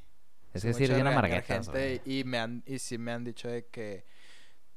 Es 0.53 0.61
Soy 0.61 0.71
que 0.71 0.73
sí 0.73 0.87
de 0.87 0.95
bien 0.95 1.07
y 2.05 2.23
me 2.25 2.37
han 2.37 2.63
y 2.65 2.79
sí 2.79 2.97
me 2.97 3.11
han 3.11 3.23
dicho 3.23 3.47
de 3.47 3.65
que 3.67 4.05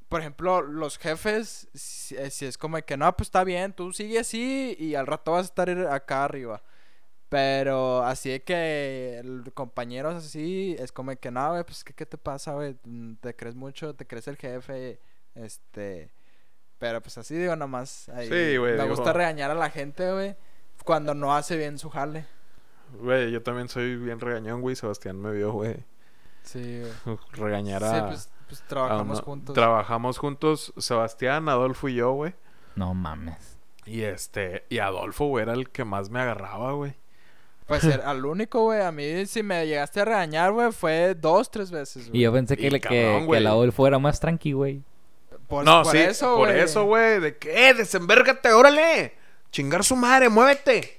por 0.09 0.21
ejemplo, 0.21 0.63
los 0.63 0.99
jefes 0.99 1.69
si, 1.75 2.15
eh, 2.17 2.31
si 2.31 2.47
es 2.47 2.57
como 2.57 2.77
de 2.77 2.85
que 2.85 2.97
no, 2.97 3.15
pues 3.17 3.27
está 3.27 3.43
bien, 3.45 3.73
tú 3.73 3.93
sigue 3.93 4.21
así 4.21 4.77
y 4.79 4.95
al 4.95 5.07
rato 5.07 5.33
vas 5.33 5.47
a 5.47 5.49
estar 5.49 5.69
acá 5.89 6.25
arriba. 6.25 6.63
Pero 7.29 8.05
así 8.05 8.31
de 8.31 8.43
que 8.45 9.21
compañeros 9.55 10.15
así 10.15 10.77
es 10.79 10.93
como 10.93 11.11
de 11.11 11.17
que 11.17 11.31
no, 11.33 11.51
güey, 11.51 11.65
pues 11.65 11.83
¿qué, 11.83 11.93
qué 11.93 12.07
te 12.07 12.17
pasa, 12.19 12.53
güey? 12.55 12.77
Mm, 12.85 13.15
Te 13.17 13.35
crees 13.35 13.57
mucho, 13.57 13.95
te 13.95 14.07
crees 14.07 14.29
el 14.29 14.37
jefe, 14.37 15.01
este 15.35 16.13
pero 16.79 17.01
pues 17.01 17.17
así 17.19 17.35
digo 17.35 17.57
nomás 17.57 18.09
ahí 18.11 18.27
Sí, 18.29 18.57
güey, 18.57 18.77
me 18.77 18.83
digo- 18.83 18.89
gusta 18.97 19.13
regañar 19.13 19.51
a 19.51 19.55
la 19.55 19.71
gente, 19.71 20.13
güey, 20.13 20.37
cuando 20.85 21.15
no 21.15 21.35
hace 21.35 21.57
bien 21.57 21.79
su 21.79 21.91
jale. 21.91 22.27
Güey, 23.01 23.31
yo 23.33 23.43
también 23.43 23.69
soy 23.69 23.97
bien 23.97 24.21
regañón, 24.21 24.61
güey. 24.61 24.77
Sebastián 24.77 25.21
me 25.21 25.33
vio, 25.33 25.53
güey. 25.53 25.85
Sí, 26.43 26.83
güey. 27.05 27.19
Regañar 27.33 27.83
Sí, 27.83 27.89
a... 27.97 28.07
pues, 28.07 28.31
pues 28.49 28.61
a 28.63 28.67
trabajamos 28.69 29.21
juntos. 29.21 29.55
Trabajamos 29.55 30.19
juntos, 30.19 30.73
Sebastián, 30.77 31.49
Adolfo 31.49 31.89
y 31.89 31.95
yo, 31.97 32.13
güey. 32.13 32.35
No 32.77 32.95
mames. 32.95 33.57
Y 33.85 34.03
este, 34.03 34.65
y 34.69 34.79
Adolfo, 34.79 35.27
güey, 35.27 35.43
era 35.43 35.53
el 35.55 35.71
que 35.71 35.85
más 35.85 36.11
me 36.11 36.21
agarraba, 36.21 36.73
güey. 36.73 36.95
Pues 37.67 37.83
el- 37.83 38.01
al 38.03 38.25
único, 38.25 38.63
güey. 38.63 38.81
A 38.81 38.93
mí, 38.93 39.27
si 39.27 39.43
me 39.43 39.67
llegaste 39.67 40.01
a 40.01 40.05
regañar, 40.05 40.53
güey, 40.53 40.71
fue 40.71 41.17
dos, 41.17 41.51
tres 41.51 41.73
veces, 41.73 42.09
Y 42.13 42.21
yo 42.21 42.33
pensé 42.33 42.57
que, 42.57 42.69
Y 42.69 42.71
le- 42.71 42.81
cabrón, 42.81 42.99
que, 43.01 43.19
que 43.21 43.25
güey. 43.27 43.41
el 43.41 43.47
Adolfo 43.49 43.87
era 43.89 43.99
más 43.99 44.21
tranqui, 44.21 44.53
güey. 44.53 44.83
Pues 45.49 45.65
no, 45.65 45.83
por 45.83 45.93
sí, 45.93 45.99
eso, 45.99 46.37
por 46.37 46.49
güey. 46.49 46.61
eso, 46.61 46.85
güey. 46.85 47.21
De 47.21 47.37
que, 47.37 47.69
eh, 47.69 47.75
desenvérgate, 47.75 48.53
órale. 48.53 49.15
Chingar 49.51 49.85
su 49.85 49.95
madre, 49.97 50.29
muévete. 50.29 50.97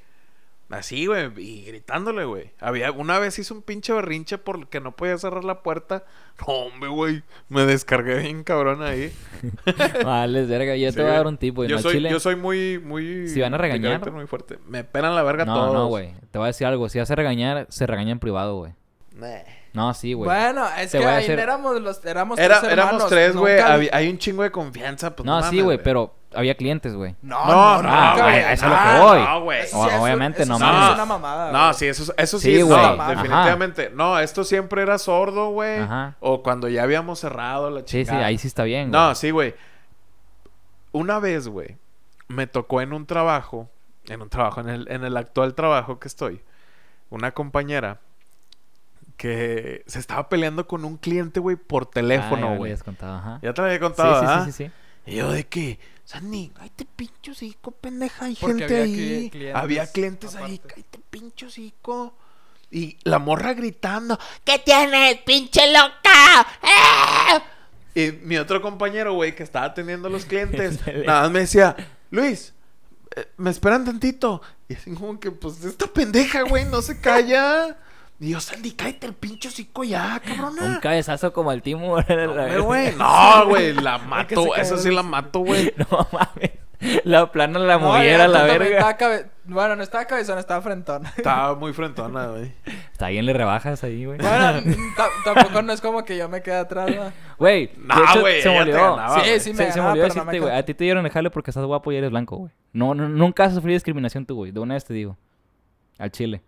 Así, 0.70 1.06
güey, 1.06 1.32
y 1.38 1.64
gritándole, 1.66 2.26
güey. 2.26 2.52
Había, 2.60 2.92
una 2.92 3.20
vez 3.20 3.40
hizo 3.40 3.54
un 3.54 3.62
pinche 3.62 3.94
berrinche 3.94 4.38
porque 4.38 4.82
no 4.82 4.92
podía 4.98 5.18
cerrar 5.18 5.46
la 5.46 5.64
puerta. 5.64 6.04
No, 6.46 6.54
hombre, 6.54 6.90
güey. 6.90 7.24
Me 7.48 7.66
descargué 7.66 8.18
bien 8.20 8.44
cabrón 8.44 8.84
ahí. 8.84 9.14
Vale, 10.04 10.46
verga. 10.46 10.76
Yo 10.76 10.90
Sí, 10.92 10.98
te 10.98 11.04
voy 11.04 11.12
a 11.12 11.16
dar 11.16 11.28
un 11.28 11.38
tip, 11.38 11.56
güey. 11.56 11.70
Yo 11.70 11.78
¿no? 11.78 11.82
soy, 11.82 11.94
Chile. 11.94 12.10
yo 12.12 12.20
soy 12.20 12.36
muy, 12.36 12.80
muy. 12.80 13.30
Si 13.30 13.40
van 13.40 13.54
a 13.54 13.58
de 13.58 13.64
regañar- 13.64 14.12
muy 14.12 14.28
fuerte. 14.28 14.60
Me 14.68 14.84
pelan 14.84 15.16
la 15.16 15.24
verga 15.24 15.46
No, 15.46 15.54
todos. 15.56 15.74
no, 15.74 15.88
güey. 15.88 16.14
Te 16.32 16.38
voy 16.38 16.46
a 16.46 16.48
decir 16.48 16.68
algo. 16.68 16.90
Si 16.90 17.00
vas 17.00 17.10
a 17.12 17.16
regañar, 17.16 17.66
se 17.70 17.88
regaña 17.88 18.12
en 18.12 18.20
privado, 18.20 18.58
güey. 18.58 18.74
Nah. 19.16 19.28
No, 19.78 19.94
sí, 19.94 20.14
güey. 20.14 20.28
Bueno, 20.28 20.66
es 20.78 20.92
Te 20.92 20.98
que 20.98 21.06
voy 21.06 21.14
a 21.14 21.18
ahí 21.18 21.24
hacer- 21.26 21.40
éramos 21.40 21.80
los 21.82 22.04
éramos 22.04 22.40
Era- 22.40 22.60
tres 22.62 22.74
éramos 22.74 23.08
tres, 23.08 23.36
güey. 23.36 23.56
nunca- 23.58 23.74
había- 23.74 23.90
Hay 23.94 24.10
un 24.10 24.18
chingo 24.18 24.44
de 24.44 24.52
confianza. 24.52 25.16
Pues, 25.16 25.26
no, 25.26 25.40
no, 25.40 25.50
sí, 25.50 25.62
güey, 25.62 25.78
pero 25.82 26.16
había 26.34 26.56
clientes, 26.56 26.94
güey. 26.96 27.16
No, 27.22 27.46
No, 27.46 27.52
no, 27.54 27.84
no, 27.84 27.90
nunca, 27.90 28.12
güey, 28.14 28.24
güey. 28.24 28.44
a 28.44 28.52
eso 28.54 28.66
es 28.66 28.72
lo 28.72 28.76
que 28.78 28.82
Ah, 28.84 29.02
voy. 29.04 29.20
No, 29.24 29.42
güey. 29.44 29.60
Eso 29.62 29.80
O- 29.80 29.84
sí 29.88 29.94
es- 29.96 30.02
obviamente 30.02 30.44
eso 30.44 30.52
no 30.52 30.58
sí 30.58 30.64
mames. 30.64 30.88
es 30.90 30.96
una 30.96 31.06
mamada. 31.06 31.52
No, 31.52 31.60
güey. 31.66 31.74
sí, 31.76 31.86
eso, 31.88 32.14
eso 32.18 32.40
sí, 32.40 32.46
Sí, 32.54 32.60
es 32.60 32.66
güey. 32.66 32.78
no, 32.82 33.02
Ajá. 33.02 33.10
definitivamente. 33.12 33.90
No, 33.94 34.20
esto 34.20 34.44
siempre 34.44 34.82
era 34.82 34.98
sordo, 34.98 35.50
güey. 35.52 35.80
Ajá. 35.80 36.16
O 36.20 36.42
cuando 36.44 36.68
ya 36.70 36.84
habíamos 36.84 37.20
cerrado 37.20 37.70
la 37.70 37.82
Sí, 37.82 37.86
sí, 38.00 38.06
chingada. 38.06 38.26
ahí 38.26 38.38
sí 38.40 38.48
está 38.48 38.64
bien, 38.64 38.90
güey. 38.90 39.00
No, 39.02 39.14
sí, 39.16 39.30
güey. 39.32 39.54
Una 40.92 41.20
vez, 41.20 41.48
güey, 41.48 41.78
me 42.28 42.48
tocó 42.48 42.82
en 42.82 42.94
un 42.94 43.06
trabajo, 43.06 43.70
en 44.08 44.22
un 44.22 44.30
trabajo, 44.30 44.62
en 44.62 44.70
el, 44.70 44.88
en 44.92 45.04
el 45.04 45.16
actual 45.18 45.54
trabajo 45.54 46.00
que 46.00 46.08
estoy, 46.08 46.42
una 47.10 47.32
compañera 47.32 48.00
que 49.18 49.84
se 49.88 50.00
estaba 50.00 50.30
peleando 50.30 50.68
con 50.68 50.86
un 50.86 50.98
cliente, 50.98 51.40
güey, 51.40 51.56
por 51.58 51.84
Ah, 51.84 51.86
ya 51.88 51.92
teléfono, 51.94 52.48
güey. 52.56 52.72
habías 52.72 52.84
contado, 52.84 53.18
ajá. 53.18 53.40
Ya 53.42 53.54
te 53.54 53.62
lo 53.62 53.68
había 53.68 53.80
contado, 53.80 54.20
sí, 54.20 54.26
¿ah? 54.30 54.44
sí, 54.46 54.52
sí, 54.52 54.64
sí. 54.66 54.72
Y 55.12 55.16
yo 55.16 55.32
de 55.32 55.46
que, 55.48 55.80
Sandy, 56.06 56.52
cállate 56.56 56.86
pincho 56.96 57.32
hocico, 57.32 57.72
pendeja, 57.72 58.26
hay 58.26 58.36
Porque 58.40 58.60
gente 58.60 58.76
había 58.76 58.84
ahí. 58.84 59.30
clientes 59.30 59.56
había 59.56 59.92
clientes 59.92 60.36
ahí, 60.36 60.56
aparte. 60.56 60.74
cállate 60.76 61.00
pincho 61.10 61.46
hocico. 61.48 62.14
Y 62.70 62.98
la 63.04 63.18
morra 63.18 63.54
gritando, 63.54 64.20
¿qué 64.44 64.60
tienes, 64.60 65.18
pinche 65.26 65.72
loca? 65.72 66.46
¡Eh!". 66.64 67.42
Y 67.96 68.12
mi 68.26 68.38
otro 68.38 68.62
compañero, 68.62 69.14
güey, 69.14 69.34
que 69.36 69.44
estaba 69.44 69.66
atendiendo 69.68 70.08
a 70.10 70.12
los 70.12 70.26
clientes, 70.26 70.80
nada 71.06 71.22
más 71.24 71.32
me 71.32 71.40
decía, 71.40 71.76
Luis, 72.12 72.54
eh, 73.16 73.28
me 73.38 73.50
esperan 73.50 73.86
tantito. 73.86 74.42
Y 74.68 74.76
así 74.76 74.94
como 74.94 75.20
que, 75.20 75.32
pues, 75.32 75.64
esta 75.64 75.88
pendeja, 75.88 76.42
güey, 76.44 76.66
no 76.66 76.82
se 76.82 77.00
calla. 77.00 77.78
Yo, 78.20 78.40
Sandy, 78.40 78.72
cállate 78.72 79.06
el 79.08 79.14
pinche 79.14 79.48
hocico 79.48 79.84
ya, 79.84 80.20
cabrona. 80.26 80.64
Un 80.64 80.76
cabezazo 80.80 81.32
como 81.34 81.52
el 81.52 81.62
Timur. 81.62 82.04
Hombre, 82.10 82.60
güey. 82.62 82.96
No, 82.96 83.48
güey, 83.48 83.74
la 83.74 84.00
mato. 84.00 84.50
cayó 84.56 84.78
sí 84.78 84.90
la 84.92 85.04
mato, 85.04 85.40
güey. 85.40 85.72
No 85.92 86.08
mames. 86.12 86.52
La 87.06 87.32
plana 87.32 87.58
la 87.58 87.78
No, 87.80 87.88
moviera 87.88 88.28
la 88.28 88.44
verga. 88.44 88.96
cabe- 88.98 89.26
Bueno, 89.46 89.76
no 89.76 89.82
estaba 89.84 90.06
cabezón, 90.06 90.38
estaba 90.38 90.62
frentón. 90.62 91.04
Estaba 91.18 91.56
muy 91.56 91.74
frentona, 91.74 92.28
güey. 92.28 92.52
Está 92.92 93.08
bien, 93.08 93.26
le 93.26 93.34
rebajas 93.34 93.84
ahí, 93.84 94.06
güey. 94.06 94.20
Bueno, 94.20 94.62
ta- 94.96 95.10
tampoco 95.24 95.62
no 95.64 95.74
es 95.74 95.82
como 95.82 96.04
que 96.06 96.16
yo 96.18 96.30
me 96.30 96.44
quede 96.44 96.58
atrás, 96.58 96.90
¿no? 96.96 97.12
Güey, 97.40 97.68
de 97.68 97.74
No, 97.78 97.96
hecho, 98.04 98.20
güey, 98.22 98.42
se 98.44 98.54
ganaba, 98.54 99.24
Sí, 99.24 99.40
sí 99.40 99.54
me 99.54 99.66
se, 99.66 99.72
se 99.74 99.80
no 99.82 99.96
decirte, 99.96 100.40
güey. 100.40 100.56
A 100.56 100.64
ti 100.66 100.74
te 100.76 100.84
dieron 100.84 101.04
el 101.06 101.12
jale 101.12 101.32
porque 101.32 101.50
estás 101.50 101.66
guapo 101.66 101.92
y 101.92 101.96
eres 101.96 102.12
blanco, 102.12 102.38
güey. 102.38 102.52
No, 102.74 102.94
no, 102.94 103.10
nunca 103.10 103.46
has 103.46 103.56
sufrido 103.56 103.74
discriminación 103.76 104.26
tú, 104.28 104.36
güey. 104.36 104.52
De 104.52 104.60
una 104.60 104.76
vez 104.76 104.86
te 104.86 104.94
digo. 104.94 105.18
Al 105.98 106.12
chile. 106.12 106.44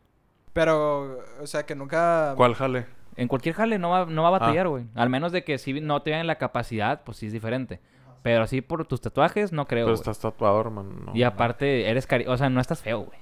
Pero, 0.60 1.19
o 1.41 1.48
sea, 1.48 1.65
que 1.65 1.74
nunca... 1.74 2.34
¿Cuál 2.36 2.54
jale? 2.54 2.86
En 3.15 3.30
cualquier 3.30 3.56
jale 3.56 3.80
no 3.80 3.89
va, 3.91 4.06
no 4.06 4.24
va 4.24 4.28
a 4.28 4.36
Ah. 4.36 4.39
batallar, 4.39 4.67
güey. 4.67 4.84
Al 4.93 5.10
menos 5.10 5.32
de 5.32 5.45
que 5.45 5.58
si 5.58 5.80
no 5.80 6.02
te 6.02 6.10
vean 6.12 6.28
la 6.28 6.36
capacidad, 6.38 7.02
pues 7.06 7.17
sí 7.17 7.28
es 7.28 7.32
diferente. 7.34 7.80
Pero 8.24 8.43
así 8.43 8.60
por 8.60 8.86
tus 8.86 9.00
tatuajes, 9.00 9.54
no 9.54 9.67
creo, 9.67 9.86
Pero 9.86 9.95
estás 9.95 10.19
tatuado, 10.19 10.60
hermano. 10.60 10.89
no, 11.06 11.15
Y 11.15 11.24
aparte, 11.24 11.89
eres 11.89 12.06
cari... 12.08 12.26
O 12.28 12.36
sea, 12.36 12.50
no 12.50 12.60
estás 12.60 12.82
feo, 12.82 13.00
güey. 13.06 13.17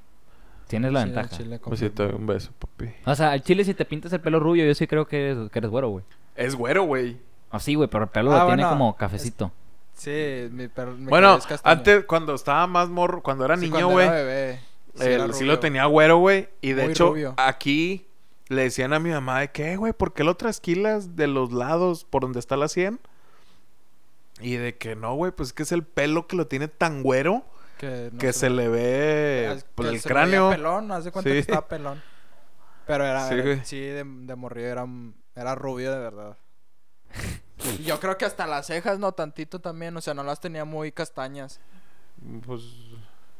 Tienes 0.67 0.91
la 0.91 1.01
Sí, 1.01 1.05
ventaja. 1.05 1.29
chile, 1.29 1.59
Pues 1.59 1.79
sí, 1.79 1.91
te 1.91 2.07
doy 2.07 2.15
un 2.15 2.25
beso, 2.25 2.51
papi. 2.57 2.89
O 3.05 3.13
sea, 3.13 3.31
al 3.33 3.43
chile 3.43 3.63
si 3.63 3.75
te 3.75 3.85
pintas 3.85 4.11
el 4.13 4.19
pelo 4.19 4.39
rubio, 4.39 4.65
yo 4.65 4.73
sí 4.73 4.87
creo 4.87 5.05
que 5.07 5.29
eres, 5.31 5.51
que 5.51 5.59
eres 5.59 5.69
güero, 5.69 5.89
güey. 5.89 6.03
Es 6.35 6.55
güero, 6.55 6.83
güey. 6.85 7.19
Así, 7.51 7.75
güey, 7.75 7.87
pero 7.87 8.05
el 8.05 8.09
pelo 8.09 8.33
Ah, 8.33 8.39
lo 8.41 8.47
tiene 8.47 8.63
como 8.67 8.95
cafecito. 8.97 9.51
Sí, 9.93 10.47
mi 10.51 10.67
perro... 10.67 10.93
mi 10.93 11.05
Bueno, 11.05 11.37
antes, 11.63 12.03
cuando 12.05 12.33
estaba 12.33 12.65
más 12.65 12.89
morro, 12.89 13.21
cuando 13.21 13.45
era 13.45 13.55
Sí, 13.57 13.69
niño, 13.69 13.89
güey. 13.89 14.07
Sí 15.33 15.45
lo 15.45 15.59
tenía 15.59 15.85
güero, 15.85 16.17
güey. 16.17 16.49
Y 16.61 16.73
de 16.73 16.83
Muy 16.83 16.91
hecho, 16.91 17.09
rubio. 17.09 17.33
aquí 17.37 18.07
le 18.49 18.63
decían 18.63 18.93
a 18.93 18.99
mi 18.99 19.09
mamá 19.09 19.39
de 19.41 19.51
que, 19.51 19.73
"Eh, 19.73 19.77
güey, 19.77 19.93
¿por 19.93 20.13
qué 20.13 20.23
lo 20.23 20.35
trasquilas 20.35 21.15
de 21.15 21.27
los 21.27 21.51
lados 21.51 22.05
por 22.05 22.21
donde 22.21 22.39
está 22.39 22.55
la 22.57 22.67
sien? 22.67 22.99
Y 24.39 24.55
de 24.57 24.77
que 24.77 24.95
no, 24.95 25.15
güey, 25.15 25.31
pues 25.31 25.49
es 25.49 25.53
que 25.53 25.63
es 25.63 25.71
el 25.71 25.83
pelo 25.83 26.27
que 26.27 26.35
lo 26.35 26.47
tiene 26.47 26.67
tan 26.67 27.01
güero 27.03 27.43
Que, 27.79 28.09
no 28.13 28.19
que 28.19 28.33
se 28.33 28.49
le 28.49 28.67
ve 28.69 29.59
que 29.75 29.83
el 29.87 29.99
se 29.99 30.07
cráneo. 30.09 30.49
pelón, 30.51 30.91
haz 30.91 31.05
de 31.05 31.11
cuenta 31.11 31.29
Sí. 31.29 31.33
que 31.35 31.39
estaba 31.39 31.67
pelón. 31.67 32.01
Pero 32.85 33.03
era, 33.05 33.27
Sí, 33.27 33.33
era- 33.33 33.43
güey. 33.43 33.61
sí, 33.65 33.79
de, 33.79 34.03
de 34.05 34.35
morrillo 34.35 34.67
era, 34.67 34.85
era 35.35 35.55
rubio 35.55 35.91
de 35.91 35.99
verdad. 35.99 36.37
Y 37.79 37.83
Yo 37.83 37.99
creo 37.99 38.17
que 38.17 38.25
hasta 38.25 38.45
las 38.47 38.67
cejas, 38.67 38.99
no 38.99 39.11
tantito 39.11 39.59
también, 39.59 39.97
o 39.97 40.01
sea, 40.01 40.13
no 40.13 40.23
las 40.23 40.39
tenía 40.39 40.63
muy 40.65 40.91
castañas. 40.91 41.59
Pues 42.45 42.61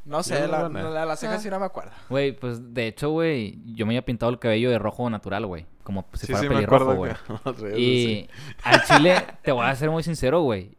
No 0.07 0.23
sé, 0.23 0.39
Yo, 0.39 0.47
la, 0.47 0.69
la 0.69 0.83
la- 0.89 1.05
las 1.05 1.19
cejas 1.19 1.35
Ah. 1.37 1.39
sí 1.39 1.49
no 1.49 1.59
me 1.59 1.65
acuerdo. 1.65 1.91
Güey, 2.09 2.31
pues 2.31 2.73
de 2.73 2.87
hecho, 2.87 3.09
güey, 3.11 3.59
yo 3.75 3.85
me 3.85 3.91
había 3.91 4.05
pintado 4.05 4.31
el 4.31 4.39
cabello 4.39 4.69
de 4.71 4.79
rojo 4.79 5.09
natural, 5.09 5.45
güey. 5.45 5.65
Como 5.83 6.05
si 6.13 6.27
sí, 6.27 6.33
fuera 6.33 6.41
sí 6.41 6.47
pelirrojo, 6.47 6.95
güey. 6.95 7.11
que 7.59 7.79
Y 7.79 8.29
al 8.63 8.83
chile, 8.85 9.15
te 9.43 9.51
voy 9.51 9.65
a 9.65 9.75
ser 9.75 9.89
muy 9.91 10.03
sincero, 10.03 10.41
güey. 10.41 10.77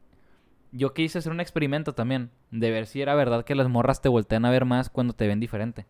Yo 0.72 0.92
quise 0.94 1.18
hacer 1.18 1.30
un 1.32 1.40
experimento 1.40 1.94
también. 1.94 2.30
De 2.50 2.70
ver 2.70 2.86
si 2.86 3.02
era 3.02 3.14
verdad 3.14 3.44
que 3.44 3.54
las 3.54 3.68
morras 3.68 4.00
te 4.00 4.08
voltean 4.08 4.44
a 4.46 4.50
ver 4.50 4.64
más 4.64 4.88
cuando 4.88 5.12
te 5.12 5.26
ven 5.26 5.40
diferente. 5.40 5.84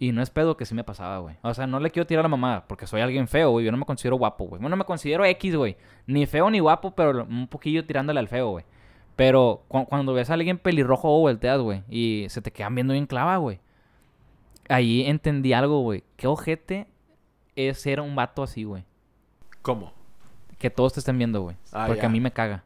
Y 0.00 0.12
no 0.12 0.22
es 0.22 0.30
pedo 0.30 0.56
que 0.56 0.64
sí 0.64 0.74
me 0.74 0.82
pasaba, 0.82 1.18
güey. 1.18 1.36
O 1.42 1.52
sea, 1.54 1.66
no 1.66 1.78
le 1.78 1.90
quiero 1.90 2.06
tirar 2.06 2.20
a 2.20 2.28
la 2.28 2.28
mamá 2.28 2.64
porque 2.66 2.86
soy 2.86 3.00
alguien 3.02 3.28
feo, 3.28 3.50
güey. 3.50 3.66
Yo 3.66 3.70
no 3.70 3.76
me 3.78 3.84
considero 3.84 4.16
guapo, 4.16 4.46
güey. 4.46 4.60
Bueno, 4.60 4.76
me 4.76 4.84
considero 4.84 5.24
X, 5.24 5.54
güey. 5.54 5.76
Ni 6.06 6.26
feo 6.26 6.50
ni 6.50 6.58
guapo, 6.58 6.94
pero 6.94 7.24
un 7.24 7.46
poquillo 7.48 7.84
tirándole 7.84 8.18
al 8.18 8.26
feo, 8.28 8.50
güey. 8.50 8.64
Pero 9.16 9.64
cu- 9.68 9.86
cuando 9.86 10.12
ves 10.14 10.30
a 10.30 10.34
alguien 10.34 10.58
pelirrojo 10.58 11.08
o 11.14 11.20
volteas, 11.20 11.60
güey. 11.60 11.82
Y 11.90 12.26
se 12.30 12.40
te 12.42 12.50
quedan 12.52 12.74
viendo 12.74 12.92
bien 12.94 13.06
clava, 13.06 13.36
güey. 13.36 13.60
Ahí 14.68 15.04
entendí 15.06 15.52
algo, 15.52 15.80
güey. 15.82 16.04
Qué 16.16 16.26
ojete 16.26 16.86
es 17.56 17.80
ser 17.80 18.00
un 18.00 18.14
vato 18.14 18.42
así, 18.42 18.64
güey. 18.64 18.84
¿Cómo? 19.62 19.92
Que 20.58 20.70
todos 20.70 20.92
te 20.94 21.00
estén 21.00 21.18
viendo, 21.18 21.42
güey. 21.42 21.56
Ah, 21.72 21.84
porque 21.86 22.00
a 22.06 22.08
mí 22.08 22.20
me 22.20 22.30
caga. 22.32 22.64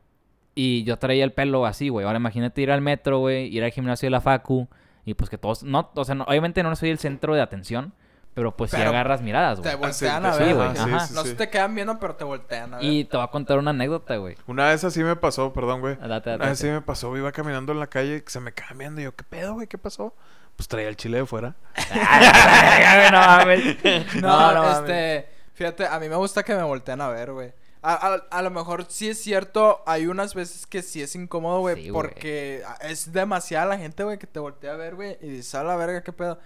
Y 0.54 0.84
yo 0.84 0.98
traía 0.98 1.24
el 1.24 1.32
pelo 1.32 1.66
así, 1.66 1.88
güey. 1.88 2.06
Ahora 2.06 2.18
imagínate 2.18 2.60
ir 2.62 2.70
al 2.70 2.80
metro, 2.80 3.18
güey. 3.20 3.46
Ir 3.54 3.64
al 3.64 3.70
gimnasio 3.72 4.06
de 4.06 4.10
la 4.10 4.20
facu. 4.20 4.68
Y 5.04 5.14
pues 5.14 5.28
que 5.30 5.38
todos... 5.38 5.62
No, 5.64 5.90
o 5.94 6.04
sea, 6.04 6.14
no- 6.14 6.24
obviamente 6.24 6.62
no 6.62 6.74
soy 6.76 6.90
el 6.90 6.98
centro 6.98 7.34
de 7.34 7.40
atención. 7.40 7.92
Pero 8.34 8.50
pues 8.56 8.72
sí 8.72 8.76
Pero 8.76 8.90
agarras 8.90 9.22
miradas, 9.22 9.62
Te 9.62 9.68
güey. 9.76 9.90
voltean 9.90 10.26
Ah, 10.26 10.30
a 10.30 10.32
sí, 10.34 10.38
ver, 10.40 10.48
sí, 10.48 10.54
güey. 10.54 10.68
ajá. 10.68 11.08
No 11.12 11.22
se 11.24 11.34
te 11.34 11.48
quedan 11.50 11.74
viendo, 11.74 11.98
pero 12.00 12.16
te 12.16 12.24
voltean 12.24 12.74
a 12.74 12.76
ver. 12.78 12.84
Y 12.84 13.04
te 13.04 13.16
voy 13.16 13.24
a 13.24 13.30
contar 13.30 13.58
una 13.58 13.70
anécdota, 13.70 14.16
güey. 14.16 14.36
Una 14.48 14.68
vez 14.68 14.82
así 14.82 15.04
me 15.04 15.14
pasó, 15.14 15.52
perdón, 15.52 15.80
güey. 15.80 15.96
Ah, 16.00 16.08
Date, 16.08 16.30
date, 16.30 16.42
Una 16.42 16.48
vez 16.50 16.58
sí 16.58 16.66
date. 16.66 16.80
me 16.80 16.82
pasó, 16.84 17.16
iba 17.16 17.30
caminando 17.30 17.72
en 17.72 17.78
la 17.78 17.86
calle 17.86 18.24
y 18.26 18.30
se 18.30 18.40
me 18.40 18.52
quedaban 18.52 18.78
viendo. 18.78 19.00
Y 19.00 19.04
yo, 19.04 19.14
¿qué 19.14 19.22
pedo, 19.24 19.54
güey? 19.54 19.68
¿Qué 19.68 19.78
pasó? 19.78 20.14
Pues 20.56 20.66
traía 20.68 20.88
el 20.88 20.96
chile 20.96 21.18
de 21.18 21.26
fuera. 21.26 21.54
no 23.12 23.18
mames. 23.20 23.76
No, 24.16 24.20
No, 24.20 24.52
no 24.54 24.62
mames. 24.62 24.78
este... 24.78 25.28
Fíjate, 25.54 25.86
a 25.86 26.00
mí 26.00 26.08
me 26.08 26.16
gusta 26.16 26.42
que 26.42 26.54
me 26.54 26.64
volteen 26.64 27.00
a 27.00 27.08
ver, 27.08 27.30
güey. 27.32 27.52
A, 27.80 27.92
a- 28.14 28.26
a 28.38 28.42
lo 28.42 28.50
mejor 28.50 28.86
sí 28.88 29.08
es 29.10 29.22
cierto, 29.22 29.82
hay 29.86 30.06
unas 30.08 30.34
veces 30.34 30.66
que 30.66 30.82
sí 30.82 31.00
es 31.02 31.14
incómodo, 31.14 31.60
güey, 31.60 31.76
Sí, 31.76 31.90
güey. 31.90 31.92
porque 31.92 32.62
es 32.80 33.12
demasiada 33.12 33.66
la 33.66 33.78
gente, 33.78 34.02
güey, 34.02 34.18
que 34.18 34.26
te 34.26 34.40
voltea 34.40 34.72
a 34.72 34.76
ver, 34.76 34.96
güey, 34.96 35.16
y 35.20 35.28
dices, 35.28 35.54
a 35.54 35.62
la 35.62 35.76
verga, 35.76 36.02
qué 36.02 36.12
pedo. 36.12 36.40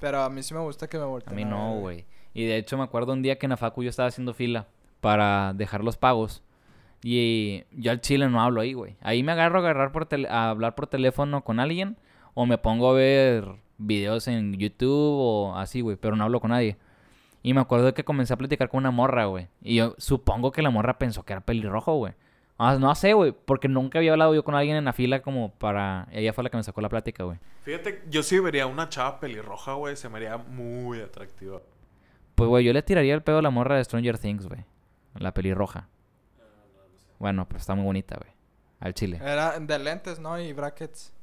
Pero 0.00 0.22
a 0.22 0.30
mí 0.30 0.42
sí 0.42 0.54
me 0.54 0.60
gusta 0.60 0.88
que 0.88 0.96
me 0.98 1.04
A 1.04 1.06
volteen 1.06 1.36
mí 1.36 1.44
ver, 1.44 1.52
no, 1.52 1.74
güey. 1.80 2.04
Y 2.32 2.44
de 2.46 2.56
hecho 2.56 2.76
me 2.78 2.84
acuerdo 2.84 3.12
un 3.12 3.22
día 3.22 3.38
que 3.38 3.46
en 3.46 3.50
la 3.50 3.56
facu 3.56 3.82
yo 3.82 3.90
estaba 3.90 4.08
haciendo 4.08 4.32
fila 4.34 4.66
para 5.00 5.52
dejar 5.54 5.84
los 5.84 5.96
pagos. 5.96 6.42
Y 7.02 7.64
yo 7.72 7.90
al 7.92 8.00
chile 8.00 8.28
no 8.28 8.40
hablo 8.42 8.60
ahí, 8.60 8.72
güey. 8.72 8.96
Ahí 9.00 9.22
me 9.22 9.32
agarro 9.32 9.58
a, 9.58 9.62
agarrar 9.62 9.92
por 9.92 10.06
tele- 10.06 10.28
a 10.28 10.50
hablar 10.50 10.74
por 10.74 10.86
teléfono 10.86 11.42
con 11.44 11.58
alguien. 11.60 11.96
O 12.34 12.46
me 12.46 12.58
pongo 12.58 12.90
a 12.90 12.94
ver 12.94 13.44
videos 13.78 14.28
en 14.28 14.54
YouTube 14.54 15.16
o 15.18 15.56
así, 15.56 15.80
güey. 15.80 15.96
Pero 15.96 16.16
no 16.16 16.24
hablo 16.24 16.40
con 16.40 16.50
nadie. 16.50 16.76
Y 17.42 17.54
me 17.54 17.60
acuerdo 17.62 17.94
que 17.94 18.04
comencé 18.04 18.34
a 18.34 18.36
platicar 18.36 18.68
con 18.68 18.78
una 18.78 18.90
morra, 18.90 19.24
güey. 19.24 19.48
Y 19.62 19.76
yo 19.76 19.94
supongo 19.98 20.52
que 20.52 20.62
la 20.62 20.70
morra 20.70 20.98
pensó 20.98 21.22
que 21.24 21.32
era 21.32 21.40
pelirrojo, 21.40 21.94
güey. 21.96 22.12
Ah, 22.62 22.76
no 22.78 22.94
sé, 22.94 23.14
güey. 23.14 23.32
Porque 23.32 23.68
nunca 23.68 23.98
había 23.98 24.12
hablado 24.12 24.34
yo 24.34 24.44
con 24.44 24.54
alguien 24.54 24.76
en 24.76 24.84
la 24.84 24.92
fila 24.92 25.22
como 25.22 25.54
para... 25.54 26.06
Ella 26.12 26.34
fue 26.34 26.44
la 26.44 26.50
que 26.50 26.58
me 26.58 26.62
sacó 26.62 26.82
la 26.82 26.90
plática, 26.90 27.24
güey. 27.24 27.38
Fíjate, 27.62 28.02
yo 28.10 28.22
sí 28.22 28.38
vería 28.38 28.66
una 28.66 28.90
chava 28.90 29.18
pelirroja, 29.18 29.72
güey. 29.72 29.96
Se 29.96 30.10
me 30.10 30.18
haría 30.18 30.36
muy 30.36 31.00
atractiva. 31.00 31.62
Pues, 32.34 32.50
güey, 32.50 32.62
yo 32.62 32.74
le 32.74 32.82
tiraría 32.82 33.14
el 33.14 33.22
pedo 33.22 33.38
a 33.38 33.42
la 33.42 33.48
morra 33.48 33.76
de 33.76 33.84
Stranger 33.84 34.18
Things, 34.18 34.46
güey. 34.46 34.62
La 35.14 35.32
pelirroja. 35.32 35.88
Bueno, 37.18 37.48
pues 37.48 37.62
está 37.62 37.74
muy 37.74 37.84
bonita, 37.86 38.18
güey. 38.20 38.30
Al 38.78 38.92
chile. 38.92 39.18
Era 39.22 39.58
de 39.58 39.78
lentes, 39.78 40.18
¿no? 40.18 40.38
Y 40.38 40.52
brackets. 40.52 41.14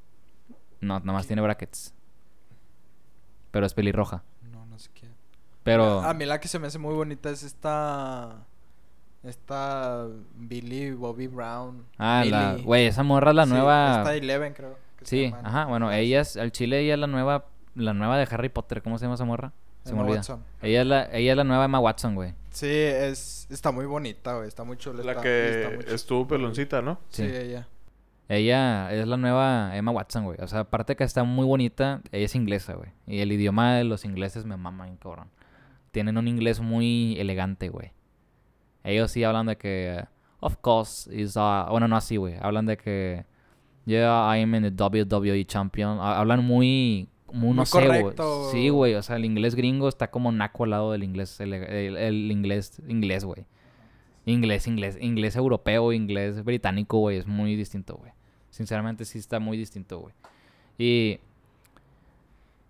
No, 0.82 1.00
nada 1.02 1.14
más 1.14 1.28
tiene 1.28 1.44
brackets. 1.44 1.94
Pero 3.52 3.68
es 3.68 3.76
pelirroja. 3.76 4.24
No, 4.42 4.66
no 4.66 4.80
sé 4.80 4.90
qué. 4.92 5.08
Pero... 5.62 6.02
A 6.02 6.16
mí 6.16 6.26
la 6.26 6.40
que 6.40 6.48
se 6.48 6.58
me 6.58 6.66
hace 6.66 6.80
muy 6.80 6.96
bonita 6.96 7.30
es 7.30 7.44
esta. 7.44 8.44
Esta. 9.24 10.08
Billy 10.36 10.92
Bobby 10.92 11.28
Brown. 11.28 11.84
Ah, 11.98 12.24
la... 12.26 12.56
Güey, 12.64 12.86
esa 12.88 13.04
morra 13.04 13.32
es 13.32 13.36
la 13.36 13.46
Sí, 13.46 13.52
nueva... 13.52 13.98
Esta 14.00 14.16
Eleven, 14.16 14.54
creo. 14.54 14.78
que 14.98 15.06
Sí, 15.06 15.34
ajá. 15.44 15.66
Bueno, 15.66 15.92
ella 15.92 16.22
es... 16.22 16.38
Al 16.38 16.52
chile 16.52 16.80
ella 16.82 16.94
es 16.94 17.00
la 17.00 17.08
nueva... 17.08 17.46
La 17.76 17.94
nueva 17.94 18.18
de 18.18 18.28
Harry 18.32 18.50
Potter. 18.50 18.82
¿Cómo 18.82 18.98
se 18.98 19.06
llama 19.06 19.16
esa 19.16 19.26
morra? 19.26 19.52
Se 19.84 19.92
me 19.92 19.98
Emma 19.98 20.04
olvida. 20.04 20.18
Watson. 20.18 20.44
Ella 20.62 20.82
es, 20.82 20.88
la, 20.88 21.10
ella 21.14 21.32
es 21.32 21.38
la 21.38 21.44
nueva 21.44 21.66
Emma 21.66 21.80
Watson, 21.80 22.16
güey. 22.16 22.34
Sí, 22.50 22.68
es, 22.70 23.48
está 23.52 23.72
muy 23.72 23.86
bonita, 23.86 24.36
güey. 24.36 24.48
Está 24.48 24.64
muy 24.64 24.78
chula. 24.78 25.04
La 25.04 25.12
está- 25.12 25.22
que 25.24 25.76
está 25.80 25.94
estuvo 25.96 26.28
peloncita, 26.28 26.82
¿no? 26.82 27.00
Sí, 27.10 27.28
Sí. 27.30 27.36
ella. 27.36 27.68
Ella 28.30 28.92
es 28.92 29.08
la 29.08 29.16
nueva 29.16 29.78
Emma 29.78 29.92
Watson, 29.92 30.26
güey. 30.26 30.38
O 30.42 30.48
sea, 30.48 30.62
aparte 30.62 30.96
que 30.98 31.04
está 31.06 31.24
muy 31.24 31.46
bonita, 31.46 32.02
ella 32.12 32.26
es 32.26 32.36
inglesa, 32.36 32.74
güey. 32.74 32.90
Y 33.06 33.20
el 33.20 33.32
idioma 33.32 33.76
de 33.76 33.84
los 33.86 34.04
ingleses 34.04 34.44
me 34.46 34.58
mama 34.58 34.84
bien 34.86 34.98
cabrón. 34.98 35.30
Tienen 35.92 36.18
un 36.18 36.28
inglés 36.28 36.60
muy 36.60 37.16
elegante, 37.20 37.70
güey. 37.70 37.92
Ellos 38.88 39.12
sí 39.12 39.24
hablan 39.24 39.46
de 39.48 39.58
que... 39.58 40.06
Of 40.40 40.56
course, 40.62 41.14
is... 41.14 41.36
Uh... 41.36 41.66
Bueno, 41.70 41.88
no 41.88 41.98
así, 41.98 42.16
güey. 42.16 42.36
Hablan 42.42 42.66
de 42.66 42.78
que... 42.78 43.26
Yeah, 43.86 44.36
I 44.36 44.42
am 44.42 44.56
in 44.56 44.64
the 44.64 44.84
WWE 44.84 45.46
champion. 45.46 46.00
Ha- 46.00 46.20
Hablan 46.20 46.44
muy... 46.46 47.10
Muy, 47.34 47.54
no 47.54 47.66
sé, 47.66 47.86
güey. 47.86 48.16
Sí, 48.52 48.70
güey. 48.70 48.96
O 48.96 49.02
sea, 49.04 49.18
el 49.18 49.26
inglés 49.26 49.56
gringo 49.56 49.90
está 49.90 50.10
como 50.10 50.32
naco 50.32 50.64
al 50.64 50.70
lado 50.70 50.92
del 50.94 51.04
inglés... 51.04 51.40
El, 51.42 51.54
el- 51.54 51.98
el 51.98 52.32
inglés... 52.32 52.82
Inglés, 52.88 53.26
güey. 53.26 53.46
Inglés, 54.26 54.68
inglés. 54.68 54.98
Inglés 55.02 55.36
europeo, 55.36 55.92
inglés 55.92 56.44
británico, 56.46 57.00
güey. 57.00 57.18
Es 57.18 57.28
muy 57.28 57.56
distinto, 57.56 57.96
güey. 57.98 58.14
Sinceramente 58.50 59.04
sí 59.06 59.20
está 59.20 59.40
muy 59.40 59.58
distinto, 59.58 60.00
güey. 60.00 60.14
Y... 60.78 61.20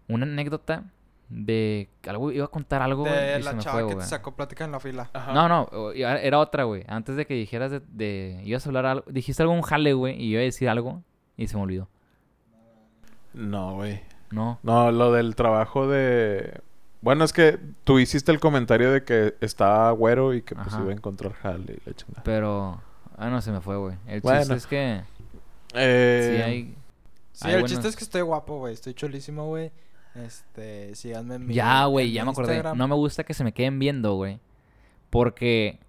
Una 0.07 0.25
anécdota 0.25 0.85
de... 1.29 1.89
Algo, 2.07 2.31
iba 2.31 2.45
a 2.45 2.47
contar 2.49 2.81
algo, 2.81 3.03
De 3.03 3.37
y 3.39 3.43
se 3.43 3.49
la 3.49 3.53
me 3.53 3.61
chava 3.61 3.73
fue, 3.79 3.83
que 3.83 3.89
te 3.89 3.95
güey. 3.95 4.07
sacó 4.07 4.35
plática 4.35 4.65
en 4.65 4.71
la 4.71 4.79
fila. 4.79 5.09
Ajá. 5.13 5.33
No, 5.33 5.47
no, 5.49 5.91
era 5.93 6.39
otra, 6.39 6.63
güey. 6.63 6.83
Antes 6.87 7.15
de 7.15 7.25
que 7.25 7.33
dijeras 7.33 7.71
de, 7.71 7.81
de- 7.91 8.41
Ibas 8.45 8.65
a 8.65 8.69
hablar 8.69 8.85
algo. 8.85 9.05
Dijiste 9.07 9.41
algo 9.43 9.53
un 9.53 9.61
jale, 9.61 9.93
güey. 9.93 10.13
Y 10.15 10.29
yo 10.29 10.33
iba 10.37 10.41
a 10.41 10.43
decir 10.45 10.69
algo. 10.69 11.03
Y 11.35 11.47
se 11.47 11.57
me 11.57 11.63
olvidó. 11.63 11.87
No, 13.33 13.75
güey. 13.75 14.01
No. 14.31 14.59
No, 14.63 14.91
lo 14.91 15.11
del 15.11 15.35
trabajo 15.35 15.87
de... 15.87 16.59
Bueno, 17.01 17.23
es 17.23 17.31
que 17.33 17.59
tú 17.83 17.99
hiciste 17.99 18.31
el 18.31 18.39
comentario 18.39 18.91
de 18.91 19.03
que 19.03 19.35
estaba 19.41 19.91
güero 19.91 20.33
y 20.33 20.41
que 20.41 20.55
pues 20.55 20.67
Ajá. 20.67 20.81
iba 20.81 20.89
a 20.91 20.95
encontrar 20.95 21.33
jale 21.33 21.73
y 21.85 21.89
la 21.89 21.95
chingada. 21.95 22.23
Pero... 22.23 22.81
Ah, 23.17 23.29
no, 23.29 23.41
se 23.41 23.51
me 23.51 23.61
fue, 23.61 23.77
güey. 23.77 23.95
El 24.07 24.21
Bueno. 24.21 24.39
chiste 24.41 24.55
es 24.55 24.67
que... 24.67 25.01
Eh, 25.73 26.33
Sí 26.35 26.41
hay... 26.41 26.75
Sí, 27.33 27.49
el 27.51 27.65
chiste 27.65 27.87
es 27.87 27.95
que 27.95 28.03
estoy 28.03 28.21
guapo, 28.21 28.57
güey. 28.57 28.73
Estoy 28.73 28.95
chulísimo, 28.95 29.45
güey. 29.45 29.71
Este, 30.25 30.95
síganme 30.95 31.35
en 31.35 31.45
mi 31.47 31.53
Ya, 31.53 31.85
güey. 31.85 32.11
Ya 32.11 32.25
me 32.25 32.31
acordé. 32.31 32.63
No 32.75 32.87
me 32.87 32.95
gusta 32.95 33.23
que 33.23 33.33
se 33.33 33.43
me 33.43 33.51
queden 33.53 33.79
viendo, 33.79 34.15
güey. 34.15 34.39
Porque... 35.09 35.79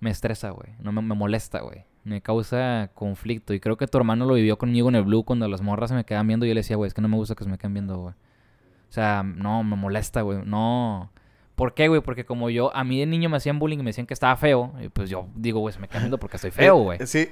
Me 0.00 0.10
estresa, 0.10 0.50
güey. 0.50 0.68
No 0.80 0.92
me, 0.92 1.02
me 1.02 1.16
molesta, 1.16 1.60
güey. 1.60 1.84
Me 2.04 2.20
causa 2.22 2.90
conflicto. 2.94 3.52
Y 3.52 3.58
creo 3.58 3.76
que 3.76 3.88
tu 3.88 3.98
hermano 3.98 4.26
lo 4.26 4.34
vivió 4.34 4.56
conmigo 4.56 4.88
en 4.88 4.94
el 4.94 5.02
Blue 5.02 5.24
cuando 5.24 5.48
las 5.48 5.60
morras 5.60 5.90
se 5.90 5.96
me 5.96 6.04
quedan 6.04 6.26
viendo. 6.28 6.46
Y 6.46 6.50
yo 6.50 6.54
le 6.54 6.60
decía, 6.60 6.76
güey, 6.76 6.86
es 6.86 6.94
que 6.94 7.02
no 7.02 7.08
me 7.08 7.16
gusta 7.16 7.34
que 7.34 7.42
se 7.42 7.50
me 7.50 7.58
queden 7.58 7.74
viendo, 7.74 7.96
güey. 7.98 8.14
O 8.14 8.92
sea, 8.92 9.24
no, 9.24 9.64
me 9.64 9.74
molesta, 9.74 10.20
güey. 10.22 10.38
No. 10.44 11.10
¿Por 11.56 11.74
qué, 11.74 11.88
güey? 11.88 12.00
Porque 12.00 12.24
como 12.24 12.48
yo, 12.48 12.74
a 12.76 12.84
mí 12.84 13.00
de 13.00 13.06
niño 13.06 13.28
me 13.28 13.38
hacían 13.38 13.58
bullying 13.58 13.78
y 13.80 13.82
me 13.82 13.88
decían 13.88 14.06
que 14.06 14.14
estaba 14.14 14.36
feo. 14.36 14.72
Y 14.80 14.88
pues 14.88 15.10
yo 15.10 15.26
digo, 15.34 15.58
güey, 15.58 15.74
se 15.74 15.80
me 15.80 15.88
quedan 15.88 16.04
viendo 16.04 16.18
porque 16.18 16.36
estoy 16.36 16.50
feo, 16.52 16.76
güey. 16.76 17.02
eh, 17.02 17.06
sí. 17.08 17.28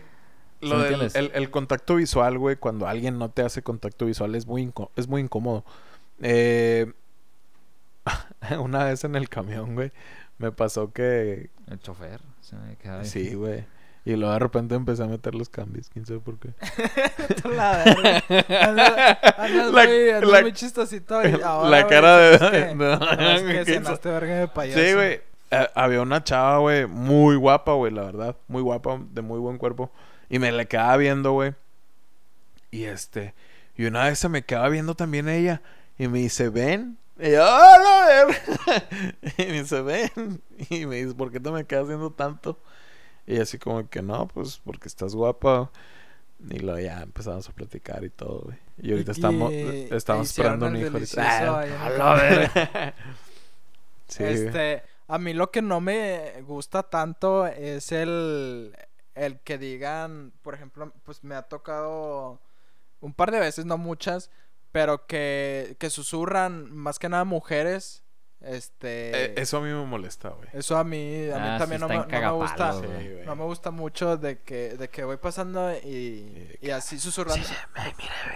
¿Sí 0.61 0.69
Lo 0.69 0.79
del 0.79 0.95
entiendes? 0.95 1.15
el, 1.15 1.31
el 1.35 1.51
contacto 1.51 1.95
visual, 1.97 2.37
güey, 2.39 2.57
cuando 2.57 2.89
alguien 2.89 3.17
no 3.19 3.29
te 3.31 3.43
hace 3.43 3.63
contacto 3.63 4.07
visual 4.07 4.35
es 4.35 4.47
muy, 4.47 4.67
inco- 4.67 4.91
es 4.97 5.07
muy 5.07 5.21
incómodo. 5.21 5.65
Eh, 6.23 6.93
una 8.59 8.85
vez 8.85 9.05
en 9.05 9.17
el 9.17 9.29
camión, 9.29 9.75
güey, 9.75 9.93
me 10.39 10.53
pasó 10.53 10.93
que... 10.93 11.51
El 11.71 11.81
chofer. 11.81 12.21
Se 12.41 12.57
me 12.57 12.77
queda 12.77 13.01
ahí. 13.01 13.07
Sí, 13.07 13.35
güey. 13.35 13.65
Y 14.05 14.15
luego 14.15 14.33
de 14.35 14.39
repente 14.39 14.77
empecé 14.77 15.03
a 15.03 15.07
meter 15.07 15.35
los 15.35 15.49
cambios, 15.49 15.91
quién 15.91 16.07
sabe 16.07 16.21
por 16.21 16.39
qué. 16.39 16.51
la. 17.49 17.83
Andas, 17.83 19.73
muy, 19.73 20.11
andas 20.11 20.31
la- 20.31 20.43
muy 20.43 20.53
chistosito. 20.53 21.27
Y 21.29 21.41
ahora, 21.45 21.69
la 21.71 21.87
cara 21.89 22.17
de- 22.19 22.39
sabes 22.39 22.67
que- 22.69 22.75
no, 22.77 22.99
sabes 23.01 23.99
que 23.99 24.09
verga 24.09 24.35
de 24.37 24.47
payaso. 24.49 24.81
Sí, 24.81 24.95
güey. 24.95 25.21
Eh, 25.51 25.69
había 25.75 26.03
una 26.03 26.23
chava, 26.23 26.59
güey, 26.59 26.87
muy 26.87 27.35
guapa, 27.35 27.73
güey, 27.73 27.93
la 27.93 28.03
verdad. 28.05 28.37
Muy 28.47 28.63
guapa, 28.63 29.01
de 29.11 29.23
muy 29.23 29.41
buen 29.41 29.59
cuerpo. 29.59 29.91
Y 30.29 30.39
me 30.39 30.53
le 30.53 30.67
quedaba 30.67 30.97
viendo, 30.99 31.33
güey. 31.33 31.55
Y 32.71 32.85
este... 32.85 33.35
Y 33.77 33.87
una 33.87 34.05
vez 34.05 34.21
se 34.21 34.29
me 34.29 34.43
quedaba 34.43 34.69
viendo 34.69 34.95
también 34.95 35.29
ella. 35.29 35.63
Y 35.99 36.09
me 36.09 36.19
dice, 36.19 36.49
ven. 36.49 36.99
Y 37.19 37.31
yo, 37.33 37.45
¡ah, 37.45 37.79
la 37.79 38.07
verga! 38.07 38.89
Y 39.39 39.45
me 39.47 39.63
dice, 39.63 39.81
ven. 39.83 40.43
Y 40.71 40.87
me 40.87 40.97
dice, 40.97 41.15
¿por 41.15 41.31
qué 41.33 41.41
te 41.41 41.51
me 41.51 41.65
quedas 41.65 41.89
viendo 41.89 42.11
tanto? 42.13 42.59
Y 43.27 43.39
así 43.41 43.59
como 43.59 43.89
que, 43.89 44.03
no, 44.03 44.29
pues 44.29 44.61
porque 44.65 44.89
estás 44.89 45.15
guapa. 45.15 45.71
Y 46.51 46.59
luego 46.59 46.79
ya 46.79 47.03
empezamos 47.03 47.49
a 47.49 47.53
platicar 47.53 48.05
y 48.05 48.11
todo, 48.11 48.41
güey. 48.43 48.59
Y 48.83 48.93
ahorita 48.93 49.13
estamos, 49.13 49.51
Y- 49.53 49.89
estamos 49.91 50.29
esperando 50.29 50.67
un 50.67 50.77
hijo. 50.77 50.91
ahorita. 50.93 51.61
Ah. 51.99 52.93
Sí. 54.09 54.23
Este, 54.23 54.83
a 55.09 55.19
mí 55.19 55.33
lo 55.35 55.51
que 55.51 55.63
no 55.63 55.81
me 55.81 56.41
gusta 56.43 56.85
tanto 56.85 57.47
es 57.47 57.91
el, 57.91 58.73
el 59.17 59.41
que 59.41 59.59
digan, 59.59 60.33
por 60.43 60.55
ejemplo, 60.55 60.93
pues 61.05 61.25
me 61.25 61.35
ha 61.35 61.43
tocado 61.43 62.39
un 63.01 63.13
par 63.13 63.33
de 63.33 63.41
veces, 63.41 63.65
no 63.67 63.79
muchas, 63.79 64.31
pero 64.77 65.07
que, 65.07 65.75
que 65.81 65.89
susurran 65.89 66.71
más 66.77 66.99
que 66.99 67.09
nada 67.09 67.25
mujeres. 67.25 68.03
Este, 68.43 69.25
Eh, 69.25 69.35
eso 69.39 69.57
a 69.57 69.61
mí 69.63 69.69
me 69.71 69.85
molesta, 69.87 70.29
güey. 70.29 70.49
eso 70.53 70.77
a 70.77 70.85
mí, 70.85 71.31
a 71.31 71.39
mí 71.39 71.43
Ah, 71.49 71.55
sí 71.57 71.59
también 71.61 71.81
no, 71.81 71.89
me, 71.89 71.97
no 71.97 72.07
me 72.07 72.31
gusta. 72.33 72.73
Sí. 72.75 72.87
No 73.25 73.35
me 73.35 73.45
gusta 73.45 73.71
mucho 73.71 74.19
de 74.19 74.41
que, 74.43 74.77
de 74.77 74.89
que 74.91 75.03
voy 75.05 75.17
pasando 75.17 75.73
y, 75.79 76.59
y 76.61 76.71
así 76.71 76.99
susurrando. 77.01 77.47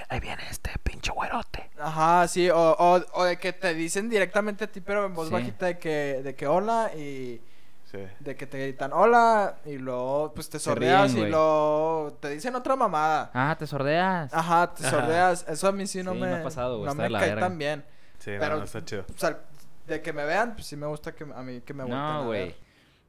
ahí 0.09 0.21
viene 0.21 0.43
este 0.51 0.71
pinche 0.83 1.13
güerote. 1.13 1.69
Ajá, 1.79 2.27
sí, 2.27 2.49
o, 2.49 2.57
o, 2.59 3.05
o 3.13 3.25
de 3.25 3.37
que 3.39 3.53
te 3.53 3.75
dicen 3.75 4.09
directamente 4.09 4.65
a 4.65 4.67
ti, 4.73 4.81
pero 4.81 5.05
en 5.05 5.15
voz 5.15 5.29
Sí. 5.29 5.35
bajita 5.35 5.67
de 5.67 5.79
que, 5.79 6.23
de 6.25 6.35
que 6.35 6.47
hola 6.47 6.91
y 6.97 7.43
Sí. 7.91 7.99
de 8.21 8.37
que 8.37 8.47
te 8.47 8.57
gritan 8.59 8.93
hola 8.93 9.57
y 9.65 9.77
luego 9.77 10.33
pues 10.33 10.49
te 10.49 10.61
sordeas 10.61 11.13
ríen, 11.13 11.27
y 11.27 11.31
luego 11.31 12.17
te 12.21 12.29
dicen 12.31 12.55
otra 12.55 12.77
mamada. 12.77 13.31
Ah, 13.35 13.57
te 13.59 13.67
sordeas. 13.67 14.33
Ajá, 14.33 14.73
te 14.75 14.89
sordeas. 14.89 15.45
Eso 15.49 15.67
a 15.67 15.73
mí 15.73 15.87
sí 15.89 16.03
no 16.05 16.13
Sí, 16.13 16.19
me, 16.21 16.29
me 16.29 16.37
ha 16.37 16.43
pasado, 16.45 16.79
güey, 16.79 16.87
no 16.89 16.95
me 16.95 17.11
cae 17.11 17.31
verga. 17.31 17.41
tan 17.49 17.59
bien. 17.59 17.85
Sí, 18.19 18.31
no, 18.33 18.39
Pero- 18.39 18.59
no, 18.59 18.65
está 18.65 18.85
chido. 18.85 19.05
O 19.13 19.19
sea, 19.19 19.41
de 19.89 20.01
que 20.03 20.13
me 20.13 20.25
vean, 20.25 20.53
pues 20.55 20.67
sí 20.67 20.77
me 20.77 20.87
gusta 20.87 21.13
que 21.13 21.25
a 21.25 21.43
mí 21.43 21.63
que 21.63 21.75
me 21.75 21.83
volteen 21.83 22.01
no, 22.01 22.27
güey. 22.27 22.55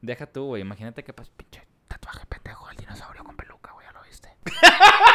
Deja 0.00 0.26
tú, 0.26 0.46
güey. 0.46 0.62
Imagínate 0.62 1.04
que, 1.04 1.12
pues, 1.12 1.28
pinche 1.28 1.62
tatuaje 1.86 2.26
pendejo 2.26 2.66
del 2.66 2.76
dinosaurio 2.78 3.22
con 3.22 3.36
peluca, 3.36 3.70
güey. 3.72 3.86
Ya 3.86 3.92
lo 3.92 4.02
viste. 4.02 4.31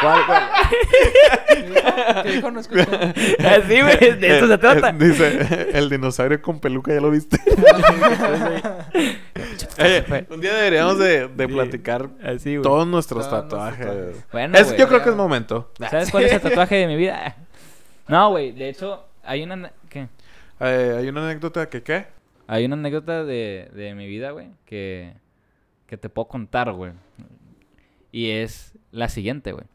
¿Cuál, 0.00 0.26
cuál? 0.26 0.48
¿Qué 2.22 2.32
dijo? 2.32 2.50
No 2.50 2.60
escuché. 2.60 2.82
Así, 3.46 3.80
güey. 3.82 4.18
De 4.18 4.36
eso 4.38 4.46
se 4.46 4.54
Eh, 4.54 4.58
trata. 4.58 4.92
dice, 4.92 5.68
el 5.72 5.90
dinosaurio 5.90 6.40
con 6.40 6.60
peluca, 6.60 6.92
¿ya 6.94 7.00
lo 7.00 7.10
viste? 7.10 7.38
Un 10.30 10.40
día 10.40 10.54
deberíamos 10.54 10.98
de, 10.98 11.28
de 11.28 11.46
Sí. 11.46 11.52
platicar 11.52 12.08
Así, 12.22 12.56
güey. 12.56 12.62
todos 12.62 12.86
nuestros 12.86 13.28
Todos 13.28 13.42
tatuajes. 13.44 13.86
tatuajes. 13.86 14.24
Bueno, 14.32 14.58
Es- 14.58 14.66
güey. 14.68 14.78
yo 14.78 14.88
creo 14.88 15.02
que 15.02 15.10
es 15.10 15.16
momento. 15.16 15.72
¿Sabes 15.90 16.10
cuál 16.10 16.24
es 16.24 16.32
el 16.32 16.40
tatuaje 16.40 16.76
de 16.76 16.86
mi 16.86 16.96
vida? 16.96 17.36
No, 18.08 18.30
güey. 18.30 18.52
De 18.52 18.70
hecho, 18.70 19.04
hay 19.22 19.42
una... 19.42 19.70
¿Qué? 19.90 20.08
Eh, 20.60 20.94
hay 20.98 21.08
una 21.10 21.24
anécdota 21.28 21.68
que, 21.68 21.82
¿qué? 21.82 22.06
Hay 22.46 22.64
una 22.64 22.74
anécdota 22.76 23.22
de, 23.22 23.68
de 23.74 23.94
mi 23.94 24.06
vida, 24.06 24.30
güey, 24.30 24.48
que, 24.64 25.12
que 25.86 25.98
te 25.98 26.08
puedo 26.08 26.26
contar, 26.26 26.72
güey. 26.72 26.92
Y 28.10 28.30
es 28.30 28.72
la 28.90 29.08
siguiente, 29.08 29.52
güey. 29.52 29.66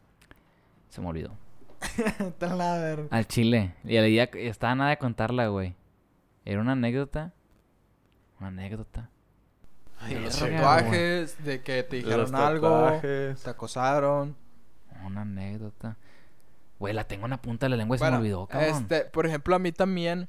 Se 0.88 1.00
me 1.00 1.08
olvidó. 1.08 1.36
Está 2.18 2.46
en 2.52 2.58
la 2.58 2.78
verga. 2.78 3.08
Al 3.10 3.26
chile. 3.26 3.74
Y 3.84 3.98
día 3.98 4.30
que- 4.30 4.48
estaba 4.48 4.74
nada 4.74 4.90
de 4.90 4.98
contarla, 4.98 5.48
güey. 5.48 5.74
Era 6.44 6.60
una 6.60 6.72
anécdota. 6.72 7.32
Una 8.38 8.48
anécdota. 8.48 9.10
Ay, 10.00 10.14
De 10.14 10.20
los 10.20 10.38
tatuajes, 10.38 11.44
de 11.44 11.62
que 11.62 11.82
te 11.82 11.96
dijeron 11.96 12.20
los 12.20 12.32
algo, 12.32 12.68
tatuajes. 12.68 13.42
te 13.42 13.50
acosaron. 13.50 14.36
Una 15.04 15.22
anécdota. 15.22 15.96
Güey, 16.78 16.92
la 16.94 17.04
tengo 17.04 17.24
en 17.26 17.30
la 17.30 17.40
punta 17.40 17.66
de 17.66 17.70
la 17.70 17.76
lengua 17.76 17.96
y 17.96 17.98
se 17.98 18.04
Bueno, 18.04 18.16
me 18.16 18.20
olvidó, 18.22 18.46
cabrón. 18.46 18.70
Este, 18.82 19.04
por 19.06 19.26
ejemplo, 19.26 19.54
a 19.54 19.58
mí 19.58 19.72
también, 19.72 20.28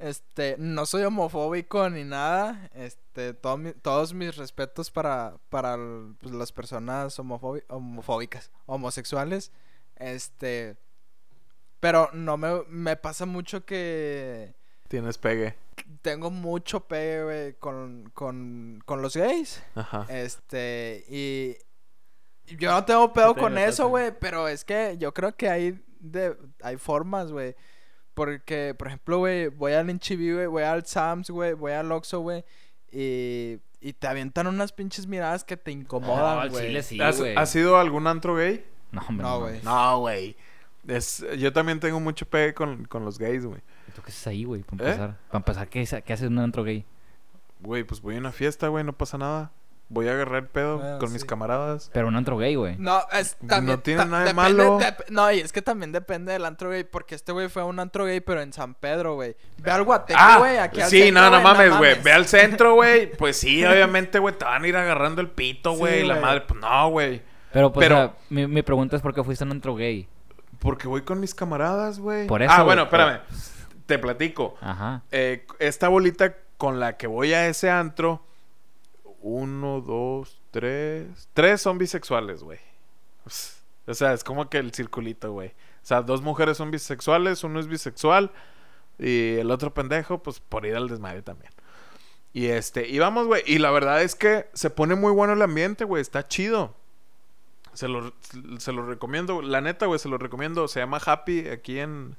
este, 0.00 0.56
no 0.58 0.86
soy 0.86 1.02
homofóbico 1.04 1.88
ni 1.90 2.04
nada. 2.04 2.68
Este, 2.74 3.34
todo 3.34 3.56
mi- 3.56 3.72
todos 3.72 4.12
mis 4.14 4.36
respetos 4.36 4.90
para, 4.90 5.36
para 5.50 5.76
pues, 6.20 6.34
las 6.34 6.50
personas 6.52 7.18
homofóbi- 7.18 7.64
homofóbicas, 7.68 8.50
homosexuales. 8.66 9.52
Este, 9.96 10.76
pero 11.80 12.10
no 12.12 12.36
me, 12.36 12.62
me 12.68 12.96
pasa 12.96 13.26
mucho 13.26 13.64
que, 13.64 14.54
Tienes 14.88 15.18
pegue. 15.18 15.54
Tengo 16.02 16.30
mucho 16.30 16.80
pegue, 16.88 17.22
güey, 17.24 17.54
con, 17.54 18.10
con, 18.12 18.82
con 18.84 19.02
los 19.02 19.16
gays. 19.16 19.62
Ajá. 19.76 20.04
Este, 20.08 21.04
y 21.08 21.56
yo 22.56 22.70
no 22.72 22.84
tengo 22.84 23.12
pedo 23.12 23.34
con 23.36 23.56
eso, 23.56 23.88
güey, 23.88 24.12
pero 24.18 24.48
es 24.48 24.64
que 24.64 24.96
yo 24.98 25.14
creo 25.14 25.36
que 25.36 25.48
hay 25.48 25.84
de 26.00 26.36
hay 26.62 26.76
formas, 26.76 27.30
güey. 27.30 27.54
Porque, 28.14 28.74
por 28.76 28.88
ejemplo, 28.88 29.18
güey, 29.18 29.48
voy 29.48 29.72
al 29.72 29.88
Inchibi, 29.88 30.32
güey, 30.32 30.46
voy 30.46 30.62
al 30.64 30.84
Sam's, 30.84 31.30
güey, 31.30 31.52
voy 31.54 31.72
al 31.72 31.90
Oxxo, 31.92 32.20
güey, 32.20 32.44
y, 32.92 33.58
y 33.80 33.92
te 33.92 34.06
avientan 34.08 34.46
unas 34.46 34.72
pinches 34.72 35.06
miradas 35.06 35.44
que 35.44 35.56
te 35.56 35.70
incomodan, 35.70 36.38
al 36.38 36.50
güey. 36.50 36.66
chile 36.66 36.82
sí, 36.82 37.00
¿Has, 37.00 37.18
güey. 37.18 37.36
has 37.36 37.54
ido 37.54 37.76
a 37.76 37.80
algún 37.80 38.06
antro 38.06 38.36
gay? 38.36 38.64
No, 38.92 39.00
hombre, 39.08 39.26
No, 39.26 39.40
güey. 39.40 39.60
No, 39.62 39.98
güey. 40.00 40.36
Es, 40.88 41.24
yo 41.38 41.52
también 41.52 41.78
tengo 41.78 42.00
mucho 42.00 42.26
pegue 42.26 42.52
con, 42.54 42.84
con 42.86 43.04
los 43.04 43.18
gays, 43.18 43.46
güey. 43.46 43.60
¿Y 43.88 43.92
¿Tú 43.92 44.02
qué 44.02 44.08
haces 44.10 44.26
ahí, 44.26 44.44
güey? 44.44 44.62
Para 44.62 44.82
¿Eh? 44.84 44.86
empezar. 44.88 45.18
Para 45.28 45.38
empezar, 45.38 45.68
¿qué, 45.68 46.02
qué 46.04 46.12
haces 46.12 46.26
en 46.26 46.32
un 46.32 46.38
antro 46.40 46.64
gay? 46.64 46.84
Güey, 47.60 47.84
pues 47.84 48.00
voy 48.00 48.16
a 48.16 48.18
una 48.18 48.32
fiesta, 48.32 48.68
güey, 48.68 48.82
no 48.82 48.92
pasa 48.92 49.18
nada. 49.18 49.52
Voy 49.92 50.06
a 50.06 50.12
agarrar 50.12 50.46
pedo 50.46 50.78
Bueno, 50.78 50.98
con 51.00 51.12
mis 51.12 51.22
sí. 51.22 51.26
camaradas. 51.26 51.90
Pero 51.92 52.06
un 52.06 52.14
antro 52.14 52.38
gay, 52.38 52.54
güey. 52.54 52.76
No, 52.78 53.02
es 53.12 53.36
también. 53.46 53.66
No 53.66 53.78
tiene 53.80 54.04
nada 54.04 54.22
de 54.22 54.30
depende- 54.32 54.54
malo. 54.54 54.78
no, 55.08 55.32
y 55.32 55.40
es 55.40 55.50
que 55.52 55.62
también 55.62 55.90
depende 55.90 56.32
del 56.32 56.44
antro 56.44 56.70
gay. 56.70 56.84
Porque 56.84 57.16
este 57.16 57.32
güey 57.32 57.48
fue 57.48 57.62
a 57.62 57.64
un 57.64 57.80
antro 57.80 58.04
gay, 58.04 58.20
pero 58.20 58.40
en 58.40 58.52
San 58.52 58.74
Pedro, 58.74 59.16
güey. 59.16 59.34
Ve 59.58 59.70
al 59.72 59.82
Guateque, 59.82 60.20
güey. 60.38 60.58
aquí 60.58 60.80
al 60.80 60.86
Ah, 60.86 60.90
sí, 60.90 61.02
centro, 61.02 61.22
no, 61.24 61.30
no 61.30 61.40
mames, 61.42 61.76
güey. 61.76 62.00
Ve 62.02 62.12
al 62.12 62.26
centro, 62.26 62.74
güey. 62.76 63.10
Pues 63.16 63.36
sí, 63.36 63.64
obviamente, 63.64 64.20
güey, 64.20 64.38
te 64.38 64.44
van 64.44 64.62
a 64.62 64.68
ir 64.68 64.76
agarrando 64.76 65.20
el 65.20 65.28
pito, 65.28 65.72
Sí, 65.72 65.78
güey. 65.78 66.06
la 66.06 66.14
güey. 66.14 66.24
madre, 66.24 66.40
pues 66.42 66.60
no, 66.60 66.90
güey. 66.90 67.22
Pero, 67.52 67.72
pues, 67.72 67.84
Pero- 67.88 67.96
o 67.96 67.98
sea, 68.06 68.14
mi, 68.28 68.46
mi 68.46 68.62
pregunta 68.62 68.94
es 68.94 69.02
por 69.02 69.12
qué 69.12 69.24
fuiste 69.24 69.42
a 69.42 69.46
un 69.46 69.50
antro 69.50 69.74
gay. 69.74 70.08
Porque 70.60 70.86
voy 70.86 71.02
con 71.02 71.18
mis 71.18 71.34
camaradas, 71.34 71.98
güey. 71.98 72.28
Por 72.28 72.42
eso, 72.42 72.52
Ah, 72.54 72.62
bueno, 72.62 72.88
pero- 72.88 73.08
espérame. 73.10 73.22
Te 73.86 73.98
platico. 73.98 74.54
Ajá. 74.60 75.02
Eh, 75.10 75.44
esta 75.58 75.88
bolita 75.88 76.32
con 76.58 76.78
la 76.78 76.96
que 76.96 77.08
voy 77.08 77.32
a 77.32 77.48
ese 77.48 77.68
antro. 77.70 78.22
Uno, 79.20 79.80
dos, 79.80 80.40
tres. 80.50 81.28
Tres 81.34 81.60
son 81.60 81.78
bisexuales, 81.78 82.42
güey. 82.42 82.58
O 83.86 83.94
sea, 83.94 84.12
es 84.12 84.24
como 84.24 84.48
que 84.48 84.58
el 84.58 84.72
circulito, 84.72 85.32
güey. 85.32 85.48
O 85.48 85.86
sea, 85.86 86.02
dos 86.02 86.22
mujeres 86.22 86.56
son 86.56 86.70
bisexuales, 86.70 87.44
uno 87.44 87.60
es 87.60 87.66
bisexual. 87.66 88.30
Y 88.98 89.36
el 89.36 89.50
otro 89.50 89.72
pendejo, 89.72 90.22
pues 90.22 90.40
por 90.40 90.66
ir 90.66 90.76
al 90.76 90.88
desmadre 90.88 91.22
también. 91.22 91.52
Y 92.32 92.46
este, 92.46 92.88
y 92.88 92.98
vamos, 92.98 93.26
güey. 93.26 93.42
Y 93.46 93.58
la 93.58 93.70
verdad 93.70 94.02
es 94.02 94.14
que 94.14 94.48
se 94.52 94.70
pone 94.70 94.94
muy 94.94 95.12
bueno 95.12 95.32
el 95.32 95.42
ambiente, 95.42 95.84
güey. 95.84 96.00
Está 96.00 96.28
chido. 96.28 96.74
Se 97.72 97.88
lo, 97.88 98.12
se 98.58 98.72
lo 98.72 98.86
recomiendo. 98.86 99.42
La 99.42 99.60
neta, 99.60 99.86
güey, 99.86 99.98
se 99.98 100.08
lo 100.08 100.18
recomiendo. 100.18 100.68
Se 100.68 100.80
llama 100.80 101.00
Happy 101.04 101.48
aquí 101.48 101.78
en 101.78 102.16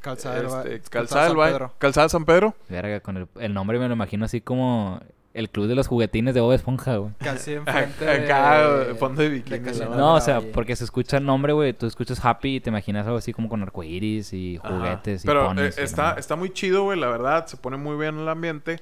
Calzada 0.00 0.64
este, 0.64 0.80
Calzada 0.90 0.90
Calzada 0.90 1.24
del 1.24 1.36
San. 1.36 1.52
Pedro. 1.52 1.74
Calzada 1.78 2.08
San 2.08 2.24
Pedro. 2.24 2.54
Verga, 2.68 3.00
con 3.00 3.16
el, 3.16 3.28
el 3.38 3.54
nombre 3.54 3.78
me 3.78 3.88
lo 3.88 3.94
imagino 3.94 4.24
así 4.24 4.40
como 4.40 5.00
el 5.34 5.50
club 5.50 5.66
de 5.66 5.74
los 5.74 5.88
juguetines 5.88 6.32
de 6.32 6.40
Bob 6.40 6.52
Esponja, 6.52 6.96
güey. 6.96 7.12
Casi 7.18 7.54
enfrente 7.54 8.08
Acá, 8.08 8.68
de... 8.68 8.94
fondo 8.94 9.20
de 9.20 9.28
bikini. 9.28 9.58
No, 9.90 10.14
o 10.14 10.20
sea, 10.20 10.40
porque 10.40 10.76
se 10.76 10.84
escucha 10.84 11.16
el 11.18 11.26
nombre, 11.26 11.52
güey. 11.52 11.72
Tú 11.72 11.86
escuchas 11.86 12.24
Happy 12.24 12.56
y 12.56 12.60
te 12.60 12.70
imaginas 12.70 13.04
algo 13.04 13.18
así 13.18 13.32
como 13.32 13.48
con 13.48 13.60
arcoiris 13.60 14.32
y 14.32 14.58
Ajá. 14.62 14.68
juguetes 14.68 15.24
y 15.24 15.26
Pero 15.26 15.46
ponis. 15.48 15.76
eh, 15.76 15.82
está, 15.82 16.12
está 16.14 16.36
muy 16.36 16.50
chido, 16.52 16.84
güey, 16.84 16.98
la 16.98 17.08
verdad. 17.08 17.46
Se 17.46 17.56
pone 17.56 17.76
muy 17.76 17.96
bien 17.96 18.16
el 18.18 18.28
ambiente. 18.28 18.80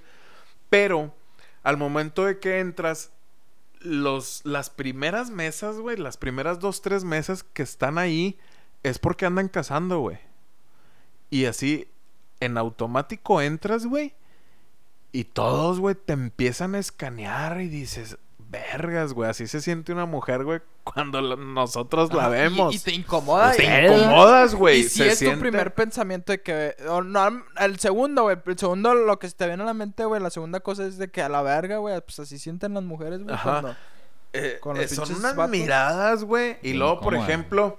Pero 0.69 1.15
al 1.63 1.79
momento 1.79 2.27
de 2.27 2.39
que 2.39 2.61
entras, 2.61 3.13
los, 3.81 4.43
las 4.45 4.69
primeras 4.69 5.31
mesas, 5.31 5.77
güey, 5.79 5.97
las 5.97 6.19
primeras 6.19 6.61
dos, 6.61 6.83
tres 6.83 7.03
mesas 7.03 7.43
que 7.45 7.63
están 7.63 7.97
ahí, 7.97 8.39
es 8.83 8.99
porque 8.99 9.25
andan 9.25 9.49
cazando, 9.49 10.01
güey. 10.01 10.19
Y 11.31 11.47
así, 11.47 11.89
en 12.41 12.59
automático 12.59 13.41
entras, 13.41 13.87
güey. 13.87 14.13
Y 15.13 15.25
todos, 15.25 15.79
güey, 15.79 15.95
te 15.95 16.15
empiezan 16.15 16.75
a 16.75 16.79
escanear 16.79 17.61
y 17.61 17.69
dices, 17.69 18.17
vergas, 18.49 19.13
güey, 19.13 19.29
así 19.31 19.47
se 19.47 19.61
siente 19.61 19.93
una 19.93 20.07
mujer, 20.07 20.45
güey, 20.45 20.61
cuando 20.85 21.21
la- 21.21 21.37
nosotros 21.37 22.13
la 22.13 22.27
Ajá, 22.27 22.31
y- 22.31 22.41
vemos. 22.41 22.75
Y, 22.75 22.79
te 22.79 22.93
incomoda. 22.93 23.53
te 23.53 23.63
y- 23.65 23.87
incomodas, 23.87 24.55
güey. 24.55 24.81
Y 24.81 24.83
si 24.85 24.99
se 24.99 25.09
es 25.09 25.19
siente- 25.19 25.37
tu 25.37 25.41
primer 25.43 25.75
pensamiento 25.75 26.33
de 26.33 26.41
que... 26.43 26.77
o 26.89 27.03
no, 27.03 27.45
el 27.61 27.79
segundo, 27.79 28.23
güey. 28.25 28.37
El 28.45 28.59
segundo, 28.59 28.95
lo 28.95 29.19
que 29.19 29.29
se 29.29 29.35
te 29.37 29.47
viene 29.47 29.63
a 29.63 29.67
la 29.67 29.75
mente, 29.75 30.05
güey. 30.07 30.21
La 30.21 30.31
segunda 30.31 30.61
cosa 30.61 30.87
es 30.87 30.97
de 30.99 31.11
que 31.11 31.23
a 31.23 31.29
la 31.29 31.43
verga, 31.43 31.77
güey. 31.79 32.01
Pues 32.01 32.19
así 32.21 32.39
sienten 32.39 32.75
las 32.75 32.83
mujeres, 32.83 33.23
güey. 33.23 33.37
Cuando- 33.43 33.77
Eh, 34.35 34.57
Con 34.61 34.77
los 34.79 34.91
eh, 34.91 34.95
son 34.95 35.15
unas 35.15 35.37
vatos. 35.37 35.51
miradas, 35.51 36.25
güey. 36.25 36.57
Y 36.63 36.71
Sí, 36.71 36.75
luego, 36.75 37.01
por 37.03 37.15
ejemplo, 37.15 37.79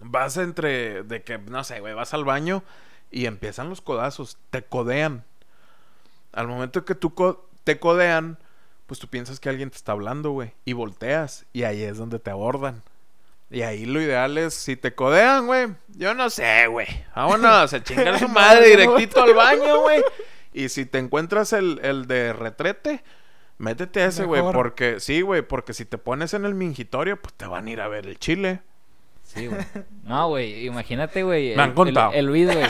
vas 0.00 0.36
entre. 0.36 1.02
De 1.02 1.22
que, 1.22 1.38
no 1.38 1.64
sé, 1.64 1.80
güey, 1.80 1.92
vas 1.92 2.14
al 2.14 2.24
baño 2.24 2.62
y 3.10 3.26
empiezan 3.26 3.68
los 3.68 3.80
codazos. 3.80 4.38
Te 4.50 4.62
codean. 4.62 5.24
Al 6.32 6.46
momento 6.48 6.84
que 6.84 6.94
tú 6.94 7.14
co- 7.14 7.48
te 7.64 7.78
codean, 7.78 8.38
pues 8.86 8.98
tú 9.00 9.08
piensas 9.08 9.40
que 9.40 9.48
alguien 9.48 9.70
te 9.70 9.76
está 9.76 9.92
hablando, 9.92 10.30
güey. 10.30 10.52
Y 10.64 10.72
volteas. 10.72 11.46
Y 11.52 11.62
ahí 11.64 11.82
es 11.82 11.96
donde 11.98 12.18
te 12.18 12.30
abordan. 12.30 12.82
Y 13.50 13.62
ahí 13.62 13.84
lo 13.84 14.00
ideal 14.00 14.38
es, 14.38 14.54
si 14.54 14.76
te 14.76 14.94
codean, 14.94 15.46
güey, 15.46 15.68
yo 15.96 16.14
no 16.14 16.30
sé, 16.30 16.68
güey. 16.68 16.86
Vámonos, 17.16 17.72
a 17.74 17.82
chingar 17.82 18.08
a 18.14 18.18
su 18.18 18.28
madre 18.28 18.66
directito 18.76 19.22
al 19.22 19.34
baño, 19.34 19.80
güey. 19.80 20.02
Y 20.52 20.68
si 20.68 20.86
te 20.86 20.98
encuentras 20.98 21.52
el, 21.52 21.80
el 21.82 22.06
de 22.06 22.32
retrete, 22.32 23.02
métete 23.58 24.02
a 24.02 24.06
ese, 24.06 24.24
güey. 24.24 24.40
Porque, 24.52 25.00
sí, 25.00 25.20
güey, 25.22 25.42
porque 25.42 25.74
si 25.74 25.84
te 25.84 25.98
pones 25.98 26.32
en 26.34 26.44
el 26.44 26.54
mingitorio, 26.54 27.20
pues 27.20 27.34
te 27.34 27.46
van 27.46 27.66
a 27.66 27.70
ir 27.70 27.80
a 27.80 27.88
ver 27.88 28.06
el 28.06 28.18
chile. 28.20 28.60
Sí, 29.32 29.46
güey. 29.46 29.60
No, 30.02 30.28
güey, 30.30 30.66
imagínate, 30.66 31.22
güey. 31.22 31.54
Me 31.54 31.62
han 31.62 31.68
el- 31.70 31.74
contado. 31.74 32.10
El, 32.12 32.18
el 32.18 32.26
Luis, 32.26 32.46
güey. 32.46 32.66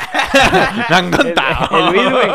Me 0.91 0.97
han 0.97 1.11
contado. 1.11 1.79
el 1.79 1.87
Luis, 1.87 2.11
güey. 2.11 2.29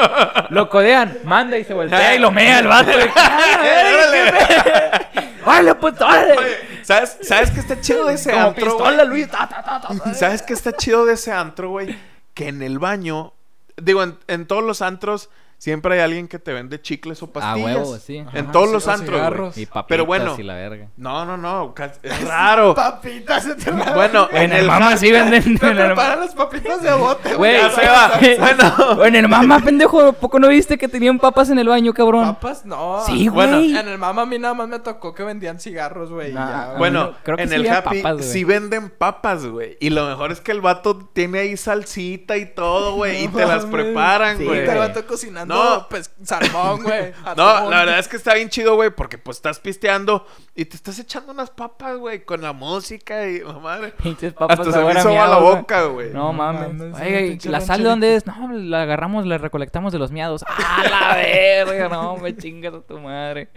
Lo 0.49 0.67
codean, 0.69 1.19
manda 1.25 1.57
y 1.57 1.63
se 1.63 1.73
voltea 1.75 2.15
y 2.15 2.19
lo 2.19 2.31
mea 2.31 2.59
el 2.59 2.67
vato. 2.67 2.91
güey. 2.91 3.07
¡Órale, 5.45 5.75
pues, 5.75 6.01
órale! 6.01 6.35
¿sabes, 6.83 7.17
¿Sabes 7.21 7.51
qué 7.51 7.59
está 7.59 7.79
chido 7.79 8.07
de 8.07 8.15
ese 8.15 8.31
Como 8.31 8.47
antro, 8.47 8.65
güey? 8.65 8.77
pistola, 8.77 9.03
Luis. 9.03 9.29
ta, 9.29 9.47
ta, 9.47 9.63
ta, 9.63 9.81
ta, 9.81 9.95
ta. 10.03 10.13
¿Sabes 10.13 10.41
qué 10.41 10.53
está 10.53 10.71
chido 10.73 11.05
de 11.05 11.13
ese 11.13 11.31
antro, 11.31 11.69
güey? 11.69 11.95
Que 12.33 12.47
en 12.47 12.61
el 12.63 12.79
baño, 12.79 13.33
digo, 13.77 14.03
en, 14.03 14.17
en 14.27 14.47
todos 14.47 14.63
los 14.63 14.81
antros 14.81 15.29
siempre 15.65 15.95
hay 15.95 16.01
alguien 16.01 16.27
que 16.27 16.37
te 16.37 16.53
vende 16.53 16.79
chicles 16.79 17.23
o 17.23 17.25
Ah, 17.25 17.29
pastillas. 17.33 17.75
huevo, 17.77 17.97
sí. 17.97 18.17
En 18.17 18.27
Ajá, 18.27 18.51
todos 18.51 18.67
sí, 18.67 18.73
los 18.73 18.87
antros. 18.87 19.57
Y 19.57 19.65
papitas 19.65 19.85
Pero 19.87 20.05
bueno. 20.05 20.35
y 20.37 20.43
la 20.43 20.53
verga. 20.53 20.89
No, 20.95 21.25
no, 21.25 21.37
no, 21.37 21.73
es 22.03 22.23
raro. 22.27 22.75
Papitas 22.75 23.47
Bueno, 23.95 24.27
En 24.31 24.53
el 24.53 24.67
mama 24.67 24.95
sí 24.95 25.11
venden. 25.11 25.57
Te 25.57 25.67
el 25.71 25.75
preparan 25.75 26.19
las 26.19 26.35
papitas 26.35 26.83
de 26.83 26.93
bote, 26.93 27.33
Güey, 27.33 27.57
se 27.71 27.81
va. 27.87 28.11
Bueno. 28.39 29.03
En 29.05 29.15
el 29.15 29.27
mama, 29.27 29.59
pendejo. 29.59 30.13
¿Poco 30.13 30.37
no 30.39 30.49
viste 30.49 30.77
que 30.77 30.87
tenían 30.87 31.17
papas 31.17 31.49
en 31.49 31.57
el 31.57 31.67
baño, 31.67 31.93
cabrón? 31.95 32.25
Papas, 32.35 32.63
no. 32.63 33.01
Sí, 33.07 33.27
Bueno, 33.27 33.57
güey. 33.57 33.75
En 33.75 33.87
el 33.87 33.97
mama 33.97 34.21
a 34.21 34.25
mí 34.27 34.37
nada 34.37 34.53
más 34.53 34.67
me 34.67 34.77
tocó 34.77 35.15
que 35.15 35.23
vendían 35.23 35.59
cigarros, 35.59 36.11
güey. 36.11 36.31
Nah. 36.31 36.77
Bueno, 36.77 37.05
no, 37.05 37.13
creo 37.23 37.37
que 37.37 37.43
en 37.43 37.49
sí 37.49 37.55
el 37.55 37.67
Happy 37.69 38.03
papas, 38.03 38.23
sí 38.25 38.43
venden 38.43 38.91
papas, 38.91 39.47
güey. 39.47 39.77
Y 39.79 39.89
lo 39.89 40.05
mejor 40.07 40.31
es 40.31 40.41
que 40.41 40.51
el 40.51 40.61
vato 40.61 41.09
tiene 41.13 41.39
ahí 41.39 41.57
salsita 41.57 42.37
y 42.37 42.45
todo, 42.53 42.93
güey. 42.97 43.23
y 43.23 43.27
te 43.29 43.45
las 43.47 43.65
preparan, 43.65 44.35
güey. 44.37 44.59
Y 44.61 44.61
te 44.61 44.65
güey. 44.67 44.77
va 44.77 44.93
todo 44.93 45.07
cocinando, 45.07 45.54
No. 45.55 45.87
pues, 45.89 46.11
salmón, 46.23 46.83
güey. 46.83 47.13
No, 47.37 47.69
la 47.69 47.79
verdad 47.79 47.99
es 47.99 48.07
que 48.07 48.17
está 48.17 48.33
bien 48.35 48.49
chido, 48.49 48.75
güey, 48.75 48.89
porque 48.89 49.17
pues 49.17 49.37
estás 49.37 49.59
pisteando 49.59 50.25
y 50.53 50.65
te 50.65 50.75
estás 50.75 50.99
echando 50.99 51.31
unas 51.31 51.49
papas, 51.49 51.97
güey, 51.97 52.23
con 52.25 52.41
la 52.41 52.53
música 52.53 53.27
y 53.27 53.39
la 53.39 53.53
madre. 53.53 53.91
Pinches 54.03 54.33
papas 54.33 54.59
Hasta 54.59 54.71
se 54.71 54.79
me 54.83 54.91
a 54.91 54.99
hizo 54.99 55.09
agua 55.09 55.27
la 55.27 55.37
boca, 55.37 55.83
güey. 55.85 56.11
No 56.11 56.31
mames. 56.33 56.73
mames, 56.73 56.95
Oiga, 56.95 57.07
una 57.17 57.21
¿y 57.21 57.29
pinche 57.31 57.49
¿la 57.49 57.61
sal 57.61 57.83
de 57.83 57.89
dónde 57.89 58.15
es? 58.15 58.25
No, 58.25 58.51
la 58.53 58.83
agarramos, 58.83 59.25
la 59.25 59.37
recolectamos 59.37 59.91
de 59.93 59.99
los 59.99 60.11
miados. 60.11 60.43
¡Ah, 60.47 60.83
la 60.89 61.15
verga! 61.15 61.89
No, 61.89 62.17
me 62.17 62.35
chingas 62.35 62.73
a 62.73 62.81
tu 62.81 62.99
madre. 62.99 63.49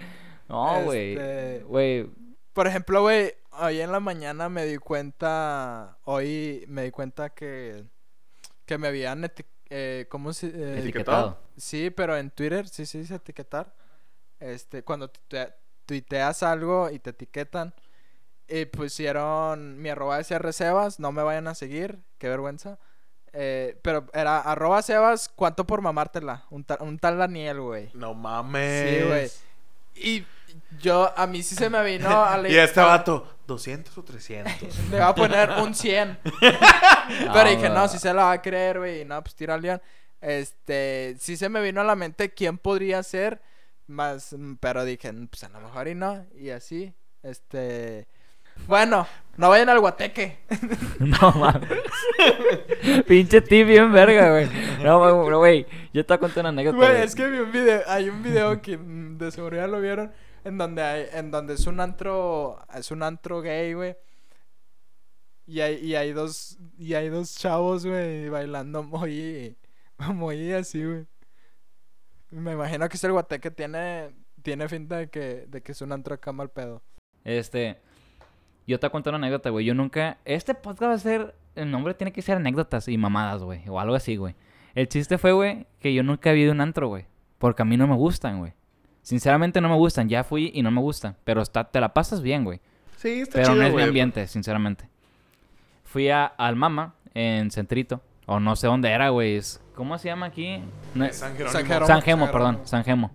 No, 0.48 0.82
güey. 0.82 1.12
Este- 1.12 1.64
Güey. 1.66 2.10
Por 2.52 2.66
ejemplo, 2.66 3.02
güey, 3.02 3.34
hoy 3.60 3.80
en 3.80 3.92
la 3.92 4.00
mañana 4.00 4.48
me 4.48 4.64
di 4.64 4.78
cuenta, 4.78 5.98
hoy 6.04 6.64
me 6.68 6.82
di 6.82 6.90
cuenta 6.90 7.30
que, 7.30 7.84
que 8.66 8.78
me 8.78 8.88
habían, 8.88 9.22
eti- 9.22 9.44
eh, 9.70 10.06
¿cómo 10.08 10.32
se? 10.32 10.48
eh, 10.48 10.78
Etiquetado. 10.80 11.38
Sí, 11.56 11.90
pero 11.90 12.16
en 12.16 12.30
Twitter 12.30 12.68
sí 12.68 12.86
se 12.86 12.98
dice 12.98 13.14
etiquetar. 13.16 13.72
Este, 14.40 14.82
cuando 14.82 15.10
tuite- 15.10 15.52
tuiteas 15.86 16.42
algo 16.42 16.90
y 16.90 16.98
te 16.98 17.10
etiquetan. 17.10 17.74
Y 18.46 18.64
pusieron 18.66 19.78
mi 19.80 19.90
arroba 19.90 20.16
decía 20.18 20.38
Recebas, 20.38 20.98
no 21.00 21.12
me 21.12 21.22
vayan 21.22 21.48
a 21.48 21.54
seguir, 21.54 21.98
qué 22.18 22.28
vergüenza. 22.28 22.78
Eh, 23.34 23.78
pero 23.82 24.06
era 24.14 24.40
arroba 24.40 24.80
Sebas, 24.80 25.28
¿cuánto 25.28 25.66
por 25.66 25.82
mamártela? 25.82 26.44
Un, 26.50 26.64
ta- 26.64 26.78
un 26.80 26.98
tal 26.98 27.18
Daniel, 27.18 27.60
güey. 27.60 27.90
No 27.92 28.14
mames. 28.14 28.88
Sí, 29.00 29.06
güey. 29.06 29.30
Y 29.94 30.26
yo, 30.80 31.12
a 31.14 31.26
mí 31.26 31.42
sí 31.42 31.54
se 31.54 31.68
me 31.68 31.82
vino 31.84 32.08
a 32.24 32.38
la 32.38 32.48
Y 32.48 32.56
este 32.56 32.80
vato, 32.80 33.26
200 33.48 33.98
o 33.98 34.04
300. 34.04 34.52
Le 34.90 35.00
va 35.00 35.08
a 35.08 35.14
poner 35.14 35.50
un 35.62 35.74
100. 35.74 36.18
Ah, 37.10 37.30
Pero 37.32 37.48
dije, 37.48 37.70
no, 37.70 37.88
si 37.88 37.98
se 37.98 38.12
la 38.12 38.24
va 38.24 38.32
a 38.32 38.42
creer, 38.42 38.78
güey. 38.78 39.00
y 39.00 39.04
No, 39.06 39.22
pues 39.22 39.34
tira 39.34 39.54
al 39.54 39.62
león. 39.62 39.80
Este, 40.20 41.16
sí 41.18 41.38
se 41.38 41.48
me 41.48 41.62
vino 41.62 41.80
a 41.80 41.84
la 41.84 41.96
mente 41.96 42.28
quién 42.34 42.58
podría 42.58 43.02
ser. 43.02 43.40
Más, 43.86 44.34
mm, 44.34 44.56
pero 44.56 44.84
dije, 44.84 45.10
"Mm, 45.10 45.28
pues 45.28 45.42
a 45.44 45.48
lo 45.48 45.60
mejor 45.60 45.88
y 45.88 45.94
no. 45.94 46.26
Y 46.36 46.50
así, 46.50 46.92
este. 47.22 48.06
Bueno, 48.66 49.06
no 49.38 49.48
vayan 49.48 49.70
al 49.70 49.80
guateque. 49.80 50.40
No 50.98 51.32
mames. 51.32 51.70
Pinche 53.06 53.40
tip 53.40 53.66
bien 53.66 53.90
verga, 53.92 54.32
güey. 54.32 54.48
No, 54.82 54.98
güey, 54.98 55.24
pero, 55.24 55.38
güey. 55.38 55.66
Yo 55.94 56.04
te 56.04 56.12
voy 56.12 56.16
a 56.16 56.20
contar 56.20 56.40
una 56.42 56.48
anécdota. 56.50 56.76
Güey, 56.76 56.90
güey. 56.90 57.02
es 57.02 57.14
que 57.14 57.26
vi 57.26 57.38
un 57.38 57.52
video, 57.52 57.80
hay 57.86 58.08
un 58.10 58.22
video 58.22 58.60
que 58.60 58.76
mm, 58.76 59.16
de 59.16 59.30
seguridad 59.30 59.68
lo 59.70 59.80
vieron 59.80 60.12
en 60.48 60.58
donde 60.58 60.82
hay, 60.82 61.06
en 61.12 61.30
donde 61.30 61.54
es 61.54 61.66
un 61.66 61.80
antro, 61.80 62.58
es 62.74 62.90
un 62.90 63.02
antro 63.02 63.40
gay, 63.40 63.74
güey. 63.74 63.96
Y 65.46 65.60
hay, 65.60 65.76
y 65.76 65.94
hay 65.94 66.12
dos, 66.12 66.58
y 66.78 66.94
hay 66.94 67.08
dos 67.08 67.36
chavos, 67.36 67.86
güey, 67.86 68.28
bailando 68.28 68.82
muy, 68.82 69.56
muy 70.14 70.52
así, 70.52 70.84
güey. 70.84 71.06
Me 72.30 72.52
imagino 72.52 72.88
que 72.88 72.96
ese 72.96 73.10
guateque 73.10 73.50
tiene, 73.50 74.10
tiene 74.42 74.68
finta 74.68 74.98
de 74.98 75.08
que, 75.08 75.46
de 75.48 75.62
que 75.62 75.72
es 75.72 75.80
un 75.80 75.92
antro 75.92 76.14
acá 76.14 76.32
mal 76.32 76.50
pedo. 76.50 76.82
Este. 77.24 77.80
Yo 78.66 78.78
te 78.78 78.90
contar 78.90 79.14
una 79.14 79.26
anécdota, 79.26 79.48
güey. 79.48 79.64
Yo 79.64 79.74
nunca. 79.74 80.18
Este 80.26 80.54
podcast 80.54 80.90
va 80.90 80.94
a 80.94 80.98
ser. 80.98 81.34
El 81.54 81.70
nombre 81.70 81.94
tiene 81.94 82.12
que 82.12 82.20
ser 82.20 82.36
anécdotas 82.36 82.86
y 82.88 82.98
mamadas, 82.98 83.42
güey. 83.42 83.66
O 83.68 83.80
algo 83.80 83.94
así, 83.94 84.16
güey. 84.16 84.34
El 84.74 84.88
chiste 84.88 85.16
fue, 85.16 85.32
güey, 85.32 85.66
que 85.80 85.94
yo 85.94 86.02
nunca 86.02 86.30
he 86.30 86.38
ido 86.38 86.52
a 86.52 86.54
un 86.54 86.60
antro, 86.60 86.88
güey. 86.88 87.06
Porque 87.38 87.62
a 87.62 87.64
mí 87.64 87.76
no 87.76 87.86
me 87.86 87.96
gustan, 87.96 88.38
güey. 88.38 88.52
Sinceramente 89.08 89.62
no 89.62 89.70
me 89.70 89.74
gustan. 89.76 90.06
Ya 90.10 90.22
fui 90.22 90.50
y 90.54 90.60
no 90.60 90.70
me 90.70 90.82
gustan. 90.82 91.16
Pero 91.24 91.40
está, 91.40 91.64
te 91.64 91.80
la 91.80 91.94
pasas 91.94 92.20
bien, 92.20 92.44
güey. 92.44 92.60
Sí, 92.98 93.20
está 93.22 93.36
Pero 93.36 93.44
chido, 93.46 93.56
no 93.56 93.62
es 93.62 93.68
mi 93.70 93.72
güey. 93.76 93.84
ambiente, 93.86 94.26
sinceramente. 94.26 94.86
Fui 95.84 96.10
a 96.10 96.26
al 96.26 96.56
Mama 96.56 96.92
en 97.14 97.50
Centrito. 97.50 98.02
O 98.26 98.38
no 98.38 98.54
sé 98.54 98.66
dónde 98.66 98.90
era, 98.90 99.08
güey. 99.08 99.36
Es- 99.36 99.62
¿Cómo 99.74 99.96
se 99.96 100.08
llama 100.08 100.26
aquí? 100.26 100.58
No 100.94 101.10
San 101.10 101.32
Jerónimo. 101.32 101.52
San 101.52 101.64
Jerónimo. 101.66 101.86
San 101.86 102.02
Gemo, 102.02 102.24
San 102.26 102.32
perdón. 102.32 102.60
San 102.64 102.84
Gemo. 102.84 103.10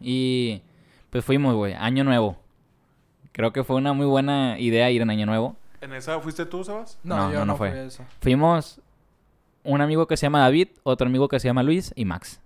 Y 0.00 0.62
pues 1.10 1.24
fuimos, 1.24 1.56
güey. 1.56 1.74
Año 1.74 2.04
nuevo. 2.04 2.36
Creo 3.32 3.52
que 3.52 3.64
fue 3.64 3.74
una 3.76 3.92
muy 3.92 4.06
buena 4.06 4.60
idea 4.60 4.90
ir 4.92 5.02
en 5.02 5.10
Año 5.10 5.26
Nuevo. 5.26 5.56
¿En 5.80 5.92
esa 5.94 6.20
fuiste 6.20 6.46
tú, 6.46 6.62
Sebas? 6.62 6.98
No, 7.02 7.16
No, 7.16 7.32
yo 7.32 7.38
no, 7.40 7.46
no, 7.46 7.56
fue. 7.56 7.90
fui. 7.90 8.04
Fuimos 8.20 8.80
un 9.64 9.80
amigo 9.80 10.06
que 10.06 10.16
se 10.16 10.26
llama 10.26 10.40
David, 10.40 10.68
otro 10.84 11.06
amigo 11.08 11.26
que 11.28 11.40
se 11.40 11.48
llama 11.48 11.62
Luis 11.64 11.92
y 11.96 12.04
Max. 12.04 12.40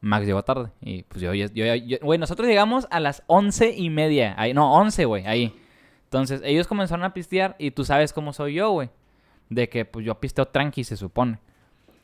Max 0.00 0.26
llegó 0.26 0.42
tarde. 0.42 0.70
Y 0.80 1.02
pues 1.04 1.20
yo, 1.20 1.34
yo, 1.34 1.46
yo- 1.52 1.74
yo- 1.74 1.98
güey, 2.02 2.18
nosotros 2.18 2.48
llegamos 2.48 2.86
a 2.90 3.00
las 3.00 3.22
once 3.26 3.74
y 3.76 3.90
media. 3.90 4.34
Ahí, 4.38 4.54
no, 4.54 4.72
once, 4.74 5.04
güey, 5.04 5.26
ahí. 5.26 5.54
Entonces, 6.04 6.40
ellos 6.44 6.66
comenzaron 6.66 7.04
a 7.04 7.12
pistear 7.12 7.56
y 7.58 7.70
tú 7.72 7.84
sabes 7.84 8.12
cómo 8.12 8.32
soy 8.32 8.54
yo, 8.54 8.70
güey. 8.70 8.90
De 9.50 9.68
que, 9.68 9.84
pues, 9.84 10.04
yo 10.06 10.14
pisteo 10.20 10.46
tranqui, 10.46 10.84
se 10.84 10.96
supone. 10.96 11.38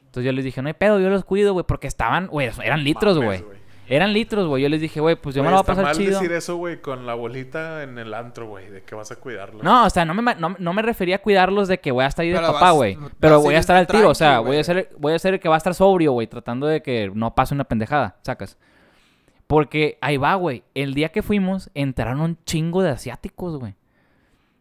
Entonces, 0.07 0.25
yo 0.25 0.33
les 0.33 0.45
dije, 0.45 0.61
no 0.63 0.69
hay 0.69 0.75
pedo, 0.75 1.01
yo 1.01 1.09
los 1.11 1.25
cuido, 1.25 1.53
güey, 1.53 1.65
porque 1.67 1.87
estaban, 1.87 2.27
güey, 2.27 2.51
eran 2.63 2.85
litros, 2.85 3.17
güey. 3.19 3.43
Eran 3.87 4.12
litros, 4.12 4.47
güey. 4.47 4.62
Yo 4.62 4.68
les 4.68 4.80
dije, 4.80 5.01
güey, 5.01 5.16
pues 5.16 5.35
yo 5.35 5.43
me 5.43 5.51
lo 5.51 5.57
voy 5.57 5.59
a 5.59 5.61
está 5.61 5.72
pasar 5.72 5.85
mal 5.85 5.97
chido. 5.97 6.18
decir 6.18 6.32
eso, 6.32 6.57
güey, 6.57 6.80
con 6.80 7.07
la 7.07 7.14
bolita 7.14 7.82
en 7.82 7.99
el 7.99 8.14
antro, 8.14 8.49
güey, 8.49 8.70
de 8.70 8.82
que 8.82 8.95
vas 8.95 9.11
a 9.12 9.16
cuidarlo. 9.16 9.62
No, 9.62 9.85
o 9.85 9.91
sea, 9.91 10.05
no 10.05 10.14
me, 10.14 10.35
no, 10.37 10.57
no 10.59 10.72
me 10.72 10.82
refería 10.82 11.16
a 11.16 11.18
cuidarlos 11.18 11.68
de 11.68 11.78
que 11.80 11.93
voy 11.93 12.05
a 12.05 12.09
estar 12.09 12.22
ahí 12.22 12.30
de 12.30 12.39
Pero 12.39 12.53
papá, 12.53 12.70
güey. 12.70 12.97
Pero 13.20 13.41
voy 13.41 13.55
a 13.55 13.59
estar 13.59 13.76
al 13.76 13.87
tiro, 13.87 14.09
o 14.09 14.14
sea, 14.14 14.41
voy 14.41 14.57
a 14.57 14.64
ser, 14.64 14.91
voy 14.99 15.12
a 15.12 15.18
ser 15.18 15.35
el 15.35 15.41
que 15.41 15.49
va 15.49 15.57
a 15.57 15.59
estar 15.59 15.74
sobrio, 15.74 16.12
güey, 16.12 16.26
tratando 16.26 16.66
de 16.66 16.82
que 16.82 17.11
no 17.14 17.35
pase 17.35 17.55
una 17.55 17.64
pendejada, 17.64 18.16
sacas. 18.22 18.57
Porque 19.47 19.99
ahí 20.01 20.16
va, 20.16 20.35
güey. 20.37 20.64
El 20.74 20.95
día 20.95 21.11
que 21.11 21.22
fuimos, 21.22 21.70
entraron 21.74 22.20
un 22.20 22.39
chingo 22.45 22.82
de 22.82 22.91
asiáticos, 22.91 23.59
güey. 23.59 23.74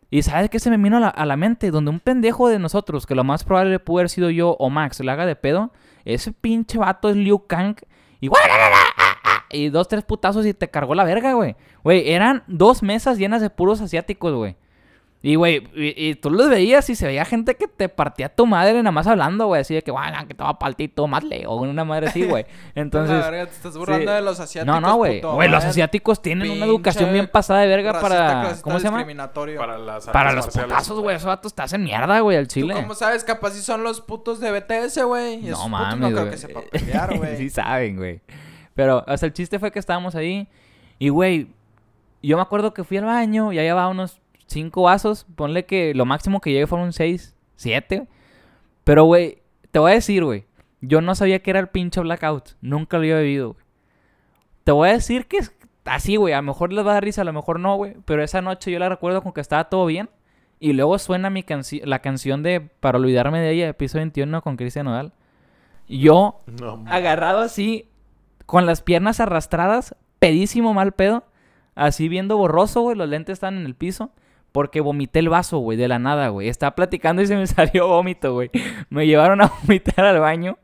Y 0.09 0.21
¿sabes 0.21 0.49
qué 0.49 0.59
se 0.59 0.69
me 0.69 0.77
vino 0.77 0.97
a 0.97 0.99
la, 0.99 1.07
a 1.07 1.25
la 1.25 1.37
mente? 1.37 1.71
Donde 1.71 1.89
un 1.89 1.99
pendejo 1.99 2.49
de 2.49 2.59
nosotros, 2.59 3.07
que 3.07 3.15
lo 3.15 3.23
más 3.23 3.43
probable 3.43 3.79
pudo 3.79 3.99
haber 3.99 4.09
sido 4.09 4.29
yo 4.29 4.57
o 4.59 4.69
Max, 4.69 4.99
le 4.99 5.09
haga 5.09 5.25
de 5.25 5.35
pedo, 5.35 5.71
ese 6.05 6.33
pinche 6.33 6.77
vato 6.77 7.09
es 7.09 7.15
Liu 7.15 7.47
Kang. 7.47 7.77
Y, 8.19 8.29
y 9.53 9.69
dos, 9.69 9.87
tres 9.87 10.03
putazos 10.03 10.45
y 10.45 10.53
te 10.53 10.69
cargó 10.69 10.95
la 10.95 11.03
verga, 11.03 11.33
güey. 11.33 11.55
Güey, 11.83 12.11
eran 12.11 12.43
dos 12.47 12.83
mesas 12.83 13.17
llenas 13.17 13.41
de 13.41 13.49
puros 13.49 13.81
asiáticos, 13.81 14.33
güey. 14.33 14.55
Y, 15.25 15.35
güey, 15.35 15.65
y, 15.73 16.09
y 16.09 16.15
tú 16.15 16.29
los 16.29 16.49
veías 16.49 16.89
y 16.89 16.95
se 16.95 17.07
veía 17.07 17.23
gente 17.23 17.55
que 17.55 17.69
te 17.69 17.87
partía 17.87 18.27
tu 18.27 18.45
madre 18.45 18.73
nada 18.73 18.91
más 18.91 19.07
hablando, 19.07 19.47
güey. 19.47 19.61
Así 19.61 19.73
de 19.73 19.81
que, 19.81 19.89
bueno, 19.89 20.17
que 20.27 20.33
te 20.33 20.43
va 20.43 20.49
a 20.49 20.59
partito, 20.59 21.07
más 21.07 21.23
leo. 21.23 21.55
Una 21.55 21.85
madre 21.85 22.07
así, 22.07 22.25
güey. 22.25 22.45
Entonces... 22.75 23.17
la 23.17 23.31
verga, 23.31 23.45
te 23.45 23.53
estás 23.53 23.77
burlando 23.77 24.11
sí. 24.11 24.15
de 24.15 24.21
los 24.21 24.41
asiáticos. 24.41 24.81
No, 24.81 24.85
no, 24.85 24.97
güey. 24.97 25.21
Güey, 25.21 25.47
los 25.47 25.63
asiáticos 25.63 26.21
tienen 26.21 26.51
una 26.51 26.65
educación 26.65 27.13
bien 27.13 27.27
pasada 27.27 27.61
de 27.61 27.67
verga 27.67 27.93
racista, 27.93 28.17
para... 28.17 28.41
clasista, 28.41 28.63
¿Cómo 28.63 28.79
se 28.79 28.83
llama? 28.83 28.97
discriminatorio. 28.97 29.57
Para 29.57 29.77
las 29.77 30.07
Para 30.07 30.33
los 30.33 30.47
putazos, 30.47 30.99
güey. 30.99 31.15
Esos 31.15 31.27
vatos 31.27 31.53
te 31.53 31.61
hacen 31.61 31.85
mierda, 31.85 32.19
güey, 32.19 32.35
al 32.35 32.49
¿Tú 32.49 32.55
chile. 32.55 32.73
cómo 32.73 32.93
sabes? 32.93 33.23
Capaz 33.23 33.51
si 33.51 33.61
son 33.61 33.81
los 33.81 34.01
putos 34.01 34.41
de 34.41 34.51
BTS, 34.51 35.05
güey. 35.05 35.37
No 35.37 35.69
mames, 35.69 35.99
no 35.99 36.11
creo 36.11 36.29
que 36.31 36.37
sepan 36.37 36.63
pelear, 36.69 37.17
güey. 37.17 37.37
sí 37.37 37.49
saben, 37.49 37.95
güey. 37.95 38.19
Pero, 38.75 39.03
hasta 39.07 39.25
el 39.25 39.33
chiste 39.33 39.59
fue 39.59 39.71
que 39.71 39.79
estábamos 39.79 40.15
ahí. 40.15 40.47
Y, 40.99 41.09
güey, 41.09 41.47
yo 42.21 42.37
me 42.37 42.41
acuerdo 42.41 42.73
que 42.73 42.83
fui 42.83 42.97
al 42.97 43.05
baño 43.05 43.51
y 43.53 43.59
ahí 43.59 43.65
llevaba 43.65 43.89
unos 43.89 44.19
cinco 44.47 44.83
vasos. 44.83 45.25
Ponle 45.35 45.65
que 45.65 45.93
lo 45.93 46.05
máximo 46.05 46.41
que 46.41 46.51
llegué 46.51 46.67
fueron 46.67 46.93
seis, 46.93 47.35
siete. 47.55 48.07
Pero, 48.83 49.03
güey, 49.05 49.39
te 49.71 49.79
voy 49.79 49.91
a 49.91 49.95
decir, 49.95 50.23
güey. 50.23 50.45
Yo 50.81 51.01
no 51.01 51.15
sabía 51.15 51.39
que 51.39 51.49
era 51.51 51.59
el 51.59 51.67
pinche 51.69 52.01
blackout. 52.01 52.49
Nunca 52.61 52.97
lo 52.97 53.03
había 53.03 53.15
bebido, 53.15 53.53
güey. 53.53 53.65
Te 54.63 54.71
voy 54.71 54.89
a 54.89 54.93
decir 54.93 55.27
que 55.27 55.37
es 55.37 55.53
así, 55.85 56.15
güey. 56.17 56.33
A 56.33 56.37
lo 56.37 56.43
mejor 56.43 56.73
les 56.73 56.85
va 56.85 56.91
a 56.91 56.93
dar 56.95 57.03
risa, 57.03 57.21
a 57.21 57.25
lo 57.25 57.33
mejor 57.33 57.59
no, 57.59 57.75
güey. 57.75 57.95
Pero 58.05 58.23
esa 58.23 58.41
noche 58.41 58.71
yo 58.71 58.79
la 58.79 58.89
recuerdo 58.89 59.21
con 59.21 59.31
que 59.33 59.41
estaba 59.41 59.65
todo 59.65 59.85
bien. 59.85 60.09
Y 60.59 60.73
luego 60.73 60.97
suena 60.99 61.29
mi 61.29 61.43
canci- 61.43 61.83
la 61.83 61.99
canción 61.99 62.41
de 62.43 62.61
Para 62.61 62.97
olvidarme 62.97 63.39
de 63.39 63.51
ella, 63.51 63.65
de 63.67 63.73
piso 63.73 63.97
21 63.97 64.41
con 64.41 64.55
Cristian 64.57 64.85
Nodal. 64.85 65.13
Yo 65.87 66.41
No, 66.47 66.83
agarrado 66.87 67.39
así, 67.41 67.89
con 68.45 68.65
las 68.65 68.81
piernas 68.81 69.19
arrastradas, 69.19 69.95
pedísimo 70.19 70.73
mal 70.73 70.91
pedo, 70.93 71.25
así 71.75 72.07
viendo 72.07 72.37
borroso, 72.37 72.81
güey, 72.81 72.97
los 72.97 73.09
lentes 73.09 73.33
están 73.33 73.57
en 73.57 73.65
el 73.65 73.75
piso, 73.75 74.11
porque 74.51 74.81
vomité 74.81 75.19
el 75.19 75.29
vaso, 75.29 75.57
güey, 75.57 75.77
de 75.77 75.87
la 75.87 75.99
nada, 75.99 76.29
güey. 76.29 76.47
Estaba 76.47 76.75
platicando 76.75 77.21
y 77.21 77.27
se 77.27 77.35
me 77.35 77.47
salió 77.47 77.87
vómito, 77.87 78.33
güey. 78.33 78.51
Me 78.89 79.07
llevaron 79.07 79.41
a 79.41 79.51
vomitar 79.61 80.05
al 80.05 80.19
baño 80.19 80.57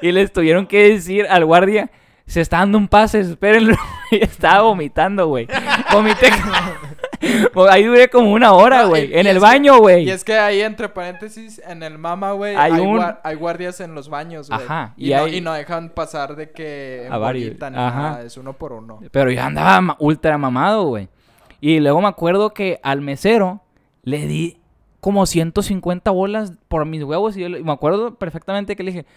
y 0.00 0.12
les 0.12 0.32
tuvieron 0.32 0.66
que 0.66 0.90
decir 0.90 1.26
al 1.28 1.44
guardia, 1.44 1.90
se 2.26 2.40
está 2.40 2.58
dando 2.58 2.78
un 2.78 2.88
pase, 2.88 3.20
espérenlo. 3.20 3.76
Y 4.12 4.22
estaba 4.22 4.64
vomitando, 4.64 5.26
güey. 5.26 5.48
Vomité. 5.90 6.28
Ahí 7.70 7.84
duré 7.84 8.08
como 8.08 8.32
una 8.32 8.52
hora, 8.52 8.84
güey. 8.84 9.10
En 9.16 9.26
el 9.26 9.38
baño, 9.38 9.78
güey. 9.78 10.04
Y 10.04 10.10
es 10.10 10.24
que 10.24 10.34
ahí, 10.34 10.60
entre 10.60 10.88
paréntesis, 10.88 11.60
en 11.66 11.82
el 11.82 11.98
mama, 11.98 12.32
güey, 12.32 12.56
Hay 12.56 12.72
hay, 12.72 12.80
un- 12.80 12.96
guar- 12.98 13.20
hay 13.22 13.36
guardias 13.36 13.80
en 13.80 13.94
los 13.94 14.08
baños, 14.08 14.48
güey. 14.48 14.60
Ajá, 14.62 14.94
Y, 14.96 15.12
y 15.12 15.14
no, 15.14 15.28
y 15.28 15.40
no 15.40 15.52
dejan 15.52 15.90
pasar 15.90 16.34
de 16.36 16.50
que 16.50 17.06
A 17.10 17.18
varios, 17.18 17.54
ajá. 17.60 17.70
nada, 17.70 18.22
es 18.22 18.36
uno 18.36 18.52
por 18.54 18.72
uno. 18.72 19.00
Pero 19.10 19.30
yo 19.30 19.42
andaba 19.42 19.96
ultra 20.00 20.36
mamado, 20.38 20.84
güey. 20.84 21.08
Y 21.60 21.78
luego 21.80 22.00
me 22.00 22.08
acuerdo 22.08 22.52
que 22.54 22.80
al 22.82 23.00
mesero 23.00 23.62
le 24.02 24.26
di 24.26 24.58
como 25.00 25.26
150 25.26 26.10
bolas 26.10 26.52
por 26.68 26.84
mis 26.86 27.02
huevos. 27.04 27.36
Y 27.36 27.40
yo 27.42 27.48
le- 27.48 27.60
y 27.60 27.64
me 27.64 27.72
acuerdo 27.72 28.16
perfectamente 28.16 28.74
que 28.76 28.82
le 28.82 28.90
dije, 28.92 29.06
"Ah, 29.08 29.12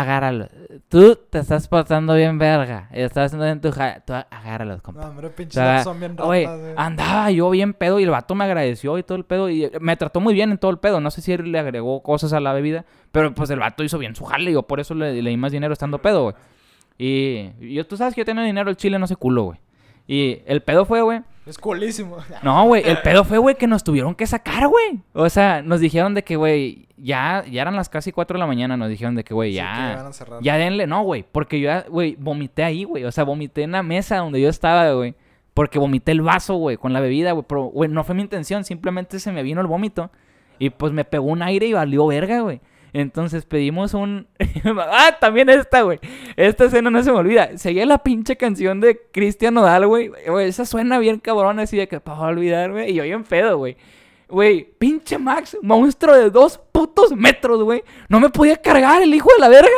agárralo. 0.00 0.48
Tú 0.88 1.16
te 1.30 1.38
estás 1.38 1.66
portando 1.68 2.14
bien 2.14 2.38
verga. 2.38 2.88
Estás 2.92 3.26
haciendo 3.26 3.44
bien 3.46 3.60
tu 3.60 3.70
ja- 3.72 4.00
Tú 4.06 4.12
agárralos, 4.12 4.82
compa. 4.82 5.02
No, 5.02 5.08
hombre, 5.10 5.30
pinches 5.30 5.56
vatos 5.62 5.84
son 5.84 5.98
bien 5.98 6.16
ratas, 6.16 6.26
güey. 6.26 6.46
andaba 6.76 7.30
yo 7.30 7.50
bien 7.50 7.72
pedo 7.74 7.98
y 7.98 8.04
el 8.04 8.10
vato 8.10 8.34
me 8.34 8.44
agradeció 8.44 8.98
y 8.98 9.02
todo 9.02 9.16
el 9.18 9.24
pedo. 9.24 9.48
Y 9.48 9.70
me 9.80 9.96
trató 9.96 10.20
muy 10.20 10.34
bien 10.34 10.50
en 10.50 10.58
todo 10.58 10.70
el 10.70 10.78
pedo. 10.78 11.00
No 11.00 11.10
sé 11.10 11.20
si 11.22 11.32
él 11.32 11.50
le 11.50 11.58
agregó 11.58 12.02
cosas 12.02 12.32
a 12.32 12.40
la 12.40 12.52
bebida. 12.52 12.84
Pero 13.12 13.34
pues 13.34 13.48
el 13.50 13.58
vato 13.58 13.82
hizo 13.84 13.98
bien 13.98 14.14
su 14.14 14.24
jale. 14.24 14.50
Y 14.50 14.54
yo 14.54 14.62
por 14.64 14.80
eso 14.80 14.94
le, 14.94 15.22
le 15.22 15.30
di 15.30 15.36
más 15.36 15.52
dinero 15.52 15.72
estando 15.72 15.98
pedo, 16.02 16.22
güey. 16.24 16.34
Y 16.98 17.74
yo, 17.74 17.86
tú 17.86 17.96
sabes 17.96 18.14
que 18.14 18.22
yo 18.22 18.24
tengo 18.24 18.42
dinero, 18.42 18.70
el 18.70 18.76
chile 18.76 18.98
no 18.98 19.06
se 19.06 19.16
culo, 19.16 19.44
güey. 19.44 19.58
Y 20.06 20.42
el 20.46 20.62
pedo 20.62 20.84
fue, 20.84 21.02
güey. 21.02 21.20
Es 21.46 21.58
coolísimo. 21.58 22.16
No, 22.42 22.66
güey, 22.66 22.82
el 22.84 22.98
pedo 22.98 23.24
fue, 23.24 23.38
güey, 23.38 23.54
que 23.54 23.66
nos 23.66 23.84
tuvieron 23.84 24.14
que 24.14 24.26
sacar, 24.26 24.66
güey. 24.66 25.00
O 25.12 25.28
sea, 25.30 25.62
nos 25.62 25.80
dijeron 25.80 26.12
de 26.14 26.24
que, 26.24 26.36
güey, 26.36 26.88
ya, 26.96 27.44
ya 27.50 27.62
eran 27.62 27.76
las 27.76 27.88
casi 27.88 28.10
4 28.12 28.36
de 28.36 28.40
la 28.40 28.46
mañana. 28.46 28.76
Nos 28.76 28.88
dijeron 28.88 29.14
de 29.14 29.22
que, 29.24 29.32
güey, 29.32 29.50
Sí, 29.52 29.58
que 29.58 29.62
ya. 29.62 30.06
a. 30.06 30.10
Ya 30.42 30.56
denle, 30.56 30.86
no, 30.86 31.02
güey. 31.02 31.24
Porque 31.30 31.60
yo, 31.60 31.70
güey, 31.88 32.16
vomité 32.18 32.64
ahí, 32.64 32.84
güey. 32.84 33.04
O 33.04 33.12
sea, 33.12 33.24
vomité 33.24 33.62
en 33.62 33.72
la 33.72 33.82
mesa 33.82 34.16
donde 34.18 34.40
yo 34.40 34.48
estaba, 34.48 34.90
güey. 34.92 35.14
Porque 35.54 35.78
vomité 35.78 36.12
el 36.12 36.20
vaso, 36.20 36.56
güey, 36.56 36.76
con 36.76 36.92
la 36.92 37.00
bebida, 37.00 37.32
güey. 37.32 37.44
Pero, 37.48 37.64
güey, 37.64 37.88
no 37.88 38.04
fue 38.04 38.14
mi 38.14 38.22
intención. 38.22 38.64
Simplemente 38.64 39.18
se 39.20 39.32
me 39.32 39.42
vino 39.42 39.60
el 39.60 39.66
vómito. 39.66 40.10
Y 40.58 40.70
pues 40.70 40.92
me 40.92 41.04
pegó 41.04 41.26
un 41.26 41.42
aire 41.42 41.66
y 41.66 41.72
valió 41.72 42.06
verga, 42.06 42.40
güey. 42.40 42.60
Entonces 42.98 43.44
pedimos 43.44 43.92
un. 43.92 44.26
ah, 44.64 45.18
también 45.20 45.50
esta, 45.50 45.82
güey. 45.82 46.00
Esta 46.34 46.64
escena 46.64 46.88
no 46.88 47.02
se 47.02 47.12
me 47.12 47.18
olvida. 47.18 47.58
Seguía 47.58 47.84
la 47.84 47.98
pinche 47.98 48.36
canción 48.36 48.80
de 48.80 48.98
Cristian 49.12 49.52
Nodal, 49.52 49.86
güey. 49.86 50.10
Esa 50.40 50.64
suena 50.64 50.98
bien 50.98 51.18
cabrón, 51.18 51.58
así 51.58 51.76
de 51.76 51.88
que 51.88 52.00
para 52.00 52.20
olvidarme. 52.20 52.88
Y 52.88 52.94
yo 52.94 53.02
bien 53.02 53.22
pedo, 53.24 53.58
güey. 53.58 53.76
Güey, 54.30 54.64
pinche 54.78 55.18
Max, 55.18 55.58
monstruo 55.60 56.16
de 56.16 56.30
dos 56.30 56.58
putos 56.72 57.14
metros, 57.14 57.62
güey. 57.62 57.84
No 58.08 58.18
me 58.18 58.30
podía 58.30 58.56
cargar 58.56 59.02
el 59.02 59.12
hijo 59.12 59.28
de 59.34 59.40
la 59.40 59.50
verga. 59.50 59.68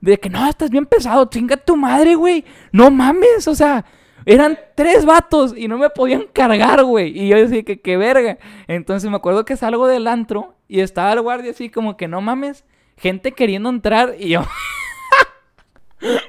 De 0.00 0.16
que 0.20 0.30
no, 0.30 0.48
estás 0.48 0.70
bien 0.70 0.86
pesado, 0.86 1.24
chinga 1.24 1.56
tu 1.56 1.76
madre, 1.76 2.14
güey. 2.14 2.44
No 2.70 2.92
mames, 2.92 3.48
o 3.48 3.56
sea, 3.56 3.84
eran 4.26 4.58
tres 4.74 5.06
vatos 5.06 5.54
y 5.56 5.68
no 5.68 5.78
me 5.78 5.88
podían 5.88 6.26
cargar, 6.32 6.82
güey. 6.82 7.16
Y 7.16 7.28
yo 7.28 7.36
decía 7.36 7.62
que 7.62 7.80
qué 7.80 7.96
verga. 7.96 8.38
Entonces 8.66 9.08
me 9.08 9.16
acuerdo 9.16 9.44
que 9.44 9.56
salgo 9.56 9.86
del 9.86 10.08
antro 10.08 10.56
y 10.68 10.80
estaba 10.80 11.12
el 11.12 11.22
guardia 11.22 11.52
así 11.52 11.70
como 11.70 11.96
que 11.96 12.08
no 12.08 12.20
mames, 12.20 12.64
gente 12.96 13.32
queriendo 13.32 13.68
entrar 13.68 14.16
y 14.18 14.30
yo. 14.30 14.42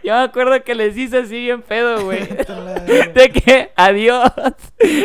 Yo 0.03 0.13
me 0.13 0.21
acuerdo 0.21 0.63
que 0.63 0.75
les 0.75 0.97
hice 0.97 1.17
así 1.17 1.41
bien 1.41 1.61
pedo, 1.61 2.05
güey. 2.05 2.19
De 3.13 3.29
que, 3.29 3.71
adiós. 3.75 4.31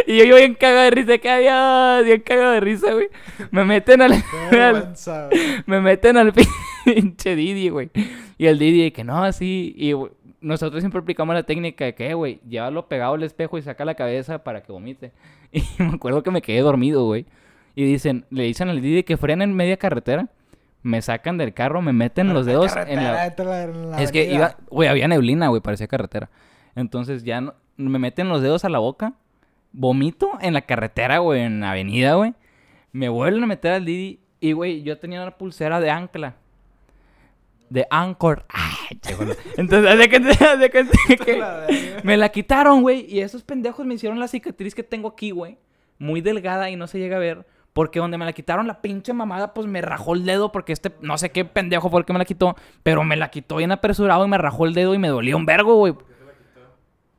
Y 0.07 0.18
yo, 0.18 0.24
yo 0.24 0.36
bien 0.36 0.55
cagado 0.55 0.84
de 0.84 0.90
risa, 0.93 1.11
de 1.11 1.20
que 1.20 1.28
adiós. 1.28 2.05
Bien 2.05 2.20
cagado 2.20 2.53
de 2.53 2.61
risa, 2.61 2.93
güey. 2.93 3.09
Me 3.51 3.64
meten 3.64 4.03
al, 4.03 4.24
me 5.66 5.80
meten 5.80 6.16
al 6.16 6.32
pinche 6.84 7.34
Didi, 7.34 7.70
güey. 7.70 7.90
Y 8.38 8.47
el 8.47 8.59
Didi, 8.59 8.84
de 8.84 8.93
que 8.93 9.03
no, 9.03 9.24
así. 9.24 9.74
Y 9.76 9.93
güey, 9.93 10.12
nosotros 10.43 10.82
siempre 10.82 11.01
aplicamos 11.01 11.34
la 11.34 11.45
técnica 11.45 11.84
de 11.86 11.95
que, 11.95 12.12
güey, 12.14 12.40
llévalo 12.49 12.88
pegado 12.88 13.14
al 13.14 13.22
espejo 13.22 13.57
y 13.59 13.62
saca 13.62 13.84
la 13.84 13.95
cabeza 13.95 14.45
para 14.45 14.62
que 14.62 14.72
vomite. 14.72 15.12
Y 15.53 15.62
me 15.78 15.95
acuerdo 15.95 16.22
que 16.22 16.30
me 16.30 16.43
quedé 16.43 16.61
dormido, 16.61 17.05
güey. 17.05 17.26
Y 17.74 17.84
dicen, 17.84 18.24
le 18.30 18.45
dicen 18.45 18.68
al 18.68 18.80
Didi 18.80 19.03
que 19.03 19.16
frena 19.16 19.45
en 19.45 19.55
media 19.55 19.76
carretera. 19.76 20.28
Me 20.82 21.01
sacan 21.01 21.38
del 21.38 21.55
carro, 21.55 21.80
me 21.80 21.93
meten 21.93 22.34
los 22.34 22.45
dedos 22.45 22.74
en 22.88 22.97
la... 23.05 23.26
en 23.26 24.01
Es 24.01 24.11
que 24.11 24.32
iba, 24.34 24.57
güey, 24.68 24.88
había 24.88 25.07
neblina, 25.09 25.49
güey, 25.49 25.62
parecía 25.62 25.86
carretera. 25.86 26.28
Entonces 26.74 27.22
ya 27.22 27.40
no- 27.40 27.55
me 27.76 27.99
meten 27.99 28.28
los 28.28 28.43
dedos 28.43 28.64
a 28.64 28.68
la 28.68 28.78
boca, 28.80 29.12
vomito 29.72 30.30
en 30.40 30.55
la 30.55 30.62
carretera, 30.62 31.18
güey, 31.18 31.43
en 31.43 31.61
la 31.61 31.70
avenida, 31.70 32.14
güey. 32.14 32.34
Me 32.93 33.09
vuelven 33.09 33.45
a 33.45 33.47
meter 33.47 33.72
al 33.72 33.84
Didi 33.84 34.20
y, 34.40 34.53
güey, 34.53 34.82
yo 34.82 34.99
tenía 34.99 35.22
una 35.22 35.30
pulsera 35.38 35.80
de 35.80 35.90
ancla. 35.90 36.34
De 37.72 37.86
Anchor. 37.90 38.44
Ay. 38.50 39.00
Entonces, 39.56 39.98
de 39.98 40.08
cuenta- 40.10 40.52
haz 40.52 40.58
de 40.60 40.70
cuenta 40.70 40.92
que 41.24 41.38
La 41.38 41.66
me 42.04 42.16
la 42.18 42.28
quitaron, 42.28 42.82
güey. 42.82 43.06
Y 43.08 43.20
esos 43.20 43.42
pendejos 43.44 43.86
me 43.86 43.94
hicieron 43.94 44.20
la 44.20 44.28
cicatriz 44.28 44.74
que 44.74 44.82
tengo 44.82 45.08
aquí, 45.08 45.30
güey. 45.30 45.56
Muy 45.98 46.20
delgada 46.20 46.68
y 46.68 46.76
no 46.76 46.86
se 46.86 46.98
llega 46.98 47.16
a 47.16 47.20
ver. 47.20 47.46
Porque 47.72 47.98
donde 48.00 48.18
me 48.18 48.26
la 48.26 48.34
quitaron 48.34 48.66
la 48.66 48.82
pinche 48.82 49.14
mamada, 49.14 49.54
pues 49.54 49.66
me 49.66 49.80
rajó 49.80 50.12
el 50.14 50.26
dedo. 50.26 50.52
Porque 50.52 50.74
este, 50.74 50.92
no 51.00 51.16
sé 51.16 51.30
qué 51.30 51.46
pendejo 51.46 51.88
fue 51.88 52.00
el 52.00 52.04
que 52.04 52.12
me 52.12 52.18
la 52.18 52.26
quitó. 52.26 52.56
Pero 52.82 53.04
me 53.04 53.16
la 53.16 53.30
quitó 53.30 53.56
bien 53.56 53.72
apresurado 53.72 54.26
y 54.26 54.28
me 54.28 54.36
rajó 54.36 54.66
el 54.66 54.74
dedo 54.74 54.92
y 54.94 54.98
me 54.98 55.08
dolía 55.08 55.34
un 55.36 55.46
vergo, 55.46 55.76
güey. 55.76 55.94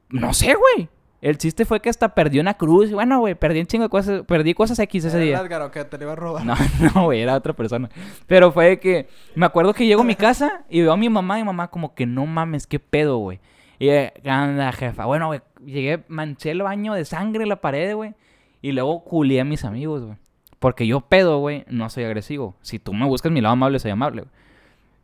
No 0.10 0.34
sé, 0.36 0.54
güey. 0.54 0.88
El 1.24 1.38
chiste 1.38 1.64
fue 1.64 1.80
que 1.80 1.90
hasta 1.90 2.10
perdí 2.10 2.42
una 2.42 2.56
cruz. 2.56 2.92
Bueno, 2.92 3.22
güey, 3.22 3.34
perdí 3.34 3.62
un 3.62 3.66
chingo 3.66 3.86
de 3.86 3.90
cosas. 3.90 4.24
Perdí 4.28 4.54
cosas 4.54 4.78
X 4.78 5.06
ese 5.06 5.18
día. 5.20 5.40
Edgar, 5.40 5.62
¿o 5.62 5.72
qué? 5.72 5.86
te 5.86 5.98
lo 5.98 6.04
iba 6.04 6.12
a 6.12 6.16
robar. 6.18 6.46
No, 6.46 6.54
no, 6.96 7.06
güey, 7.06 7.22
era 7.22 7.34
otra 7.34 7.54
persona. 7.54 7.90
Pero 8.28 8.52
fue 8.52 8.66
de 8.66 8.80
que 8.82 9.08
me 9.34 9.46
acuerdo 9.46 9.74
que 9.74 9.86
llego 9.86 10.02
a 10.02 10.04
mi 10.04 10.16
casa 10.16 10.66
y 10.70 10.82
veo 10.82 10.92
a 10.92 10.98
mi 10.98 11.08
mamá 11.08 11.40
y 11.40 11.44
mi 11.44 11.46
mamá 11.46 11.70
como 11.70 11.96
que 11.96 12.06
no 12.06 12.26
mames, 12.26 12.68
qué 12.68 12.78
pedo, 12.78 13.20
güey. 13.20 13.40
Y 13.80 13.88
eh, 13.88 14.12
¿qué 14.22 14.30
anda, 14.30 14.70
jefa? 14.74 15.06
Bueno, 15.06 15.28
güey, 15.28 15.40
llegué, 15.66 16.04
manché 16.10 16.52
el 16.52 16.62
baño 16.62 16.94
de 16.94 17.06
sangre 17.06 17.44
en 17.44 17.50
la 17.50 17.62
pared, 17.62 17.96
güey. 17.96 18.16
Y 18.62 18.74
luego 18.74 19.06
culié 19.06 19.40
a 19.40 19.46
mis 19.46 19.64
amigos, 19.64 20.04
güey. 20.04 20.18
Porque 20.60 20.86
yo 20.86 21.00
pedo, 21.00 21.40
güey, 21.40 21.64
no 21.70 21.90
soy 21.90 22.04
agresivo. 22.04 22.58
Si 22.62 22.80
tú 22.80 22.94
me 22.94 23.06
buscas 23.06 23.32
mi 23.32 23.40
lado 23.40 23.54
amable, 23.54 23.80
soy 23.80 23.92
amable, 23.92 24.24
güey. 24.24 24.34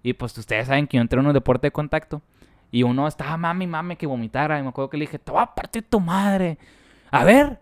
Y 0.04 0.12
pues 0.12 0.38
ustedes 0.38 0.68
saben 0.68 0.86
que 0.86 0.98
yo 0.98 1.02
entré 1.02 1.18
en 1.18 1.28
un 1.28 1.34
deporte 1.34 1.68
de 1.68 1.72
contacto. 1.72 2.22
Y 2.72 2.84
uno 2.84 3.08
estaba 3.08 3.38
mami, 3.38 3.68
mami, 3.68 3.96
que 3.96 4.08
vomitara. 4.08 4.60
Y 4.60 4.64
me 4.64 4.70
acuerdo 4.70 4.90
que 4.90 4.98
le 4.98 5.06
dije, 5.06 5.20
te 5.20 5.32
voy 5.32 5.42
a 5.42 5.54
partir 5.54 5.84
tu 5.84 6.00
madre. 6.00 6.58
A 7.12 7.24
ver. 7.24 7.60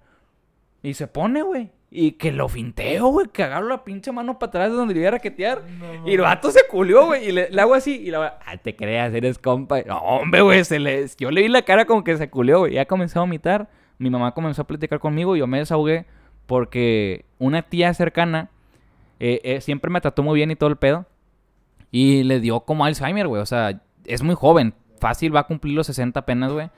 Y 0.84 0.94
se 0.94 1.08
pone, 1.08 1.42
güey. 1.42 1.72
Y 1.90 2.14
que 2.14 2.32
lo 2.32 2.50
finteo, 2.50 3.08
güey. 3.08 3.28
Que 3.28 3.44
agarro 3.44 3.68
la 3.68 3.84
pinche 3.84 4.12
mano 4.12 4.38
para 4.38 4.50
atrás 4.50 4.70
de 4.72 4.76
donde 4.76 4.94
le 4.94 5.00
iba 5.00 5.10
a 5.10 5.12
raquetear. 5.12 5.64
y 6.06 6.14
el 6.14 6.22
vato 6.22 6.52
se 6.52 6.62
culió, 6.70 7.06
güey. 7.08 7.30
Y 7.30 7.32
le, 7.32 7.50
le 7.50 7.62
hago 7.62 7.74
así. 7.74 7.96
Y 7.96 8.12
la 8.12 8.40
ah, 8.46 8.58
te 8.58 8.76
creas, 8.76 9.14
eres 9.14 9.40
compa. 9.40 9.82
No, 9.84 9.98
hombre, 10.00 10.42
güey. 10.42 10.64
Se. 10.66 10.78
Yo 11.18 11.32
le 11.32 11.42
vi 11.42 11.48
la 11.48 11.62
cara 11.62 11.86
como 11.86 12.04
que 12.04 12.18
se 12.18 12.30
culió, 12.30 12.60
güey. 12.60 12.74
Ya 12.74 12.86
comenzó 12.86 13.20
a 13.20 13.24
vomitar. 13.24 13.70
Mi 13.98 14.10
mamá 14.10 14.34
comenzó 14.34 14.64
a 14.64 14.68
platicar 14.68 15.00
conmigo. 15.00 15.36
Y 15.36 15.40
yo 15.40 15.48
me 15.48 15.60
desahogué. 15.60 16.06
Porque 16.46 17.26
una 17.40 17.62
tía 17.62 17.94
cercana 17.94 18.50
eh, 19.20 19.42
eh, 19.44 19.62
siempre 19.62 19.90
me 19.90 20.02
trató 20.02 20.24
muy 20.24 20.36
bien 20.36 20.52
y 20.52 20.56
todo 20.56 20.70
el 20.70 20.78
pedo. 20.78 21.06
Y 21.92 22.24
le 22.24 22.42
dio 22.42 22.62
como 22.62 22.84
Alzheimer, 22.84 23.28
güey. 23.28 23.42
O 23.42 23.46
sea, 23.46 23.82
es 24.06 24.22
muy 24.22 24.36
joven. 24.36 24.74
Fácil 25.00 25.36
va 25.36 25.42
a 25.42 25.48
cumplir 25.48 25.76
los 25.76 25.88
60 25.88 26.20
apenas, 26.20 26.52
güey. 26.52 26.70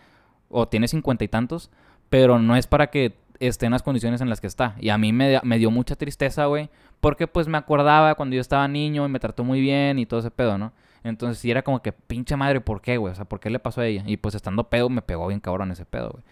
O 0.49 0.67
tiene 0.67 0.87
50 0.87 1.23
y 1.23 1.27
tantos. 1.27 1.71
Pero 2.09 2.39
no 2.39 2.55
es 2.55 2.67
para 2.67 2.87
que 2.87 3.15
esté 3.39 3.65
en 3.65 3.71
las 3.71 3.83
condiciones 3.83 4.21
en 4.21 4.29
las 4.29 4.41
que 4.41 4.47
está. 4.47 4.75
Y 4.79 4.89
a 4.89 4.97
mí 4.97 5.13
me, 5.13 5.39
me 5.43 5.57
dio 5.57 5.71
mucha 5.71 5.95
tristeza, 5.95 6.45
güey. 6.45 6.69
Porque 6.99 7.27
pues 7.27 7.47
me 7.47 7.57
acordaba 7.57 8.15
cuando 8.15 8.35
yo 8.35 8.41
estaba 8.41 8.67
niño 8.67 9.05
y 9.05 9.09
me 9.09 9.19
trató 9.19 9.43
muy 9.43 9.61
bien 9.61 9.99
y 9.99 10.05
todo 10.05 10.19
ese 10.19 10.31
pedo, 10.31 10.57
¿no? 10.57 10.73
Entonces 11.03 11.39
sí 11.39 11.49
era 11.49 11.61
como 11.61 11.81
que, 11.81 11.91
pinche 11.93 12.35
madre, 12.35 12.61
¿por 12.61 12.81
qué, 12.81 12.97
güey? 12.97 13.13
O 13.13 13.15
sea, 13.15 13.25
¿por 13.25 13.39
qué 13.39 13.49
le 13.49 13.59
pasó 13.59 13.81
a 13.81 13.85
ella? 13.85 14.03
Y 14.05 14.17
pues 14.17 14.35
estando 14.35 14.65
pedo 14.65 14.89
me 14.89 15.01
pegó 15.01 15.27
bien 15.27 15.39
cabrón 15.39 15.71
ese 15.71 15.85
pedo, 15.85 16.09
güey. 16.11 16.23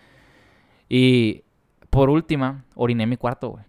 Y 0.89 1.43
por 1.89 2.09
última, 2.09 2.65
oriné 2.75 3.05
mi 3.05 3.17
cuarto, 3.17 3.49
güey. 3.49 3.63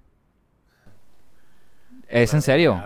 Es 2.09 2.33
en 2.35 2.43
serio. 2.43 2.83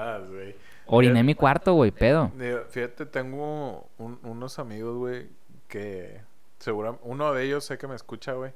Oriné 0.97 1.21
en 1.21 1.27
mi 1.27 1.35
cuarto, 1.35 1.75
güey, 1.75 1.91
pedo. 1.91 2.31
Fíjate, 2.71 3.07
tengo 3.07 3.89
un- 3.99 4.19
unos 4.23 4.59
amigos, 4.59 4.97
güey, 4.97 5.29
que 5.69 6.21
seguramente 6.59 7.03
uno 7.07 7.33
de 7.33 7.45
ellos 7.45 7.65
sé 7.65 7.79
que 7.79 7.87
me 7.87 7.95
escucha, 7.97 8.33
güey. 8.35 8.53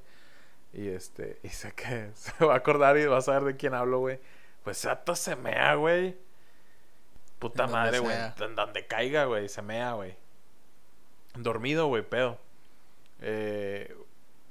Y 0.73 0.89
este, 0.89 1.39
y 1.43 1.49
sé 1.49 1.73
que 1.73 2.11
se 2.15 2.45
va 2.45 2.55
a 2.55 2.57
acordar 2.59 2.97
y 2.99 3.07
va 3.07 3.19
a 3.19 3.23
saber 3.23 3.45
de 3.45 3.57
quién 3.57 3.75
hablo, 3.75 4.01
güey. 4.01 4.21
Pues 4.65 4.79
Sato 4.79 5.15
se 5.17 5.37
mea, 5.37 5.75
güey. 5.75 6.17
Puta 7.39 7.65
En 7.65 7.71
madre, 7.73 7.99
güey. 7.99 8.17
En 8.41 8.55
donde 8.55 8.87
caiga, 8.87 9.25
güey, 9.27 9.49
se 9.49 9.63
mea, 9.63 9.93
güey. 9.93 10.15
Dormido, 11.37 11.87
güey, 11.89 12.03
pedo. 12.03 12.39
Eh, 13.21 13.95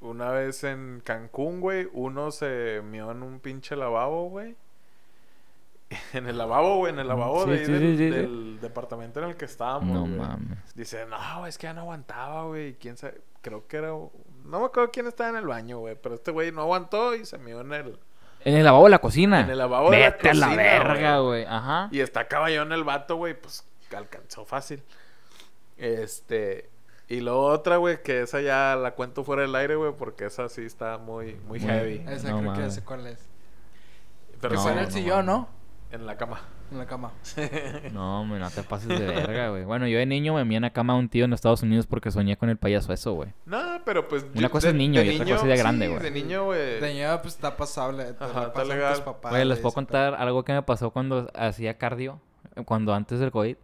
una 0.02 0.32
vez 0.32 0.64
en 0.64 1.02
Cancún, 1.04 1.62
güey, 1.62 1.88
uno 1.94 2.32
se 2.32 2.82
meó 2.84 3.12
en 3.12 3.24
un 3.24 3.40
pinche 3.40 3.76
lavabo, 3.76 4.30
güey. 4.30 4.56
En 6.14 6.28
el 6.28 6.38
lavabo, 6.38 6.78
güey, 6.78 6.94
en 6.94 7.00
el 7.00 7.08
lavabo 7.08 7.44
Sí, 7.46 7.50
de 7.52 7.60
ahí 7.60 7.66
sí, 7.66 7.72
del, 7.72 7.82
sí, 7.82 7.88
sí, 7.98 7.98
sí. 7.98 8.10
del 8.10 8.60
departamento 8.62 9.20
en 9.22 9.30
el 9.30 9.36
que 9.36 9.46
estábamos. 9.46 9.94
No 9.94 10.02
güey. 10.02 10.12
mames. 10.30 10.76
Dice, 10.76 11.06
no, 11.06 11.46
es 11.48 11.58
que 11.58 11.64
ya 11.68 11.74
no 11.74 11.82
aguantaba, 11.82 12.44
güey. 12.46 12.76
¿Quién 12.76 12.98
sabe? 12.98 13.22
Creo 13.42 13.68
que 13.68 13.78
era. 13.78 13.90
No 13.90 14.60
me 14.60 14.66
acuerdo 14.66 14.92
quién 14.92 15.08
estaba 15.08 15.30
en 15.30 15.36
el 15.38 15.48
baño, 15.48 15.80
güey. 15.80 15.96
Pero 16.02 16.16
este 16.16 16.32
güey 16.32 16.52
no 16.52 16.62
aguantó 16.62 17.16
y 17.16 17.26
se 17.26 17.38
mió 17.38 17.62
en 17.62 17.74
el. 17.74 18.00
En 18.42 18.54
el 18.56 18.64
lavabo 18.64 18.84
de 18.86 18.92
la 18.92 19.00
cocina. 19.00 19.42
En 19.42 19.50
el 19.50 19.58
lavabo 19.58 19.90
de 19.92 20.00
la 20.00 20.06
Vete 20.12 20.30
a 20.30 20.34
la 20.36 20.46
cocina, 20.48 20.64
verga, 20.64 21.20
güey. 21.20 21.46
Ajá. 21.46 21.90
Y 21.92 22.00
está 22.00 22.28
caballón 22.28 22.72
el 22.72 22.84
vato, 22.84 23.16
güey. 23.16 23.34
Pues 23.40 23.66
alcanzó 23.96 24.46
fácil. 24.46 24.84
Este. 25.78 26.70
Y 27.08 27.22
luego 27.22 27.46
otra, 27.46 27.78
güey, 27.78 28.02
que 28.02 28.22
esa 28.24 28.42
ya 28.42 28.76
la 28.76 28.92
cuento 28.96 29.24
fuera 29.24 29.44
del 29.44 29.54
aire, 29.56 29.76
güey, 29.76 29.94
porque 29.96 30.26
esa 30.26 30.50
sí 30.50 30.64
está 30.66 30.98
muy, 30.98 31.36
muy 31.48 31.60
Muy- 31.60 31.62
heavy. 31.62 32.04
Esa 32.08 32.32
No 32.32 32.40
creo 32.40 32.52
que 32.54 32.58
ya 32.58 32.62
mames. 32.62 32.74
sé 32.74 32.84
cuál 32.84 33.06
es. 33.08 33.20
Pero 34.42 34.56
No, 34.56 34.62
Fue 34.62 34.72
en 34.72 34.78
el 34.80 34.86
no 34.86 34.92
sillón, 34.92 35.26
¿no? 35.28 35.50
En 35.92 36.06
la 36.06 36.18
cama. 36.18 36.42
En 36.72 36.78
la 36.80 36.86
cama. 36.86 37.12
No, 37.94 38.22
hombre, 38.22 38.40
no 38.40 38.50
te 38.50 38.64
pases 38.64 38.88
de 38.90 39.00
verga, 39.06 39.50
güey. 39.50 39.64
Bueno, 39.64 39.88
yo 39.88 39.98
de 40.00 40.06
niño 40.06 40.34
me 40.34 40.44
mía 40.44 40.58
en 40.58 40.64
la 40.64 40.72
cama 40.72 40.94
a 40.94 40.96
un 40.98 41.08
tío 41.10 41.26
en 41.26 41.34
Estados 41.34 41.62
Unidos 41.64 41.88
porque 41.88 42.12
soñé 42.12 42.36
con 42.38 42.50
el 42.50 42.58
payaso 42.58 42.92
eso, 42.92 43.14
güey. 43.14 43.30
No, 43.46 43.82
pero 43.86 44.08
pues. 44.08 44.24
Una 44.34 44.42
yo- 44.42 44.52
cosa 44.52 44.70
es 44.70 44.76
niño 44.76 45.02
y 45.04 45.10
otra 45.16 45.26
cosa 45.26 45.36
es 45.38 45.44
de 45.44 45.56
sí, 45.56 45.62
grande, 45.62 45.88
güey. 45.88 46.02
De 46.02 46.12
niño, 46.12 46.46
güey. 46.46 46.80
De 46.82 46.94
niño, 46.94 47.22
pues 47.22 47.36
está 47.36 47.56
pasable. 47.56 48.14
Te 48.14 48.24
Ajá, 48.24 48.48
está 48.48 48.64
legal. 48.66 49.04
Oye, 49.32 49.46
les 49.46 49.60
puedo 49.60 49.74
contar 49.74 50.16
algo 50.16 50.44
que 50.44 50.54
me 50.54 50.64
pasó 50.64 50.92
cuando 50.92 51.32
hacía 51.36 51.78
cardio, 51.78 52.20
cuando 52.66 52.94
antes 52.94 53.20
del 53.20 53.32
COVID. 53.32 53.56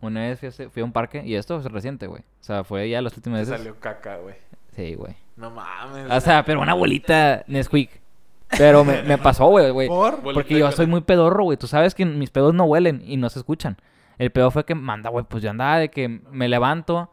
Una 0.00 0.20
vez 0.20 0.38
fui 0.38 0.46
a, 0.46 0.50
hacer- 0.50 0.70
fui 0.70 0.80
a 0.82 0.84
un 0.84 0.92
parque 0.92 1.22
y 1.24 1.34
esto 1.34 1.58
es 1.58 1.64
reciente, 1.64 2.06
güey. 2.06 2.22
O 2.22 2.44
sea, 2.44 2.62
fue 2.62 2.88
ya 2.88 3.02
las 3.02 3.16
últimas 3.16 3.40
veces. 3.40 3.56
salió 3.56 3.78
caca, 3.80 4.16
güey. 4.18 4.36
Sí, 4.76 4.94
güey. 4.94 5.16
No 5.36 5.50
mames. 5.50 6.08
O 6.10 6.20
sea, 6.20 6.44
pero 6.44 6.60
una 6.60 6.74
bolita 6.74 7.42
Nesquik. 7.48 8.00
Pero 8.56 8.84
me, 8.84 9.02
me 9.02 9.18
pasó, 9.18 9.46
güey, 9.46 9.70
güey. 9.70 9.88
¿Por? 9.88 10.20
Porque 10.20 10.58
yo 10.58 10.70
soy 10.72 10.86
muy 10.86 11.02
pedorro, 11.02 11.44
güey. 11.44 11.58
Tú 11.58 11.66
sabes 11.66 11.94
que 11.94 12.04
mis 12.06 12.30
pedos 12.30 12.54
no 12.54 12.64
huelen 12.64 13.02
y 13.06 13.16
no 13.16 13.28
se 13.28 13.38
escuchan. 13.40 13.76
El 14.18 14.30
pedo 14.32 14.50
fue 14.50 14.64
que 14.64 14.74
manda, 14.74 15.10
güey, 15.10 15.24
pues 15.28 15.42
yo 15.42 15.50
andaba 15.50 15.78
de 15.78 15.90
que 15.90 16.08
me 16.08 16.48
levanto 16.48 17.10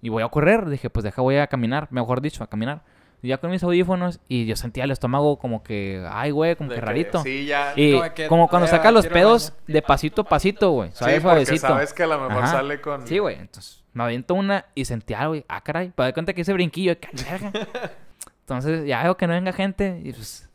y 0.00 0.08
voy 0.08 0.22
a 0.22 0.28
correr. 0.28 0.66
Dije, 0.68 0.90
pues 0.90 1.04
deja, 1.04 1.22
voy 1.22 1.36
a 1.36 1.46
caminar, 1.46 1.88
mejor 1.90 2.20
dicho, 2.20 2.42
a 2.42 2.48
caminar. 2.48 2.82
Y 3.20 3.28
ya 3.28 3.38
con 3.38 3.50
mis 3.50 3.62
audífonos 3.64 4.20
y 4.28 4.46
yo 4.46 4.54
sentía 4.56 4.84
el 4.84 4.92
estómago 4.92 5.38
como 5.40 5.62
que, 5.64 6.06
ay, 6.08 6.30
güey, 6.30 6.54
como 6.56 6.70
De 6.70 6.76
que 6.76 6.80
rarito. 6.80 7.20
Sí, 7.22 7.46
ya. 7.46 7.72
Y 7.76 7.94
Como 7.98 8.14
que, 8.14 8.26
como 8.28 8.48
cuando 8.48 8.66
"Eh, 8.66 8.70
sacas 8.70 8.92
los 8.92 9.06
pedos 9.08 9.50
baño". 9.50 9.74
de 9.74 9.82
pasito 9.82 10.22
a 10.22 10.24
pasito, 10.24 10.70
güey. 10.70 10.90
Sí, 10.90 10.98
porque 11.00 11.20
suavecito. 11.20 11.66
sabes 11.66 11.92
que 11.92 12.04
a 12.04 12.06
lo 12.06 12.18
mejor 12.28 12.44
Ajá. 12.44 12.52
sale 12.52 12.80
con. 12.80 13.06
Sí, 13.08 13.18
güey. 13.18 13.36
Entonces 13.38 13.84
me 13.92 14.04
aviento 14.04 14.34
una 14.34 14.66
y 14.76 14.84
sentí 14.84 15.14
algo 15.14 15.34
y, 15.34 15.44
ah, 15.48 15.60
caray. 15.62 15.90
Para 15.90 16.06
dar 16.08 16.14
cuenta 16.14 16.32
que 16.32 16.42
ese 16.42 16.52
brinquillo, 16.52 16.94
de 16.94 17.24
verga. 17.28 17.52
Entonces 18.40 18.86
ya 18.86 19.02
veo 19.02 19.16
que 19.16 19.26
no 19.26 19.32
venga 19.34 19.52
gente 19.52 20.00
y 20.04 20.12
pues 20.12 20.47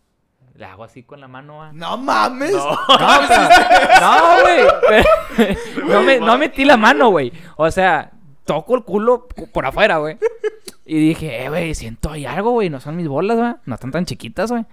le 0.56 0.66
hago 0.66 0.84
así 0.84 1.04
con 1.04 1.20
la 1.20 1.28
mano. 1.28 1.72
No 1.74 1.97
mames. 1.97 2.54
No. 2.54 4.41
Güey. 4.41 5.06
No, 5.88 6.04
me, 6.04 6.20
no 6.20 6.38
metí 6.38 6.66
la 6.66 6.78
mano, 6.78 7.10
güey. 7.10 7.34
O 7.58 7.70
sea, 7.72 8.12
toco 8.45 8.76
el 8.76 8.84
culo 8.84 9.28
por 9.51 9.66
afuera, 9.66 9.97
güey. 9.97 10.18
Y 10.86 10.99
dije, 10.99 11.43
eh, 11.43 11.49
güey, 11.49 11.74
siento 11.74 12.12
ahí 12.12 12.26
algo, 12.26 12.51
güey. 12.51 12.70
No 12.70 12.80
son 12.80 12.95
mis 12.95 13.08
bolas, 13.08 13.38
güey. 13.38 13.54
No 13.66 13.76
están 13.76 13.91
tan 13.91 14.06
chiquitas, 14.06 14.51
güey. 14.51 14.66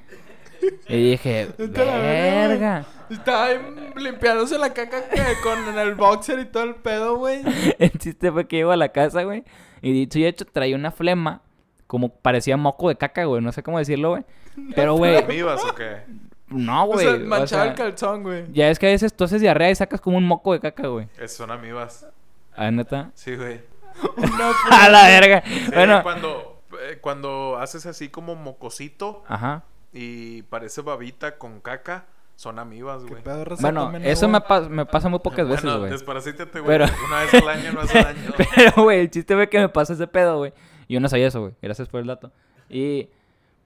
Y 0.88 1.10
dije, 1.10 1.48
verga. 1.56 2.84
Estaba 3.08 3.46
ahí 3.46 3.58
limpiándose 3.96 4.58
la 4.58 4.72
caca 4.74 5.02
con 5.42 5.78
el 5.78 5.94
boxer 5.94 6.38
y 6.40 6.44
todo 6.44 6.64
el 6.64 6.74
pedo, 6.76 7.16
güey. 7.16 7.42
El 7.78 7.92
chiste 7.92 8.30
fue 8.30 8.46
que 8.46 8.56
llego 8.56 8.70
a 8.70 8.76
la 8.76 8.90
casa, 8.90 9.22
güey. 9.22 9.44
Y 9.82 9.92
dicho 9.92 10.18
y 10.18 10.26
hecho, 10.26 10.44
traía 10.44 10.76
una 10.76 10.90
flema. 10.90 11.42
Como 11.90 12.08
parecía 12.08 12.56
moco 12.56 12.88
de 12.88 12.94
caca, 12.94 13.24
güey. 13.24 13.42
No 13.42 13.50
sé 13.50 13.64
cómo 13.64 13.76
decirlo, 13.80 14.10
güey. 14.10 14.24
Pero, 14.76 14.94
güey, 14.94 15.16
¿Amibas 15.16 15.60
o 15.64 15.74
qué? 15.74 16.02
no, 16.46 16.84
O 16.84 16.92
güey. 16.92 17.04
o 17.32 17.46
sea, 17.48 17.64
el 17.64 17.74
calzón, 17.74 18.22
güey. 18.22 18.44
Ya 18.52 18.70
es 18.70 18.78
que 18.78 18.86
a 18.86 18.90
veces 18.90 19.12
tú 19.12 19.24
haces 19.24 19.40
diarrea 19.40 19.70
y 19.70 19.74
sacas 19.74 20.00
como 20.00 20.16
un 20.16 20.24
moco 20.24 20.52
de 20.52 20.60
caca, 20.60 20.86
güey. 20.86 21.08
Son 21.26 21.50
amibas. 21.50 22.06
Ah, 22.54 22.70
neta. 22.70 23.10
Sí, 23.14 23.34
güey. 23.34 23.60
A 24.70 24.88
la 24.88 25.08
verga. 25.08 25.42
Sí, 25.44 25.64
bueno. 25.74 26.00
cuando, 26.04 26.62
eh, 26.80 26.98
cuando 27.00 27.58
haces 27.58 27.84
así 27.86 28.08
como 28.08 28.36
mocosito 28.36 29.24
Ajá. 29.26 29.64
y 29.92 30.42
parece 30.42 30.82
babita 30.82 31.38
con 31.38 31.58
caca, 31.60 32.04
son 32.36 32.60
amibas, 32.60 33.02
¿Qué 33.02 33.10
güey. 33.10 33.22
Bueno, 33.60 33.90
eso 34.04 34.28
me, 34.28 34.40
pa- 34.40 34.60
me 34.68 34.86
pasa 34.86 35.08
muy 35.08 35.18
pocas 35.18 35.48
veces, 35.48 35.64
Bueno, 35.64 35.80
güey. 35.80 35.90
desparasítate, 35.90 36.60
güey. 36.60 36.78
Pero- 36.78 36.84
Una 37.08 37.20
vez 37.22 37.34
al 37.34 37.48
año 37.48 37.72
no 37.72 37.80
hace 37.80 38.00
daño. 38.00 38.30
Pero, 38.54 38.84
güey, 38.84 39.00
el 39.00 39.10
chiste 39.10 39.34
fue 39.34 39.48
que 39.48 39.58
me 39.58 39.68
pasó 39.68 39.92
ese 39.94 40.06
pedo, 40.06 40.38
güey. 40.38 40.52
Yo 40.92 41.00
no 41.00 41.08
sabía 41.08 41.28
eso, 41.28 41.40
güey. 41.40 41.52
Gracias 41.62 41.88
por 41.88 42.00
el 42.00 42.06
dato. 42.06 42.30
Y 42.68 43.08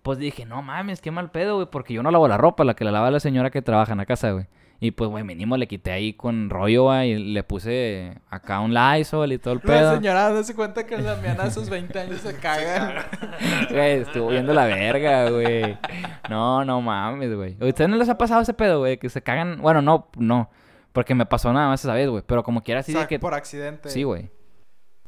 pues 0.03 0.19
dije, 0.19 0.45
no 0.45 0.63
mames, 0.63 1.01
qué 1.01 1.11
mal 1.11 1.31
pedo, 1.31 1.57
güey. 1.57 1.69
Porque 1.71 1.95
yo 1.95 2.03
no 2.03 2.11
lavo 2.11 2.29
la 2.29 2.37
ropa, 2.37 2.65
la 2.65 2.75
que 2.75 2.85
la 2.85 2.91
lava 2.91 3.11
la 3.11 3.21
señora 3.21 3.51
que 3.51 3.63
trabaja 3.63 3.93
en 3.93 3.99
la 3.99 4.07
casa, 4.07 4.33
güey. 4.33 4.47
Y 4.81 4.91
pues, 4.91 5.09
güey, 5.09 5.25
mínimo 5.25 5.57
le 5.57 5.67
quité 5.67 5.93
ahí 5.93 6.13
con 6.13 6.51
rollo, 6.51 6.85
güey. 6.85 7.13
Y 7.13 7.33
le 7.33 7.43
puse 7.43 8.13
acá 8.29 8.61
un 8.61 8.75
Lysol 8.75 9.33
y 9.33 9.39
todo 9.39 9.55
el 9.55 9.61
La 9.63 9.73
pedo. 9.75 9.95
señora 9.95 10.25
dándose 10.25 10.55
cuenta 10.55 10.85
que 10.85 10.99
la 10.99 11.17
miana 11.17 11.45
a 11.45 11.51
sus 11.51 11.71
20 11.71 11.99
años 11.99 12.21
se 12.21 12.37
cagan. 12.37 13.05
Güey, 13.71 14.01
estuvo 14.01 14.29
viendo 14.29 14.53
la 14.53 14.67
verga, 14.67 15.31
güey. 15.31 15.79
No, 16.29 16.65
no 16.65 16.83
mames, 16.83 17.35
güey. 17.35 17.57
¿A 17.61 17.65
ustedes 17.67 17.89
no 17.89 17.97
les 17.97 18.09
ha 18.09 18.19
pasado 18.19 18.43
ese 18.43 18.53
pedo, 18.53 18.81
güey? 18.81 18.99
Que 18.99 19.09
se 19.09 19.23
cagan. 19.23 19.59
Bueno, 19.63 19.81
no, 19.81 20.09
no. 20.19 20.51
Porque 20.93 21.15
me 21.15 21.25
pasó 21.25 21.53
nada 21.53 21.69
más 21.69 21.83
esa 21.83 21.95
vez, 21.95 22.09
güey. 22.11 22.23
Pero 22.27 22.43
como 22.43 22.63
quiera 22.63 22.81
así 22.81 22.93
O 22.93 22.95
sea, 22.95 23.03
de 23.03 23.09
que. 23.09 23.19
por 23.19 23.33
accidente. 23.33 23.89
Sí, 23.89 24.03
güey. 24.03 24.29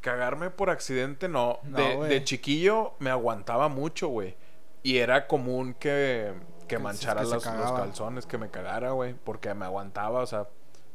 Cagarme 0.01 0.49
por 0.49 0.69
accidente, 0.69 1.27
no. 1.27 1.59
No, 1.63 2.03
de, 2.03 2.23
chiquillo 2.23 2.93
me 2.99 3.09
aguantaba 3.09 3.67
mucho, 3.67 4.07
güey. 4.09 4.35
Y 4.83 4.97
era 4.97 5.27
común 5.27 5.73
que, 5.73 6.33
que 6.67 6.77
manchara 6.79 7.23
que 7.23 7.29
los, 7.29 7.43
calzones, 7.43 8.25
que 8.25 8.37
me 8.37 8.49
cagara, 8.49 8.91
güey. 8.91 9.15
Porque 9.15 9.53
me 9.53 9.65
aguantaba, 9.65 10.21
o 10.21 10.27
sea, 10.27 10.47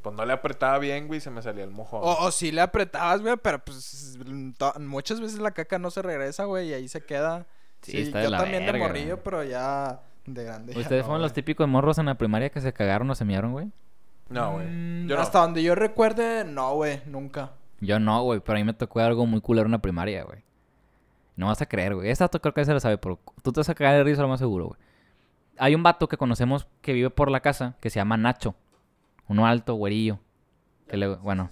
pues 0.03 0.15
no 0.17 0.25
le 0.25 0.33
apretaba 0.33 0.79
bien, 0.79 1.07
güey, 1.07 1.19
y 1.19 1.21
se 1.21 1.31
me 1.31 1.43
salía 1.43 1.65
el 1.65 1.71
mojón. 1.71 2.01
O, 2.03 2.25
o 2.25 2.31
sí 2.31 2.53
le 2.53 2.61
apretabas, 2.61 3.21
güey, 3.21 3.37
pero 3.37 3.59
pues 3.65 4.19
muchas 4.81 5.21
veces 5.21 5.39
la 5.39 5.53
caca 5.53 5.79
no 5.79 5.91
se 5.91 6.03
regresa, 6.03 6.45
güey, 6.45 6.71
y 6.71 6.75
ahí 6.75 6.89
se 6.89 7.05
queda. 7.05 7.47
Sí, 7.83 7.93
Sí, 7.93 7.99
está 8.03 8.19
de 8.19 8.25
yo 8.25 8.31
la 8.31 8.39
también 8.39 8.67
de 8.67 8.73
morrillo, 8.73 9.15
güey. 9.17 9.25
pero 9.25 9.43
ya 9.45 10.01
de 10.27 10.45
grande. 10.45 10.73
ya 10.73 10.81
¿Ustedes 10.81 11.03
no, 11.03 11.07
fueron 11.07 11.23
los 11.23 11.33
típicos 11.33 11.67
morros 11.69 11.99
en 11.99 12.07
la 12.07 12.15
primaria 12.15 12.51
que 12.51 12.61
se 12.61 12.73
cagaron 12.73 13.11
o 13.11 13.15
se 13.15 13.25
mearon, 13.25 13.53
güey? 13.53 13.71
No, 14.29 14.53
güey. 14.53 14.67
Mm, 14.67 15.07
no. 15.07 15.19
Hasta 15.19 15.41
donde 15.41 15.63
yo 15.63 15.75
recuerde, 15.75 16.45
no, 16.45 16.75
güey, 16.75 17.03
nunca. 17.07 17.53
Yo 17.83 17.99
no, 17.99 18.23
güey, 18.23 18.41
pero 18.41 18.57
a 18.57 18.61
mí 18.61 18.65
me 18.65 18.73
tocó 18.75 19.01
algo 19.01 19.27
muy 19.27 19.41
culero 19.41 19.67
en 19.67 19.73
la 19.73 19.83
primaria, 19.83 20.23
güey. 20.25 20.43
No 21.37 21.49
vas 21.49 21.61
a 21.61 21.67
creer, 21.67 21.95
güey. 21.97 22.11
Esta 22.11 22.29
creo 22.29 22.55
que 22.55 22.65
se 22.65 22.73
la 22.73 22.81
sabe, 22.81 22.97
pero 22.99 23.19
tú 23.43 23.53
te 23.53 23.61
vas 23.61 23.69
a 23.69 23.75
cagar 23.75 23.97
de 23.97 24.05
risa 24.05 24.23
lo 24.23 24.29
más 24.29 24.39
seguro, 24.39 24.67
güey. 24.69 24.81
Hay 25.59 25.75
un 25.75 25.83
vato 25.83 26.09
que 26.09 26.17
conocemos 26.17 26.67
que 26.81 26.93
vive 26.93 27.11
por 27.11 27.31
la 27.31 27.41
casa 27.41 27.77
que 27.81 27.91
se 27.91 27.99
llama 27.99 28.17
Nacho. 28.17 28.55
Uno 29.29 29.47
alto, 29.47 29.75
güerillo. 29.75 30.19
Que 30.89 30.97
le- 30.97 31.17
bueno, 31.17 31.51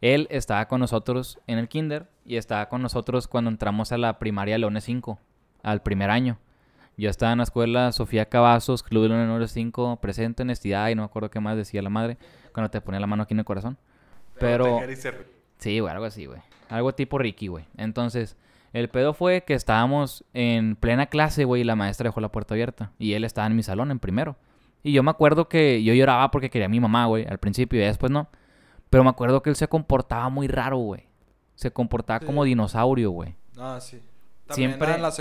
él 0.00 0.26
estaba 0.30 0.66
con 0.66 0.80
nosotros 0.80 1.38
en 1.46 1.58
el 1.58 1.68
kinder 1.68 2.08
y 2.24 2.36
estaba 2.36 2.68
con 2.68 2.82
nosotros 2.82 3.28
cuando 3.28 3.50
entramos 3.50 3.92
a 3.92 3.98
la 3.98 4.18
primaria 4.18 4.58
Leones 4.58 4.84
5, 4.84 5.18
al 5.62 5.82
primer 5.82 6.10
año. 6.10 6.38
Yo 6.96 7.08
estaba 7.10 7.30
en 7.32 7.38
la 7.38 7.44
escuela 7.44 7.92
Sofía 7.92 8.28
Cavazos, 8.28 8.82
Club 8.82 9.04
de 9.04 9.08
Leones 9.10 9.52
5, 9.52 9.98
presente, 10.00 10.42
honestidad 10.42 10.88
y 10.88 10.96
no 10.96 11.02
me 11.02 11.06
acuerdo 11.06 11.30
qué 11.30 11.38
más 11.38 11.56
decía 11.56 11.80
la 11.82 11.90
madre 11.90 12.18
cuando 12.52 12.70
te 12.70 12.80
ponía 12.80 12.98
la 13.00 13.06
mano 13.06 13.22
aquí 13.22 13.34
en 13.34 13.38
el 13.40 13.44
corazón. 13.44 13.78
Pero... 14.40 14.80
Sí, 15.58 15.80
güey, 15.80 15.92
algo 15.92 16.04
así, 16.04 16.26
güey. 16.26 16.40
Algo 16.68 16.94
tipo 16.94 17.18
Ricky, 17.18 17.48
güey. 17.48 17.64
Entonces, 17.76 18.36
el 18.72 18.88
pedo 18.88 19.14
fue 19.14 19.42
que 19.44 19.54
estábamos 19.54 20.24
en 20.34 20.76
plena 20.76 21.06
clase, 21.06 21.44
güey, 21.44 21.62
y 21.62 21.64
la 21.64 21.76
maestra 21.76 22.08
dejó 22.08 22.20
la 22.20 22.30
puerta 22.30 22.54
abierta. 22.54 22.92
Y 22.98 23.14
él 23.14 23.24
estaba 23.24 23.46
en 23.46 23.56
mi 23.56 23.62
salón 23.62 23.90
en 23.90 23.98
primero. 23.98 24.36
Y 24.82 24.92
yo 24.92 25.02
me 25.02 25.10
acuerdo 25.10 25.48
que 25.48 25.82
yo 25.82 25.94
lloraba 25.94 26.30
porque 26.30 26.50
quería 26.50 26.66
a 26.66 26.68
mi 26.70 26.78
mamá, 26.80 27.06
güey, 27.06 27.26
al 27.26 27.38
principio 27.38 27.80
y 27.80 27.84
después 27.84 28.12
no. 28.12 28.28
Pero 28.90 29.02
me 29.04 29.10
acuerdo 29.10 29.42
que 29.42 29.50
él 29.50 29.56
se 29.56 29.68
comportaba 29.68 30.28
muy 30.28 30.46
raro, 30.48 30.78
güey. 30.78 31.06
Se 31.56 31.72
comportaba 31.72 32.20
Sí. 32.20 32.26
como 32.26 32.44
dinosaurio, 32.44 33.10
güey. 33.10 33.34
Ah, 33.58 33.78
sí. 33.80 34.00
También 34.46 34.70
Siempre- 34.70 34.94
en 34.94 35.02
la, 35.02 35.12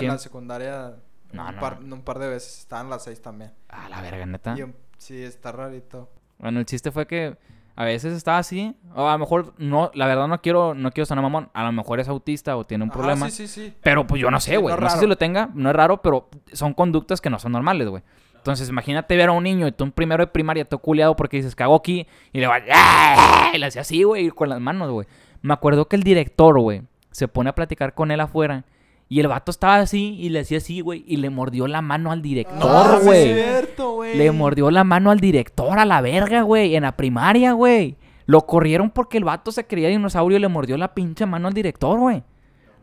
en 0.00 0.06
la 0.08 0.18
secundaria 0.18 0.94
No, 1.32 1.46
un, 1.48 1.54
no. 1.54 1.60
Par, 1.60 1.78
un 1.80 2.02
par 2.02 2.18
de 2.18 2.28
veces. 2.28 2.60
Estaba 2.60 2.82
en 2.82 2.90
las 2.90 3.04
seis 3.04 3.20
también. 3.20 3.52
Ah, 3.68 3.88
la 3.88 4.00
verga, 4.00 4.24
neta. 4.26 4.54
Y 4.58 4.62
un- 4.62 4.74
sí, 4.98 5.22
está 5.22 5.52
rarito. 5.52 6.10
Bueno, 6.38 6.58
el 6.60 6.66
chiste 6.66 6.90
fue 6.90 7.06
que 7.06 7.36
a 7.76 7.84
veces 7.84 8.12
estaba 8.14 8.38
así. 8.38 8.74
O 8.94 9.08
a 9.08 9.12
lo 9.12 9.18
mejor, 9.18 9.54
no, 9.58 9.90
la 9.94 10.06
verdad 10.06 10.28
no 10.28 10.40
quiero, 10.40 10.74
no 10.74 10.92
quiero 10.92 11.06
sonar 11.06 11.22
mamón. 11.22 11.50
A 11.54 11.64
lo 11.64 11.72
mejor 11.72 12.00
es 12.00 12.08
autista 12.08 12.56
o 12.56 12.64
tiene 12.64 12.84
un 12.84 12.90
Ajá, 12.90 12.98
problema. 12.98 13.30
sí, 13.30 13.46
sí, 13.46 13.62
sí. 13.68 13.74
Pero 13.82 14.06
pues 14.06 14.20
yo 14.20 14.30
no 14.30 14.40
sé, 14.40 14.56
güey. 14.56 14.74
no 14.74 14.80
no, 14.80 14.90
sé 14.90 14.98
si 14.98 15.06
lo 15.06 15.16
tenga, 15.16 15.50
no 15.54 15.70
es 15.70 15.76
raro, 15.76 16.00
pero 16.00 16.28
son 16.52 16.74
conductas 16.74 17.20
que 17.20 17.30
no 17.30 17.38
son 17.38 17.52
normales, 17.52 17.88
güey. 17.88 18.02
Entonces, 18.36 18.68
imagínate 18.68 19.16
ver 19.16 19.30
a 19.30 19.32
un 19.32 19.42
niño 19.42 19.66
y 19.66 19.72
tú 19.72 19.84
en 19.84 19.92
primero 19.92 20.22
de 20.22 20.30
primaria 20.30 20.66
todo 20.66 20.78
culiado 20.78 21.16
porque 21.16 21.38
dices, 21.38 21.54
cago 21.56 21.74
aquí, 21.74 22.06
y 22.30 22.40
le 22.40 22.46
va, 22.46 22.58
¡Ah! 22.72 23.50
y 23.54 23.58
le 23.58 23.66
hacía 23.66 23.80
así, 23.80 24.02
güey, 24.02 24.28
con 24.28 24.50
las 24.50 24.60
manos, 24.60 24.90
güey. 24.90 25.06
Me 25.40 25.54
acuerdo 25.54 25.88
que 25.88 25.96
el 25.96 26.02
director, 26.02 26.60
güey, 26.60 26.82
se 27.10 27.26
pone 27.26 27.48
a 27.50 27.54
platicar 27.54 27.94
con 27.94 28.10
él 28.10 28.20
afuera 28.20 28.64
y 29.08 29.20
el 29.20 29.28
vato 29.28 29.50
estaba 29.50 29.76
así 29.76 30.16
y 30.18 30.28
le 30.30 30.40
hacía 30.40 30.58
así, 30.58 30.80
güey, 30.80 31.04
y 31.06 31.16
le 31.18 31.30
mordió 31.30 31.66
la 31.66 31.82
mano 31.82 32.10
al 32.10 32.18
Ah, 32.18 32.22
director, 32.22 32.98
sí 33.00 33.04
güey. 33.06 33.30
es 33.30 33.44
cierto, 33.46 33.92
güey. 33.94 34.16
Le 34.16 34.30
mordió 34.32 34.70
la 34.70 34.84
mano 34.84 35.10
al 35.10 35.20
director 35.20 35.78
a 35.78 35.84
la 35.84 36.00
verga, 36.00 36.42
güey, 36.42 36.74
en 36.76 36.82
la 36.82 36.96
primaria, 36.96 37.52
güey. 37.52 37.96
Lo 38.26 38.46
corrieron 38.46 38.90
porque 38.90 39.18
el 39.18 39.24
vato 39.24 39.52
se 39.52 39.66
creía 39.66 39.88
dinosaurio 39.88 40.38
y 40.38 40.40
le 40.40 40.48
mordió 40.48 40.76
la 40.78 40.94
pinche 40.94 41.26
mano 41.26 41.48
al 41.48 41.54
director, 41.54 41.98
güey. 41.98 42.22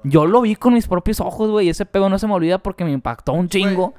Yo 0.04 0.26
lo 0.26 0.42
vi 0.42 0.56
con 0.56 0.74
mis 0.74 0.88
propios 0.88 1.20
ojos, 1.20 1.50
güey, 1.52 1.68
y 1.68 1.70
ese 1.70 1.86
pedo 1.86 2.10
no 2.10 2.18
se 2.20 2.28
me 2.28 2.34
olvida 2.34 2.58
porque 2.60 2.84
me 2.86 2.92
impactó 2.92 3.34
un 3.34 3.50
chingo. 3.50 3.94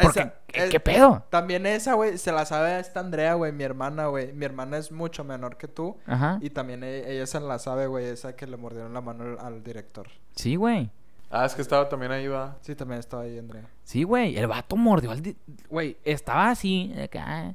Porque, 0.00 0.20
Esa- 0.20 0.34
¿qué, 0.46 0.64
es- 0.64 0.70
qué 0.70 0.78
pedo? 0.80 1.24
También 1.30 1.66
esa, 1.66 1.94
güey, 1.94 2.16
se 2.16 2.30
la 2.30 2.46
sabe 2.46 2.78
esta 2.78 3.00
Andrea, 3.00 3.34
güey, 3.34 3.52
mi 3.52 3.64
hermana, 3.64 4.06
güey. 4.06 4.32
Mi 4.32 4.44
hermana 4.44 4.78
es 4.78 4.92
mucho 4.92 5.24
menor 5.24 5.56
que 5.56 5.66
tú. 5.66 5.96
Ajá. 6.06 6.38
Y 6.40 6.50
también 6.50 6.84
e- 6.84 7.12
ella, 7.12 7.26
se 7.26 7.40
la 7.40 7.58
sabe, 7.58 7.86
güey, 7.88 8.06
esa 8.06 8.36
que 8.36 8.46
le 8.46 8.56
mordieron 8.56 8.94
la 8.94 9.00
mano 9.00 9.24
al, 9.24 9.38
al 9.44 9.62
director. 9.64 10.06
Sí, 10.36 10.54
güey. 10.54 10.90
Ah, 11.30 11.46
es 11.46 11.54
que 11.54 11.62
estaba 11.62 11.88
también 11.88 12.10
ahí, 12.10 12.26
va. 12.26 12.56
Sí, 12.60 12.74
también 12.74 12.98
estaba 12.98 13.22
ahí, 13.22 13.38
Andrea. 13.38 13.62
Sí, 13.84 14.02
güey. 14.02 14.36
El 14.36 14.48
vato 14.48 14.74
mordió 14.76 15.12
al... 15.12 15.22
Güey, 15.68 15.96
estaba 16.04 16.50
así, 16.50 16.92
acá. 17.00 17.54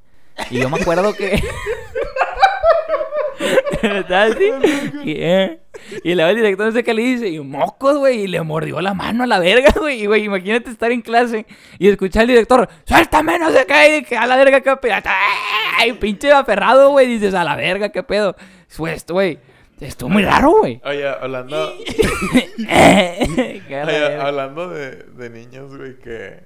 Y 0.49 0.59
yo 0.59 0.69
me 0.69 0.79
acuerdo 0.79 1.13
que... 1.13 1.43
estaba 3.81 4.23
así. 4.23 4.49
Y, 5.03 5.11
eh, 5.17 5.59
y 6.05 6.15
luego 6.15 6.29
el 6.29 6.37
director 6.37 6.67
no 6.67 6.71
sé 6.71 6.85
qué 6.85 6.93
le 6.93 7.01
dice. 7.01 7.27
Y 7.27 7.39
mocos, 7.41 7.97
güey. 7.97 8.21
Y 8.21 8.27
le 8.27 8.41
mordió 8.43 8.79
la 8.79 8.93
mano 8.93 9.25
a 9.25 9.27
la 9.27 9.39
verga, 9.39 9.73
güey. 9.79 10.03
Y, 10.03 10.05
güey, 10.05 10.23
imagínate 10.23 10.69
estar 10.69 10.93
en 10.93 11.01
clase 11.01 11.45
y 11.77 11.89
escuchar 11.89 12.21
al 12.21 12.27
director. 12.27 12.69
¡Suéltame, 12.85 13.37
no 13.39 13.51
se 13.51 13.65
cae! 13.65 14.03
Que 14.03 14.15
a 14.15 14.25
la 14.25 14.37
verga, 14.37 14.61
qué 14.61 14.73
pedo. 14.77 14.95
¡Ay, 15.77 15.91
pinche 15.93 16.31
aferrado, 16.31 16.91
güey! 16.91 17.07
Dices, 17.07 17.33
a 17.33 17.43
la 17.43 17.57
verga, 17.57 17.89
qué 17.89 18.03
pedo. 18.03 18.37
Pues, 18.77 19.05
güey... 19.05 19.39
Estuvo 19.79 20.09
muy 20.09 20.23
raro, 20.23 20.51
güey. 20.59 20.81
Oye, 20.85 21.07
hablando, 21.07 21.73
oye, 22.57 24.15
hablando 24.21 24.69
de, 24.69 24.91
de 24.95 25.29
niños, 25.29 25.75
güey, 25.75 25.97
que, 25.99 26.43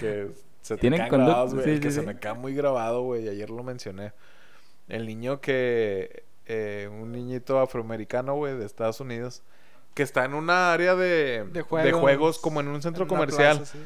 que 0.00 0.28
se 0.62 0.74
te 0.76 0.80
Tienen 0.80 0.98
quedan 1.00 1.10
conducta, 1.10 1.30
grabados, 1.32 1.54
güey. 1.54 1.64
sí, 1.66 1.70
el 1.72 1.80
que 1.80 1.90
sí, 1.90 1.94
se 1.96 2.00
sí. 2.00 2.06
me 2.06 2.18
queda 2.18 2.34
muy 2.34 2.54
grabado, 2.54 3.02
güey. 3.02 3.28
Ayer 3.28 3.50
lo 3.50 3.62
mencioné. 3.62 4.12
El 4.88 5.06
niño 5.06 5.40
que... 5.40 6.24
eh, 6.46 6.88
un 6.90 7.12
niñito 7.12 7.58
afroamericano, 7.60 8.34
güey, 8.34 8.56
de 8.56 8.64
Estados 8.66 9.00
Unidos. 9.00 9.42
Que 9.94 10.02
está 10.02 10.24
en 10.24 10.34
una 10.34 10.72
área 10.72 10.94
de, 10.96 11.44
De 11.52 11.62
juegos. 11.62 12.00
juegos, 12.00 12.38
como 12.38 12.60
en 12.60 12.68
un 12.68 12.82
centro 12.82 13.02
En 13.04 13.08
comercial. 13.08 13.58
plaza, 13.58 13.72
sí. 13.72 13.78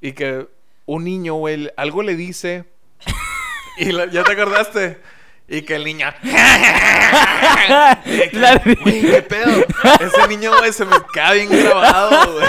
Y 0.00 0.12
que 0.12 0.46
un 0.84 1.04
niño, 1.04 1.34
güey, 1.34 1.70
algo 1.76 2.02
le 2.02 2.14
dice. 2.16 2.64
y 3.78 3.92
la- 3.92 4.06
ya 4.06 4.22
te 4.24 4.32
acordaste. 4.32 4.98
Y 5.48 5.62
que 5.62 5.76
el 5.76 5.84
niño. 5.84 6.06
Que, 8.04 8.76
Güey, 8.82 9.00
qué 9.00 9.22
pedo. 9.22 9.64
Ese 10.00 10.28
niño, 10.28 10.50
güey, 10.58 10.72
se 10.72 10.84
me 10.84 10.96
queda 11.12 11.32
bien 11.32 11.48
grabado, 11.48 12.32
güey. 12.32 12.46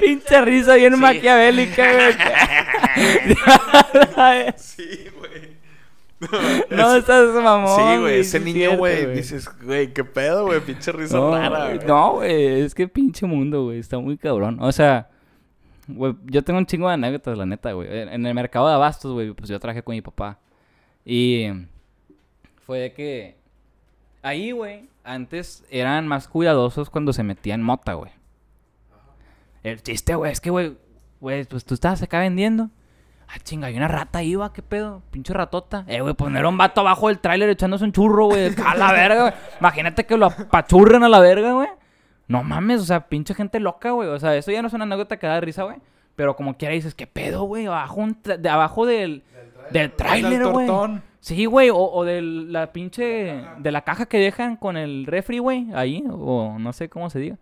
Pinche 0.00 0.40
risa 0.42 0.76
bien 0.76 0.98
maquiavélica, 0.98 1.92
güey. 1.92 2.14
Sí, 4.56 5.08
güey. 5.18 5.58
no, 6.70 6.96
estás 6.96 7.34
mamón. 7.34 7.76
sí, 7.76 8.00
güey, 8.00 8.20
ese 8.20 8.40
niño, 8.40 8.76
güey, 8.76 9.14
dices, 9.14 9.48
güey, 9.62 9.92
qué 9.92 10.04
pedo, 10.04 10.46
güey, 10.46 10.60
pinche 10.60 10.90
risa 10.90 11.16
No, 11.16 11.36
rara, 11.36 11.66
güey, 11.66 11.78
no, 11.86 12.12
güey, 12.14 12.62
es 12.62 12.74
que 12.74 12.88
pinche 12.88 13.26
mundo, 13.26 13.64
güey, 13.64 13.78
está 13.78 13.98
muy 13.98 14.16
cabrón. 14.16 14.58
O 14.60 14.72
sea, 14.72 15.08
güey, 15.86 16.14
yo 16.24 16.42
tengo 16.42 16.58
un 16.58 16.66
chingo 16.66 16.88
de 16.88 16.94
anécdotas, 16.94 17.38
la 17.38 17.46
neta, 17.46 17.72
güey. 17.72 17.88
En 17.88 18.08
en 18.08 18.26
el 18.26 18.34
mercado 18.34 18.68
de 18.68 18.74
abastos, 18.74 19.12
güey, 19.12 19.32
pues 19.32 19.48
yo 19.48 19.60
trabajé 19.60 19.82
con 19.82 19.94
mi 19.94 20.02
papá. 20.02 20.38
Y 21.04 21.46
fue 22.68 22.80
de 22.80 22.92
que 22.92 23.38
ahí, 24.20 24.50
güey, 24.50 24.90
antes 25.02 25.64
eran 25.70 26.06
más 26.06 26.28
cuidadosos 26.28 26.90
cuando 26.90 27.14
se 27.14 27.22
metían 27.22 27.62
mota, 27.62 27.94
güey. 27.94 28.12
El 29.62 29.82
chiste, 29.82 30.14
güey, 30.14 30.32
es 30.32 30.42
que, 30.42 30.50
güey, 30.50 30.76
güey, 31.18 31.46
pues 31.46 31.64
tú 31.64 31.72
estabas 31.72 32.02
acá 32.02 32.18
vendiendo. 32.18 32.68
Ah, 33.26 33.38
chinga, 33.42 33.68
hay 33.68 33.76
una 33.78 33.88
rata 33.88 34.18
ahí, 34.18 34.34
va, 34.34 34.52
qué 34.52 34.60
pedo, 34.60 35.00
pinche 35.10 35.32
ratota. 35.32 35.86
Eh, 35.88 36.02
güey, 36.02 36.12
poner 36.12 36.44
un 36.44 36.58
vato 36.58 36.82
abajo 36.82 37.08
del 37.08 37.20
tráiler 37.20 37.48
echándose 37.48 37.84
un 37.84 37.92
churro, 37.92 38.26
güey, 38.26 38.54
a 38.62 38.74
la 38.74 38.92
verga, 38.92 39.22
güey. 39.22 39.32
Imagínate 39.60 40.04
que 40.04 40.18
lo 40.18 40.26
apachurren 40.26 41.02
a 41.02 41.08
la 41.08 41.20
verga, 41.20 41.52
güey. 41.52 41.68
No 42.26 42.44
mames, 42.44 42.82
o 42.82 42.84
sea, 42.84 43.08
pinche 43.08 43.32
gente 43.32 43.60
loca, 43.60 43.92
güey. 43.92 44.10
O 44.10 44.20
sea, 44.20 44.36
eso 44.36 44.50
ya 44.50 44.60
no 44.60 44.68
es 44.68 44.74
una 44.74 44.84
anécdota 44.84 45.18
que 45.18 45.26
da 45.26 45.40
risa, 45.40 45.62
güey. 45.62 45.78
Pero 46.16 46.36
como 46.36 46.58
quiera 46.58 46.74
dices, 46.74 46.94
¿qué 46.94 47.06
pedo, 47.06 47.44
güey? 47.44 47.64
Abajo, 47.64 48.02
un 48.02 48.20
de 48.22 48.48
abajo 48.50 48.84
del, 48.84 49.24
del 49.70 49.90
tráiler, 49.92 50.40
Del 50.40 50.52
güey. 50.52 50.68
Sí, 51.20 51.46
güey, 51.46 51.70
o, 51.70 51.76
o 51.76 52.04
de 52.04 52.22
la 52.22 52.72
pinche... 52.72 53.44
De 53.58 53.72
la 53.72 53.82
caja 53.82 54.06
que 54.06 54.18
dejan 54.18 54.56
con 54.56 54.76
el 54.76 55.06
refri, 55.06 55.38
güey, 55.38 55.68
ahí, 55.74 56.04
o 56.10 56.56
no 56.58 56.72
sé 56.72 56.88
cómo 56.88 57.10
se 57.10 57.18
diga. 57.18 57.38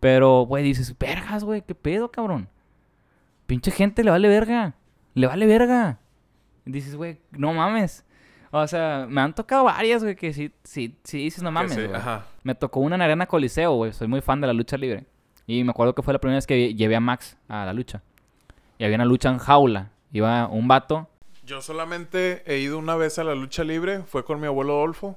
Pero, 0.00 0.42
güey, 0.42 0.62
dices, 0.62 0.96
vergas, 0.98 1.42
güey, 1.42 1.62
qué 1.62 1.74
pedo, 1.74 2.10
cabrón. 2.10 2.48
Pinche 3.46 3.70
gente 3.70 4.04
le 4.04 4.10
vale 4.10 4.28
verga. 4.28 4.74
Le 5.14 5.26
vale 5.26 5.46
verga. 5.46 5.98
Dices, 6.64 6.96
güey, 6.96 7.18
no 7.30 7.52
mames. 7.52 8.04
O 8.50 8.66
sea, 8.66 9.06
me 9.08 9.20
han 9.20 9.34
tocado 9.34 9.64
varias, 9.64 10.02
güey, 10.02 10.16
que 10.16 10.32
sí, 10.32 10.52
sí, 10.62 10.96
sí 11.02 11.18
dices, 11.18 11.42
no 11.42 11.50
mames, 11.50 11.74
sí, 11.74 11.82
güey. 11.82 11.94
Ajá. 11.94 12.26
Me 12.42 12.54
tocó 12.54 12.80
una 12.80 12.94
en 12.94 13.02
Arena 13.02 13.26
Coliseo, 13.26 13.74
güey. 13.74 13.92
Soy 13.92 14.08
muy 14.08 14.20
fan 14.20 14.40
de 14.40 14.46
la 14.46 14.52
lucha 14.52 14.76
libre. 14.76 15.04
Y 15.46 15.62
me 15.64 15.70
acuerdo 15.70 15.94
que 15.94 16.02
fue 16.02 16.12
la 16.12 16.20
primera 16.20 16.36
vez 16.36 16.46
que 16.46 16.74
llevé 16.74 16.96
a 16.96 17.00
Max 17.00 17.36
a 17.48 17.64
la 17.64 17.72
lucha. 17.72 18.02
Y 18.78 18.84
había 18.84 18.96
una 18.96 19.04
lucha 19.04 19.28
en 19.30 19.38
jaula. 19.38 19.90
Iba 20.12 20.48
un 20.48 20.68
vato. 20.68 21.08
Yo 21.46 21.62
solamente 21.62 22.42
he 22.44 22.58
ido 22.58 22.76
una 22.76 22.96
vez 22.96 23.20
a 23.20 23.24
la 23.24 23.36
lucha 23.36 23.62
libre, 23.62 24.02
fue 24.02 24.24
con 24.24 24.40
mi 24.40 24.48
abuelo 24.48 24.72
Adolfo. 24.78 25.16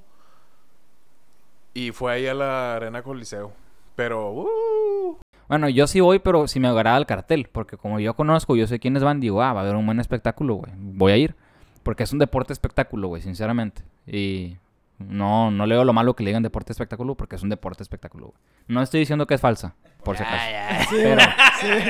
Y 1.73 1.89
fue 1.91 2.13
ahí 2.13 2.27
a 2.27 2.35
la 2.35 2.75
Arena 2.75 3.01
Coliseo. 3.01 3.51
Pero, 3.95 4.31
uh, 4.31 5.17
Bueno, 5.47 5.69
yo 5.69 5.87
sí 5.87 6.01
voy, 6.01 6.19
pero 6.19 6.47
si 6.47 6.59
me 6.59 6.67
agrada 6.67 6.99
el 6.99 7.07
cartel. 7.07 7.49
Porque 7.51 7.77
como 7.77 7.99
yo 7.99 8.13
conozco, 8.13 8.55
yo 8.55 8.67
sé 8.67 8.79
quiénes 8.79 9.03
van, 9.03 9.19
digo, 9.19 9.41
ah, 9.41 9.53
va 9.53 9.61
a 9.61 9.63
haber 9.63 9.75
un 9.75 9.87
buen 9.87 9.99
espectáculo, 9.99 10.53
güey. 10.55 10.71
Voy 10.75 11.11
a 11.13 11.17
ir. 11.17 11.35
Porque 11.81 12.03
es 12.03 12.13
un 12.13 12.19
deporte 12.19 12.53
espectáculo, 12.53 13.07
güey, 13.07 13.23
sinceramente. 13.23 13.81
Y 14.05 14.57
no, 14.99 15.49
no 15.51 15.65
leo 15.65 15.83
lo 15.85 15.93
malo 15.93 16.15
que 16.15 16.23
le 16.23 16.29
digan 16.29 16.43
deporte 16.43 16.71
espectáculo 16.73 17.15
porque 17.15 17.35
es 17.37 17.43
un 17.43 17.49
deporte 17.49 17.81
espectáculo, 17.83 18.27
güey. 18.27 18.37
No 18.67 18.81
estoy 18.81 18.99
diciendo 18.99 19.25
que 19.27 19.33
es 19.35 19.41
falsa, 19.41 19.75
por 20.03 20.17
si 20.17 20.23
acaso. 20.23 20.45
Pero 20.91 21.21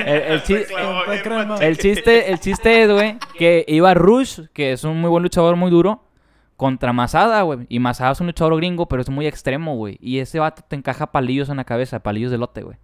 el, 0.06 0.22
el 0.32 0.42
chi- 0.42 0.64
Fue 1.04 1.22
crema. 1.22 1.56
El 1.56 1.76
chiste, 1.78 2.30
el 2.32 2.40
chiste 2.40 2.82
es, 2.84 2.90
güey, 2.90 3.18
que 3.36 3.64
iba 3.68 3.92
Rush, 3.94 4.42
que 4.52 4.72
es 4.72 4.84
un 4.84 5.00
muy 5.00 5.10
buen 5.10 5.22
luchador, 5.22 5.56
muy 5.56 5.70
duro, 5.70 6.04
contra 6.56 6.92
Masada, 6.92 7.42
güey. 7.42 7.66
Y 7.68 7.78
Masada 7.80 8.12
es 8.12 8.20
un 8.20 8.26
luchador 8.28 8.56
gringo, 8.56 8.86
pero 8.88 9.02
es 9.02 9.10
muy 9.10 9.26
extremo, 9.26 9.74
güey. 9.76 9.98
Y 10.00 10.18
ese 10.20 10.38
vato 10.38 10.62
te 10.66 10.76
encaja 10.76 11.10
palillos 11.10 11.48
en 11.48 11.56
la 11.56 11.64
cabeza, 11.64 12.00
palillos 12.00 12.30
de 12.30 12.38
lote, 12.38 12.62
güey. 12.62 12.76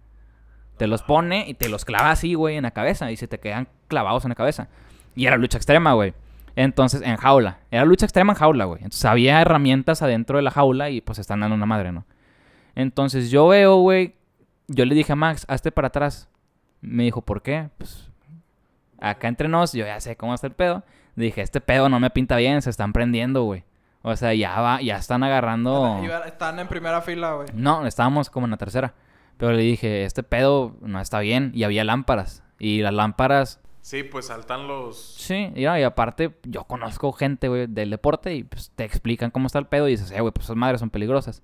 Te 0.77 0.87
los 0.87 1.01
pone 1.03 1.47
y 1.47 1.53
te 1.55 1.69
los 1.69 1.85
clava 1.85 2.11
así, 2.11 2.33
güey, 2.35 2.57
en 2.57 2.63
la 2.63 2.71
cabeza. 2.71 3.11
Y 3.11 3.17
se 3.17 3.27
te 3.27 3.39
quedan 3.39 3.67
clavados 3.87 4.25
en 4.25 4.29
la 4.29 4.35
cabeza. 4.35 4.67
Y 5.15 5.25
era 5.25 5.37
lucha 5.37 5.57
extrema, 5.57 5.93
güey. 5.93 6.13
Entonces, 6.57 7.03
en 7.03 7.17
jaula. 7.17 7.59
Era 7.69 7.85
lucha 7.85 8.07
extrema 8.07 8.33
en 8.33 8.39
jaula, 8.39 8.65
güey. 8.65 8.79
Entonces, 8.79 9.05
había 9.05 9.39
herramientas 9.39 10.01
adentro 10.01 10.37
de 10.37 10.41
la 10.41 10.49
jaula 10.49 10.89
y 10.89 11.01
pues 11.01 11.19
están 11.19 11.39
dando 11.39 11.55
una 11.55 11.67
madre, 11.67 11.91
¿no? 11.91 12.05
Entonces, 12.73 13.29
yo 13.29 13.47
veo, 13.47 13.75
güey. 13.75 14.15
Yo 14.67 14.83
le 14.85 14.95
dije 14.95 15.13
a 15.13 15.15
Max, 15.15 15.45
hazte 15.47 15.71
para 15.71 15.89
atrás. 15.89 16.29
Me 16.81 17.03
dijo, 17.03 17.21
¿por 17.21 17.43
qué? 17.43 17.69
Pues, 17.77 18.09
acá 18.99 19.27
entre 19.27 19.47
nos, 19.47 19.73
yo 19.73 19.85
ya 19.85 19.99
sé 20.01 20.17
cómo 20.17 20.33
está 20.33 20.47
el 20.47 20.53
pedo. 20.53 20.83
Dije, 21.15 21.43
este 21.43 21.61
pedo 21.61 21.89
no 21.89 21.99
me 21.99 22.09
pinta 22.09 22.37
bien, 22.37 22.63
se 22.63 22.71
están 22.71 22.91
prendiendo, 22.91 23.43
güey. 23.43 23.63
O 24.01 24.15
sea, 24.15 24.33
ya 24.33 24.59
va, 24.59 24.81
ya 24.81 24.97
están 24.97 25.23
agarrando. 25.23 26.01
Están 26.25 26.57
en 26.57 26.67
primera 26.67 27.01
fila, 27.01 27.33
güey. 27.33 27.49
No, 27.53 27.85
estábamos 27.85 28.31
como 28.31 28.47
en 28.47 28.51
la 28.51 28.57
tercera. 28.57 28.95
Pero 29.37 29.51
le 29.51 29.61
dije, 29.61 30.05
este 30.05 30.23
pedo 30.23 30.75
no 30.81 30.99
está 30.99 31.19
bien. 31.19 31.51
Y 31.53 31.65
había 31.65 31.83
lámparas. 31.83 32.41
Y 32.57 32.81
las 32.81 32.95
lámparas, 32.95 33.59
sí, 33.87 34.03
pues 34.03 34.25
saltan 34.25 34.67
los... 34.67 34.97
sí. 34.97 35.51
Y, 35.55 35.63
no, 35.63 35.79
y 35.79 35.83
aparte, 35.83 36.35
yo 36.43 36.65
conozco 36.65 37.13
gente, 37.13 37.47
güey, 37.47 37.67
del 37.67 37.89
deporte. 37.89 38.35
Y 38.35 38.43
pues 38.43 38.71
te 38.75 38.83
explican 38.83 39.31
cómo 39.31 39.47
está 39.47 39.59
el 39.59 39.67
pedo. 39.67 39.87
Y 39.87 39.91
dices, 39.91 40.11
eh, 40.11 40.19
güey, 40.19 40.33
pues 40.33 40.47
esas 40.47 40.57
madres 40.57 40.81
son 40.81 40.89
peligrosas. 40.89 41.41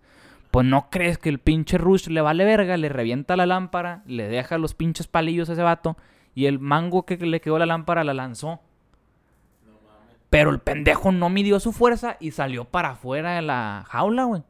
Pues 0.52 0.68
no 0.68 0.90
crees 0.90 1.18
que 1.18 1.30
el 1.30 1.40
pinche 1.40 1.78
Rush 1.78 2.08
le 2.08 2.20
vale 2.20 2.44
verga, 2.44 2.76
le 2.76 2.90
revienta 2.90 3.38
la 3.38 3.46
lámpara, 3.46 4.04
le 4.06 4.28
deja 4.28 4.58
los 4.58 4.76
pinches 4.76 5.08
palillos 5.08 5.50
a 5.50 5.54
ese 5.54 5.64
vato. 5.64 5.98
Y 6.36 6.48
el 6.48 6.60
mango 6.60 7.06
que 7.06 7.16
le 7.18 7.40
quedó 7.40 7.58
la 7.58 7.66
lámpara 7.66 8.04
la 8.04 8.14
lanzó. 8.14 8.60
Pero 10.30 10.50
el 10.50 10.60
pendejo 10.60 11.12
no 11.12 11.30
midió 11.30 11.62
su 11.62 11.72
fuerza 11.72 12.18
y 12.20 12.32
salió 12.32 12.66
para 12.66 12.90
afuera 12.92 13.36
de 13.36 13.42
la 13.42 13.86
jaula, 13.88 14.26
güey. 14.26 14.44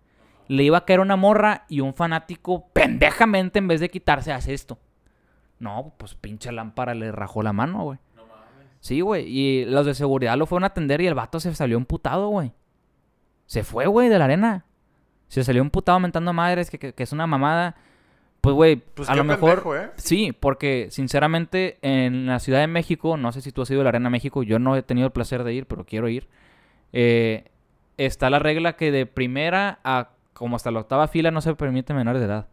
Le 0.48 0.64
iba 0.64 0.80
a 0.80 0.86
caer 0.86 1.00
una 1.00 1.16
morra 1.16 1.66
y 1.70 1.82
un 1.82 1.94
fanático 1.94 2.70
pendejamente 2.74 3.60
en 3.60 3.68
vez 3.68 3.82
de 3.82 3.90
quitarse 3.90 4.32
hace 4.32 4.54
esto. 4.54 4.80
No, 5.64 5.94
pues 5.98 6.16
pinche 6.16 6.52
lámpara 6.52 6.94
le 6.94 7.12
rajó 7.12 7.42
la 7.42 7.54
mano, 7.54 7.84
güey. 7.84 8.00
Sí, 8.80 9.00
güey. 9.02 9.26
Y 9.28 9.66
los 9.66 9.86
de 9.86 9.94
seguridad 9.94 10.38
lo 10.38 10.46
fueron 10.46 10.66
a 10.66 10.68
atender 10.68 11.00
y 11.02 11.08
el 11.08 11.14
vato 11.14 11.40
se 11.40 11.56
salió 11.56 11.78
emputado, 11.78 12.28
güey. 12.28 12.52
Se 13.46 13.64
fue, 13.64 13.86
güey, 13.88 14.10
de 14.10 14.20
la 14.20 14.26
arena. 14.26 14.66
Se 15.30 15.44
salió 15.44 15.62
emputado 15.62 16.00
mentando 16.00 16.34
madres, 16.34 16.70
que, 16.70 16.78
que- 16.78 16.94
que 16.94 17.04
es 17.04 17.12
una 17.14 17.26
mamada. 17.26 17.76
Pues, 18.42 18.54
güey, 18.56 18.76
Pues 18.76 19.08
a 19.10 19.16
lo 19.16 19.24
mejor... 19.24 19.64
pendejo, 19.64 19.76
¿eh? 19.78 19.92
Sí, 19.96 20.34
porque 20.38 20.88
sinceramente 20.92 21.78
en 21.82 22.26
la 22.26 22.40
Ciudad 22.40 22.60
de 22.60 22.68
México, 22.68 23.16
no 23.16 23.32
sé 23.32 23.40
si 23.40 23.54
tú 23.54 23.62
has 23.62 23.72
ido 23.72 23.80
a 23.80 23.84
la 23.84 23.90
Arena 23.90 24.10
México, 24.10 24.44
yo 24.44 24.60
no 24.60 24.76
he 24.76 24.84
tenido 24.84 25.08
el 25.08 25.14
placer 25.14 25.46
de 25.46 25.54
ir, 25.54 25.66
pero 25.66 25.86
quiero 25.86 26.10
ir. 26.10 26.28
eh, 26.92 27.46
está 27.98 28.30
la 28.30 28.40
regla 28.40 28.76
que 28.76 28.92
de 28.92 29.06
primera 29.06 29.80
a 29.84 30.10
como 30.34 30.56
hasta 30.58 30.72
la 30.72 30.80
octava 30.82 31.08
fila 31.08 31.32
no 31.32 31.40
se 31.42 31.56
permite 31.56 31.94
menores 31.94 32.20
de 32.22 32.26
edad. 32.28 32.48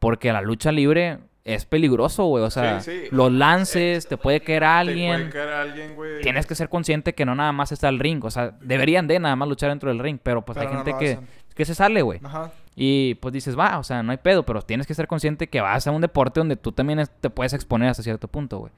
Porque 0.00 0.32
la 0.32 0.40
lucha 0.40 0.72
libre 0.72 1.18
es 1.44 1.64
peligroso, 1.64 2.24
güey. 2.26 2.44
O 2.44 2.50
sea, 2.50 2.80
Sí, 2.80 2.90
sí. 2.90 3.08
los 3.10 3.32
lances, 3.32 4.06
te 4.06 4.16
puede 4.16 4.40
caer 4.40 4.60
Te 4.60 4.66
alguien. 4.66 5.16
puede 5.20 5.30
caer 5.30 5.48
alguien, 5.48 5.94
güey. 5.94 6.20
Tienes 6.22 6.46
que 6.46 6.54
ser 6.54 6.68
consciente 6.68 7.14
que 7.14 7.24
no 7.24 7.34
nada 7.34 7.52
más 7.52 7.72
está 7.72 7.88
el 7.88 7.98
ring. 7.98 8.22
O 8.24 8.30
sea, 8.30 8.50
deberían 8.60 9.06
de 9.06 9.18
nada 9.18 9.36
más 9.36 9.48
luchar 9.48 9.70
dentro 9.70 9.88
del 9.90 9.98
ring. 9.98 10.18
Pero 10.22 10.42
pues 10.44 10.58
Pero 10.58 10.70
hay 10.70 10.76
no 10.76 10.84
gente 10.84 10.98
que, 10.98 11.18
que 11.54 11.64
se 11.64 11.74
sale, 11.74 12.02
güey. 12.02 12.20
Ajá. 12.22 12.50
Y 12.76 13.14
pues 13.16 13.32
dices, 13.34 13.58
va, 13.58 13.78
o 13.78 13.82
sea, 13.84 14.02
no 14.02 14.12
hay 14.12 14.18
pedo, 14.18 14.44
pero 14.44 14.62
tienes 14.62 14.86
que 14.86 14.94
ser 14.94 15.06
consciente 15.06 15.48
que 15.48 15.60
vas 15.60 15.86
a 15.86 15.90
un 15.90 16.00
deporte 16.00 16.40
donde 16.40 16.56
tú 16.56 16.72
también 16.72 17.02
te 17.20 17.28
puedes 17.30 17.52
exponer 17.52 17.88
hasta 17.90 18.02
cierto 18.02 18.28
punto, 18.28 18.58
güey. 18.58 18.72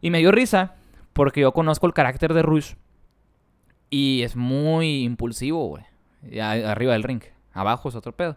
Y 0.00 0.10
me 0.10 0.18
dio 0.18 0.32
risa 0.32 0.74
porque 1.12 1.40
yo 1.42 1.52
conozco 1.52 1.86
el 1.86 1.92
carácter 1.92 2.34
de 2.34 2.42
Rush 2.42 2.72
y 3.90 4.22
es 4.22 4.34
muy 4.36 5.02
impulsivo, 5.04 5.68
güey. 5.68 5.84
Arriba 6.40 6.94
del 6.94 7.02
ring, 7.02 7.22
abajo 7.52 7.88
es 7.88 7.94
otro 7.94 8.12
pedo. 8.12 8.36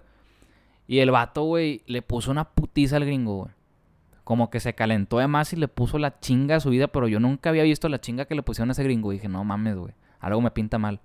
Y 0.88 1.00
el 1.00 1.12
vato, 1.12 1.44
güey, 1.44 1.82
le 1.88 2.02
puso 2.02 2.32
una 2.32 2.50
putiza 2.50 2.98
al 2.98 3.06
gringo, 3.06 3.38
güey. 3.38 3.52
Como 4.24 4.50
que 4.50 4.60
se 4.60 4.74
calentó 4.74 5.20
de 5.20 5.28
más 5.28 5.54
y 5.54 5.56
le 5.56 5.68
puso 5.68 6.00
la 6.00 6.20
chinga 6.20 6.56
a 6.56 6.60
su 6.60 6.70
vida, 6.72 6.88
pero 6.88 7.08
yo 7.08 7.20
nunca 7.20 7.50
había 7.50 7.64
visto 7.64 7.90
la 7.90 8.02
chinga 8.02 8.26
que 8.26 8.36
le 8.36 8.44
pusieron 8.44 8.70
a 8.70 8.72
ese 8.74 8.84
gringo. 8.84 9.12
Y 9.12 9.16
dije, 9.16 9.28
no 9.28 9.44
mames, 9.44 9.76
güey, 9.76 9.94
algo 10.20 10.42
me 10.42 10.52
pinta 10.52 10.78
mal. 10.78 11.00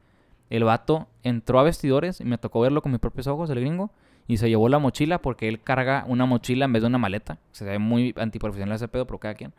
El 0.48 0.64
vato 0.64 1.08
entró 1.22 1.60
a 1.60 1.62
vestidores 1.62 2.20
y 2.20 2.24
me 2.24 2.38
tocó 2.38 2.60
verlo 2.60 2.82
con 2.82 2.92
mis 2.92 3.00
propios 3.00 3.26
ojos, 3.26 3.50
el 3.50 3.60
gringo, 3.60 3.90
y 4.26 4.38
se 4.38 4.48
llevó 4.48 4.68
la 4.68 4.78
mochila 4.78 5.20
porque 5.20 5.48
él 5.48 5.60
carga 5.62 6.04
una 6.08 6.24
mochila 6.26 6.64
en 6.64 6.72
vez 6.72 6.82
de 6.82 6.88
una 6.88 6.98
maleta. 6.98 7.38
Se 7.52 7.64
ve 7.64 7.78
muy 7.78 8.14
antiprofesional 8.16 8.76
ese 8.76 8.88
pedo, 8.88 9.06
pero 9.06 9.18
cada 9.18 9.34
quien. 9.34 9.52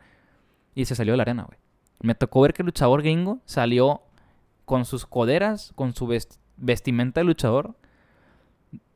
Y 0.74 0.84
se 0.84 0.94
salió 0.94 1.12
de 1.12 1.18
la 1.18 1.22
arena, 1.22 1.44
güey. 1.44 1.58
Me 2.00 2.14
tocó 2.14 2.40
ver 2.40 2.52
que 2.52 2.62
el 2.62 2.66
luchador 2.66 3.02
gringo 3.02 3.38
salió 3.44 4.02
con 4.64 4.84
sus 4.84 5.06
coderas, 5.06 5.72
con 5.76 5.94
su 5.94 6.06
vest- 6.08 6.38
vestimenta 6.56 7.20
de 7.20 7.24
luchador. 7.24 7.74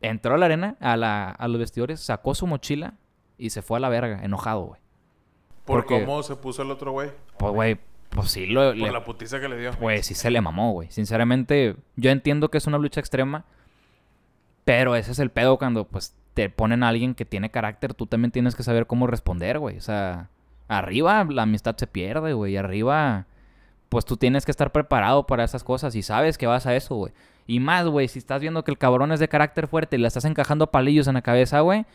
Entró 0.08 0.34
a 0.34 0.38
la 0.38 0.46
arena, 0.46 0.76
a, 0.80 0.96
la- 0.96 1.30
a 1.30 1.48
los 1.48 1.58
vestidores, 1.58 2.00
sacó 2.00 2.34
su 2.34 2.46
mochila 2.46 2.94
y 3.38 3.50
se 3.50 3.62
fue 3.62 3.78
a 3.78 3.80
la 3.80 3.88
verga, 3.88 4.20
enojado, 4.24 4.62
güey. 4.62 4.80
Por 5.64 5.82
porque- 5.84 6.04
cómo 6.04 6.22
se 6.22 6.36
puso 6.36 6.62
el 6.62 6.70
otro 6.70 6.92
güey. 6.92 7.10
Pues, 7.38 7.52
güey, 7.52 7.78
pues 8.10 8.30
sí, 8.30 8.46
lo, 8.46 8.68
Por 8.68 8.76
le- 8.76 8.92
la 8.92 9.04
putiza 9.04 9.40
que 9.40 9.48
le 9.48 9.58
dio. 9.58 9.72
pues 9.72 10.06
sí 10.06 10.14
se 10.14 10.30
le 10.30 10.40
mamó, 10.40 10.72
güey. 10.72 10.90
Sinceramente, 10.90 11.76
yo 11.96 12.10
entiendo 12.10 12.50
que 12.50 12.58
es 12.58 12.66
una 12.66 12.78
lucha 12.78 13.00
extrema, 13.00 13.44
pero 14.64 14.96
ese 14.96 15.12
es 15.12 15.18
el 15.18 15.30
pedo 15.30 15.58
cuando 15.58 15.84
pues 15.86 16.14
te 16.34 16.50
ponen 16.50 16.82
a 16.82 16.88
alguien 16.88 17.14
que 17.14 17.24
tiene 17.24 17.50
carácter, 17.50 17.94
tú 17.94 18.06
también 18.06 18.30
tienes 18.30 18.54
que 18.54 18.62
saber 18.62 18.86
cómo 18.86 19.06
responder, 19.06 19.58
güey. 19.58 19.76
O 19.78 19.80
sea, 19.80 20.28
arriba 20.68 21.24
la 21.28 21.42
amistad 21.42 21.76
se 21.76 21.86
pierde, 21.86 22.32
güey. 22.32 22.54
Y 22.54 22.56
arriba, 22.56 23.26
pues 23.88 24.04
tú 24.04 24.16
tienes 24.16 24.44
que 24.44 24.50
estar 24.50 24.72
preparado 24.72 25.26
para 25.26 25.44
esas 25.44 25.64
cosas 25.64 25.94
y 25.94 26.02
sabes 26.02 26.36
que 26.38 26.46
vas 26.46 26.66
a 26.66 26.74
eso, 26.74 26.94
güey. 26.96 27.12
Y 27.46 27.60
más, 27.60 27.86
güey, 27.86 28.08
si 28.08 28.18
estás 28.18 28.40
viendo 28.40 28.64
que 28.64 28.70
el 28.70 28.78
cabrón 28.78 29.12
es 29.12 29.20
de 29.20 29.28
carácter 29.28 29.68
fuerte 29.68 29.96
y 29.96 30.00
le 30.00 30.08
estás 30.08 30.24
encajando 30.24 30.70
palillos 30.70 31.06
en 31.06 31.14
la 31.14 31.22
cabeza, 31.22 31.60
güey. 31.60 31.86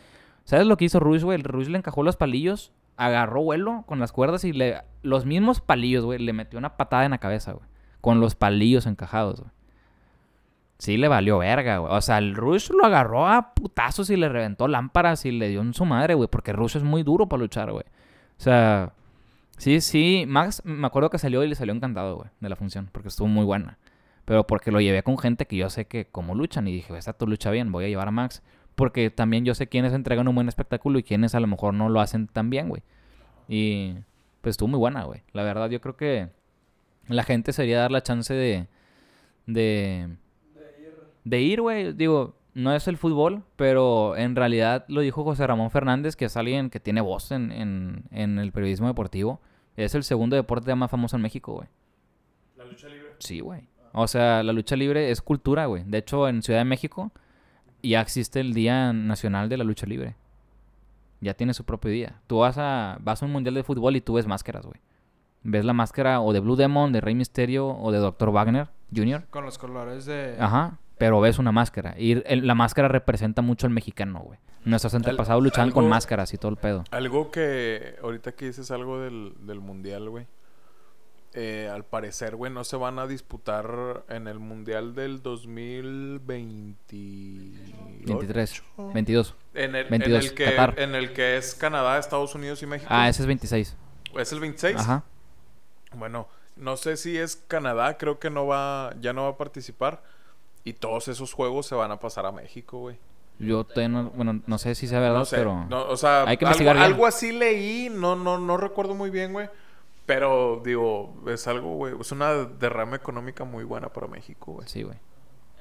¿Sabes 0.45 0.66
lo 0.66 0.78
que 0.78 0.86
hizo 0.86 0.99
Ruiz, 0.99 1.24
güey? 1.24 1.38
El 1.38 1.43
Ruiz 1.43 1.70
le 1.70 1.78
encajó 1.78 2.04
los 2.04 2.16
palillos, 2.16 2.72
agarró 2.97 3.43
vuelo 3.43 3.84
con 3.86 3.99
las 3.99 4.12
cuerdas 4.12 4.43
y 4.43 4.54
le... 4.54 4.82
Los 5.04 5.26
mismos 5.26 5.62
palillos, 5.62 6.06
güey, 6.06 6.20
le 6.20 6.34
metió 6.34 6.58
una 6.58 6.78
patada 6.78 7.06
en 7.06 7.12
la 7.12 7.18
cabeza, 7.18 7.52
güey. 7.52 7.66
Con 7.99 8.20
los 8.20 8.36
palillos 8.36 8.86
encajados, 8.86 9.41
güey. 9.41 9.52
Sí 10.82 10.97
le 10.97 11.08
valió 11.08 11.38
verga, 11.38 11.78
güey. 11.78 11.93
O 11.93 12.02
sea, 12.02 12.18
el 12.18 12.34
Rush 12.34 12.72
lo 12.72 12.84
agarró 12.84 13.28
a 13.28 13.54
putazos 13.54 14.10
y 14.10 14.16
le 14.16 14.30
reventó 14.30 14.68
lámparas 14.68 15.26
y 15.26 15.32
le 15.32 15.49
dio 15.49 15.62
en 15.62 15.76
su 15.76 15.86
madre, 15.86 16.16
güey. 16.16 16.28
Porque 16.28 16.54
Rush 16.54 16.78
es 16.78 16.84
muy 16.84 17.04
duro 17.04 17.30
para 17.30 17.41
luchar, 17.41 17.72
güey. 17.72 17.86
O 17.86 18.41
sea, 18.41 18.93
sí, 19.58 19.80
sí. 19.80 20.26
Max, 20.28 20.64
me 20.66 20.88
acuerdo 20.88 21.12
que 21.12 21.20
salió 21.20 21.43
y 21.43 21.47
le 21.47 21.54
salió 21.54 21.72
encantado, 21.72 22.16
güey, 22.16 22.30
de 22.39 22.49
la 22.49 22.56
función. 22.56 22.89
Porque 22.91 23.10
estuvo 23.10 23.28
muy 23.28 23.45
buena. 23.45 23.78
Pero 24.26 24.46
porque 24.46 24.72
lo 24.72 24.80
llevé 24.80 25.04
con 25.04 25.18
gente 25.18 25.46
que 25.46 25.58
yo 25.58 25.70
sé 25.70 25.86
que 25.86 26.06
como 26.06 26.36
luchan. 26.36 26.68
Y 26.68 26.74
dije, 26.74 26.98
esta 26.98 27.14
tú 27.14 27.28
lucha 27.28 27.52
bien, 27.52 27.72
voy 27.72 27.86
a 27.86 27.88
llevar 27.88 28.08
a 28.08 28.12
Max. 28.12 28.42
Porque 28.76 29.10
también 29.10 29.46
yo 29.46 29.56
sé 29.56 29.68
quiénes 29.68 29.94
entregan 29.94 30.28
un 30.28 30.36
buen 30.36 30.48
espectáculo 30.48 31.00
y 31.00 31.04
quiénes 31.04 31.36
a 31.36 31.40
lo 31.40 31.48
mejor 31.48 31.74
no 31.74 31.90
lo 31.90 32.00
hacen 32.00 32.28
tan 32.28 32.50
bien, 32.50 32.70
güey. 32.70 32.84
Y 33.48 33.96
pues 34.42 34.54
estuvo 34.54 34.70
muy 34.70 34.80
buena, 34.80 35.04
güey. 35.04 35.24
La 35.34 35.44
verdad, 35.44 35.70
yo 35.70 35.82
creo 35.82 35.98
que 35.98 36.30
la 37.08 37.24
gente 37.24 37.54
sería 37.54 37.80
dar 37.80 37.92
la 37.92 38.04
chance 38.04 38.34
de... 38.34 38.68
De, 39.48 40.08
de 41.24 41.42
ir, 41.42 41.62
güey. 41.62 41.94
Digo, 41.94 42.36
no 42.54 42.74
es 42.74 42.88
el 42.88 42.98
fútbol, 42.98 43.44
pero 43.56 44.16
en 44.16 44.36
realidad 44.36 44.86
lo 44.88 45.02
dijo 45.02 45.24
José 45.24 45.46
Ramón 45.48 45.72
Fernández, 45.72 46.16
que 46.16 46.26
es 46.26 46.38
alguien 46.38 46.70
que 46.70 46.80
tiene 46.80 47.02
voz 47.02 47.32
en, 47.32 47.52
en, 47.52 48.04
en 48.12 48.40
el 48.40 48.52
periodismo 48.52 48.88
deportivo. 48.88 49.42
Es 49.76 49.96
el 49.96 50.04
segundo 50.04 50.36
deporte 50.36 50.74
más 50.76 50.92
famoso 50.92 51.16
en 51.16 51.22
México, 51.22 51.54
güey. 51.54 51.68
La 52.58 52.66
lucha 52.66 52.88
libre. 52.88 53.12
Sí, 53.20 53.40
güey. 53.40 53.68
O 53.94 54.08
sea, 54.08 54.44
la 54.44 54.54
lucha 54.54 54.76
libre 54.76 55.12
es 55.12 55.22
cultura, 55.22 55.66
güey. 55.66 55.84
De 55.86 55.98
hecho, 55.98 56.28
en 56.28 56.42
Ciudad 56.42 56.60
de 56.60 56.66
México 56.66 57.12
ya 57.84 58.02
existe 58.02 58.39
el 58.39 58.54
Día 58.54 58.94
Nacional 58.94 59.50
de 59.50 59.58
la 59.58 59.64
Lucha 59.64 59.86
Libre. 59.86 60.16
Ya 61.20 61.34
tiene 61.36 61.54
su 61.54 61.66
propio 61.66 61.92
día. 61.92 62.20
Tú 62.28 62.39
vas 62.39 62.58
a, 62.58 62.98
vas 63.02 63.22
a 63.22 63.26
un 63.26 63.32
mundial 63.32 63.54
de 63.56 63.64
fútbol 63.64 63.96
y 63.96 64.02
tú 64.02 64.14
ves 64.14 64.26
máscaras, 64.28 64.66
güey. 64.66 64.80
Ves 65.44 65.66
la 65.66 65.74
máscara 65.74 66.22
o 66.22 66.34
de 66.34 66.39
Blue 66.39 66.56
Demon, 66.56 66.92
de 66.94 67.02
Rey 67.02 67.16
Misterio 67.16 67.68
o 67.68 67.92
de 67.92 68.00
Dr. 68.00 68.32
Wagner 68.32 68.68
Jr. 68.96 69.26
Con 69.30 69.44
los 69.46 69.58
colores 69.58 70.06
de... 70.06 70.36
Ajá. 70.39 70.78
Pero 70.98 71.20
ves 71.20 71.39
una 71.39 71.52
máscara. 71.52 71.96
Y 71.98 72.22
el- 72.26 72.46
la 72.46 72.54
máscara 72.56 72.88
representa 72.88 73.42
mucho 73.42 73.66
al 73.68 73.74
mexicano, 73.74 74.20
güey. 74.20 74.39
Nuestros 74.64 74.94
antepasados 74.94 75.42
luchaban 75.42 75.72
con 75.72 75.89
máscaras 75.89 76.32
y 76.36 76.38
todo 76.38 76.52
el 76.52 76.58
pedo. 76.58 76.84
Algo 76.92 77.32
que 77.32 77.96
ahorita 78.04 78.34
que 78.34 78.46
dices 78.46 78.70
algo 78.70 79.00
del, 79.00 79.34
del 79.42 79.60
mundial, 79.60 80.08
güey. 80.10 80.28
Eh, 81.34 81.70
al 81.72 81.86
parecer, 81.86 82.36
güey, 82.36 82.52
no 82.52 82.66
se 82.66 82.76
van 82.76 83.00
a 83.00 83.08
disputar 83.08 84.04
en 84.10 84.28
el 84.28 84.40
mundial 84.40 84.94
del 84.94 85.22
2020. 85.22 86.96
23, 88.06 88.64
22. 88.94 89.36
En 89.54 89.76
el, 89.76 89.88
22, 89.90 90.26
en 90.26 90.30
el 90.30 90.34
que, 90.36 90.46
Qatar. 90.46 90.80
en 90.80 90.96
el 90.96 91.14
que 91.14 91.38
es 91.38 91.56
Canadá, 91.56 91.98
Estados 91.98 92.36
Unidos 92.36 92.62
y 92.64 92.66
México. 92.66 92.90
Ah, 92.92 93.08
ese 93.08 93.24
es 93.24 93.28
26. 93.28 93.78
¿Es 94.16 94.32
el 94.34 94.40
26? 94.42 94.78
Ajá. 94.78 95.04
Bueno, 95.96 96.28
no 96.56 96.76
sé 96.78 96.98
si 96.98 97.18
es 97.18 97.38
Canadá, 97.48 97.98
creo 97.98 98.20
que 98.20 98.30
no 98.30 98.46
va, 98.48 98.94
ya 99.00 99.14
no 99.14 99.24
va 99.24 99.30
a 99.30 99.38
participar. 99.38 100.04
Y 100.64 100.74
todos 100.74 101.08
esos 101.08 101.34
juegos 101.34 101.66
se 101.66 101.76
van 101.76 101.92
a 101.92 102.00
pasar 102.00 102.26
a 102.26 102.32
México, 102.32 102.80
güey. 102.80 102.98
Yo 103.40 103.66
no, 103.90 104.12
bueno, 104.12 104.42
no 104.46 104.58
sé 104.60 104.76
si 104.76 104.88
sea 104.88 105.00
verdad, 105.00 105.20
No 105.20 105.26
sé, 105.26 105.38
pero... 105.38 105.66
no, 105.66 105.88
o 105.88 105.98
sea, 105.98 106.26
hay 106.28 106.38
que 106.38 106.46
algo, 106.46 106.52
investigar 106.52 106.76
bien. 106.76 106.86
algo 106.86 107.08
así 107.08 107.32
leí, 107.32 107.90
no, 107.90 108.16
no, 108.16 108.38
no 108.38 108.58
recuerdo 108.58 108.94
muy 108.94 109.10
bien, 109.10 109.34
güey. 109.34 109.50
Pero, 110.06 110.62
digo, 110.64 111.14
es 111.28 111.47
algo, 111.47 111.76
güey, 111.76 111.93
es 111.99 112.12
una 112.12 112.34
derrama 112.34 112.95
económica 112.95 113.43
muy 113.43 113.64
buena 113.64 113.89
para 113.89 114.08
México, 114.08 114.54
güey. 114.54 114.68
Sí, 114.68 114.84
güey. 114.84 114.97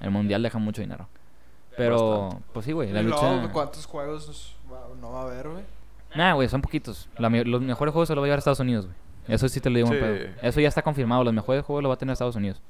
El 0.01 0.11
mundial 0.11 0.43
deja 0.43 0.59
mucho 0.59 0.80
dinero. 0.80 1.09
Pero, 1.76 2.22
Bastante. 2.22 2.47
pues 2.53 2.66
sí, 2.66 2.72
güey. 2.72 2.91
La 2.93 3.03
lucha... 3.03 3.51
¿Cuántos 3.53 3.86
juegos 3.86 4.57
no 5.01 5.12
va 5.12 5.20
a 5.20 5.24
haber, 5.24 5.49
güey? 5.49 5.64
Nah, 6.14 6.32
güey, 6.34 6.49
son 6.49 6.62
poquitos. 6.62 7.09
La 7.16 7.28
los 7.28 7.61
mejores 7.62 7.93
juegos 7.93 8.09
se 8.09 8.14
los 8.14 8.22
va 8.22 8.26
a 8.26 8.28
llevar 8.28 8.38
a 8.38 8.41
Estados 8.41 8.61
Unidos, 8.61 8.86
güey. 8.86 8.97
Eso 9.28 9.49
sí 9.49 9.61
te 9.61 9.70
lo 9.70 9.76
digo 9.76 9.88
Sí. 9.88 9.95
pedo. 9.95 10.30
Eso 10.43 10.61
ya 10.61 10.68
está 10.68 10.82
confirmado. 10.82 11.22
Los 11.22 11.32
mejores 11.34 11.64
juegos 11.64 11.82
los 11.82 11.91
va 11.91 11.95
a 11.95 11.99
tener 11.99 12.12
Estados 12.14 12.34
Unidos. 12.34 12.61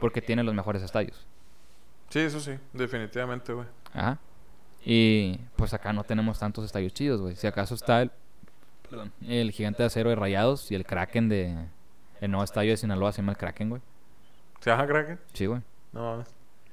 Porque 0.00 0.20
tiene 0.20 0.42
los 0.42 0.54
mejores 0.54 0.82
estadios. 0.82 1.26
Sí, 2.10 2.18
eso 2.18 2.40
sí, 2.40 2.52
definitivamente, 2.72 3.52
güey. 3.52 3.66
Ajá. 3.94 4.18
Y 4.84 5.38
pues 5.56 5.72
acá 5.74 5.92
no 5.92 6.04
tenemos 6.04 6.38
tantos 6.38 6.64
estadios 6.64 6.92
chidos, 6.92 7.20
güey. 7.20 7.36
Si 7.36 7.46
acaso 7.46 7.74
está 7.74 8.02
el, 8.02 8.10
perdón, 8.90 9.12
el 9.26 9.50
gigante 9.52 9.82
de 9.82 9.86
acero 9.86 10.10
de 10.10 10.16
Rayados 10.16 10.70
y 10.70 10.74
el 10.74 10.84
Kraken 10.84 11.28
de... 11.28 11.56
El 12.20 12.30
nuevo 12.30 12.44
estadio 12.44 12.72
de 12.72 12.76
Sinaloa 12.76 13.12
se 13.12 13.22
llama 13.22 13.32
el 13.32 13.38
Kraken, 13.38 13.70
güey. 13.70 13.80
¿Se 14.60 14.68
llama 14.70 14.86
Kraken? 14.86 15.18
Sí, 15.32 15.46
güey. 15.46 15.62
No 15.92 16.02
mames. 16.02 16.28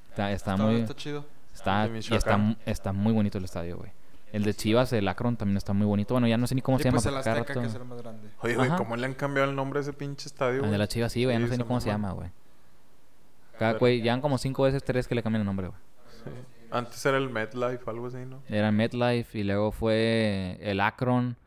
Está, 0.10 0.32
está 0.34 0.54
Está, 0.54 0.64
muy... 0.66 0.76
está 0.82 0.96
chido. 0.96 1.26
Está, 1.54 1.88
y 1.88 2.70
está, 2.70 2.92
muy 2.94 3.14
bonito 3.14 3.38
el 3.38 3.46
estadio, 3.46 3.78
güey. 3.78 3.92
El 4.34 4.44
de 4.44 4.54
Chivas, 4.54 4.92
el 4.92 5.08
Akron, 5.08 5.38
también 5.38 5.56
está 5.58 5.72
muy 5.74 5.88
bonito. 5.88 6.14
Bueno, 6.14 6.28
ya 6.28 6.38
no 6.38 6.46
sé 6.48 6.54
ni 6.54 6.62
cómo 6.62 6.78
y 6.78 6.82
se 6.84 6.90
llama. 6.90 6.98
pues 6.98 7.06
el 7.06 7.16
Azteca, 7.16 7.46
que 7.46 7.54
rato- 7.54 7.66
es 7.66 7.74
el 7.76 7.86
más 7.86 8.02
grande. 8.02 8.30
Oye, 8.42 8.56
güey. 8.56 8.70
¿cómo 8.76 8.96
le 8.98 9.06
han 9.06 9.14
cambiado 9.14 9.50
el 9.50 9.56
nombre 9.56 9.80
a 9.80 9.82
ese 9.82 9.94
pinche 9.94 10.28
estadio, 10.28 10.56
El 10.56 10.60
güey? 10.62 10.72
de 10.72 10.78
la 10.78 10.88
Chivas, 10.88 11.14
sí, 11.14 11.24
güey. 11.24 11.36
Ya 11.36 11.40
no 11.40 11.48
sé 11.48 11.58
ni 11.58 11.64
cómo 11.64 11.80
se 11.80 11.88
llama, 11.90 12.12
güey. 12.12 12.30
Cada, 13.58 13.74
güey, 13.80 14.02
ya 14.02 14.14
han 14.14 14.22
como 14.22 14.38
cinco 14.38 14.64
veces, 14.64 14.84
tres 14.84 15.08
que 15.08 15.16
le 15.16 15.24
cambian 15.24 15.42
el 15.42 15.46
nombre, 15.46 15.68
güey. 15.68 15.80
Sí. 16.26 16.30
Antes 16.70 17.04
era 17.06 17.18
el 17.18 17.30
MetLife, 17.30 17.90
algo 17.90 18.08
así, 18.08 18.18
¿no? 18.18 18.42
Era 18.50 18.72
MetLife 18.72 19.40
y 19.40 19.44
luego 19.44 19.72
fue 19.72 20.58
el 20.62 20.82
Akron. 20.82 21.38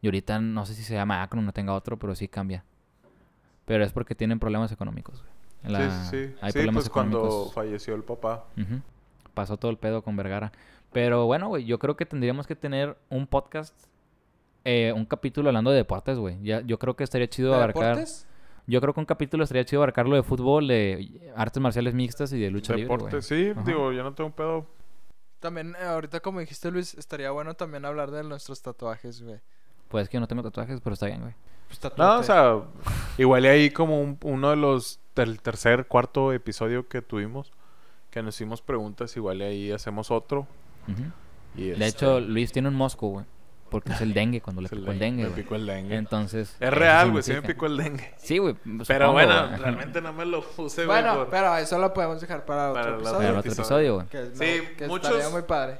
Y 0.00 0.06
ahorita 0.06 0.38
no 0.40 0.64
sé 0.66 0.74
si 0.74 0.82
se 0.82 0.94
llama 0.94 1.22
Akron, 1.22 1.44
no 1.44 1.52
tenga 1.52 1.74
otro, 1.74 1.98
pero 1.98 2.14
sí 2.14 2.28
cambia. 2.28 2.64
Pero 3.64 3.84
es 3.84 3.92
porque 3.92 4.14
tienen 4.14 4.38
problemas 4.38 4.72
económicos, 4.72 5.22
güey. 5.22 5.72
La- 5.72 5.90
sí, 5.90 5.96
sí, 6.10 6.26
sí. 6.28 6.34
Hay 6.40 6.52
Sí, 6.52 6.58
problemas 6.58 6.84
pues 6.84 6.90
cuando 6.90 7.18
económicos. 7.18 7.52
falleció 7.54 7.94
el 7.94 8.04
papá. 8.04 8.44
Pasó 9.34 9.56
todo 9.56 9.70
el 9.70 9.76
pedo 9.76 10.02
con 10.02 10.16
Vergara. 10.16 10.52
Pero 10.92 11.26
bueno, 11.26 11.48
güey, 11.48 11.64
yo 11.64 11.78
creo 11.78 11.96
que 11.96 12.06
tendríamos 12.06 12.46
que 12.46 12.56
tener 12.56 12.96
un 13.10 13.26
podcast, 13.26 13.74
eh, 14.64 14.92
un 14.94 15.04
capítulo 15.04 15.48
hablando 15.50 15.70
de 15.70 15.76
deportes, 15.76 16.16
güey. 16.18 16.40
Ya, 16.42 16.60
yo 16.62 16.78
creo 16.78 16.94
que 16.96 17.04
estaría 17.04 17.28
chido 17.28 17.50
¿De 17.50 17.56
abarcar. 17.56 17.96
deportes? 17.96 18.26
Yo 18.66 18.80
creo 18.80 18.92
que 18.94 19.00
un 19.00 19.06
capítulo 19.06 19.44
estaría 19.44 19.64
chido 19.64 19.80
abarcarlo 19.82 20.14
de 20.16 20.22
fútbol, 20.22 20.68
de 20.68 21.32
artes 21.36 21.60
marciales 21.62 21.94
mixtas 21.94 22.32
y 22.32 22.38
de 22.40 22.50
lucha 22.50 22.74
libre, 22.74 22.84
Deporte, 22.94 23.16
güey. 23.16 23.22
sí, 23.22 23.50
Ajá. 23.50 23.62
digo, 23.66 23.92
yo 23.92 24.02
no 24.02 24.14
tengo 24.14 24.30
pedo. 24.30 24.66
También, 25.40 25.74
eh, 25.80 25.84
ahorita 25.84 26.20
como 26.20 26.40
dijiste, 26.40 26.70
Luis, 26.70 26.94
estaría 26.94 27.30
bueno 27.30 27.54
también 27.54 27.84
hablar 27.84 28.10
de 28.10 28.22
nuestros 28.24 28.60
tatuajes, 28.62 29.22
güey. 29.22 29.40
Pues 29.88 30.08
que 30.08 30.14
yo 30.14 30.20
no 30.20 30.28
tengo 30.28 30.42
tatuajes, 30.42 30.80
pero 30.80 30.94
está 30.94 31.06
bien, 31.06 31.20
güey. 31.20 31.34
Pues 31.68 31.80
No, 31.98 32.18
o 32.18 32.22
sea, 32.22 32.60
igual 33.18 33.44
y 33.44 33.48
ahí 33.48 33.70
como 33.70 34.00
un- 34.00 34.18
uno 34.22 34.50
de 34.50 34.56
los 34.56 35.00
del 35.14 35.40
tercer, 35.40 35.86
cuarto 35.86 36.32
episodio 36.32 36.88
que 36.88 37.02
tuvimos, 37.02 37.52
que 38.10 38.22
nos 38.22 38.34
hicimos 38.36 38.62
preguntas, 38.62 39.16
igual 39.16 39.38
y 39.38 39.44
ahí 39.44 39.72
hacemos 39.72 40.10
otro. 40.10 40.46
Y 41.54 41.64
De 41.68 41.72
este, 41.72 41.86
hecho, 41.86 42.20
Luis 42.20 42.52
tiene 42.52 42.68
un 42.68 42.74
mosco, 42.74 43.08
güey. 43.08 43.26
Porque 43.70 43.92
es 43.92 44.00
el 44.00 44.14
dengue, 44.14 44.40
cuando 44.40 44.62
le 44.62 44.68
picó 44.70 44.90
el 44.90 44.98
dengue, 44.98 45.24
güey. 45.24 45.34
picó 45.42 45.54
el 45.56 45.66
dengue. 45.66 45.96
Entonces... 45.96 46.56
es 46.58 46.72
real, 46.72 47.10
güey, 47.10 47.22
sí 47.22 47.32
me 47.32 47.42
picó 47.42 47.66
el 47.66 47.76
dengue. 47.76 48.14
Sí, 48.16 48.38
güey. 48.38 48.54
Pero 48.64 48.84
supongo, 48.84 49.12
bueno, 49.12 49.56
realmente 49.58 50.00
no 50.00 50.12
me 50.14 50.24
lo 50.24 50.42
puse, 50.42 50.86
güey. 50.86 51.02
Bueno, 51.02 51.16
por- 51.18 51.28
pero 51.28 51.54
eso 51.58 51.78
lo 51.78 51.92
podemos 51.92 52.18
dejar 52.18 52.46
para 52.46 52.70
otro 52.70 52.82
Para 52.82 52.96
episodio. 52.96 53.18
Pero 53.18 53.38
otro 53.40 53.52
episodio, 53.52 53.94
güey. 53.96 54.06
Que, 54.06 54.24
Sí, 54.34 54.62
no, 54.70 54.76
que 54.78 54.86
muchos- 54.88 55.10
estaría 55.10 55.28
muy 55.30 55.42
padre. 55.42 55.78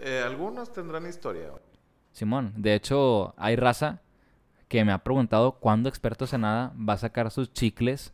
Eh, 0.00 0.22
algunos 0.24 0.72
tendrán 0.72 1.06
historia, 1.08 1.48
güey. 1.50 1.62
Simón, 2.12 2.52
de 2.56 2.74
hecho, 2.74 3.34
hay 3.36 3.56
raza 3.56 4.00
que 4.68 4.84
me 4.84 4.92
ha 4.92 4.98
preguntado 4.98 5.52
cuándo 5.52 5.88
Expertos 5.88 6.32
en 6.32 6.42
Nada 6.42 6.72
va 6.78 6.94
a 6.94 6.98
sacar 6.98 7.30
sus 7.30 7.52
chicles 7.52 8.12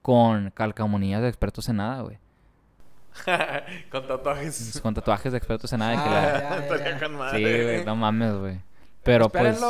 con 0.00 0.50
calcamonías 0.50 1.22
de 1.22 1.28
Expertos 1.28 1.68
en 1.68 1.76
Nada, 1.76 2.02
güey. 2.02 2.18
Con 3.90 4.06
tatuajes. 4.06 4.80
Con 4.82 4.94
tatuajes 4.94 5.32
de 5.32 5.38
Expertos 5.38 5.72
en 5.72 5.80
Nada. 5.80 5.92
que 6.02 6.08
Ah, 6.08 6.12
la- 6.12 6.22
ya, 6.32 6.40
ya, 6.40 6.56
Estaría 6.62 6.90
ya. 6.92 6.98
con 7.00 7.16
madre, 7.18 7.38
Sí, 7.38 7.62
güey, 7.64 7.84
no 7.84 7.96
mames, 7.96 8.34
güey. 8.36 8.60
Pero 9.02 9.28
pues... 9.28 9.60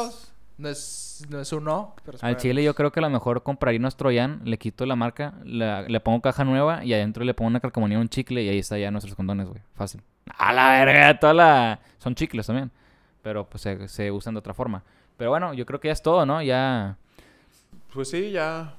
No 0.58 0.68
es, 0.68 1.24
no 1.28 1.40
es 1.40 1.52
un 1.52 1.64
no, 1.64 1.96
pero 2.04 2.18
Al 2.20 2.36
chile 2.36 2.62
yo 2.62 2.74
creo 2.74 2.92
que 2.92 3.00
a 3.00 3.02
lo 3.02 3.10
mejor 3.10 3.42
compraría 3.42 3.80
unos 3.80 3.96
Troyan, 3.96 4.42
le 4.44 4.58
quito 4.58 4.86
la 4.86 4.94
marca, 4.94 5.34
la- 5.44 5.82
le 5.82 5.98
pongo 5.98 6.20
caja 6.20 6.44
nueva 6.44 6.84
y 6.84 6.92
adentro 6.94 7.24
le 7.24 7.34
pongo 7.34 7.48
una 7.48 7.58
calcamonía, 7.58 7.98
un 7.98 8.08
chicle 8.08 8.42
y 8.42 8.48
ahí 8.48 8.58
está 8.58 8.78
ya 8.78 8.90
nuestros 8.92 9.16
condones, 9.16 9.48
güey. 9.48 9.60
Fácil. 9.74 10.02
A 10.38 10.52
la 10.52 10.70
verga, 10.84 11.18
toda 11.18 11.34
la... 11.34 11.80
Son 11.98 12.14
chicles 12.14 12.46
también. 12.46 12.70
Pero 13.22 13.48
pues 13.48 13.62
se, 13.62 13.88
se 13.88 14.10
usan 14.10 14.34
de 14.34 14.38
otra 14.40 14.54
forma. 14.54 14.82
Pero 15.16 15.30
bueno, 15.30 15.54
yo 15.54 15.64
creo 15.66 15.78
que 15.80 15.88
ya 15.88 15.92
es 15.92 16.02
todo, 16.02 16.26
¿no? 16.26 16.42
Ya... 16.42 16.96
Pues 17.94 18.10
sí, 18.10 18.30
ya. 18.30 18.74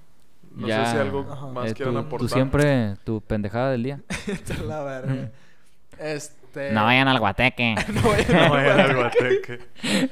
No 0.56 0.68
Ya, 0.68 0.86
sé 0.86 0.92
si 0.92 0.98
algo 0.98 1.26
Ajá. 1.32 1.48
más 1.48 1.72
eh, 1.72 1.74
quieran 1.74 1.94
tú, 1.94 2.00
aportar. 2.00 2.28
tú 2.28 2.34
siempre, 2.34 2.96
tu 3.04 3.22
pendejada 3.22 3.72
del 3.72 3.84
día. 3.84 4.02
la 4.68 4.84
verga. 4.84 5.32
Este. 5.98 6.72
No 6.72 6.84
vayan 6.86 7.08
al 7.08 7.20
guateque. 7.20 7.76
no 7.94 8.02
vayan 8.10 8.78
No 8.78 8.84
al 8.84 8.96
guateque. 8.96 9.60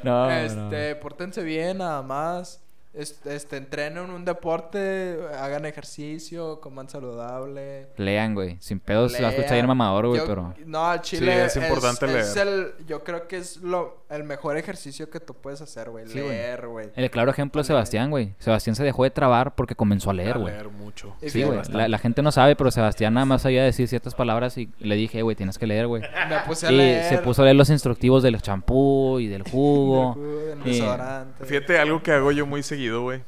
no, 0.03 0.25
no. 0.25 0.32
Este, 0.32 0.95
pórtense 0.95 1.43
bien 1.43 1.79
nada 1.79 2.01
más. 2.01 2.61
Este, 2.94 3.36
este, 3.36 3.56
entrenen 3.56 4.10
un 4.10 4.26
deporte, 4.26 5.18
hagan 5.39 5.66
ejercicio, 5.66 6.60
coman 6.60 6.89
saludable. 6.89 7.88
Lean, 7.96 8.34
güey. 8.36 8.58
Sin 8.60 8.82
pedos 8.82 9.14
se 9.14 9.22
va 9.22 9.30
a 9.30 9.32
escuchar 9.32 9.52
lean. 9.54 9.66
bien 9.66 9.68
mamador, 9.68 10.08
güey, 10.08 10.20
Yo- 10.20 10.28
pero... 10.28 10.54
No, 10.66 10.86
al 10.88 11.02
chile 11.02 11.46
es 11.46 11.56
importante 11.56 12.06
es 12.20 12.36
leer. 12.36 12.48
el, 12.48 12.86
yo 12.88 13.02
creo 13.06 13.30
que 13.30 13.38
es 13.38 13.58
lo, 13.62 14.04
el 14.10 14.26
mejor 14.26 14.58
ejercicio 14.58 15.10
que 15.10 15.22
tú 15.22 15.34
puedes 15.34 15.62
hacer, 15.62 15.89
güey. 15.89 16.06
Sí, 16.08 16.16
leer, 16.20 16.68
güey. 16.68 16.89
El 16.96 17.10
claro 17.10 17.32
ejemplo 17.32 17.62
es. 17.62 17.68
Sebastián, 17.68 18.10
güey. 18.10 18.34
Sebastián 18.39 18.76
se 18.76 18.84
dejó 18.84 19.04
de 19.06 19.12
trabar 19.12 19.56
porque 19.56 19.74
comenzó 19.76 20.10
a 20.10 20.14
leer, 20.14 20.36
A 20.36 20.39
güey. 20.39 20.54
leer 20.54 20.68
mucho. 20.70 21.16
Sí, 21.26 21.44
güey. 21.44 21.62
La, 21.70 21.88
la 21.88 21.98
gente 21.98 22.22
no 22.22 22.34
sabe, 22.34 22.58
pero 22.58 22.72
Sebastián 22.72 23.14
nada 23.14 23.26
más 23.26 23.44
sabía 23.44 23.64
decir 23.64 23.88
ciertas 23.88 24.16
palabras 24.16 24.58
y 24.58 24.70
le 24.80 24.96
dije, 24.96 25.20
"Eh, 25.20 25.22
güey, 25.22 25.38
tienes 25.38 25.58
que 25.58 25.66
leer, 25.66 25.88
güey. 25.88 26.02
Me 26.02 26.39
puse 26.46 26.68
a 26.68 26.72
Y 26.74 26.76
leer. 26.76 27.04
se 27.06 27.18
puso 27.20 27.42
a 27.42 27.46
leer 27.46 27.56
los 27.56 27.70
instructivos 27.70 28.22
del 28.22 28.42
champú 28.42 29.20
y 29.20 29.28
del 29.28 29.44
jugo. 29.44 30.16
del 30.20 30.60
jugo, 30.60 30.66
del 30.66 31.42
y-. 31.42 31.46
Fíjate, 31.46 31.80
algo 31.80 32.04
que 32.04 32.12
hago 32.12 32.34
yo 32.34 32.46
muy 32.46 32.64
seguido, 32.64 32.80
güey. 32.89 33.23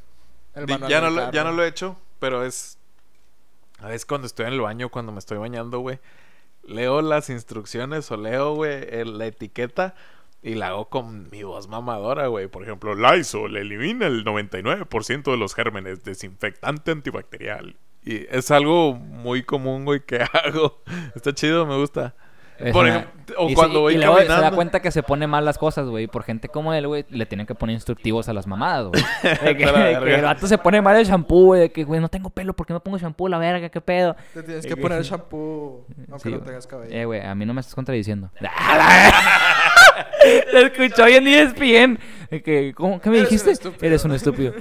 Ya, 0.87 1.01
no 1.01 1.09
lo, 1.09 1.25
ya 1.25 1.31
carro. 1.31 1.51
no 1.51 1.57
lo 1.57 1.63
he 1.63 1.67
hecho, 1.67 1.97
pero 2.19 2.45
es... 2.45 2.77
A 3.80 3.88
veces 3.88 4.05
cuando 4.05 4.27
estoy 4.27 4.45
en 4.45 4.53
el 4.53 4.61
baño, 4.61 4.89
cuando 4.89 5.11
me 5.11 5.19
estoy 5.19 5.38
bañando, 5.38 5.80
güey, 5.80 5.99
leo 6.63 7.01
las 7.01 7.30
instrucciones 7.30 8.09
o 8.11 8.17
leo, 8.17 8.53
güey, 8.53 9.03
la 9.05 9.25
etiqueta 9.25 9.95
y 10.41 10.55
la 10.55 10.67
hago 10.67 10.89
con 10.89 11.30
mi 11.31 11.43
voz 11.43 11.67
mamadora, 11.67 12.27
güey. 12.27 12.47
Por 12.47 12.63
ejemplo, 12.63 12.95
Lysol 12.95 13.55
elimina 13.57 14.07
el 14.07 14.25
99% 14.25 15.31
de 15.31 15.38
los 15.38 15.55
gérmenes, 15.55 16.03
desinfectante 16.03 16.91
antibacterial. 16.91 17.77
Y 18.03 18.25
es 18.30 18.51
algo 18.51 18.93
muy 18.93 19.43
común, 19.43 19.85
güey, 19.85 20.05
que 20.05 20.21
hago. 20.34 20.81
Está 21.15 21.34
chido, 21.34 21.65
me 21.65 21.77
gusta. 21.77 22.15
Por 22.72 22.88
ejemplo, 22.88 23.11
o 23.38 23.49
y 23.49 23.53
cuando 23.56 23.76
sí, 23.76 23.81
voy 23.81 23.94
y 23.95 23.98
luego 23.98 24.18
se 24.19 24.26
da 24.27 24.52
cuenta 24.52 24.81
que 24.81 24.91
se 24.91 25.02
pone 25.02 25.27
mal 25.27 25.44
las 25.45 25.57
cosas, 25.57 25.88
güey. 25.88 26.07
Por 26.07 26.23
gente 26.23 26.49
como 26.49 26.73
él, 26.73 26.88
güey, 26.88 27.06
le 27.10 27.26
tienen 27.26 27.48
que 27.48 27.56
poner 27.56 27.73
instructivos 27.73 28.30
a 28.30 28.34
las 28.34 28.48
mamadas, 28.48 28.88
güey. 28.88 29.03
De 29.44 29.57
que, 29.57 29.65
de 29.65 29.99
que 30.03 30.15
el 30.15 30.22
vato 30.22 30.45
se 30.48 30.57
pone 30.57 30.81
mal 30.81 30.95
el 30.98 31.06
shampoo, 31.06 31.45
güey. 31.45 31.61
De 31.61 31.72
que, 31.72 31.84
güey, 31.84 31.99
no 31.99 32.10
tengo 32.10 32.30
pelo, 32.30 32.53
¿por 32.53 32.65
qué 32.68 32.73
me 32.73 32.80
pongo 32.80 32.98
shampoo? 32.98 33.27
La 33.27 33.38
verga, 33.38 33.69
qué 33.69 33.81
pedo. 33.81 34.15
Te 34.34 34.44
tienes 34.44 34.65
que 34.65 34.76
que- 34.76 34.81
poner 34.81 35.02
shampoo, 35.03 35.85
aunque 36.11 36.30
Sí, 36.30 36.35
no 36.35 36.40
tengas 36.41 36.68
cabello. 36.68 36.94
Eh, 36.94 37.06
güey, 37.06 37.22
a 37.22 37.34
mí 37.35 37.45
no 37.45 37.53
me 37.53 37.61
estás 37.61 37.76
contradiciendo. 37.76 38.30
Se 40.52 40.61
escuchó 40.61 41.06
bien 41.06 41.28
ESPN. 41.28 41.99
De 42.30 42.41
Que, 42.41 42.74
¿cómo, 42.76 42.99
¿Qué 43.02 43.10
me 43.10 43.18
Eres 43.18 43.28
un 43.30 43.32
dijiste? 43.32 43.52
estúpido. 43.52 43.86
Eres 43.88 44.06
un 44.06 44.11
estúpido. 44.14 44.53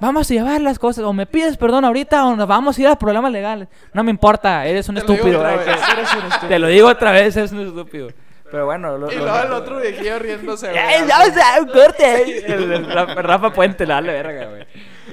Vamos 0.00 0.30
a 0.30 0.34
llevar 0.34 0.60
las 0.60 0.78
cosas. 0.78 1.04
O 1.04 1.12
me 1.12 1.26
pides 1.26 1.56
perdón 1.56 1.84
ahorita 1.84 2.26
o 2.26 2.36
nos 2.36 2.46
vamos 2.46 2.76
a 2.76 2.80
ir 2.82 2.86
a 2.88 2.96
problemas 2.96 3.32
legales. 3.32 3.68
No 3.92 4.02
me 4.04 4.10
importa, 4.10 4.66
eres 4.66 4.88
un 4.88 4.96
Te 4.96 5.00
lo 5.06 5.14
estúpido. 5.14 5.48
eres 5.48 5.66
un 5.66 6.24
estúpido. 6.26 6.48
Te 6.48 6.58
lo 6.58 6.66
digo 6.68 6.88
otra 6.88 7.12
vez, 7.12 7.36
eres 7.36 7.52
un 7.52 7.60
estúpido. 7.66 8.08
Pero 8.50 8.66
bueno, 8.66 8.98
lo, 8.98 9.10
Y 9.10 9.16
lo- 9.16 9.24
luego 9.24 9.38
el 9.46 9.52
otro 9.52 9.80
viejillo 9.80 10.18
riéndose, 10.20 10.68
güey. 10.70 10.78
¡Ey, 10.78 11.02
ya, 11.08 11.18
o 11.22 11.32
sea, 11.32 11.60
un 11.60 11.68
corte! 11.68 12.44
El, 12.46 12.72
el 12.72 12.86
Rafa, 12.92 13.14
Rafa 13.22 13.52
Puente, 13.52 13.84
la 13.86 13.94
vale 13.94 14.12
verga, 14.12 14.46
güey. 14.46 14.64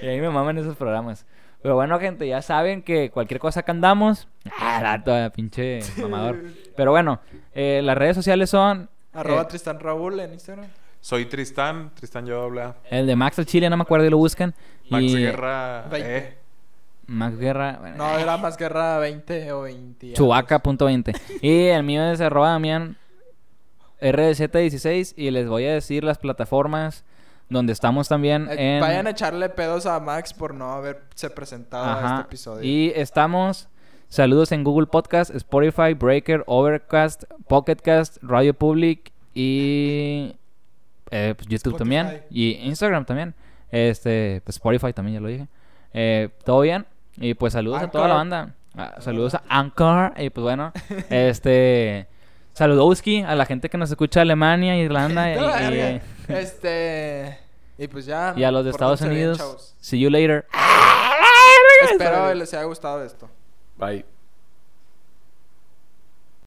Y 0.02 0.08
a 0.08 0.12
mí 0.12 0.22
me 0.22 0.30
maman 0.30 0.58
esos 0.60 0.76
programas. 0.76 1.26
Pero 1.64 1.74
bueno, 1.76 1.98
gente, 2.00 2.28
ya 2.28 2.42
saben 2.44 2.84
que 2.84 3.10
cualquier 3.10 3.40
cosa 3.40 3.64
que 3.64 3.72
andamos. 3.72 4.28
Ah, 4.60 4.80
rato, 4.82 5.14
pinche 5.34 5.80
mamador. 5.98 6.40
Pero 6.76 6.92
bueno, 6.92 7.20
eh, 7.56 7.82
las 7.84 7.98
redes 7.98 8.16
sociales 8.16 8.50
son. 8.52 8.91
Arroba 9.14 9.42
eh, 9.42 9.46
Tristan 9.46 9.80
Raúl 9.80 10.20
en 10.20 10.34
Instagram. 10.34 10.68
Soy 11.00 11.26
Tristán, 11.26 11.92
Tristán 11.96 12.26
yo 12.26 12.44
habla. 12.44 12.76
el 12.90 13.08
de 13.08 13.16
Max 13.16 13.40
al 13.40 13.46
Chile, 13.46 13.70
no 13.70 13.76
me 13.78 13.82
acuerdo 13.84 14.06
y 14.06 14.10
lo 14.10 14.18
buscan. 14.18 14.54
Max 14.90 15.04
y 15.04 15.18
Guerra. 15.18 15.86
Eh. 15.94 16.38
Max 17.08 17.38
Guerra. 17.38 17.78
bueno, 17.82 17.98
No, 17.98 18.18
era 18.20 18.38
más 18.38 18.56
guerra 18.56 19.00
20 19.00 19.52
o 19.52 19.62
20. 19.64 20.14
Chubaca.20. 20.14 21.20
Y 21.42 21.66
el 21.68 21.84
mío 21.84 22.04
es 22.12 22.22
arroba 22.22 22.50
Damián 22.52 22.98
RZ16. 24.00 25.14
Y 25.18 25.32
les 25.32 25.48
voy 25.48 25.66
a 25.66 25.74
decir 25.74 26.04
las 26.04 26.18
plataformas 26.20 27.04
donde 27.50 27.74
estamos 27.74 28.08
también 28.08 28.48
Eh, 28.50 28.76
en. 28.76 28.82
Vayan 28.82 29.08
a 29.08 29.10
echarle 29.10 29.50
pedos 29.50 29.86
a 29.86 30.00
Max 30.00 30.34
por 30.34 30.54
no 30.54 30.72
haberse 30.72 31.30
presentado 31.32 31.84
a 31.86 31.94
Ajá. 31.98 32.08
este 32.16 32.22
episodio. 32.28 32.64
Y 32.64 32.94
estamos. 32.96 33.68
Saludos 34.12 34.52
en 34.52 34.66
Google 34.66 34.88
Podcast, 34.88 35.34
Spotify, 35.34 35.94
Breaker, 35.94 36.44
Overcast, 36.46 37.24
Pocketcast, 37.48 38.18
Radio 38.22 38.54
Public 38.54 39.10
y 39.34 40.36
eh, 41.12 41.34
pues, 41.38 41.48
YouTube 41.48 41.76
Spotify. 41.76 41.78
también 41.78 42.24
y 42.30 42.52
Instagram 42.68 43.06
también. 43.06 43.34
Este, 43.72 44.42
pues 44.44 44.58
Spotify 44.58 44.92
también 44.92 45.14
ya 45.14 45.22
lo 45.22 45.30
dije. 45.30 45.48
Eh, 45.94 46.28
Todo 46.44 46.60
bien 46.60 46.86
y 47.16 47.36
pues 47.36 47.54
saludos 47.54 47.84
a 47.84 47.90
toda 47.90 48.10
la 48.10 48.16
banda. 48.16 48.54
Ah, 48.76 48.96
saludos 49.00 49.36
a 49.36 49.44
Anchor 49.48 50.12
y 50.18 50.30
pues 50.30 50.44
bueno, 50.44 50.74
este 51.10 52.10
saludowski 52.52 53.22
a 53.22 53.34
la 53.36 53.46
gente 53.46 53.70
que 53.70 53.78
nos 53.78 53.92
escucha 53.92 54.20
de 54.20 54.24
Alemania, 54.24 54.76
Irlanda 54.76 55.32
y, 55.32 56.02
Este. 56.28 57.40
Y 57.78 57.88
pues 57.88 58.06
ya. 58.06 58.34
y 58.36 58.44
a 58.44 58.52
los 58.52 58.66
de 58.66 58.72
Estados 58.72 59.00
bien, 59.00 59.14
Unidos. 59.14 59.74
See 59.80 60.02
you 60.02 60.10
later. 60.10 60.46
Espero 61.90 62.34
les 62.34 62.54
haya 62.54 62.66
gustado 62.66 63.02
esto. 63.06 63.30
right? 63.82 64.06